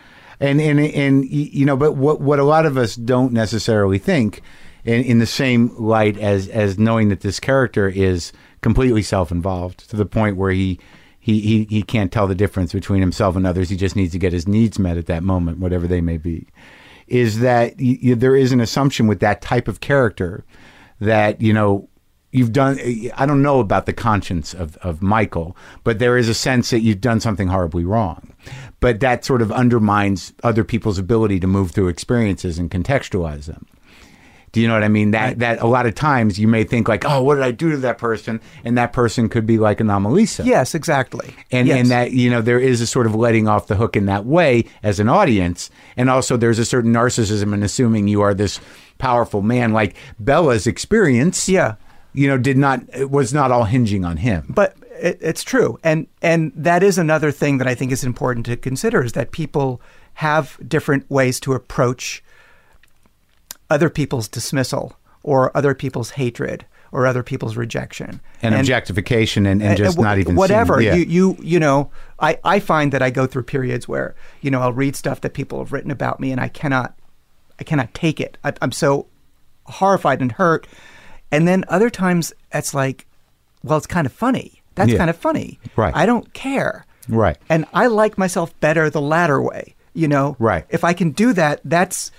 And 0.44 0.60
and 0.60 0.78
and 0.78 1.24
you 1.30 1.66
know, 1.66 1.78
but 1.78 1.94
what 1.94 2.20
what 2.20 2.38
a 2.38 2.44
lot 2.44 2.66
of 2.66 2.78
us 2.78 2.98
don't 2.98 3.32
necessarily 3.32 3.98
think 3.98 4.42
in, 4.84 5.02
in 5.02 5.20
the 5.20 5.26
same 5.26 5.74
light 5.78 6.18
as 6.18 6.50
as 6.50 6.78
knowing 6.78 7.08
that 7.08 7.22
this 7.22 7.40
character 7.40 7.88
is 7.88 8.34
completely 8.60 9.04
self-involved 9.04 9.90
to 9.90 9.96
the 9.96 10.06
point 10.06 10.36
where 10.36 10.52
he 10.52 10.82
he, 11.18 11.40
he, 11.40 11.64
he 11.70 11.82
can't 11.82 12.12
tell 12.12 12.28
the 12.28 12.36
difference 12.36 12.74
between 12.74 13.00
himself 13.00 13.38
and 13.38 13.48
others. 13.48 13.70
He 13.70 13.78
just 13.78 13.96
needs 13.96 14.12
to 14.12 14.20
get 14.20 14.34
his 14.34 14.46
needs 14.46 14.78
met 14.78 14.98
at 14.98 15.06
that 15.06 15.24
moment, 15.24 15.60
whatever 15.60 15.88
they 15.88 16.02
may 16.02 16.18
be. 16.18 16.48
Is 17.08 17.40
that 17.40 17.76
y 17.80 17.98
y 18.04 18.14
there 18.14 18.36
is 18.36 18.52
an 18.52 18.60
assumption 18.60 19.08
with 19.08 19.22
that 19.22 19.42
type 19.42 19.70
of 19.70 19.80
character 19.80 20.44
that 21.00 21.42
you 21.42 21.54
know 21.54 21.88
you've 22.34 22.52
done 22.52 22.78
i 23.16 23.26
don't 23.26 23.42
know 23.42 23.60
about 23.60 23.86
the 23.86 23.94
conscience 23.94 24.54
of, 24.54 24.76
of 24.78 25.02
michael 25.02 25.56
but 25.84 26.00
there 26.00 26.18
is 26.18 26.28
a 26.28 26.34
sense 26.34 26.70
that 26.70 26.82
you've 26.82 27.02
done 27.02 27.20
something 27.20 27.48
horribly 27.48 27.86
wrong. 27.86 28.34
But 28.80 29.00
that 29.00 29.24
sort 29.24 29.42
of 29.42 29.52
undermines 29.52 30.34
other 30.44 30.64
people's 30.64 30.98
ability 30.98 31.40
to 31.40 31.48
move 31.48 31.72
through 31.72 31.88
experiences 31.88 32.60
and 32.60 32.70
contextualize 32.70 33.46
them. 33.46 33.66
Do 34.52 34.62
you 34.62 34.68
know 34.68 34.76
what 34.76 34.84
i 34.84 34.88
mean? 34.88 35.12
That 35.12 35.40
that 35.40 35.62
a 35.62 35.66
lot 35.66 35.88
of 35.88 35.96
times 35.96 36.38
you 36.38 36.48
may 36.48 36.64
think 36.64 36.88
like 36.88 37.06
oh 37.06 37.24
what 37.24 37.36
did 37.36 37.44
i 37.44 37.52
do 37.52 37.72
to 37.72 37.78
that 37.78 37.98
person? 37.98 38.40
And 38.64 38.78
that 38.78 38.94
person 38.94 39.30
could 39.30 39.48
be 39.48 39.58
like 39.58 39.80
anomalisa. 39.80 40.46
Yes, 40.46 40.76
exactly. 40.76 41.34
and 41.52 41.68
yes. 41.68 41.80
and 41.80 41.90
that 41.90 42.12
you 42.12 42.30
know 42.30 42.42
there 42.42 42.60
is 42.60 42.80
a 42.82 42.86
sort 42.86 43.08
of 43.08 43.16
letting 43.16 43.48
off 43.48 43.68
the 43.68 43.76
hook 43.76 43.96
in 43.96 44.06
that 44.06 44.26
way 44.26 44.66
as 44.84 45.00
an 45.00 45.10
audience. 45.10 45.72
And 45.98 46.10
also 46.10 46.38
there's 46.38 46.60
a 46.60 46.66
certain 46.66 46.94
narcissism 46.94 47.54
in 47.54 47.64
assuming 47.64 48.08
you 48.08 48.22
are 48.22 48.36
this 48.36 48.60
powerful 49.00 49.42
man. 49.42 49.74
Like 49.74 49.96
bella's 50.20 50.68
experience 50.68 51.50
Yeah. 51.50 51.76
You 52.14 52.28
know 52.28 52.38
did 52.38 52.58
not 52.58 52.82
it 52.94 53.10
was 53.10 53.34
not 53.34 53.52
all 53.52 53.66
hinging 53.66 54.06
on 54.06 54.18
him. 54.18 54.46
But 54.50 54.78
it, 55.00 55.18
it's 55.22 55.44
true, 55.44 55.80
and 55.84 56.08
and 56.22 56.52
that 56.56 56.84
is 56.84 56.98
another 56.98 57.32
thing 57.32 57.58
that 57.58 57.68
I 57.68 57.76
think 57.76 57.92
is 57.92 58.04
important 58.04 58.46
to 58.48 58.58
consider 58.58 59.04
is 59.04 59.14
that 59.14 59.32
people 59.32 59.82
have 60.16 60.58
different 60.68 61.10
ways 61.10 61.40
to 61.42 61.54
approach 61.54 62.24
other 63.70 63.90
people's 63.90 64.28
dismissal 64.28 64.96
or 65.24 65.56
other 65.58 65.74
people's 65.74 66.12
hatred 66.12 66.66
or 66.92 67.08
other 67.08 67.24
people's 67.24 67.58
rejection. 67.58 68.22
And, 68.44 68.54
objectification 68.54 69.48
and, 69.48 69.64
and 69.64 69.76
just 69.76 69.98
uh, 69.98 70.02
not 70.02 70.20
even 70.20 70.36
whatever. 70.36 70.80
seeing, 70.80 70.86
yeah. 70.86 70.96
you 70.96 71.06
you 71.06 71.38
you 71.42 71.60
know 71.60 71.92
I 72.20 72.40
I 72.44 72.60
find 72.60 72.92
that 72.92 73.02
I 73.02 73.10
go 73.10 73.26
through 73.26 73.44
periods 73.44 73.88
where 73.88 74.16
you 74.42 74.52
know 74.52 74.62
I'll 74.62 74.74
read 74.74 74.96
stuff 74.96 75.22
that 75.22 75.34
people 75.34 75.60
have 75.60 75.74
written 75.74 75.92
about 75.92 76.20
me 76.20 76.32
and 76.32 76.40
I 76.40 76.50
cannot 76.50 76.96
I 77.60 77.64
cannot 77.64 77.94
take 77.94 78.22
it. 78.22 78.38
I, 78.44 78.54
I'm 78.62 78.72
so 78.72 79.08
horrified 79.66 80.22
and 80.22 80.34
hurt 80.34 80.68
and 81.34 81.48
then 81.48 81.66
other 81.68 81.90
times 81.90 82.32
it's 82.54 82.74
like 82.74 83.06
well 83.64 83.78
it's 83.78 83.88
kind 83.88 84.06
of 84.06 84.14
funny 84.14 84.62
that's 84.76 84.92
Yeah. 84.92 84.98
kind 84.98 85.10
of 85.10 85.18
funny 85.18 85.60
Right. 85.76 85.94
I 85.96 86.06
don't 86.06 86.34
care 86.34 86.86
Right. 87.10 87.38
and 87.50 87.66
I 87.74 87.88
like 87.88 88.18
myself 88.18 88.58
better 88.60 88.90
the 88.90 89.02
latter 89.02 89.42
way 89.42 89.76
you 89.94 90.08
know 90.08 90.36
Right. 90.40 90.66
if 90.70 90.84
I 90.84 90.94
can 90.94 91.12
do 91.12 91.34
that 91.34 91.60
that's 91.66 92.12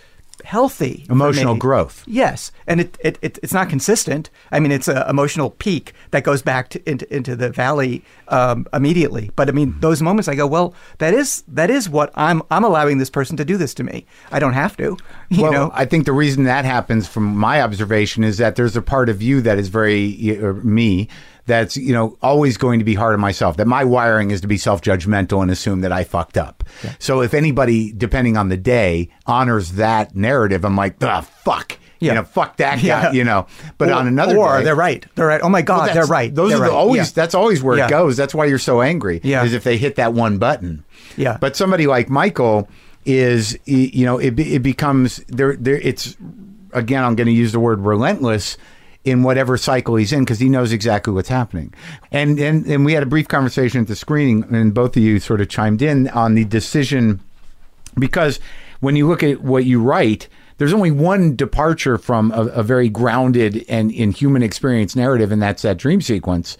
healthy 0.45 1.07
Emotional 1.09 1.57
growth. 1.57 2.05
Yes, 2.07 2.53
and 2.67 2.81
it, 2.81 2.97
it, 3.01 3.19
it 3.23 3.39
it's 3.43 3.53
not 3.53 3.69
consistent. 3.69 4.31
I 4.53 4.61
mean, 4.61 4.71
it's 4.71 4.89
an 4.89 5.03
emotional 5.09 5.51
peak 5.51 5.93
that 6.11 6.23
goes 6.23 6.43
back 6.43 6.69
to, 6.71 6.89
into 6.89 7.13
into 7.15 7.35
the 7.35 7.51
valley 7.51 8.05
um, 8.29 8.67
immediately. 8.73 9.31
But 9.37 9.49
I 9.49 9.53
mean, 9.53 9.75
those 9.81 10.03
moments, 10.03 10.29
I 10.29 10.35
go, 10.35 10.47
well, 10.47 10.75
that 10.99 11.15
is 11.15 11.43
that 11.49 11.71
is 11.71 11.89
what 11.89 12.13
I'm 12.15 12.43
I'm 12.51 12.65
allowing 12.65 12.99
this 12.99 13.11
person 13.11 13.37
to 13.39 13.45
do 13.45 13.57
this 13.57 13.75
to 13.75 13.85
me. 13.85 14.07
I 14.31 14.39
don't 14.39 14.53
have 14.53 14.77
to, 14.77 14.97
you 15.31 15.43
well, 15.43 15.53
know. 15.53 15.71
I 15.75 15.85
think 15.85 16.05
the 16.05 16.13
reason 16.13 16.45
that 16.45 16.65
happens, 16.65 17.09
from 17.09 17.37
my 17.37 17.63
observation, 17.63 18.23
is 18.23 18.39
that 18.39 18.57
there's 18.57 18.77
a 18.77 18.83
part 18.83 19.09
of 19.09 19.23
you 19.23 19.41
that 19.41 19.59
is 19.59 19.69
very 19.69 20.39
or 20.39 20.55
me 20.55 21.09
that's 21.47 21.77
you 21.77 21.93
know 21.93 22.17
always 22.23 22.57
going 22.57 22.79
to 22.79 22.85
be 22.85 22.95
hard 22.95 23.15
on 23.15 23.21
myself. 23.21 23.57
That 23.57 23.67
my 23.67 23.85
wiring 23.85 24.31
is 24.31 24.41
to 24.43 24.47
be 24.49 24.57
self-judgmental 24.57 25.43
and 25.43 25.51
assume 25.51 25.81
that 25.83 25.93
I 25.93 26.05
fucked 26.05 26.37
up. 26.39 26.65
So 26.99 27.21
if 27.23 27.35
anybody, 27.35 27.93
depending 27.93 28.37
on 28.37 28.49
the 28.49 28.57
day, 28.57 29.11
honors 29.27 29.73
that 29.73 30.15
narrative, 30.17 30.65
I'm 30.65 30.77
like, 30.77 30.97
ah, 31.03 31.21
fuck. 31.21 31.79
Yeah. 32.01 32.11
You 32.11 32.15
know, 32.17 32.25
fuck 32.25 32.57
that 32.59 32.77
guy. 32.77 32.83
Yeah. 32.83 33.13
You 33.13 33.25
know, 33.25 33.47
but 33.79 33.89
or, 33.89 33.95
on 33.95 34.07
another 34.07 34.37
or 34.37 34.59
day, 34.59 34.65
they're 34.65 34.75
right. 34.75 35.07
They're 35.15 35.27
right. 35.27 35.41
Oh 35.41 35.49
my 35.49 35.63
God, 35.63 35.89
that's- 35.89 35.95
they're 35.95 36.05
right. 36.07 36.35
Those 36.35 36.51
They're 36.51 36.59
are 36.59 36.65
the 36.67 36.71
right. 36.71 36.77
always. 36.77 37.09
Yeah. 37.09 37.13
That's 37.15 37.35
always 37.35 37.63
where 37.63 37.79
Yeah. 37.79 37.87
it 37.87 37.91
goes. 37.91 38.17
That's 38.17 38.35
why 38.35 38.45
you're 38.47 38.59
so 38.59 38.83
angry. 38.83 39.21
Yeah. 39.23 39.43
Is 39.45 39.55
if 39.55 39.65
they 39.65 39.79
hit 39.79 39.97
that 39.97 40.13
one 40.13 40.37
button. 40.39 40.85
Yeah. 41.17 41.39
But 41.41 41.57
somebody 41.57 41.87
like 41.87 42.11
Michael 42.11 42.69
is, 43.07 43.59
you 43.65 44.05
know, 44.05 44.19
it 44.19 44.39
it 44.39 44.63
becomes 44.63 45.19
there. 45.29 45.57
There. 45.57 45.77
It's 45.77 46.17
again. 46.73 47.05
I'm 47.05 47.15
going 47.17 47.27
to 47.29 47.33
use 47.33 47.53
the 47.53 47.61
word 47.61 47.81
relentless 47.81 48.59
in 49.05 49.23
whatever 49.23 49.57
cycle 49.57 49.97
he's 49.97 50.13
in 50.13 50.21
because 50.21 50.39
he 50.39 50.49
knows 50.49 50.73
exactly 50.73 51.13
what's 51.13 51.29
happening. 51.29 51.73
And 52.11 52.39
and 52.39 52.67
and 52.67 52.85
we 52.85 52.95
had 52.95 53.03
a 53.03 53.07
brief 53.07 53.29
conversation 53.29 53.81
at 53.81 53.87
the 53.87 53.97
screening, 53.97 54.45
and 54.55 54.73
both 54.73 54.97
of 54.97 55.03
you 55.03 55.21
sort 55.21 55.41
of 55.41 55.49
chimed 55.49 55.83
in 55.83 56.09
on 56.09 56.35
the 56.35 56.45
decision 56.45 57.21
because 57.99 58.41
when 58.81 58.97
you 58.97 59.07
look 59.07 59.23
at 59.23 59.43
what 59.43 59.65
you 59.65 59.81
write, 59.81 60.29
there's 60.59 60.73
only 60.73 60.91
one 60.91 61.37
departure 61.37 61.99
from 61.99 62.33
a, 62.33 62.47
a 62.47 62.63
very 62.63 62.89
grounded 62.89 63.65
and 63.69 63.91
in 63.91 64.13
human 64.13 64.43
experience 64.43 64.97
narrative, 64.97 65.33
and 65.33 65.43
that's 65.43 65.63
that 65.63 65.77
dream 65.77 66.01
sequence. 66.01 66.57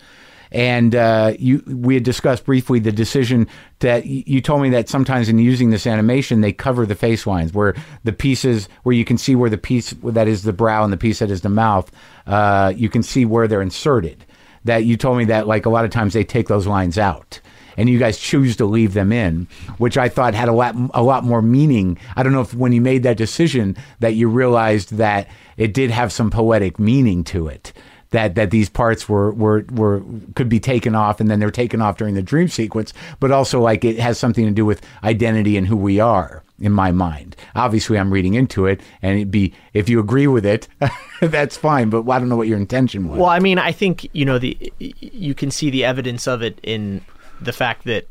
And 0.55 0.95
uh, 0.95 1.35
you, 1.37 1.65
we 1.67 1.95
had 1.95 2.05
discussed 2.05 2.45
briefly 2.45 2.79
the 2.79 2.93
decision 2.93 3.49
that 3.81 4.07
you 4.07 4.41
told 4.41 4.63
me 4.63 4.71
that 4.71 4.89
sometimes 4.89 5.29
in 5.29 5.41
using 5.41 5.71
this 5.71 5.85
animation, 5.85 6.43
they 6.43 6.53
cover 6.53 6.87
the 6.87 6.95
face 6.95 7.27
lines 7.27 7.53
where 7.53 7.75
the 8.05 8.13
pieces 8.13 8.69
where 8.85 8.95
you 8.95 9.05
can 9.05 9.19
see 9.19 9.35
where 9.35 9.51
the 9.51 9.59
piece 9.59 9.91
that 10.05 10.29
is 10.29 10.45
the 10.45 10.53
brow 10.53 10.85
and 10.85 10.93
the 10.93 10.97
piece 10.97 11.19
that 11.19 11.31
is 11.31 11.41
the 11.41 11.49
mouth, 11.49 11.91
uh, 12.29 12.73
you 12.77 12.89
can 12.89 13.03
see 13.03 13.25
where 13.25 13.49
they're 13.49 13.61
inserted. 13.61 14.25
That 14.63 14.85
you 14.85 14.97
told 14.97 15.19
me 15.19 15.25
that 15.27 15.49
like 15.49 15.67
a 15.67 15.71
lot 15.71 15.85
of 15.85 15.91
times 15.91 16.15
they 16.15 16.25
take 16.25 16.47
those 16.47 16.69
lines 16.69 16.99
out 16.99 17.41
and 17.77 17.89
you 17.89 17.99
guys 17.99 18.17
choose 18.17 18.57
to 18.57 18.65
leave 18.65 18.95
them 18.95 19.11
in, 19.13 19.49
which 19.79 19.99
I 19.99 20.09
thought 20.09 20.35
had 20.35 20.49
a 20.49 20.53
lot 20.53 20.77
a 20.95 21.03
lot 21.03 21.25
more 21.25 21.43
meaning. 21.43 21.99
I 22.15 22.23
don't 22.23 22.33
know 22.33 22.43
if 22.43 22.55
when 22.55 22.73
you 22.73 22.81
made 22.81 23.03
that 23.03 23.17
decision 23.17 23.77
that 23.99 24.15
you 24.15 24.29
realized 24.29 24.99
that 24.99 25.29
it 25.57 25.75
did 25.75 25.91
have 25.91 26.13
some 26.13 26.31
poetic 26.31 26.79
meaning 26.79 27.25
to 27.25 27.49
it. 27.49 27.73
That, 28.15 28.37
that 28.37 28.53
these 28.53 28.69
parts 28.69 29.09
were, 29.09 29.33
were 29.33 29.65
were 29.73 30.01
could 30.37 30.49
be 30.49 30.61
taken 30.61 30.95
off 30.95 31.19
and 31.19 31.29
then 31.29 31.41
they're 31.41 31.51
taken 31.51 31.83
off 31.83 31.97
during 31.97 32.15
the 32.15 32.23
dream 32.23 32.47
sequence, 32.47 32.95
but 33.19 33.33
also 33.33 33.61
like 33.61 33.85
it 33.85 33.99
has 33.99 34.19
something 34.19 34.45
to 34.45 34.53
do 34.53 34.65
with 34.65 34.81
identity 35.03 35.57
and 35.57 35.67
who 35.67 35.77
we 35.77 35.99
are 35.99 36.45
in 36.61 36.71
my 36.71 36.93
mind. 36.93 37.35
Obviously, 37.57 37.99
I'm 37.99 38.13
reading 38.13 38.35
into 38.35 38.67
it, 38.67 38.81
and 39.03 39.17
it'd 39.17 39.33
be 39.33 39.53
if 39.73 39.89
you 39.89 39.99
agree 39.99 40.29
with 40.29 40.47
it, 40.47 40.69
that's 41.21 41.57
fine. 41.57 41.91
But 41.91 42.09
I 42.09 42.21
don't 42.21 42.29
know 42.29 42.37
what 42.37 42.47
your 42.47 42.57
intention 42.57 43.09
was. 43.09 43.19
Well, 43.19 43.31
I 43.31 43.41
mean, 43.41 43.59
I 43.59 43.73
think 43.73 44.09
you 44.13 44.25
know 44.25 44.39
the 44.39 44.73
you 44.79 45.35
can 45.35 45.51
see 45.51 45.71
the 45.71 45.85
evidence 45.85 46.29
of 46.29 46.41
it 46.41 46.61
in 46.63 47.05
the 47.41 47.53
fact 47.53 47.83
that 47.87 48.07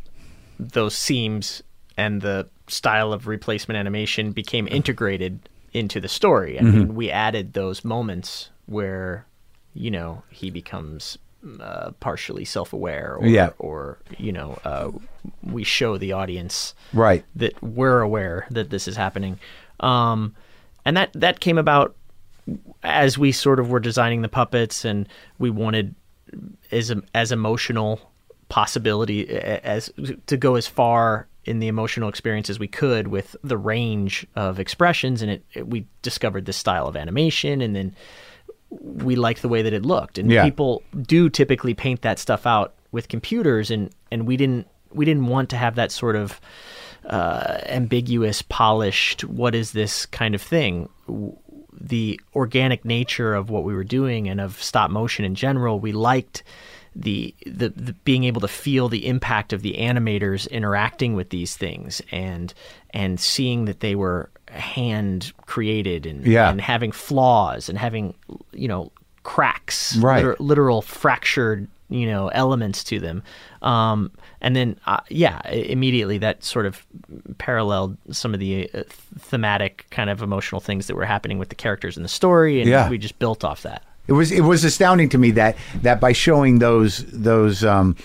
those 0.59 0.97
seams 0.97 1.63
and 1.95 2.21
the 2.21 2.49
style 2.67 3.13
of 3.13 3.27
replacement 3.27 3.77
animation 3.77 4.33
became 4.33 4.67
integrated 4.67 5.49
into 5.73 5.99
the 5.99 6.09
story. 6.09 6.59
I 6.59 6.63
mm-hmm. 6.63 6.77
mean, 6.77 6.95
we 6.95 7.09
added 7.09 7.53
those 7.53 7.83
moments 7.83 8.49
where 8.65 9.25
you 9.73 9.91
know 9.91 10.23
he 10.29 10.49
becomes 10.49 11.17
uh, 11.59 11.91
partially 11.99 12.45
self-aware, 12.45 13.17
or, 13.19 13.27
Yeah. 13.27 13.49
or 13.59 13.99
you 14.17 14.31
know, 14.31 14.59
uh, 14.63 14.91
we 15.41 15.63
show 15.63 15.97
the 15.97 16.13
audience 16.13 16.73
right. 16.93 17.25
that 17.35 17.61
we're 17.61 18.01
aware 18.01 18.47
that 18.51 18.69
this 18.69 18.87
is 18.87 18.95
happening. 18.95 19.39
Um, 19.79 20.35
and 20.85 20.95
that 20.97 21.11
that 21.13 21.39
came 21.39 21.57
about 21.57 21.95
as 22.83 23.17
we 23.17 23.31
sort 23.31 23.59
of 23.59 23.69
were 23.69 23.79
designing 23.79 24.21
the 24.21 24.29
puppets, 24.29 24.85
and 24.85 25.07
we 25.39 25.49
wanted 25.49 25.95
as 26.71 26.93
as 27.13 27.31
emotional 27.31 27.99
possibility 28.49 29.27
as 29.29 29.91
to 30.27 30.37
go 30.37 30.55
as 30.55 30.67
far 30.67 31.27
in 31.45 31.59
the 31.59 31.67
emotional 31.67 32.07
experience 32.07 32.49
as 32.49 32.59
we 32.59 32.67
could 32.67 33.07
with 33.07 33.35
the 33.43 33.57
range 33.57 34.25
of 34.35 34.59
expressions 34.59 35.21
and 35.21 35.31
it, 35.31 35.45
it 35.53 35.67
we 35.67 35.85
discovered 36.03 36.45
this 36.45 36.55
style 36.55 36.87
of 36.87 36.95
animation 36.95 37.61
and 37.61 37.75
then 37.75 37.95
we 38.81 39.15
liked 39.15 39.41
the 39.41 39.49
way 39.49 39.61
that 39.61 39.73
it 39.73 39.83
looked 39.85 40.17
and 40.17 40.31
Yeah. 40.31 40.43
people 40.43 40.81
do 41.01 41.29
typically 41.29 41.73
paint 41.73 42.01
that 42.01 42.19
stuff 42.19 42.45
out 42.47 42.73
with 42.91 43.07
computers 43.07 43.69
and 43.71 43.89
and 44.11 44.25
we 44.27 44.37
didn't 44.37 44.67
we 44.91 45.05
didn't 45.05 45.27
want 45.27 45.49
to 45.49 45.57
have 45.57 45.75
that 45.75 45.91
sort 45.91 46.15
of 46.15 46.39
uh, 47.05 47.57
ambiguous 47.65 48.41
polished 48.41 49.23
what 49.25 49.53
is 49.55 49.71
this 49.71 50.05
kind 50.07 50.35
of 50.35 50.41
thing 50.41 50.87
the 51.79 52.19
organic 52.35 52.85
nature 52.85 53.33
of 53.33 53.49
what 53.49 53.63
we 53.63 53.73
were 53.73 53.83
doing 53.83 54.29
and 54.29 54.39
of 54.39 54.61
stop 54.61 54.89
motion 54.89 55.25
in 55.25 55.35
general 55.35 55.79
we 55.79 55.91
liked 55.91 56.43
the, 56.95 57.33
the 57.47 57.69
the 57.69 57.93
being 58.05 58.23
able 58.23 58.39
to 58.41 58.47
feel 58.47 58.87
the 58.87 59.07
impact 59.07 59.51
of 59.51 59.63
the 59.63 59.73
animators 59.79 60.49
interacting 60.51 61.15
with 61.15 61.29
these 61.31 61.57
things 61.57 62.01
and 62.11 62.53
and 62.91 63.19
seeing 63.19 63.65
that 63.65 63.79
they 63.79 63.95
were 63.95 64.29
hand 64.53 65.33
created 65.45 66.05
and 66.05 66.25
Yeah. 66.25 66.49
and 66.49 66.61
having 66.61 66.91
flaws 66.91 67.69
and 67.69 67.77
having 67.77 68.13
you 68.53 68.67
know 68.67 68.91
cracks 69.23 69.95
Right. 69.97 70.17
liter- 70.17 70.35
literal 70.39 70.81
fractured 70.81 71.67
you 71.89 72.05
know 72.07 72.27
elements 72.29 72.83
to 72.85 72.99
them 72.99 73.23
um, 73.61 74.11
and 74.41 74.55
then 74.55 74.77
uh, 74.85 74.99
yeah 75.09 75.45
immediately 75.49 76.17
that 76.19 76.43
sort 76.43 76.65
of 76.65 76.85
paralleled 77.37 77.97
some 78.11 78.33
of 78.33 78.39
the 78.39 78.69
uh, 78.73 78.83
thematic 79.19 79.85
kind 79.91 80.09
of 80.09 80.21
emotional 80.21 80.59
things 80.61 80.87
that 80.87 80.95
were 80.95 81.05
happening 81.05 81.37
with 81.39 81.49
the 81.49 81.55
characters 81.55 81.97
in 81.97 82.03
the 82.03 82.09
story 82.09 82.61
and 82.61 82.69
Yeah. 82.69 82.89
we 82.89 82.97
just 82.97 83.17
built 83.19 83.43
off 83.43 83.63
that 83.63 83.83
It 84.07 84.13
was 84.13 84.31
it 84.31 84.41
was 84.41 84.63
astounding 84.63 85.09
to 85.09 85.17
me 85.17 85.31
that 85.31 85.55
that 85.81 85.99
by 85.99 86.11
showing 86.13 86.59
those 86.59 87.05
those 87.11 87.63
um, 87.63 87.95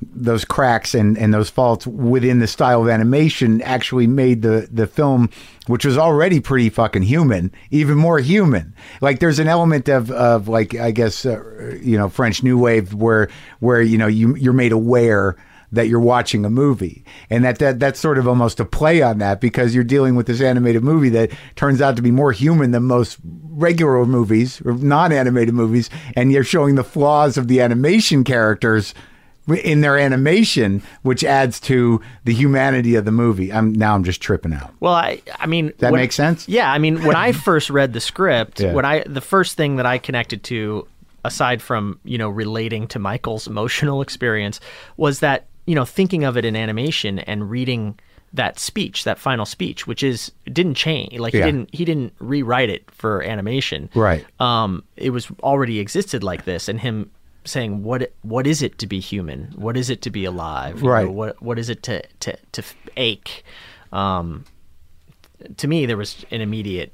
those 0.00 0.44
cracks 0.44 0.94
and, 0.94 1.18
and 1.18 1.34
those 1.34 1.50
faults 1.50 1.86
within 1.86 2.38
the 2.38 2.46
style 2.46 2.82
of 2.82 2.88
animation 2.88 3.60
actually 3.62 4.06
made 4.06 4.42
the 4.42 4.68
the 4.70 4.86
film, 4.86 5.28
which 5.66 5.84
was 5.84 5.98
already 5.98 6.40
pretty 6.40 6.70
fucking 6.70 7.02
human, 7.02 7.52
even 7.70 7.96
more 7.96 8.18
human. 8.18 8.74
Like 9.00 9.18
there's 9.18 9.38
an 9.38 9.48
element 9.48 9.88
of 9.88 10.10
of 10.10 10.48
like 10.48 10.74
I 10.74 10.92
guess 10.92 11.26
uh, 11.26 11.78
you 11.82 11.98
know 11.98 12.08
French 12.08 12.42
New 12.42 12.58
Wave 12.58 12.94
where 12.94 13.28
where 13.58 13.82
you 13.82 13.98
know 13.98 14.06
you 14.06 14.36
you're 14.36 14.52
made 14.52 14.72
aware 14.72 15.36
that 15.70 15.88
you're 15.88 16.00
watching 16.00 16.44
a 16.44 16.50
movie 16.50 17.04
and 17.28 17.44
that, 17.44 17.58
that 17.58 17.78
that's 17.78 18.00
sort 18.00 18.16
of 18.16 18.26
almost 18.26 18.58
a 18.58 18.64
play 18.64 19.02
on 19.02 19.18
that 19.18 19.38
because 19.38 19.74
you're 19.74 19.84
dealing 19.84 20.14
with 20.14 20.26
this 20.26 20.40
animated 20.40 20.82
movie 20.82 21.10
that 21.10 21.30
turns 21.56 21.82
out 21.82 21.94
to 21.96 22.00
be 22.00 22.10
more 22.10 22.32
human 22.32 22.70
than 22.70 22.84
most 22.84 23.18
regular 23.22 24.06
movies 24.06 24.62
or 24.64 24.72
non-animated 24.72 25.52
movies 25.52 25.90
and 26.16 26.32
you're 26.32 26.42
showing 26.42 26.74
the 26.74 26.84
flaws 26.84 27.36
of 27.36 27.48
the 27.48 27.60
animation 27.60 28.24
characters 28.24 28.94
in 29.56 29.80
their 29.80 29.98
animation 29.98 30.82
which 31.02 31.24
adds 31.24 31.58
to 31.60 32.00
the 32.24 32.34
humanity 32.34 32.94
of 32.94 33.04
the 33.04 33.12
movie 33.12 33.52
i'm 33.52 33.72
now 33.72 33.94
i'm 33.94 34.04
just 34.04 34.20
tripping 34.20 34.52
out 34.52 34.72
Well, 34.80 34.94
I 34.94 35.22
I 35.38 35.46
mean 35.46 35.72
That 35.78 35.92
when- 35.92 36.00
makes 36.00 36.14
sense? 36.14 36.48
Yeah, 36.48 36.70
I 36.70 36.78
mean 36.78 37.02
when 37.04 37.16
I 37.16 37.32
first 37.48 37.70
read 37.70 37.92
the 37.92 38.00
script, 38.00 38.60
Yeah. 38.60 38.72
when 38.74 38.84
I 38.84 39.02
the 39.06 39.20
first 39.20 39.56
thing 39.56 39.76
that 39.76 39.86
I 39.86 39.98
connected 39.98 40.42
to, 40.44 40.86
aside 41.24 41.60
from 41.62 41.98
you 42.04 42.18
know 42.18 42.28
relating 42.28 42.86
to 42.88 42.98
Michael's 42.98 43.46
emotional 43.46 44.02
experience, 44.02 44.60
was 44.96 45.20
that 45.20 45.46
you 45.66 45.74
know 45.74 45.84
thinking 45.84 46.24
of 46.24 46.36
it 46.36 46.44
in 46.44 46.54
animation 46.56 47.18
and 47.20 47.50
reading 47.50 47.98
that 48.34 48.58
speech, 48.58 49.04
that 49.04 49.18
final 49.18 49.46
speech, 49.46 49.86
which 49.86 50.02
is 50.02 50.30
didn't 50.52 50.74
change. 50.74 51.18
Like 51.18 51.32
Yeah. 51.34 51.46
he 51.46 51.52
didn't 51.52 51.74
he 51.74 51.84
didn't 51.84 52.12
rewrite 52.18 52.68
it 52.70 52.90
for 52.90 53.22
animation. 53.22 53.88
Right. 53.94 54.24
Um, 54.40 54.84
it 54.96 55.10
was 55.10 55.28
already 55.42 55.78
existed 55.80 56.22
like 56.22 56.44
this, 56.44 56.68
and 56.68 56.78
him 56.80 57.10
saying 57.48 57.82
what 57.82 58.12
what 58.22 58.46
is 58.46 58.62
it 58.62 58.78
to 58.78 58.86
be 58.86 59.00
human? 59.00 59.52
What 59.56 59.76
is 59.76 59.90
it 59.90 60.02
to 60.02 60.10
be 60.10 60.24
alive? 60.24 60.82
You 60.82 60.88
Right. 60.88 61.06
know, 61.06 61.12
what 61.12 61.42
what 61.42 61.58
is 61.58 61.68
it 61.68 61.82
to 61.84 62.02
to 62.20 62.36
to 62.52 62.62
ache? 62.96 63.44
Um, 63.92 64.44
to 65.56 65.68
me, 65.68 65.86
there 65.86 65.96
was 65.96 66.24
an 66.30 66.40
immediate, 66.40 66.92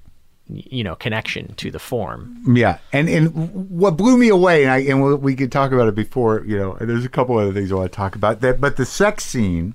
you 0.49 0.85
know, 0.85 0.95
connection 0.95 1.55
to 1.55 1.71
the 1.71 1.79
form. 1.79 2.43
Yeah, 2.55 2.79
and 2.93 3.09
and 3.09 3.35
what 3.71 3.97
blew 3.97 4.17
me 4.19 4.29
away, 4.29 4.63
and 4.63 4.71
I 4.71 4.79
and 4.81 5.03
we 5.03 5.15
we 5.15 5.35
could 5.35 5.51
talk 5.51 5.73
about 5.73 5.89
it 5.89 5.95
before, 5.95 6.45
you 6.47 6.57
know. 6.59 6.77
There's 6.81 7.05
a 7.05 7.09
couple 7.09 7.37
other 7.39 7.53
things 7.53 7.73
I 7.73 7.75
want 7.77 7.91
to 7.93 7.97
talk 7.97 8.15
about. 8.17 8.41
That, 8.43 8.61
but 8.61 8.77
the 8.77 8.85
sex 8.87 9.25
scene, 9.25 9.75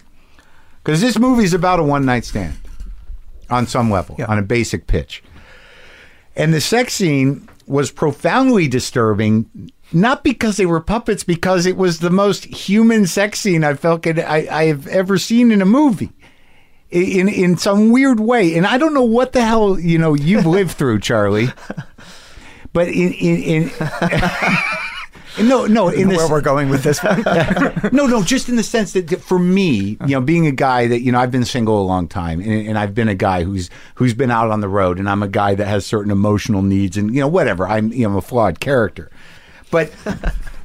because 0.83 1.01
this 1.01 1.17
movie 1.19 1.43
is 1.43 1.53
about 1.53 1.79
a 1.79 1.83
one 1.83 2.05
night 2.05 2.25
stand, 2.25 2.55
on 3.49 3.67
some 3.67 3.89
level, 3.91 4.15
Yeah. 4.19 4.25
on 4.27 4.37
a 4.37 4.43
basic 4.43 4.85
pitch, 4.87 5.23
and 6.35 6.53
the 6.53 6.61
sex 6.61 6.93
scene 6.93 7.49
was 7.65 7.91
profoundly 7.91 8.67
disturbing. 8.67 9.71
Not 9.91 10.23
because 10.23 10.57
they 10.57 10.65
were 10.67 10.81
puppets, 10.81 11.23
because 11.23 11.65
it 11.65 11.75
was 11.75 11.99
the 11.99 12.11
most 12.11 12.45
human 12.45 13.07
sex 13.07 13.39
scene 13.39 13.63
I 13.63 13.73
felt 13.73 14.03
could, 14.03 14.19
I, 14.19 14.47
I 14.51 14.65
have 14.65 14.85
ever 14.87 15.17
seen 15.17 15.51
in 15.51 15.61
a 15.61 15.65
movie 15.65 16.11
in 16.91 17.27
in 17.29 17.57
some 17.57 17.91
weird 17.91 18.19
way. 18.19 18.55
And 18.55 18.65
I 18.65 18.77
don't 18.77 18.93
know 18.93 19.03
what 19.03 19.33
the 19.33 19.41
hell 19.41 19.79
you 19.79 19.97
know 19.97 20.13
you've 20.13 20.45
lived 20.45 20.71
through, 20.71 20.99
Charlie. 20.99 21.49
But 22.71 22.89
in 22.89 23.13
in, 23.13 23.41
in 23.41 23.71
no 25.47 25.65
no 25.65 25.89
in 25.89 26.09
Where 26.09 26.29
we're 26.29 26.41
going 26.41 26.69
with 26.69 26.83
this 26.83 27.03
one. 27.03 27.23
no 27.91 28.05
no 28.05 28.21
just 28.21 28.49
in 28.49 28.57
the 28.57 28.63
sense 28.63 28.93
that 28.93 29.09
for 29.21 29.39
me 29.39 29.97
you 30.05 30.15
know 30.15 30.21
being 30.21 30.45
a 30.45 30.51
guy 30.51 30.87
that 30.87 31.01
you 31.01 31.11
know 31.11 31.19
I've 31.19 31.31
been 31.31 31.45
single 31.45 31.81
a 31.81 31.83
long 31.83 32.07
time 32.07 32.39
and, 32.39 32.67
and 32.67 32.77
I've 32.77 32.93
been 32.93 33.07
a 33.07 33.15
guy 33.15 33.43
who's 33.43 33.69
who's 33.95 34.13
been 34.13 34.29
out 34.29 34.51
on 34.51 34.61
the 34.61 34.69
road 34.69 34.99
and 34.99 35.09
I'm 35.09 35.23
a 35.23 35.27
guy 35.27 35.55
that 35.55 35.65
has 35.65 35.85
certain 35.85 36.11
emotional 36.11 36.61
needs 36.61 36.95
and 36.95 37.13
you 37.13 37.21
know 37.21 37.27
whatever 37.27 37.67
I'm 37.67 37.91
you 37.91 38.07
know 38.07 38.17
a 38.17 38.21
flawed 38.21 38.59
character 38.59 39.09
but 39.71 39.91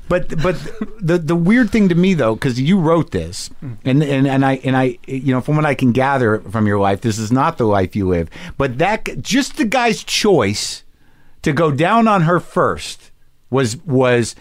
but 0.08 0.42
but 0.42 0.56
the 1.00 1.18
the 1.18 1.36
weird 1.36 1.70
thing 1.70 1.88
to 1.88 1.94
me 1.94 2.14
though 2.14 2.34
because 2.34 2.60
you 2.60 2.78
wrote 2.78 3.10
this 3.10 3.50
mm-hmm. 3.62 3.88
and 3.88 4.02
and 4.02 4.26
and 4.26 4.44
I 4.44 4.54
and 4.64 4.76
I 4.76 4.98
you 5.06 5.32
know 5.32 5.40
from 5.40 5.56
what 5.56 5.66
I 5.66 5.74
can 5.74 5.92
gather 5.92 6.40
from 6.40 6.66
your 6.66 6.78
life 6.78 7.00
this 7.00 7.18
is 7.18 7.32
not 7.32 7.58
the 7.58 7.66
life 7.66 7.96
you 7.96 8.08
live 8.08 8.28
but 8.58 8.78
that 8.78 9.20
just 9.20 9.56
the 9.56 9.64
guy's 9.64 10.04
choice 10.04 10.84
to 11.42 11.52
go 11.52 11.70
down 11.70 12.08
on 12.08 12.22
her 12.22 12.40
first 12.40 13.10
was 13.50 13.76
was 13.84 14.34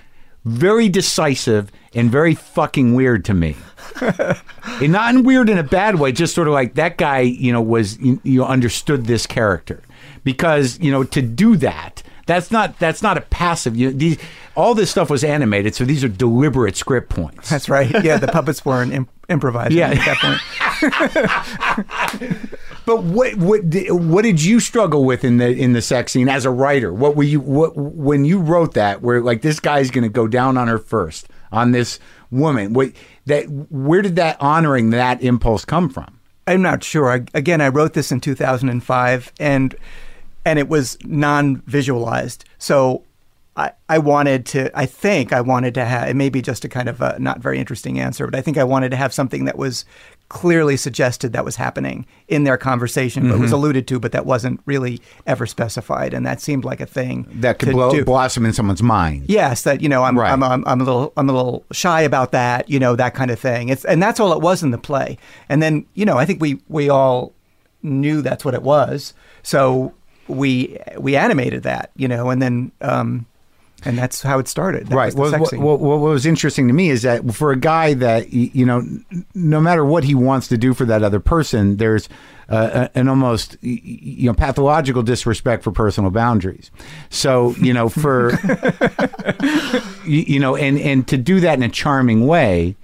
very 0.46 0.90
decisive 0.90 1.72
and 1.94 2.12
very 2.12 2.36
fucking 2.36 2.96
weird 2.96 3.24
to 3.26 3.34
me. 3.34 3.56
and 4.02 4.92
not 4.92 5.14
in 5.14 5.24
weird 5.24 5.50
in 5.50 5.58
a 5.58 5.64
bad 5.64 6.00
way, 6.00 6.12
just 6.12 6.34
sort 6.34 6.48
of 6.48 6.54
like 6.54 6.76
that 6.76 6.98
guy, 6.98 7.20
you 7.20 7.52
know, 7.52 7.62
was 7.62 7.98
you, 8.00 8.20
you 8.24 8.44
understood 8.44 9.06
this 9.06 9.28
character 9.28 9.82
because 10.24 10.80
you 10.80 10.92
know 10.92 11.04
to 11.04 11.22
do 11.22 11.56
that. 11.58 12.04
That's 12.26 12.52
not 12.52 12.80
that's 12.80 13.02
not 13.02 13.18
a 13.18 13.22
passive. 13.22 13.76
You, 13.76 13.92
these 13.92 14.18
all 14.56 14.76
this 14.76 14.92
stuff 14.92 15.10
was 15.10 15.24
animated, 15.24 15.74
so 15.76 15.84
these 15.84 16.04
are 16.04 16.08
deliberate 16.08 16.78
script 16.78 17.10
points. 17.10 17.50
That's 17.50 17.68
right. 17.70 18.04
Yeah, 18.04 18.18
the 18.18 18.28
puppets 18.28 18.64
weren't 18.64 18.94
imp- 18.94 19.10
improvising 19.30 19.78
Yeah. 19.78 19.90
at 19.92 20.06
that 20.06 20.18
point. 20.22 20.42
But 22.86 23.02
what 23.04 23.36
what 23.38 23.70
di- 23.70 23.90
what 23.92 24.24
did 24.24 24.44
you 24.44 24.60
struggle 24.60 25.06
with 25.06 25.24
in 25.24 25.38
the 25.38 25.50
in 25.50 25.72
the 25.72 25.82
sex 25.82 26.12
scene 26.12 26.28
as 26.28 26.44
a 26.44 26.50
writer? 26.50 26.94
What 26.94 27.16
were 27.16 27.24
you 27.24 27.40
what 27.40 27.78
when 27.78 28.26
you 28.26 28.40
wrote 28.40 28.74
that 28.74 29.02
where 29.02 29.22
like 29.22 29.42
this 29.42 29.62
guy's 29.62 29.90
going 29.90 30.04
to 30.04 30.10
go 30.10 30.28
down 30.28 30.58
on 30.58 30.68
her 30.68 30.78
first 30.78 31.30
on 31.54 31.72
this 31.72 31.98
woman? 32.30 32.74
What 32.74 32.92
that 33.26 33.46
where 33.72 34.02
did 34.02 34.18
that 34.18 34.36
honoring 34.42 34.90
that 34.90 35.24
impulse 35.24 35.64
come 35.64 35.90
from? 35.90 36.20
I'm 36.46 36.62
not 36.62 36.84
sure. 36.84 37.10
I, 37.10 37.22
again, 37.34 37.62
I 37.62 37.70
wrote 37.70 37.94
this 37.94 38.12
in 38.12 38.20
2005, 38.20 39.32
and 39.40 39.76
and 40.46 40.60
it 40.60 40.68
was 40.70 40.98
non-visualized. 41.06 42.46
So 42.58 43.04
I, 43.56 43.72
I 43.88 44.00
wanted 44.00 44.46
to. 44.48 44.78
I 44.78 44.86
think 44.88 45.32
I 45.32 45.42
wanted 45.42 45.76
to 45.76 45.86
have. 45.86 46.10
It 46.10 46.16
may 46.16 46.30
be 46.30 46.42
just 46.42 46.66
a 46.66 46.70
kind 46.70 46.90
of 46.90 47.02
a 47.02 47.18
not 47.20 47.40
very 47.40 47.60
interesting 47.60 48.00
answer, 48.00 48.26
but 48.26 48.36
I 48.36 48.42
think 48.42 48.58
I 48.58 48.64
wanted 48.64 48.90
to 48.90 48.96
have 48.98 49.14
something 49.14 49.46
that 49.46 49.58
was 49.58 49.86
clearly 50.30 50.76
suggested 50.76 51.34
that 51.34 51.46
was 51.46 51.58
happening 51.58 52.08
in 52.28 52.46
their 52.46 52.58
conversation, 52.58 53.30
but 53.30 53.38
was 53.38 53.50
Mm-hmm. 53.52 53.54
alluded 53.56 53.88
to, 53.90 54.00
but 54.00 54.12
that 54.14 54.26
wasn't 54.26 54.60
really 54.66 55.00
ever 55.28 55.46
specified, 55.46 56.16
and 56.16 56.26
that 56.26 56.42
seemed 56.42 56.66
like 56.66 56.82
a 56.82 56.88
thing 56.88 57.28
That 57.42 57.60
could 57.60 57.74
blow, 57.74 57.92
do. 57.92 58.04
blossom 58.04 58.44
in 58.48 58.54
someone's 58.54 58.82
mind. 58.82 59.26
Yes, 59.28 59.62
that 59.62 59.82
you 59.82 59.90
know, 59.90 60.04
I'm, 60.04 60.18
Right. 60.18 60.32
I'm, 60.32 60.42
I'm 60.42 60.64
I'm 60.66 60.82
a 60.82 60.84
little 60.84 61.14
I'm 61.16 61.30
a 61.30 61.34
little 61.34 61.64
shy 61.72 62.02
about 62.02 62.32
that, 62.32 62.68
you 62.68 62.80
know, 62.80 62.96
that 62.96 63.14
kind 63.14 63.30
of 63.30 63.38
thing. 63.40 63.70
It's 63.70 63.86
and 63.86 64.02
that's 64.02 64.20
all 64.20 64.34
it 64.34 64.42
was 64.42 64.64
in 64.64 64.72
the 64.72 64.80
play. 64.80 65.20
And 65.48 65.62
then 65.62 65.86
you 65.94 66.06
know, 66.06 66.18
I 66.18 66.26
think 66.26 66.42
we 66.42 66.60
we 66.70 66.90
all 66.90 67.34
knew 67.84 68.24
that's 68.24 68.44
what 68.44 68.56
it 68.56 68.64
was, 68.64 69.14
so 69.44 69.94
we 70.28 70.78
we 70.98 71.16
animated 71.16 71.64
that, 71.64 71.92
you 71.96 72.08
know, 72.08 72.30
and 72.30 72.42
then 72.42 72.72
um, 72.82 73.26
and 73.86 73.98
that's 73.98 74.22
how 74.22 74.40
it 74.40 74.48
started. 74.48 74.88
That 74.88 74.96
right. 74.96 75.06
was 75.06 75.16
the 75.16 75.22
Well, 75.22 75.32
sex 75.32 75.52
what, 75.54 75.80
what, 75.80 76.00
what 76.00 76.12
was 76.12 76.26
interesting 76.26 76.68
to 76.68 76.74
me 76.74 76.90
is 76.90 77.02
that 77.02 77.34
for 77.34 77.52
a 77.52 77.58
guy 77.58 77.94
that 77.96 78.32
you 78.32 78.66
know, 78.66 78.84
no 79.34 79.62
matter 79.62 79.86
what 79.86 80.04
he 80.04 80.16
wants 80.16 80.48
to 80.50 80.58
do 80.58 80.74
for 80.74 80.86
that 80.86 81.04
other 81.04 81.20
person, 81.20 81.78
there's 81.78 82.08
uh, 82.50 82.88
an 82.96 83.08
almost 83.08 83.58
you 83.62 84.28
know 84.28 84.34
pathological 84.34 85.04
disrespect 85.04 85.64
for 85.64 85.72
personal 85.72 86.12
boundaries. 86.12 86.72
So 87.10 87.56
you 87.58 87.74
know, 87.74 87.90
for 87.90 88.32
you, 90.06 90.20
you 90.28 90.40
know, 90.40 90.56
and 90.56 90.80
and 90.80 91.08
to 91.10 91.18
do 91.18 91.40
that 91.42 91.56
in 91.56 91.64
a 91.64 91.70
charming 91.70 92.26
way 92.26 92.76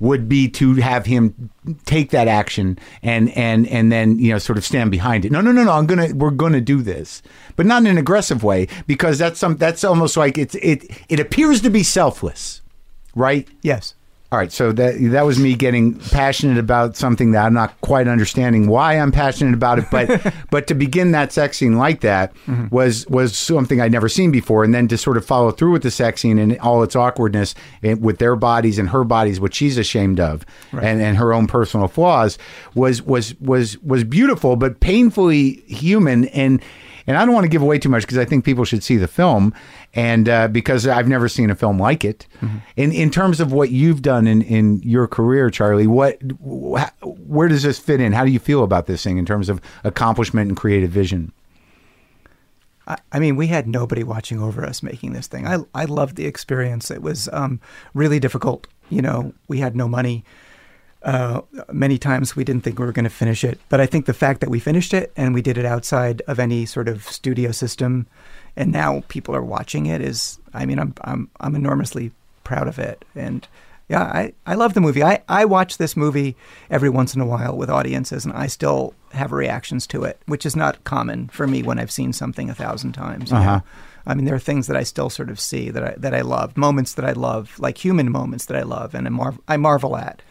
would 0.00 0.28
be 0.28 0.48
to 0.48 0.74
have 0.76 1.06
him 1.06 1.50
take 1.84 2.10
that 2.10 2.28
action 2.28 2.78
and 3.02 3.30
and 3.36 3.66
and 3.68 3.92
then 3.92 4.18
you 4.18 4.32
know 4.32 4.38
sort 4.38 4.58
of 4.58 4.64
stand 4.64 4.90
behind 4.90 5.24
it. 5.24 5.32
No, 5.32 5.40
no, 5.40 5.52
no, 5.52 5.64
no. 5.64 5.72
I'm 5.72 5.86
gonna 5.86 6.08
we're 6.14 6.30
gonna 6.30 6.60
do 6.60 6.82
this, 6.82 7.22
but 7.56 7.66
not 7.66 7.82
in 7.82 7.88
an 7.88 7.98
aggressive 7.98 8.42
way 8.42 8.68
because 8.86 9.18
that's 9.18 9.38
some 9.38 9.56
that's 9.56 9.84
almost 9.84 10.16
like 10.16 10.38
it's 10.38 10.54
it 10.56 10.90
it 11.08 11.20
appears 11.20 11.60
to 11.62 11.70
be 11.70 11.82
selfless, 11.82 12.62
right? 13.14 13.48
yes. 13.62 13.94
All 14.32 14.38
right, 14.38 14.50
so 14.50 14.72
that 14.72 14.94
that 14.98 15.26
was 15.26 15.38
me 15.38 15.54
getting 15.54 15.94
passionate 15.94 16.56
about 16.56 16.96
something 16.96 17.32
that 17.32 17.44
I'm 17.44 17.52
not 17.52 17.78
quite 17.82 18.08
understanding 18.08 18.66
why 18.66 18.98
I'm 18.98 19.12
passionate 19.12 19.52
about 19.52 19.78
it, 19.78 19.84
but 19.90 20.32
but 20.50 20.66
to 20.68 20.74
begin 20.74 21.12
that 21.12 21.32
sex 21.32 21.58
scene 21.58 21.76
like 21.76 22.00
that 22.00 22.32
was 22.70 23.06
was 23.08 23.36
something 23.36 23.78
I'd 23.78 23.92
never 23.92 24.08
seen 24.08 24.30
before, 24.30 24.64
and 24.64 24.74
then 24.74 24.88
to 24.88 24.96
sort 24.96 25.18
of 25.18 25.26
follow 25.26 25.50
through 25.50 25.72
with 25.72 25.82
the 25.82 25.90
sex 25.90 26.22
scene 26.22 26.38
and 26.38 26.58
all 26.60 26.82
its 26.82 26.96
awkwardness 26.96 27.54
eh, 27.82 27.92
with 27.92 28.16
their 28.16 28.34
bodies 28.34 28.78
and 28.78 28.88
her 28.88 29.04
bodies, 29.04 29.38
which 29.38 29.54
she's 29.54 29.76
ashamed 29.76 30.18
of, 30.18 30.46
and 30.72 31.02
and 31.02 31.18
her 31.18 31.34
own 31.34 31.46
personal 31.46 31.86
flaws 31.86 32.38
was 32.74 33.02
was 33.02 33.38
was 33.38 33.76
was 33.82 34.02
beautiful, 34.02 34.56
but 34.56 34.80
painfully 34.80 35.62
human 35.66 36.24
and. 36.28 36.62
And 37.06 37.16
I 37.16 37.24
don't 37.24 37.34
want 37.34 37.44
to 37.44 37.48
give 37.48 37.62
away 37.62 37.78
too 37.78 37.88
much 37.88 38.02
because 38.02 38.18
I 38.18 38.24
think 38.24 38.44
people 38.44 38.64
should 38.64 38.82
see 38.82 38.96
the 38.96 39.08
film, 39.08 39.52
and 39.94 40.28
uh, 40.28 40.48
because 40.48 40.86
I've 40.86 41.08
never 41.08 41.28
seen 41.28 41.50
a 41.50 41.54
film 41.54 41.78
like 41.80 42.04
it. 42.04 42.26
In 42.76 42.92
in 42.92 43.10
terms 43.10 43.40
of 43.40 43.52
what 43.52 43.70
you've 43.70 44.02
done 44.02 44.26
in, 44.26 44.42
in 44.42 44.80
your 44.82 45.06
career, 45.08 45.50
Charlie, 45.50 45.86
what 45.86 46.18
wh- 46.40 46.84
where 47.28 47.48
does 47.48 47.62
this 47.62 47.78
fit 47.78 48.00
in? 48.00 48.12
How 48.12 48.24
do 48.24 48.30
you 48.30 48.38
feel 48.38 48.62
about 48.62 48.86
this 48.86 49.02
thing 49.02 49.18
in 49.18 49.26
terms 49.26 49.48
of 49.48 49.60
accomplishment 49.84 50.48
and 50.48 50.56
creative 50.56 50.90
vision? 50.90 51.32
I, 52.86 52.98
I 53.12 53.18
mean, 53.18 53.36
we 53.36 53.46
had 53.46 53.66
nobody 53.66 54.02
watching 54.04 54.40
over 54.40 54.64
us 54.64 54.82
making 54.82 55.12
this 55.12 55.26
thing. 55.26 55.46
I 55.46 55.58
I 55.74 55.84
loved 55.84 56.16
the 56.16 56.26
experience. 56.26 56.90
It 56.90 57.02
was 57.02 57.28
um, 57.32 57.60
really 57.94 58.20
difficult. 58.20 58.66
You 58.90 59.02
know, 59.02 59.32
we 59.48 59.58
had 59.58 59.74
no 59.76 59.88
money. 59.88 60.24
Uh, 61.04 61.40
many 61.72 61.98
times 61.98 62.36
we 62.36 62.44
didn't 62.44 62.62
think 62.62 62.78
we 62.78 62.86
were 62.86 62.92
going 62.92 63.04
to 63.04 63.10
finish 63.10 63.42
it, 63.42 63.58
but 63.68 63.80
I 63.80 63.86
think 63.86 64.06
the 64.06 64.14
fact 64.14 64.40
that 64.40 64.50
we 64.50 64.60
finished 64.60 64.94
it 64.94 65.12
and 65.16 65.34
we 65.34 65.42
did 65.42 65.58
it 65.58 65.64
outside 65.64 66.22
of 66.28 66.38
any 66.38 66.64
sort 66.64 66.88
of 66.88 67.04
studio 67.04 67.50
system, 67.50 68.06
and 68.56 68.70
now 68.70 69.02
people 69.08 69.34
are 69.34 69.42
watching 69.42 69.86
it 69.86 70.00
is. 70.00 70.38
I 70.54 70.66
mean, 70.66 70.78
I'm 70.78 70.94
I'm 71.02 71.30
I'm 71.40 71.54
enormously 71.54 72.12
proud 72.44 72.68
of 72.68 72.78
it, 72.78 73.04
and 73.14 73.46
yeah, 73.88 74.04
I, 74.04 74.32
I 74.46 74.54
love 74.54 74.74
the 74.74 74.80
movie. 74.80 75.02
I, 75.02 75.22
I 75.28 75.44
watch 75.44 75.76
this 75.76 75.96
movie 75.96 76.34
every 76.70 76.88
once 76.88 77.14
in 77.14 77.20
a 77.20 77.26
while 77.26 77.56
with 77.56 77.68
audiences, 77.68 78.24
and 78.24 78.32
I 78.32 78.46
still 78.46 78.94
have 79.12 79.32
reactions 79.32 79.86
to 79.88 80.04
it, 80.04 80.18
which 80.26 80.46
is 80.46 80.56
not 80.56 80.82
common 80.84 81.28
for 81.28 81.46
me 81.46 81.62
when 81.62 81.78
I've 81.78 81.90
seen 81.90 82.12
something 82.12 82.48
a 82.48 82.54
thousand 82.54 82.92
times. 82.92 83.32
Uh-huh. 83.32 83.60
I 84.06 84.14
mean, 84.14 84.24
there 84.24 84.34
are 84.34 84.40
things 84.40 84.66
that 84.66 84.76
I 84.76 84.82
still 84.82 85.10
sort 85.10 85.30
of 85.30 85.38
see 85.38 85.70
that 85.70 85.84
I 85.84 85.94
that 85.98 86.14
I 86.14 86.22
love, 86.22 86.56
moments 86.56 86.94
that 86.94 87.04
I 87.04 87.12
love, 87.12 87.58
like 87.58 87.78
human 87.78 88.10
moments 88.10 88.46
that 88.46 88.56
I 88.56 88.62
love, 88.62 88.94
and 88.94 89.06
I, 89.06 89.30
I 89.46 89.56
marvel 89.56 89.96
at. 89.96 90.22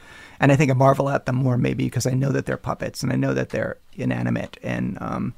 And 0.41 0.51
I 0.51 0.57
think 0.57 0.71
I 0.71 0.73
marvel 0.73 1.07
at 1.09 1.25
them 1.25 1.35
more 1.37 1.57
maybe 1.57 1.85
because 1.85 2.05
I 2.05 2.11
know 2.11 2.31
that 2.31 2.45
they're 2.45 2.57
puppets 2.57 3.01
and 3.03 3.13
I 3.13 3.15
know 3.15 3.33
that 3.33 3.49
they're 3.51 3.77
inanimate 3.93 4.57
and 4.61 4.97
um 5.01 5.33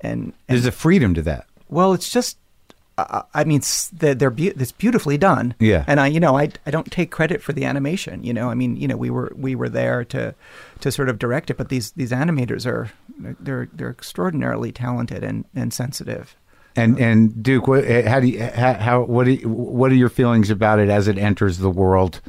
and, 0.00 0.22
and 0.22 0.34
There's 0.56 0.64
a 0.64 0.72
freedom 0.72 1.12
to 1.14 1.22
that. 1.22 1.46
well, 1.68 1.92
it's 1.92 2.10
just. 2.10 2.38
I 2.98 3.44
mean, 3.44 3.62
they're, 3.94 4.14
they're 4.14 4.28
be- 4.30 4.48
it's 4.48 4.72
beautifully 4.72 5.16
done. 5.16 5.54
Yeah. 5.58 5.84
And 5.86 5.98
I, 6.00 6.08
you 6.08 6.20
know, 6.20 6.36
I, 6.36 6.50
I 6.66 6.70
don't 6.70 6.92
take 6.92 7.10
credit 7.10 7.40
for 7.40 7.54
the 7.54 7.64
animation. 7.64 8.22
You 8.24 8.34
know, 8.34 8.50
I 8.50 8.54
mean, 8.54 8.76
you 8.76 8.86
know, 8.86 8.96
we 8.98 9.08
were 9.08 9.32
we 9.34 9.54
were 9.54 9.70
there 9.70 10.04
to 10.06 10.34
to 10.80 10.92
sort 10.92 11.08
of 11.08 11.18
direct 11.18 11.48
it, 11.48 11.56
but 11.56 11.70
these 11.70 11.92
these 11.92 12.10
animators 12.10 12.66
are 12.66 12.90
they're 13.18 13.70
they're 13.72 13.88
extraordinarily 13.88 14.70
talented 14.70 15.24
and 15.24 15.46
and 15.54 15.72
sensitive. 15.72 16.36
And 16.76 17.00
and 17.00 17.42
Duke, 17.42 17.66
what, 17.68 17.84
eh, 17.84 18.06
how 18.06 18.20
do 18.20 18.26
you 18.26 18.42
how, 18.42 18.74
how 18.74 19.02
what 19.04 19.24
do 19.24 19.30
you, 19.30 19.48
what 19.48 19.90
are 19.90 19.96
your 19.96 20.10
feelings 20.10 20.50
about 20.50 20.78
it 20.78 20.90
as 20.90 21.08
it 21.08 21.16
enters 21.16 21.56
the 21.56 21.70
world, 21.70 22.20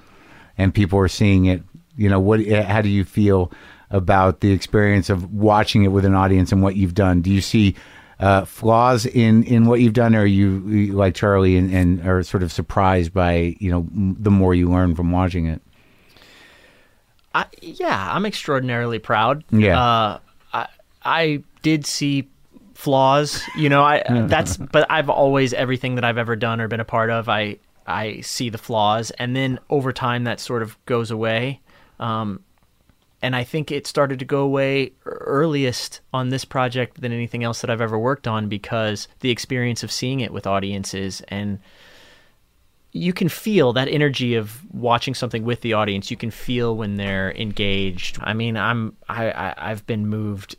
and 0.57 0.73
people 0.73 0.97
are 0.99 1.09
seeing 1.09 1.45
it? 1.45 1.63
You 2.01 2.09
know, 2.09 2.19
what 2.19 2.39
eh, 2.41 2.63
how 2.63 2.81
do 2.81 2.89
you 2.89 3.05
feel 3.05 3.51
about 3.89 4.39
the 4.39 4.51
experience 4.51 5.09
of 5.09 5.33
watching 5.33 5.83
it 5.83 5.89
with 5.89 6.05
an 6.05 6.15
audience 6.15 6.51
and 6.51 6.61
what 6.61 6.75
you've 6.75 6.95
done? 6.95 7.21
Do 7.21 7.29
you 7.29 7.41
see 7.41 7.75
uh, 8.19 8.45
flaws 8.45 9.05
in 9.05 9.43
in 9.43 9.65
what 9.65 9.81
you've 9.81 9.93
done, 9.93 10.15
or 10.15 10.21
are 10.21 10.25
you 10.25 10.93
like 10.93 11.15
Charlie 11.15 11.57
and, 11.57 11.73
and 11.73 12.07
are 12.07 12.23
sort 12.23 12.43
of 12.43 12.51
surprised 12.51 13.13
by 13.13 13.55
you 13.59 13.71
know 13.71 13.79
m- 13.79 14.15
the 14.19 14.31
more 14.31 14.53
you 14.53 14.69
learn 14.69 14.95
from 14.95 15.11
watching 15.11 15.45
it? 15.47 15.61
I, 17.33 17.45
yeah, 17.61 18.13
I'm 18.13 18.25
extraordinarily 18.25 18.99
proud. 18.99 19.43
Yeah. 19.51 19.81
Uh, 19.81 20.19
I 20.53 20.67
I 21.03 21.43
did 21.61 21.85
see 21.85 22.29
flaws. 22.73 23.43
You 23.55 23.69
know, 23.69 23.83
I 23.83 24.03
that's 24.27 24.57
but 24.57 24.85
I've 24.89 25.09
always 25.09 25.53
everything 25.53 25.95
that 25.95 26.03
I've 26.03 26.17
ever 26.17 26.35
done 26.35 26.61
or 26.61 26.67
been 26.67 26.79
a 26.79 26.85
part 26.85 27.09
of, 27.09 27.29
I 27.29 27.57
I 27.87 28.21
see 28.21 28.49
the 28.49 28.57
flaws, 28.57 29.11
and 29.11 29.35
then 29.35 29.59
over 29.69 29.91
time 29.93 30.25
that 30.25 30.39
sort 30.39 30.61
of 30.61 30.77
goes 30.85 31.11
away. 31.11 31.60
Um, 32.01 32.41
and 33.21 33.35
I 33.35 33.43
think 33.43 33.71
it 33.71 33.85
started 33.85 34.19
to 34.19 34.25
go 34.25 34.41
away 34.41 34.93
earliest 35.05 36.01
on 36.11 36.29
this 36.29 36.43
project 36.43 36.99
than 36.99 37.11
anything 37.11 37.43
else 37.43 37.61
that 37.61 37.69
I've 37.69 37.81
ever 37.81 37.99
worked 37.99 38.27
on 38.27 38.49
because 38.49 39.07
the 39.19 39.29
experience 39.29 39.83
of 39.83 39.91
seeing 39.91 40.19
it 40.21 40.33
with 40.33 40.47
audiences 40.47 41.21
and 41.27 41.59
you 42.93 43.13
can 43.13 43.29
feel 43.29 43.71
that 43.73 43.87
energy 43.87 44.35
of 44.35 44.61
watching 44.73 45.13
something 45.13 45.43
with 45.45 45.61
the 45.61 45.73
audience. 45.73 46.11
You 46.11 46.17
can 46.17 46.31
feel 46.31 46.75
when 46.75 46.97
they're 46.97 47.31
engaged. 47.31 48.17
I 48.21 48.33
mean, 48.33 48.57
I'm 48.57 48.97
I, 49.07 49.31
I 49.31 49.53
I've 49.57 49.85
been 49.87 50.07
moved 50.07 50.57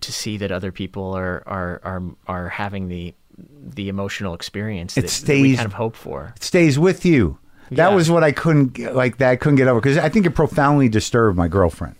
to 0.00 0.12
see 0.12 0.36
that 0.38 0.52
other 0.52 0.70
people 0.72 1.16
are 1.16 1.42
are 1.46 1.80
are 1.82 2.02
are 2.26 2.48
having 2.50 2.88
the 2.88 3.14
the 3.38 3.88
emotional 3.88 4.34
experience 4.34 4.98
It 4.98 5.02
that, 5.02 5.10
that 5.26 5.32
we 5.32 5.54
stays- 5.54 5.56
kind 5.56 5.66
of 5.66 5.72
hope 5.72 5.96
for. 5.96 6.34
It 6.36 6.42
stays 6.42 6.78
with 6.78 7.06
you. 7.06 7.38
That 7.70 7.90
Yeah. 7.90 7.94
was 7.94 8.10
what 8.10 8.22
I 8.24 8.32
couldn't 8.32 8.74
get- 8.74 8.94
like. 8.94 9.18
That 9.18 9.30
I 9.30 9.36
couldn't 9.36 9.56
get 9.56 9.68
over 9.68 9.80
because 9.80 9.96
I 9.98 10.08
think 10.08 10.26
it 10.26 10.30
profoundly 10.30 10.88
disturbed 10.88 11.36
my 11.38 11.48
girlfriend 11.48 11.94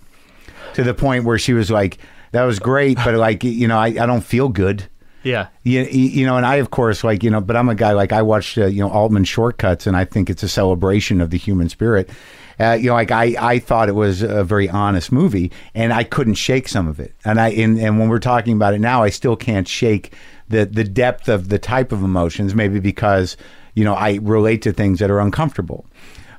to 0.75 0.83
the 0.83 0.95
point 0.95 1.25
where 1.25 1.39
she 1.39 1.53
was 1.55 1.71
like, 1.71 1.99
"That 2.33 2.45
was 2.45 2.59
great, 2.59 2.99
but 3.05 3.15
like 3.15 3.43
you 3.45 3.67
know, 3.69 3.79
I, 3.79 3.87
I 3.89 4.07
don't 4.07 4.25
feel 4.25 4.49
good." 4.49 4.85
Yeah. 5.25 5.47
You, 5.63 5.83
you 5.83 6.27
know, 6.27 6.37
and 6.37 6.45
I, 6.45 6.57
of 6.57 6.73
course, 6.73 7.05
like, 7.05 7.23
you 7.23 7.31
know, 7.31 7.41
but 7.41 7.55
I'm 7.57 7.69
a 7.69 7.77
guy, 7.77 7.93
like, 7.93 8.13
I 8.13 8.23
watched, 8.23 8.59
uh, 8.59 8.67
you 8.67 8.81
know, 8.81 8.91
Altman 8.91 9.23
Short 9.23 9.57
Cuts, 9.57 9.87
and 9.87 9.97
I 9.97 10.05
think 10.05 10.29
it's 10.29 10.43
a 10.43 10.49
celebration 10.49 11.21
of 11.21 11.31
the 11.31 11.39
human 11.39 11.69
spirit. 11.69 12.11
Uh, 12.59 12.73
you 12.73 12.89
know, 12.89 12.95
like, 12.95 13.13
I, 13.13 13.37
I 13.39 13.59
thought 13.61 13.89
it 13.89 13.95
was 13.95 14.23
a 14.23 14.43
very 14.43 14.69
honest 14.69 15.13
movie, 15.13 15.53
and 15.77 15.93
I 15.93 16.03
couldn't 16.03 16.35
shake 16.35 16.67
some 16.67 16.89
of 16.89 16.99
it. 16.99 17.15
And 17.25 17.41
I, 17.41 17.51
and, 17.51 17.79
and 17.79 18.01
when 18.01 18.09
we're 18.09 18.19
talking 18.19 18.57
about 18.57 18.75
it 18.75 18.81
now, 18.81 19.05
I 19.05 19.11
still 19.11 19.37
can't 19.37 19.69
shake 19.69 20.13
the, 20.49 20.67
the 20.67 20.83
depth 20.83 21.29
of 21.29 21.51
the 21.51 21.59
type 21.61 21.93
of 21.93 22.03
emotions, 22.03 22.53
maybe 22.53 22.81
because, 22.81 23.37
you 23.75 23.85
know, 23.85 23.95
I 23.95 24.19
relate 24.23 24.63
to 24.63 24.73
things 24.73 24.99
that 24.99 25.11
are 25.11 25.21
uncomfortable. 25.21 25.85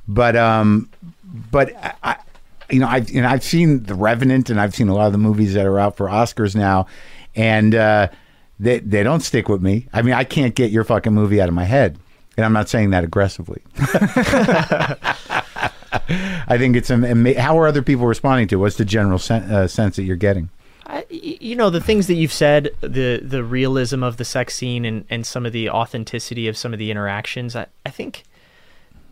But, 0.08 0.36
um, 0.36 0.90
but 1.52 1.72
I, 2.04 2.18
you 2.70 2.80
know, 2.80 2.88
I've 2.88 3.14
and 3.14 3.26
I've 3.26 3.44
seen 3.44 3.84
The 3.84 3.96
Revenant, 3.96 4.50
and 4.50 4.60
I've 4.60 4.76
seen 4.76 4.88
a 4.90 4.96
lot 4.96 5.08
of 5.08 5.12
the 5.12 5.18
movies 5.18 5.54
that 5.54 5.66
are 5.66 5.80
out 5.80 5.98
for 5.98 6.08
Oscars 6.08 6.56
now, 6.56 6.88
and 7.36 7.76
uh, 7.76 8.08
they 8.60 8.80
they 8.80 9.04
don't 9.04 9.22
stick 9.22 9.48
with 9.50 9.62
me. 9.62 9.88
I 9.94 10.02
mean, 10.02 10.14
I 10.14 10.24
can't 10.24 10.56
get 10.56 10.72
your 10.72 10.84
fucking 10.84 11.14
movie 11.14 11.42
out 11.42 11.50
of 11.50 11.56
my 11.56 11.66
head, 11.66 11.98
and 12.38 12.46
I'm 12.46 12.54
not 12.54 12.70
saying 12.70 12.92
that 12.92 13.04
aggressively. 13.04 13.62
I 16.06 16.58
think 16.58 16.76
it's 16.76 16.90
how 16.90 17.60
are 17.60 17.68
other 17.68 17.82
people 17.82 18.06
responding 18.08 18.48
to? 18.50 18.56
What's 18.58 18.78
the 18.78 18.86
general 18.86 19.20
sen- 19.20 19.52
uh, 19.52 19.68
sense 19.68 19.96
that 19.98 20.04
you're 20.04 20.16
getting? 20.16 20.50
I, 20.86 21.06
you 21.10 21.56
know 21.56 21.70
the 21.70 21.80
things 21.82 22.08
that 22.08 22.16
you've 22.16 22.34
said, 22.34 22.70
the 22.82 23.20
the 23.24 23.44
realism 23.44 24.04
of 24.04 24.18
the 24.18 24.26
sex 24.26 24.56
scene, 24.56 24.86
and 24.86 25.06
and 25.10 25.26
some 25.26 25.46
of 25.46 25.54
the 25.54 25.70
authenticity 25.70 26.48
of 26.48 26.58
some 26.58 26.74
of 26.74 26.80
the 26.80 26.92
interactions. 26.92 27.56
I 27.56 27.68
I 27.86 27.90
think, 27.90 28.24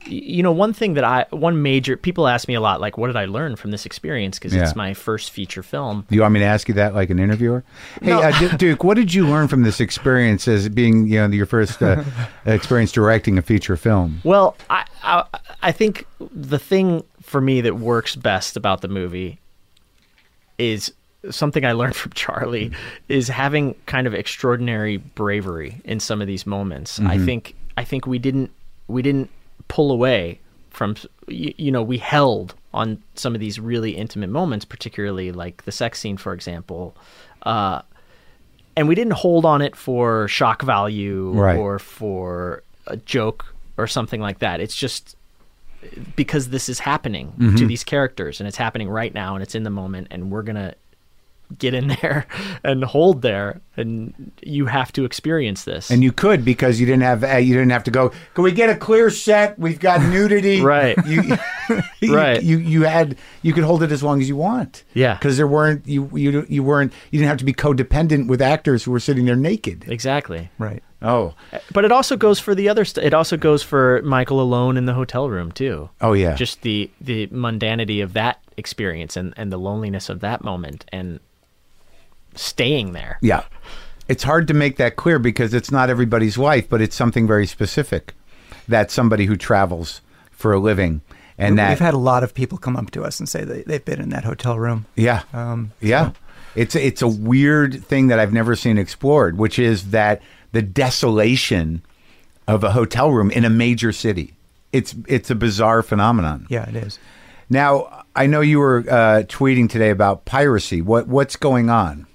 you 0.05 0.43
know, 0.43 0.51
one 0.51 0.73
thing 0.73 0.95
that 0.95 1.03
I 1.05 1.25
one 1.29 1.61
major 1.61 1.95
people 1.95 2.27
ask 2.27 2.47
me 2.47 2.55
a 2.55 2.59
lot, 2.61 2.81
like, 2.81 2.97
what 2.97 3.07
did 3.07 3.15
I 3.15 3.25
learn 3.25 3.55
from 3.55 3.71
this 3.71 3.85
experience? 3.85 4.37
Because 4.37 4.53
Yeah. 4.53 4.63
it's 4.63 4.75
my 4.75 4.93
first 4.93 5.31
feature 5.31 5.63
film. 5.63 6.05
Do 6.09 6.15
you 6.15 6.21
want 6.21 6.33
me 6.33 6.39
to 6.41 6.45
ask 6.45 6.67
you 6.67 6.73
that 6.75 6.93
like 6.93 7.09
an 7.09 7.19
interviewer? 7.19 7.63
Hey, 8.01 8.09
No. 8.09 8.21
uh, 8.21 8.37
Du- 8.37 8.57
Duke, 8.57 8.83
what 8.83 8.95
did 8.97 9.13
you 9.13 9.25
learn 9.27 9.47
from 9.47 9.63
this 9.63 9.79
experience 9.79 10.47
as 10.49 10.67
being, 10.67 11.07
you 11.07 11.19
know, 11.19 11.27
your 11.27 11.45
first 11.45 11.81
uh, 11.81 12.03
experience 12.45 12.91
directing 12.91 13.37
a 13.37 13.41
feature 13.41 13.77
film? 13.77 14.19
Well, 14.25 14.57
I, 14.69 14.85
I 15.03 15.23
I 15.63 15.71
think 15.71 16.05
the 16.19 16.59
thing 16.59 17.03
for 17.21 17.39
me 17.39 17.61
that 17.61 17.77
works 17.77 18.15
best 18.15 18.57
about 18.57 18.81
the 18.81 18.87
movie 18.89 19.39
is 20.57 20.91
something 21.29 21.63
I 21.65 21.73
learned 21.73 21.95
from 22.01 22.11
Charlie 22.13 22.71
is 23.07 23.27
having 23.27 23.75
kind 23.85 24.07
of 24.07 24.13
extraordinary 24.13 24.97
bravery 24.97 25.81
in 25.85 25.99
some 25.99 26.21
of 26.21 26.27
these 26.27 26.45
moments. 26.45 26.99
I 26.99 27.17
think 27.17 27.55
I 27.77 27.83
think 27.83 28.05
we 28.07 28.19
didn't 28.19 28.51
we 28.87 29.01
didn't 29.01 29.29
pull 29.67 29.91
away 29.91 30.39
from 30.71 30.95
you, 31.27 31.53
you 31.57 31.71
know 31.71 31.83
we 31.83 31.97
held 31.97 32.55
on 32.73 33.01
some 33.15 33.33
of 33.35 33.39
these 33.41 33.59
really 33.59 33.91
intimate 33.91 34.29
moments, 34.29 34.63
particularly 34.65 35.31
like 35.31 35.63
the 35.65 35.71
sex 35.71 35.99
scene, 35.99 36.15
for 36.17 36.33
example. 36.33 36.95
Uh, 37.43 37.81
and 38.77 38.87
we 38.87 38.95
didn't 38.95 39.13
hold 39.13 39.43
on 39.45 39.61
it 39.61 39.75
for 39.75 40.27
shock 40.29 40.61
value 40.61 41.31
Right. 41.33 41.57
or 41.57 41.77
for 41.79 42.63
a 42.87 42.95
joke 42.95 43.53
or 43.77 43.87
something 43.87 44.21
like 44.21 44.39
that. 44.39 44.61
It's 44.61 44.75
just 44.75 45.17
because 46.15 46.49
this 46.49 46.69
is 46.69 46.79
happening 46.79 47.33
Mm-hmm. 47.37 47.55
to 47.57 47.65
these 47.67 47.83
characters 47.83 48.39
and 48.39 48.47
it's 48.47 48.55
happening 48.57 48.87
right 48.89 49.13
now 49.13 49.33
and 49.35 49.43
it's 49.43 49.55
in 49.55 49.63
the 49.63 49.69
moment 49.69 50.07
and 50.11 50.31
we're 50.31 50.43
going 50.43 50.55
to 50.55 50.73
get 51.57 51.73
in 51.73 51.87
there 52.01 52.25
and 52.63 52.83
hold 52.83 53.21
there 53.21 53.61
and 53.77 54.31
you 54.41 54.65
have 54.67 54.91
to 54.93 55.05
experience 55.05 55.63
this. 55.63 55.89
And 55.89 56.03
you 56.03 56.11
could 56.11 56.43
because 56.45 56.79
you 56.79 56.85
didn't 56.85 57.03
have 57.03 57.23
uh, 57.23 57.37
you 57.37 57.53
didn't 57.53 57.71
have 57.71 57.83
to 57.85 57.91
go. 57.91 58.11
Can 58.33 58.43
we 58.43 58.51
get 58.51 58.69
a 58.69 58.75
clear 58.75 59.09
set? 59.09 59.57
We've 59.57 59.79
got 59.79 60.01
nudity. 60.09 60.61
Right. 60.61 60.97
You, 61.07 61.21
you- 62.01 62.13
Right. 62.15 62.43
You 62.43 62.57
you 62.57 62.83
had 62.83 63.15
you 63.43 63.53
could 63.53 63.63
hold 63.63 63.81
it 63.83 63.91
as 63.93 64.03
long 64.03 64.19
as 64.19 64.27
you 64.27 64.35
want. 64.35 64.83
Yeah. 64.93 65.13
Because 65.13 65.37
there 65.37 65.47
weren't 65.47 65.87
you 65.87 66.09
you 66.17 66.45
you 66.49 66.63
weren't 66.63 66.91
you 67.11 67.19
didn't 67.19 67.29
have 67.29 67.37
to 67.37 67.45
be 67.45 67.53
codependent 67.53 68.27
with 68.27 68.41
actors 68.41 68.83
who 68.83 68.91
were 68.91 68.99
sitting 68.99 69.25
there 69.25 69.35
naked. 69.37 69.85
exactly. 69.87 70.49
Right. 70.57 70.83
Oh. 71.01 71.33
But 71.71 71.85
it 71.85 71.91
also 71.91 72.17
goes 72.17 72.39
for 72.39 72.53
the 72.55 72.67
other 72.67 72.83
st- 72.83 73.05
it 73.05 73.13
also 73.13 73.37
goes 73.37 73.63
for 73.63 74.01
Michael 74.03 74.41
alone 74.41 74.75
in 74.77 74.85
the 74.85 74.93
hotel 74.93 75.29
room 75.29 75.51
too. 75.51 75.89
Oh 76.01 76.11
yeah. 76.13 76.35
Just 76.35 76.61
the 76.63 76.91
the 76.99 77.27
mundanity 77.27 78.03
of 78.03 78.13
that 78.13 78.41
experience 78.57 79.15
and 79.15 79.33
and 79.37 79.49
the 79.51 79.57
loneliness 79.57 80.09
of 80.09 80.19
that 80.19 80.43
moment 80.43 80.83
and 80.91 81.19
staying 82.35 82.93
there. 82.93 83.17
Yeah. 83.21 83.43
It's 84.07 84.23
hard 84.23 84.47
to 84.49 84.53
make 84.53 84.77
that 84.77 84.95
clear 84.95 85.19
because 85.19 85.53
it's 85.53 85.71
not 85.71 85.89
everybody's 85.89 86.37
life, 86.37 86.67
but 86.67 86.81
it's 86.81 86.95
something 86.95 87.27
very 87.27 87.47
specific. 87.47 88.13
That's 88.67 88.93
somebody 88.93 89.25
who 89.25 89.37
travels 89.37 90.01
for 90.31 90.53
a 90.53 90.59
living. 90.59 91.01
And 91.37 91.57
that 91.57 91.69
We've 91.69 91.79
had 91.79 91.93
a 91.93 91.97
lot 91.97 92.23
of 92.23 92.33
people 92.33 92.57
come 92.57 92.75
up 92.75 92.91
to 92.91 93.03
us 93.03 93.19
and 93.19 93.27
say 93.27 93.43
that 93.43 93.65
they've 93.67 93.83
been 93.83 94.01
in 94.01 94.09
that 94.09 94.25
hotel 94.25 94.59
room. 94.59 94.85
Yeah. 94.95 95.23
Um, 95.33 95.71
yeah. 95.79 96.11
It's 96.55 96.75
it's 96.75 97.01
a 97.01 97.07
weird 97.07 97.83
thing 97.85 98.07
that 98.07 98.19
I've 98.19 98.33
never 98.33 98.55
seen 98.55 98.77
explored, 98.77 99.37
which 99.37 99.57
is 99.57 99.91
that 99.91 100.21
the 100.51 100.61
desolation 100.61 101.81
of 102.47 102.63
a 102.63 102.71
hotel 102.71 103.11
room 103.11 103.31
in 103.31 103.45
a 103.45 103.49
major 103.49 103.91
city. 103.91 104.33
It's 104.73 104.93
it's 105.07 105.29
a 105.29 105.35
bizarre 105.35 105.81
phenomenon. 105.81 106.47
Yeah, 106.49 106.67
it 106.67 106.75
is. 106.75 106.99
Now, 107.49 108.05
I 108.15 108.27
know 108.27 108.41
you 108.41 108.59
were 108.59 108.79
uh, 108.79 109.23
tweeting 109.23 109.69
today 109.69 109.89
about 109.89 110.25
piracy. 110.25 110.81
What 110.81 111.07
what's 111.07 111.35
going 111.35 111.69
on? 111.69 112.07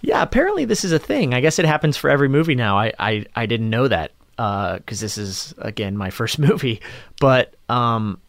Yeah, 0.00 0.22
apparently 0.22 0.64
this 0.64 0.84
is 0.84 0.92
a 0.92 0.98
thing. 0.98 1.34
I 1.34 1.40
guess 1.40 1.58
it 1.58 1.64
happens 1.64 1.96
for 1.96 2.08
every 2.10 2.28
movie 2.28 2.54
now. 2.54 2.78
I 2.78 2.92
I, 2.98 3.24
I 3.34 3.46
didn't 3.46 3.70
know 3.70 3.88
that 3.88 4.12
because 4.36 5.00
this 5.00 5.18
is 5.18 5.54
again 5.58 5.96
my 5.96 6.10
first 6.18 6.38
movie. 6.38 6.80
But 7.20 7.54
um, 7.68 8.20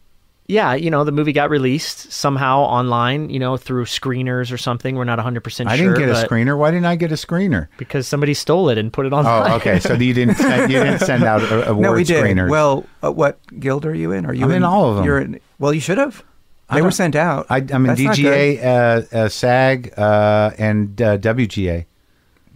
yeah, 0.48 0.74
you 0.74 0.90
know 0.90 1.04
the 1.04 1.12
movie 1.12 1.32
got 1.32 1.48
released 1.48 2.10
somehow 2.10 2.62
online. 2.62 3.30
You 3.30 3.38
know 3.38 3.56
through 3.56 3.84
screeners 3.84 4.50
or 4.52 4.58
something. 4.58 4.96
We're 4.96 5.04
not 5.04 5.18
100 5.18 5.44
percent 5.44 5.68
sure. 5.68 5.74
I 5.74 5.76
didn't 5.76 5.98
get 5.98 6.08
a 6.08 6.26
screener. 6.26 6.58
Why 6.58 6.72
didn't 6.72 6.86
I 6.86 6.96
get 6.96 7.12
a 7.12 7.14
screener? 7.14 7.68
because 7.76 8.08
somebody 8.08 8.34
stole 8.34 8.68
it 8.68 8.76
and 8.76 8.92
put 8.92 9.06
it 9.06 9.12
online. 9.12 9.52
Oh, 9.52 9.56
okay. 9.56 9.78
So 9.78 9.94
you 9.94 10.12
didn't 10.12 10.34
send, 10.38 10.72
you 10.72 10.82
didn't 10.82 10.98
send 11.00 11.22
out 11.22 11.42
a- 11.42 11.68
award 11.70 11.82
no, 11.82 11.92
we 11.92 12.02
did. 12.02 12.24
screeners. 12.24 12.50
Well, 12.50 12.84
uh, 13.04 13.12
what 13.12 13.38
guild 13.60 13.86
are 13.86 13.94
you 13.94 14.10
in? 14.10 14.26
Are 14.26 14.34
you 14.34 14.46
I'm 14.46 14.50
in 14.50 14.64
all 14.64 14.90
of 14.90 14.96
them. 14.96 15.04
You're 15.04 15.20
in, 15.20 15.40
well, 15.60 15.72
you 15.72 15.80
should 15.80 15.98
have. 15.98 16.24
I 16.70 16.76
They 16.76 16.82
were 16.82 16.90
sent 16.90 17.16
out. 17.16 17.46
I, 17.50 17.56
I'm 17.56 17.84
in 17.84 17.94
That's 17.96 18.00
not 18.00 18.16
DGA, 18.16 18.64
uh, 18.64 19.16
uh, 19.16 19.28
SAG, 19.28 19.92
uh, 19.98 20.52
and 20.56 21.02
uh, 21.02 21.18
WGA. 21.18 21.84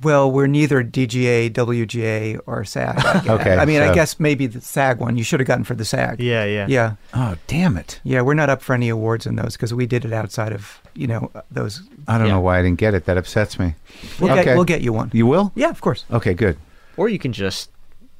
Well, 0.02 0.30
we're 0.30 0.46
neither 0.46 0.84
DGA, 0.84 1.50
WGA, 1.50 2.38
or 2.46 2.64
SAG. 2.64 2.98
I 2.98 3.02
guess. 3.14 3.28
Okay, 3.28 3.56
I 3.56 3.64
mean, 3.64 3.80
so- 3.80 3.90
I 3.90 3.94
guess 3.94 4.20
maybe 4.20 4.46
the 4.46 4.60
SAG 4.60 5.00
one. 5.00 5.16
You 5.16 5.24
should 5.24 5.40
have 5.40 5.46
gotten 5.46 5.64
for 5.64 5.74
the 5.74 5.84
SAG. 5.84 6.20
Yeah, 6.20 6.44
yeah. 6.44 6.66
Yeah. 6.68 6.94
Oh, 7.14 7.36
damn 7.46 7.76
it! 7.76 8.00
Yeah, 8.04 8.20
we're 8.20 8.34
not 8.34 8.50
up 8.50 8.60
for 8.62 8.74
any 8.74 8.88
awards 8.88 9.26
in 9.26 9.36
those 9.36 9.54
because 9.56 9.72
we 9.72 9.86
did 9.86 10.04
it 10.04 10.12
outside 10.12 10.52
of 10.52 10.80
you 10.94 11.06
know 11.06 11.30
those. 11.50 11.82
I 12.06 12.18
don't 12.18 12.26
Yeah. 12.26 12.34
know 12.34 12.40
why 12.40 12.58
I 12.58 12.62
didn't 12.62 12.78
get 12.78 12.92
it. 12.94 13.06
That 13.06 13.16
upsets 13.16 13.58
me. 13.58 13.74
We'll 14.20 14.32
Okay. 14.32 14.44
get 14.44 14.54
we'll 14.56 14.64
get 14.64 14.82
you 14.82 14.92
one. 14.92 15.10
You 15.14 15.26
will? 15.26 15.52
Yeah, 15.54 15.70
of 15.70 15.80
course. 15.80 16.04
Okay, 16.12 16.34
good. 16.34 16.58
Or 16.96 17.08
you 17.08 17.18
can 17.18 17.32
just 17.32 17.70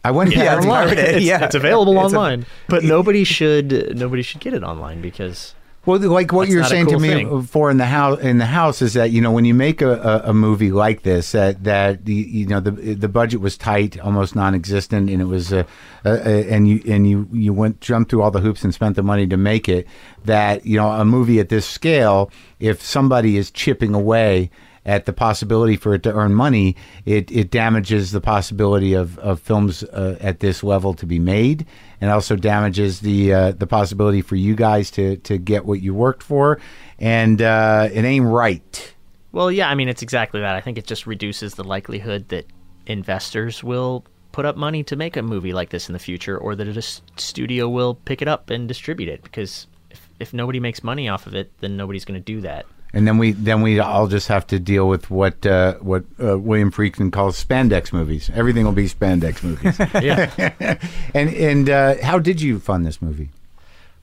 I 0.05 0.11
went 0.11 0.31
get 0.31 0.39
Yeah, 0.45 0.57
it's 0.57 0.65
online. 0.67 0.89
It's, 0.99 1.25
Yeah. 1.25 1.45
it's 1.45 1.55
available 1.55 1.93
It's 2.05 2.15
a- 2.15 2.17
online, 2.17 2.47
but 2.69 2.83
nobody 2.83 3.25
should 3.25 3.95
nobody 3.97 4.23
should 4.23 4.41
get 4.41 4.55
it 4.55 4.63
online 4.65 5.01
because 5.03 5.55
Well, 5.87 5.99
like 6.01 6.33
what 6.33 6.43
That's 6.43 6.53
you're 6.53 6.65
saying 6.65 6.87
to 6.87 6.99
me 6.99 7.09
thing. 7.09 7.29
before 7.29 7.71
in 7.71 7.77
the 7.77 7.85
house 7.85 8.19
in 8.21 8.39
the 8.39 8.47
house 8.47 8.81
is 8.81 8.95
that 8.95 9.11
you 9.11 9.21
know 9.21 9.33
when 9.33 9.45
you 9.45 9.53
make 9.53 9.83
a, 9.83 10.01
a, 10.01 10.31
a 10.31 10.35
movie 10.35 10.73
like 10.73 11.03
this 11.03 11.33
that 11.33 11.65
that 11.65 12.07
the 12.07 12.15
you 12.15 12.47
know 12.47 12.61
the 12.61 12.71
the 12.71 13.09
budget 13.09 13.41
was 13.41 13.59
tight, 13.59 14.01
almost 14.01 14.35
non-existent, 14.35 15.11
and 15.11 15.21
it 15.21 15.27
was 15.27 15.53
uh, 15.53 15.65
uh, 16.05 16.09
uh, 16.09 16.15
and 16.15 16.69
you 16.69 16.83
and 16.89 17.09
you 17.09 17.29
you 17.33 17.53
went 17.53 17.81
jumped 17.81 18.11
through 18.11 18.23
all 18.23 18.31
the 18.31 18.41
hoops 18.41 18.65
and 18.65 18.73
spent 18.73 18.97
the 18.97 19.03
money 19.03 19.27
to 19.27 19.37
make 19.37 19.69
it. 19.69 19.87
That 20.25 20.65
you 20.65 20.79
know 20.79 20.91
a 20.91 21.05
movie 21.05 21.39
at 21.39 21.51
this 21.51 21.67
scale, 21.67 22.31
if 22.61 22.81
somebody 22.83 23.37
is 23.37 23.51
chipping 23.51 23.95
away 23.95 24.51
at 24.87 25.07
the 25.07 25.13
possibility 25.13 25.77
for 25.77 25.95
it 25.95 26.03
to 26.03 26.13
earn 26.13 26.35
money, 26.35 26.77
it, 27.07 27.31
it 27.31 27.51
damages 27.51 28.13
the 28.13 28.21
possibility 28.21 28.93
of, 28.93 29.19
of 29.19 29.41
films 29.41 29.83
uh, 29.85 30.17
at 30.21 30.41
this 30.41 30.63
level 30.63 30.95
to 30.95 31.07
be 31.07 31.19
made, 31.19 31.67
and 32.01 32.11
also 32.11 32.37
damages 32.37 33.01
the 33.01 33.33
uh, 33.33 33.53
the 33.53 33.67
possibility 33.67 34.21
for 34.21 34.37
you 34.37 34.55
guys 34.55 34.91
to, 34.91 35.17
to 35.19 35.39
get 35.39 35.65
what 35.65 35.81
you 35.81 35.95
worked 35.95 36.23
for, 36.23 36.61
and 36.99 37.41
uh, 37.41 37.89
it 37.93 38.05
ain't 38.05 38.27
right. 38.27 38.95
Well, 39.33 39.51
yeah, 39.51 39.69
I 39.69 39.75
mean, 39.75 39.89
it's 39.89 40.03
exactly 40.03 40.41
that. 40.41 40.55
I 40.55 40.61
think 40.61 40.79
it 40.79 40.87
just 40.87 41.07
reduces 41.07 41.55
the 41.55 41.65
likelihood 41.65 42.29
that 42.29 42.47
investors 42.87 43.65
will 43.65 44.05
put 44.33 44.45
up 44.45 44.57
money 44.57 44.83
to 44.85 44.97
make 44.97 45.17
a 45.17 45.23
movie 45.23 45.53
like 45.53 45.71
this 45.71 45.89
in 45.89 45.93
the 45.93 45.99
future, 45.99 46.37
or 46.37 46.55
that 46.55 46.69
a 46.69 46.83
studio 46.83 47.69
will 47.69 47.95
pick 47.95 48.21
it 48.21 48.29
up 48.29 48.51
and 48.51 48.69
distribute 48.69 49.09
it. 49.09 49.23
Because 49.23 49.67
if, 49.91 50.09
if 50.21 50.35
nobody 50.35 50.61
makes 50.61 50.85
money 50.85 51.09
off 51.09 51.27
of 51.27 51.35
it, 51.35 51.51
then 51.61 51.77
nobody's 51.77 52.05
going 52.05 52.21
to 52.21 52.25
do 52.25 52.41
that. 52.43 52.67
And 52.95 53.07
then 53.07 53.19
we 53.19 53.33
then 53.33 53.61
we 53.61 53.81
all 53.81 54.07
just 54.07 54.29
have 54.29 54.47
to 54.47 54.59
deal 54.61 54.89
with 54.89 55.11
what 55.11 55.45
uh, 55.45 55.75
what 55.81 56.05
uh, 56.23 56.39
William 56.39 56.71
Friedkin 56.71 57.13
calls 57.13 57.43
spandex 57.43 57.93
movies. 57.93 58.31
Everything 58.33 58.65
will 58.65 58.73
be 58.73 58.89
spandex 58.89 59.43
movies. 59.43 59.79
Yeah. 60.03 60.79
and 61.15 61.29
and 61.35 61.69
uh, 61.69 61.97
how 62.03 62.19
did 62.19 62.41
you 62.41 62.61
fund 62.61 62.87
this 62.87 63.03
movie? 63.03 63.31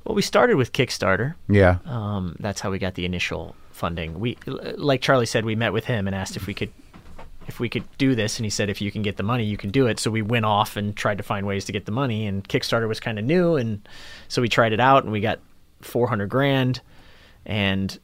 well, 0.04 0.16
we 0.16 0.22
started 0.22 0.56
with 0.56 0.74
Kickstarter. 0.74 1.36
Yeah. 1.48 1.78
Um, 1.86 2.36
that's 2.40 2.60
how 2.60 2.72
we 2.72 2.80
got 2.80 2.96
the 2.96 3.06
initial 3.06 3.56
funding. 3.72 4.20
We, 4.20 4.38
like 4.46 5.02
Charlie 5.02 5.26
said, 5.26 5.46
we 5.46 5.56
met 5.56 5.74
with 5.74 5.86
him 5.86 6.08
and 6.08 6.16
asked 6.16 6.36
if 6.36 6.48
we 6.48 6.54
could, 6.54 6.72
if 7.48 7.60
we 7.60 7.70
could 7.70 7.84
do 7.98 8.16
this, 8.16 8.38
and 8.38 8.46
he 8.46 8.50
said 8.50 8.70
if 8.70 8.82
you 8.82 8.92
can 8.92 9.04
get 9.04 9.18
the 9.18 9.24
money, 9.24 9.44
you 9.44 9.58
can 9.58 9.70
do 9.70 9.88
it. 9.88 10.00
So 10.00 10.10
we 10.10 10.22
went 10.22 10.46
off 10.46 10.76
and 10.76 10.96
tried 10.96 11.18
to 11.18 11.24
find 11.24 11.46
ways 11.46 11.66
to 11.66 11.72
get 11.72 11.86
the 11.86 11.92
money. 11.92 12.26
And 12.26 12.48
Kickstarter 12.48 12.88
was 12.88 13.00
kind 13.00 13.20
of 13.20 13.26
new, 13.26 13.56
and 13.56 13.88
so 14.28 14.42
we 14.42 14.50
tried 14.50 14.74
it 14.74 14.80
out, 14.80 15.04
and 15.04 15.12
we 15.12 15.22
got 15.22 15.40
four 15.82 16.08
hundred 16.08 16.30
grand, 16.30 16.82
and 17.46 17.98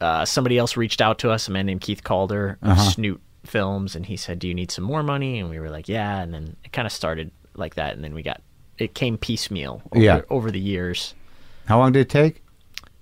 uh, 0.00 0.24
somebody 0.24 0.58
else 0.58 0.76
reached 0.76 1.00
out 1.00 1.18
to 1.20 1.30
us, 1.30 1.48
a 1.48 1.50
man 1.50 1.66
named 1.66 1.80
Keith 1.80 2.02
Calder 2.04 2.58
of 2.62 2.78
Snoot 2.80 3.20
Films, 3.44 3.94
and 3.96 4.06
he 4.06 4.16
said, 4.16 4.38
"Do 4.38 4.48
you 4.48 4.54
need 4.54 4.70
some 4.70 4.84
more 4.84 5.02
money?" 5.02 5.38
And 5.38 5.50
we 5.50 5.58
were 5.58 5.70
like, 5.70 5.88
"Yeah." 5.88 6.20
And 6.20 6.32
then 6.34 6.56
it 6.64 6.72
kind 6.72 6.86
of 6.86 6.92
started 6.92 7.30
like 7.54 7.74
that, 7.74 7.94
and 7.94 8.02
then 8.04 8.14
we 8.14 8.22
got 8.22 8.40
it 8.78 8.94
came 8.94 9.18
piecemeal 9.18 9.82
over, 9.92 10.02
Yeah. 10.02 10.20
over 10.30 10.50
the 10.50 10.58
years 10.60 11.14
How 11.66 11.78
long 11.78 11.92
did 11.92 12.00
it 12.00 12.08
take? 12.08 12.42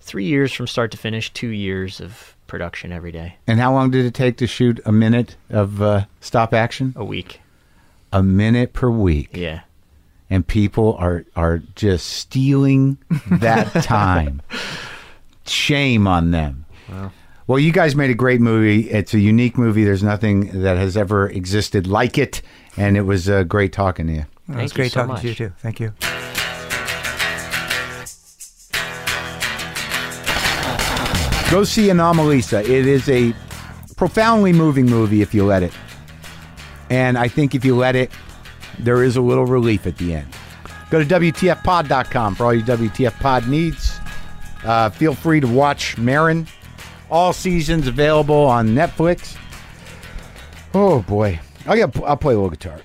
three 0.00 0.24
years 0.24 0.52
from 0.52 0.66
start 0.66 0.90
to 0.90 0.96
finish, 0.96 1.32
two 1.32 1.48
years 1.48 2.00
of 2.00 2.34
production 2.46 2.90
every 2.92 3.12
day, 3.12 3.36
And 3.46 3.60
how 3.60 3.72
long 3.72 3.90
did 3.90 4.04
it 4.06 4.14
take 4.14 4.38
to 4.38 4.46
shoot 4.46 4.80
a 4.86 4.90
minute 4.92 5.36
of 5.50 5.80
uh, 5.82 6.06
stop 6.20 6.52
action? 6.54 6.94
a 6.96 7.04
week. 7.04 7.40
A 8.12 8.22
minute 8.22 8.72
per 8.72 8.88
week. 8.90 9.36
Yeah. 9.36 9.60
and 10.30 10.46
people 10.46 10.96
are 10.98 11.24
are 11.36 11.58
just 11.76 12.06
stealing 12.08 12.98
that 13.30 13.66
time. 13.84 14.42
Shame 15.46 16.06
on 16.06 16.30
them. 16.30 16.64
Well, 17.46 17.58
you 17.58 17.72
guys 17.72 17.96
made 17.96 18.10
a 18.10 18.14
great 18.14 18.42
movie. 18.42 18.90
It's 18.90 19.14
a 19.14 19.18
unique 19.18 19.56
movie. 19.56 19.82
There's 19.82 20.02
nothing 20.02 20.62
that 20.62 20.76
has 20.76 20.98
ever 20.98 21.28
existed 21.28 21.86
like 21.86 22.18
it, 22.18 22.42
and 22.76 22.96
it 22.96 23.02
was 23.02 23.28
uh, 23.28 23.44
great 23.44 23.72
talking 23.72 24.06
to 24.08 24.12
you. 24.12 24.26
Well, 24.48 24.58
it 24.58 24.62
was 24.64 24.72
great 24.74 24.92
so 24.92 25.00
talking 25.00 25.12
much. 25.14 25.22
to 25.22 25.28
you 25.28 25.34
too. 25.34 25.52
Thank 25.58 25.80
you. 25.80 25.94
Go 31.50 31.64
see 31.64 31.88
Anomalisa. 31.88 32.62
It 32.62 32.86
is 32.86 33.08
a 33.08 33.34
profoundly 33.96 34.52
moving 34.52 34.84
movie 34.84 35.22
if 35.22 35.32
you 35.32 35.46
let 35.46 35.62
it. 35.62 35.72
And 36.90 37.16
I 37.16 37.28
think 37.28 37.54
if 37.54 37.64
you 37.64 37.74
let 37.74 37.96
it, 37.96 38.10
there 38.78 39.02
is 39.02 39.16
a 39.16 39.22
little 39.22 39.46
relief 39.46 39.86
at 39.86 39.96
the 39.96 40.14
end. 40.14 40.28
Go 40.90 41.02
to 41.02 41.06
WTFpod.com 41.06 42.34
for 42.34 42.44
all 42.44 42.54
your 42.54 42.66
WTF 42.66 43.18
pod 43.20 43.48
needs. 43.48 43.98
Uh, 44.64 44.90
feel 44.90 45.14
free 45.14 45.40
to 45.40 45.46
watch 45.46 45.96
Maron 45.96 46.46
all 47.10 47.32
seasons 47.32 47.86
available 47.86 48.34
on 48.34 48.68
Netflix. 48.68 49.36
Oh 50.74 51.02
boy. 51.02 51.40
I'll, 51.66 51.76
get, 51.76 51.96
I'll 52.02 52.16
play 52.16 52.34
a 52.34 52.38
little 52.38 52.50
guitar. 52.50 52.80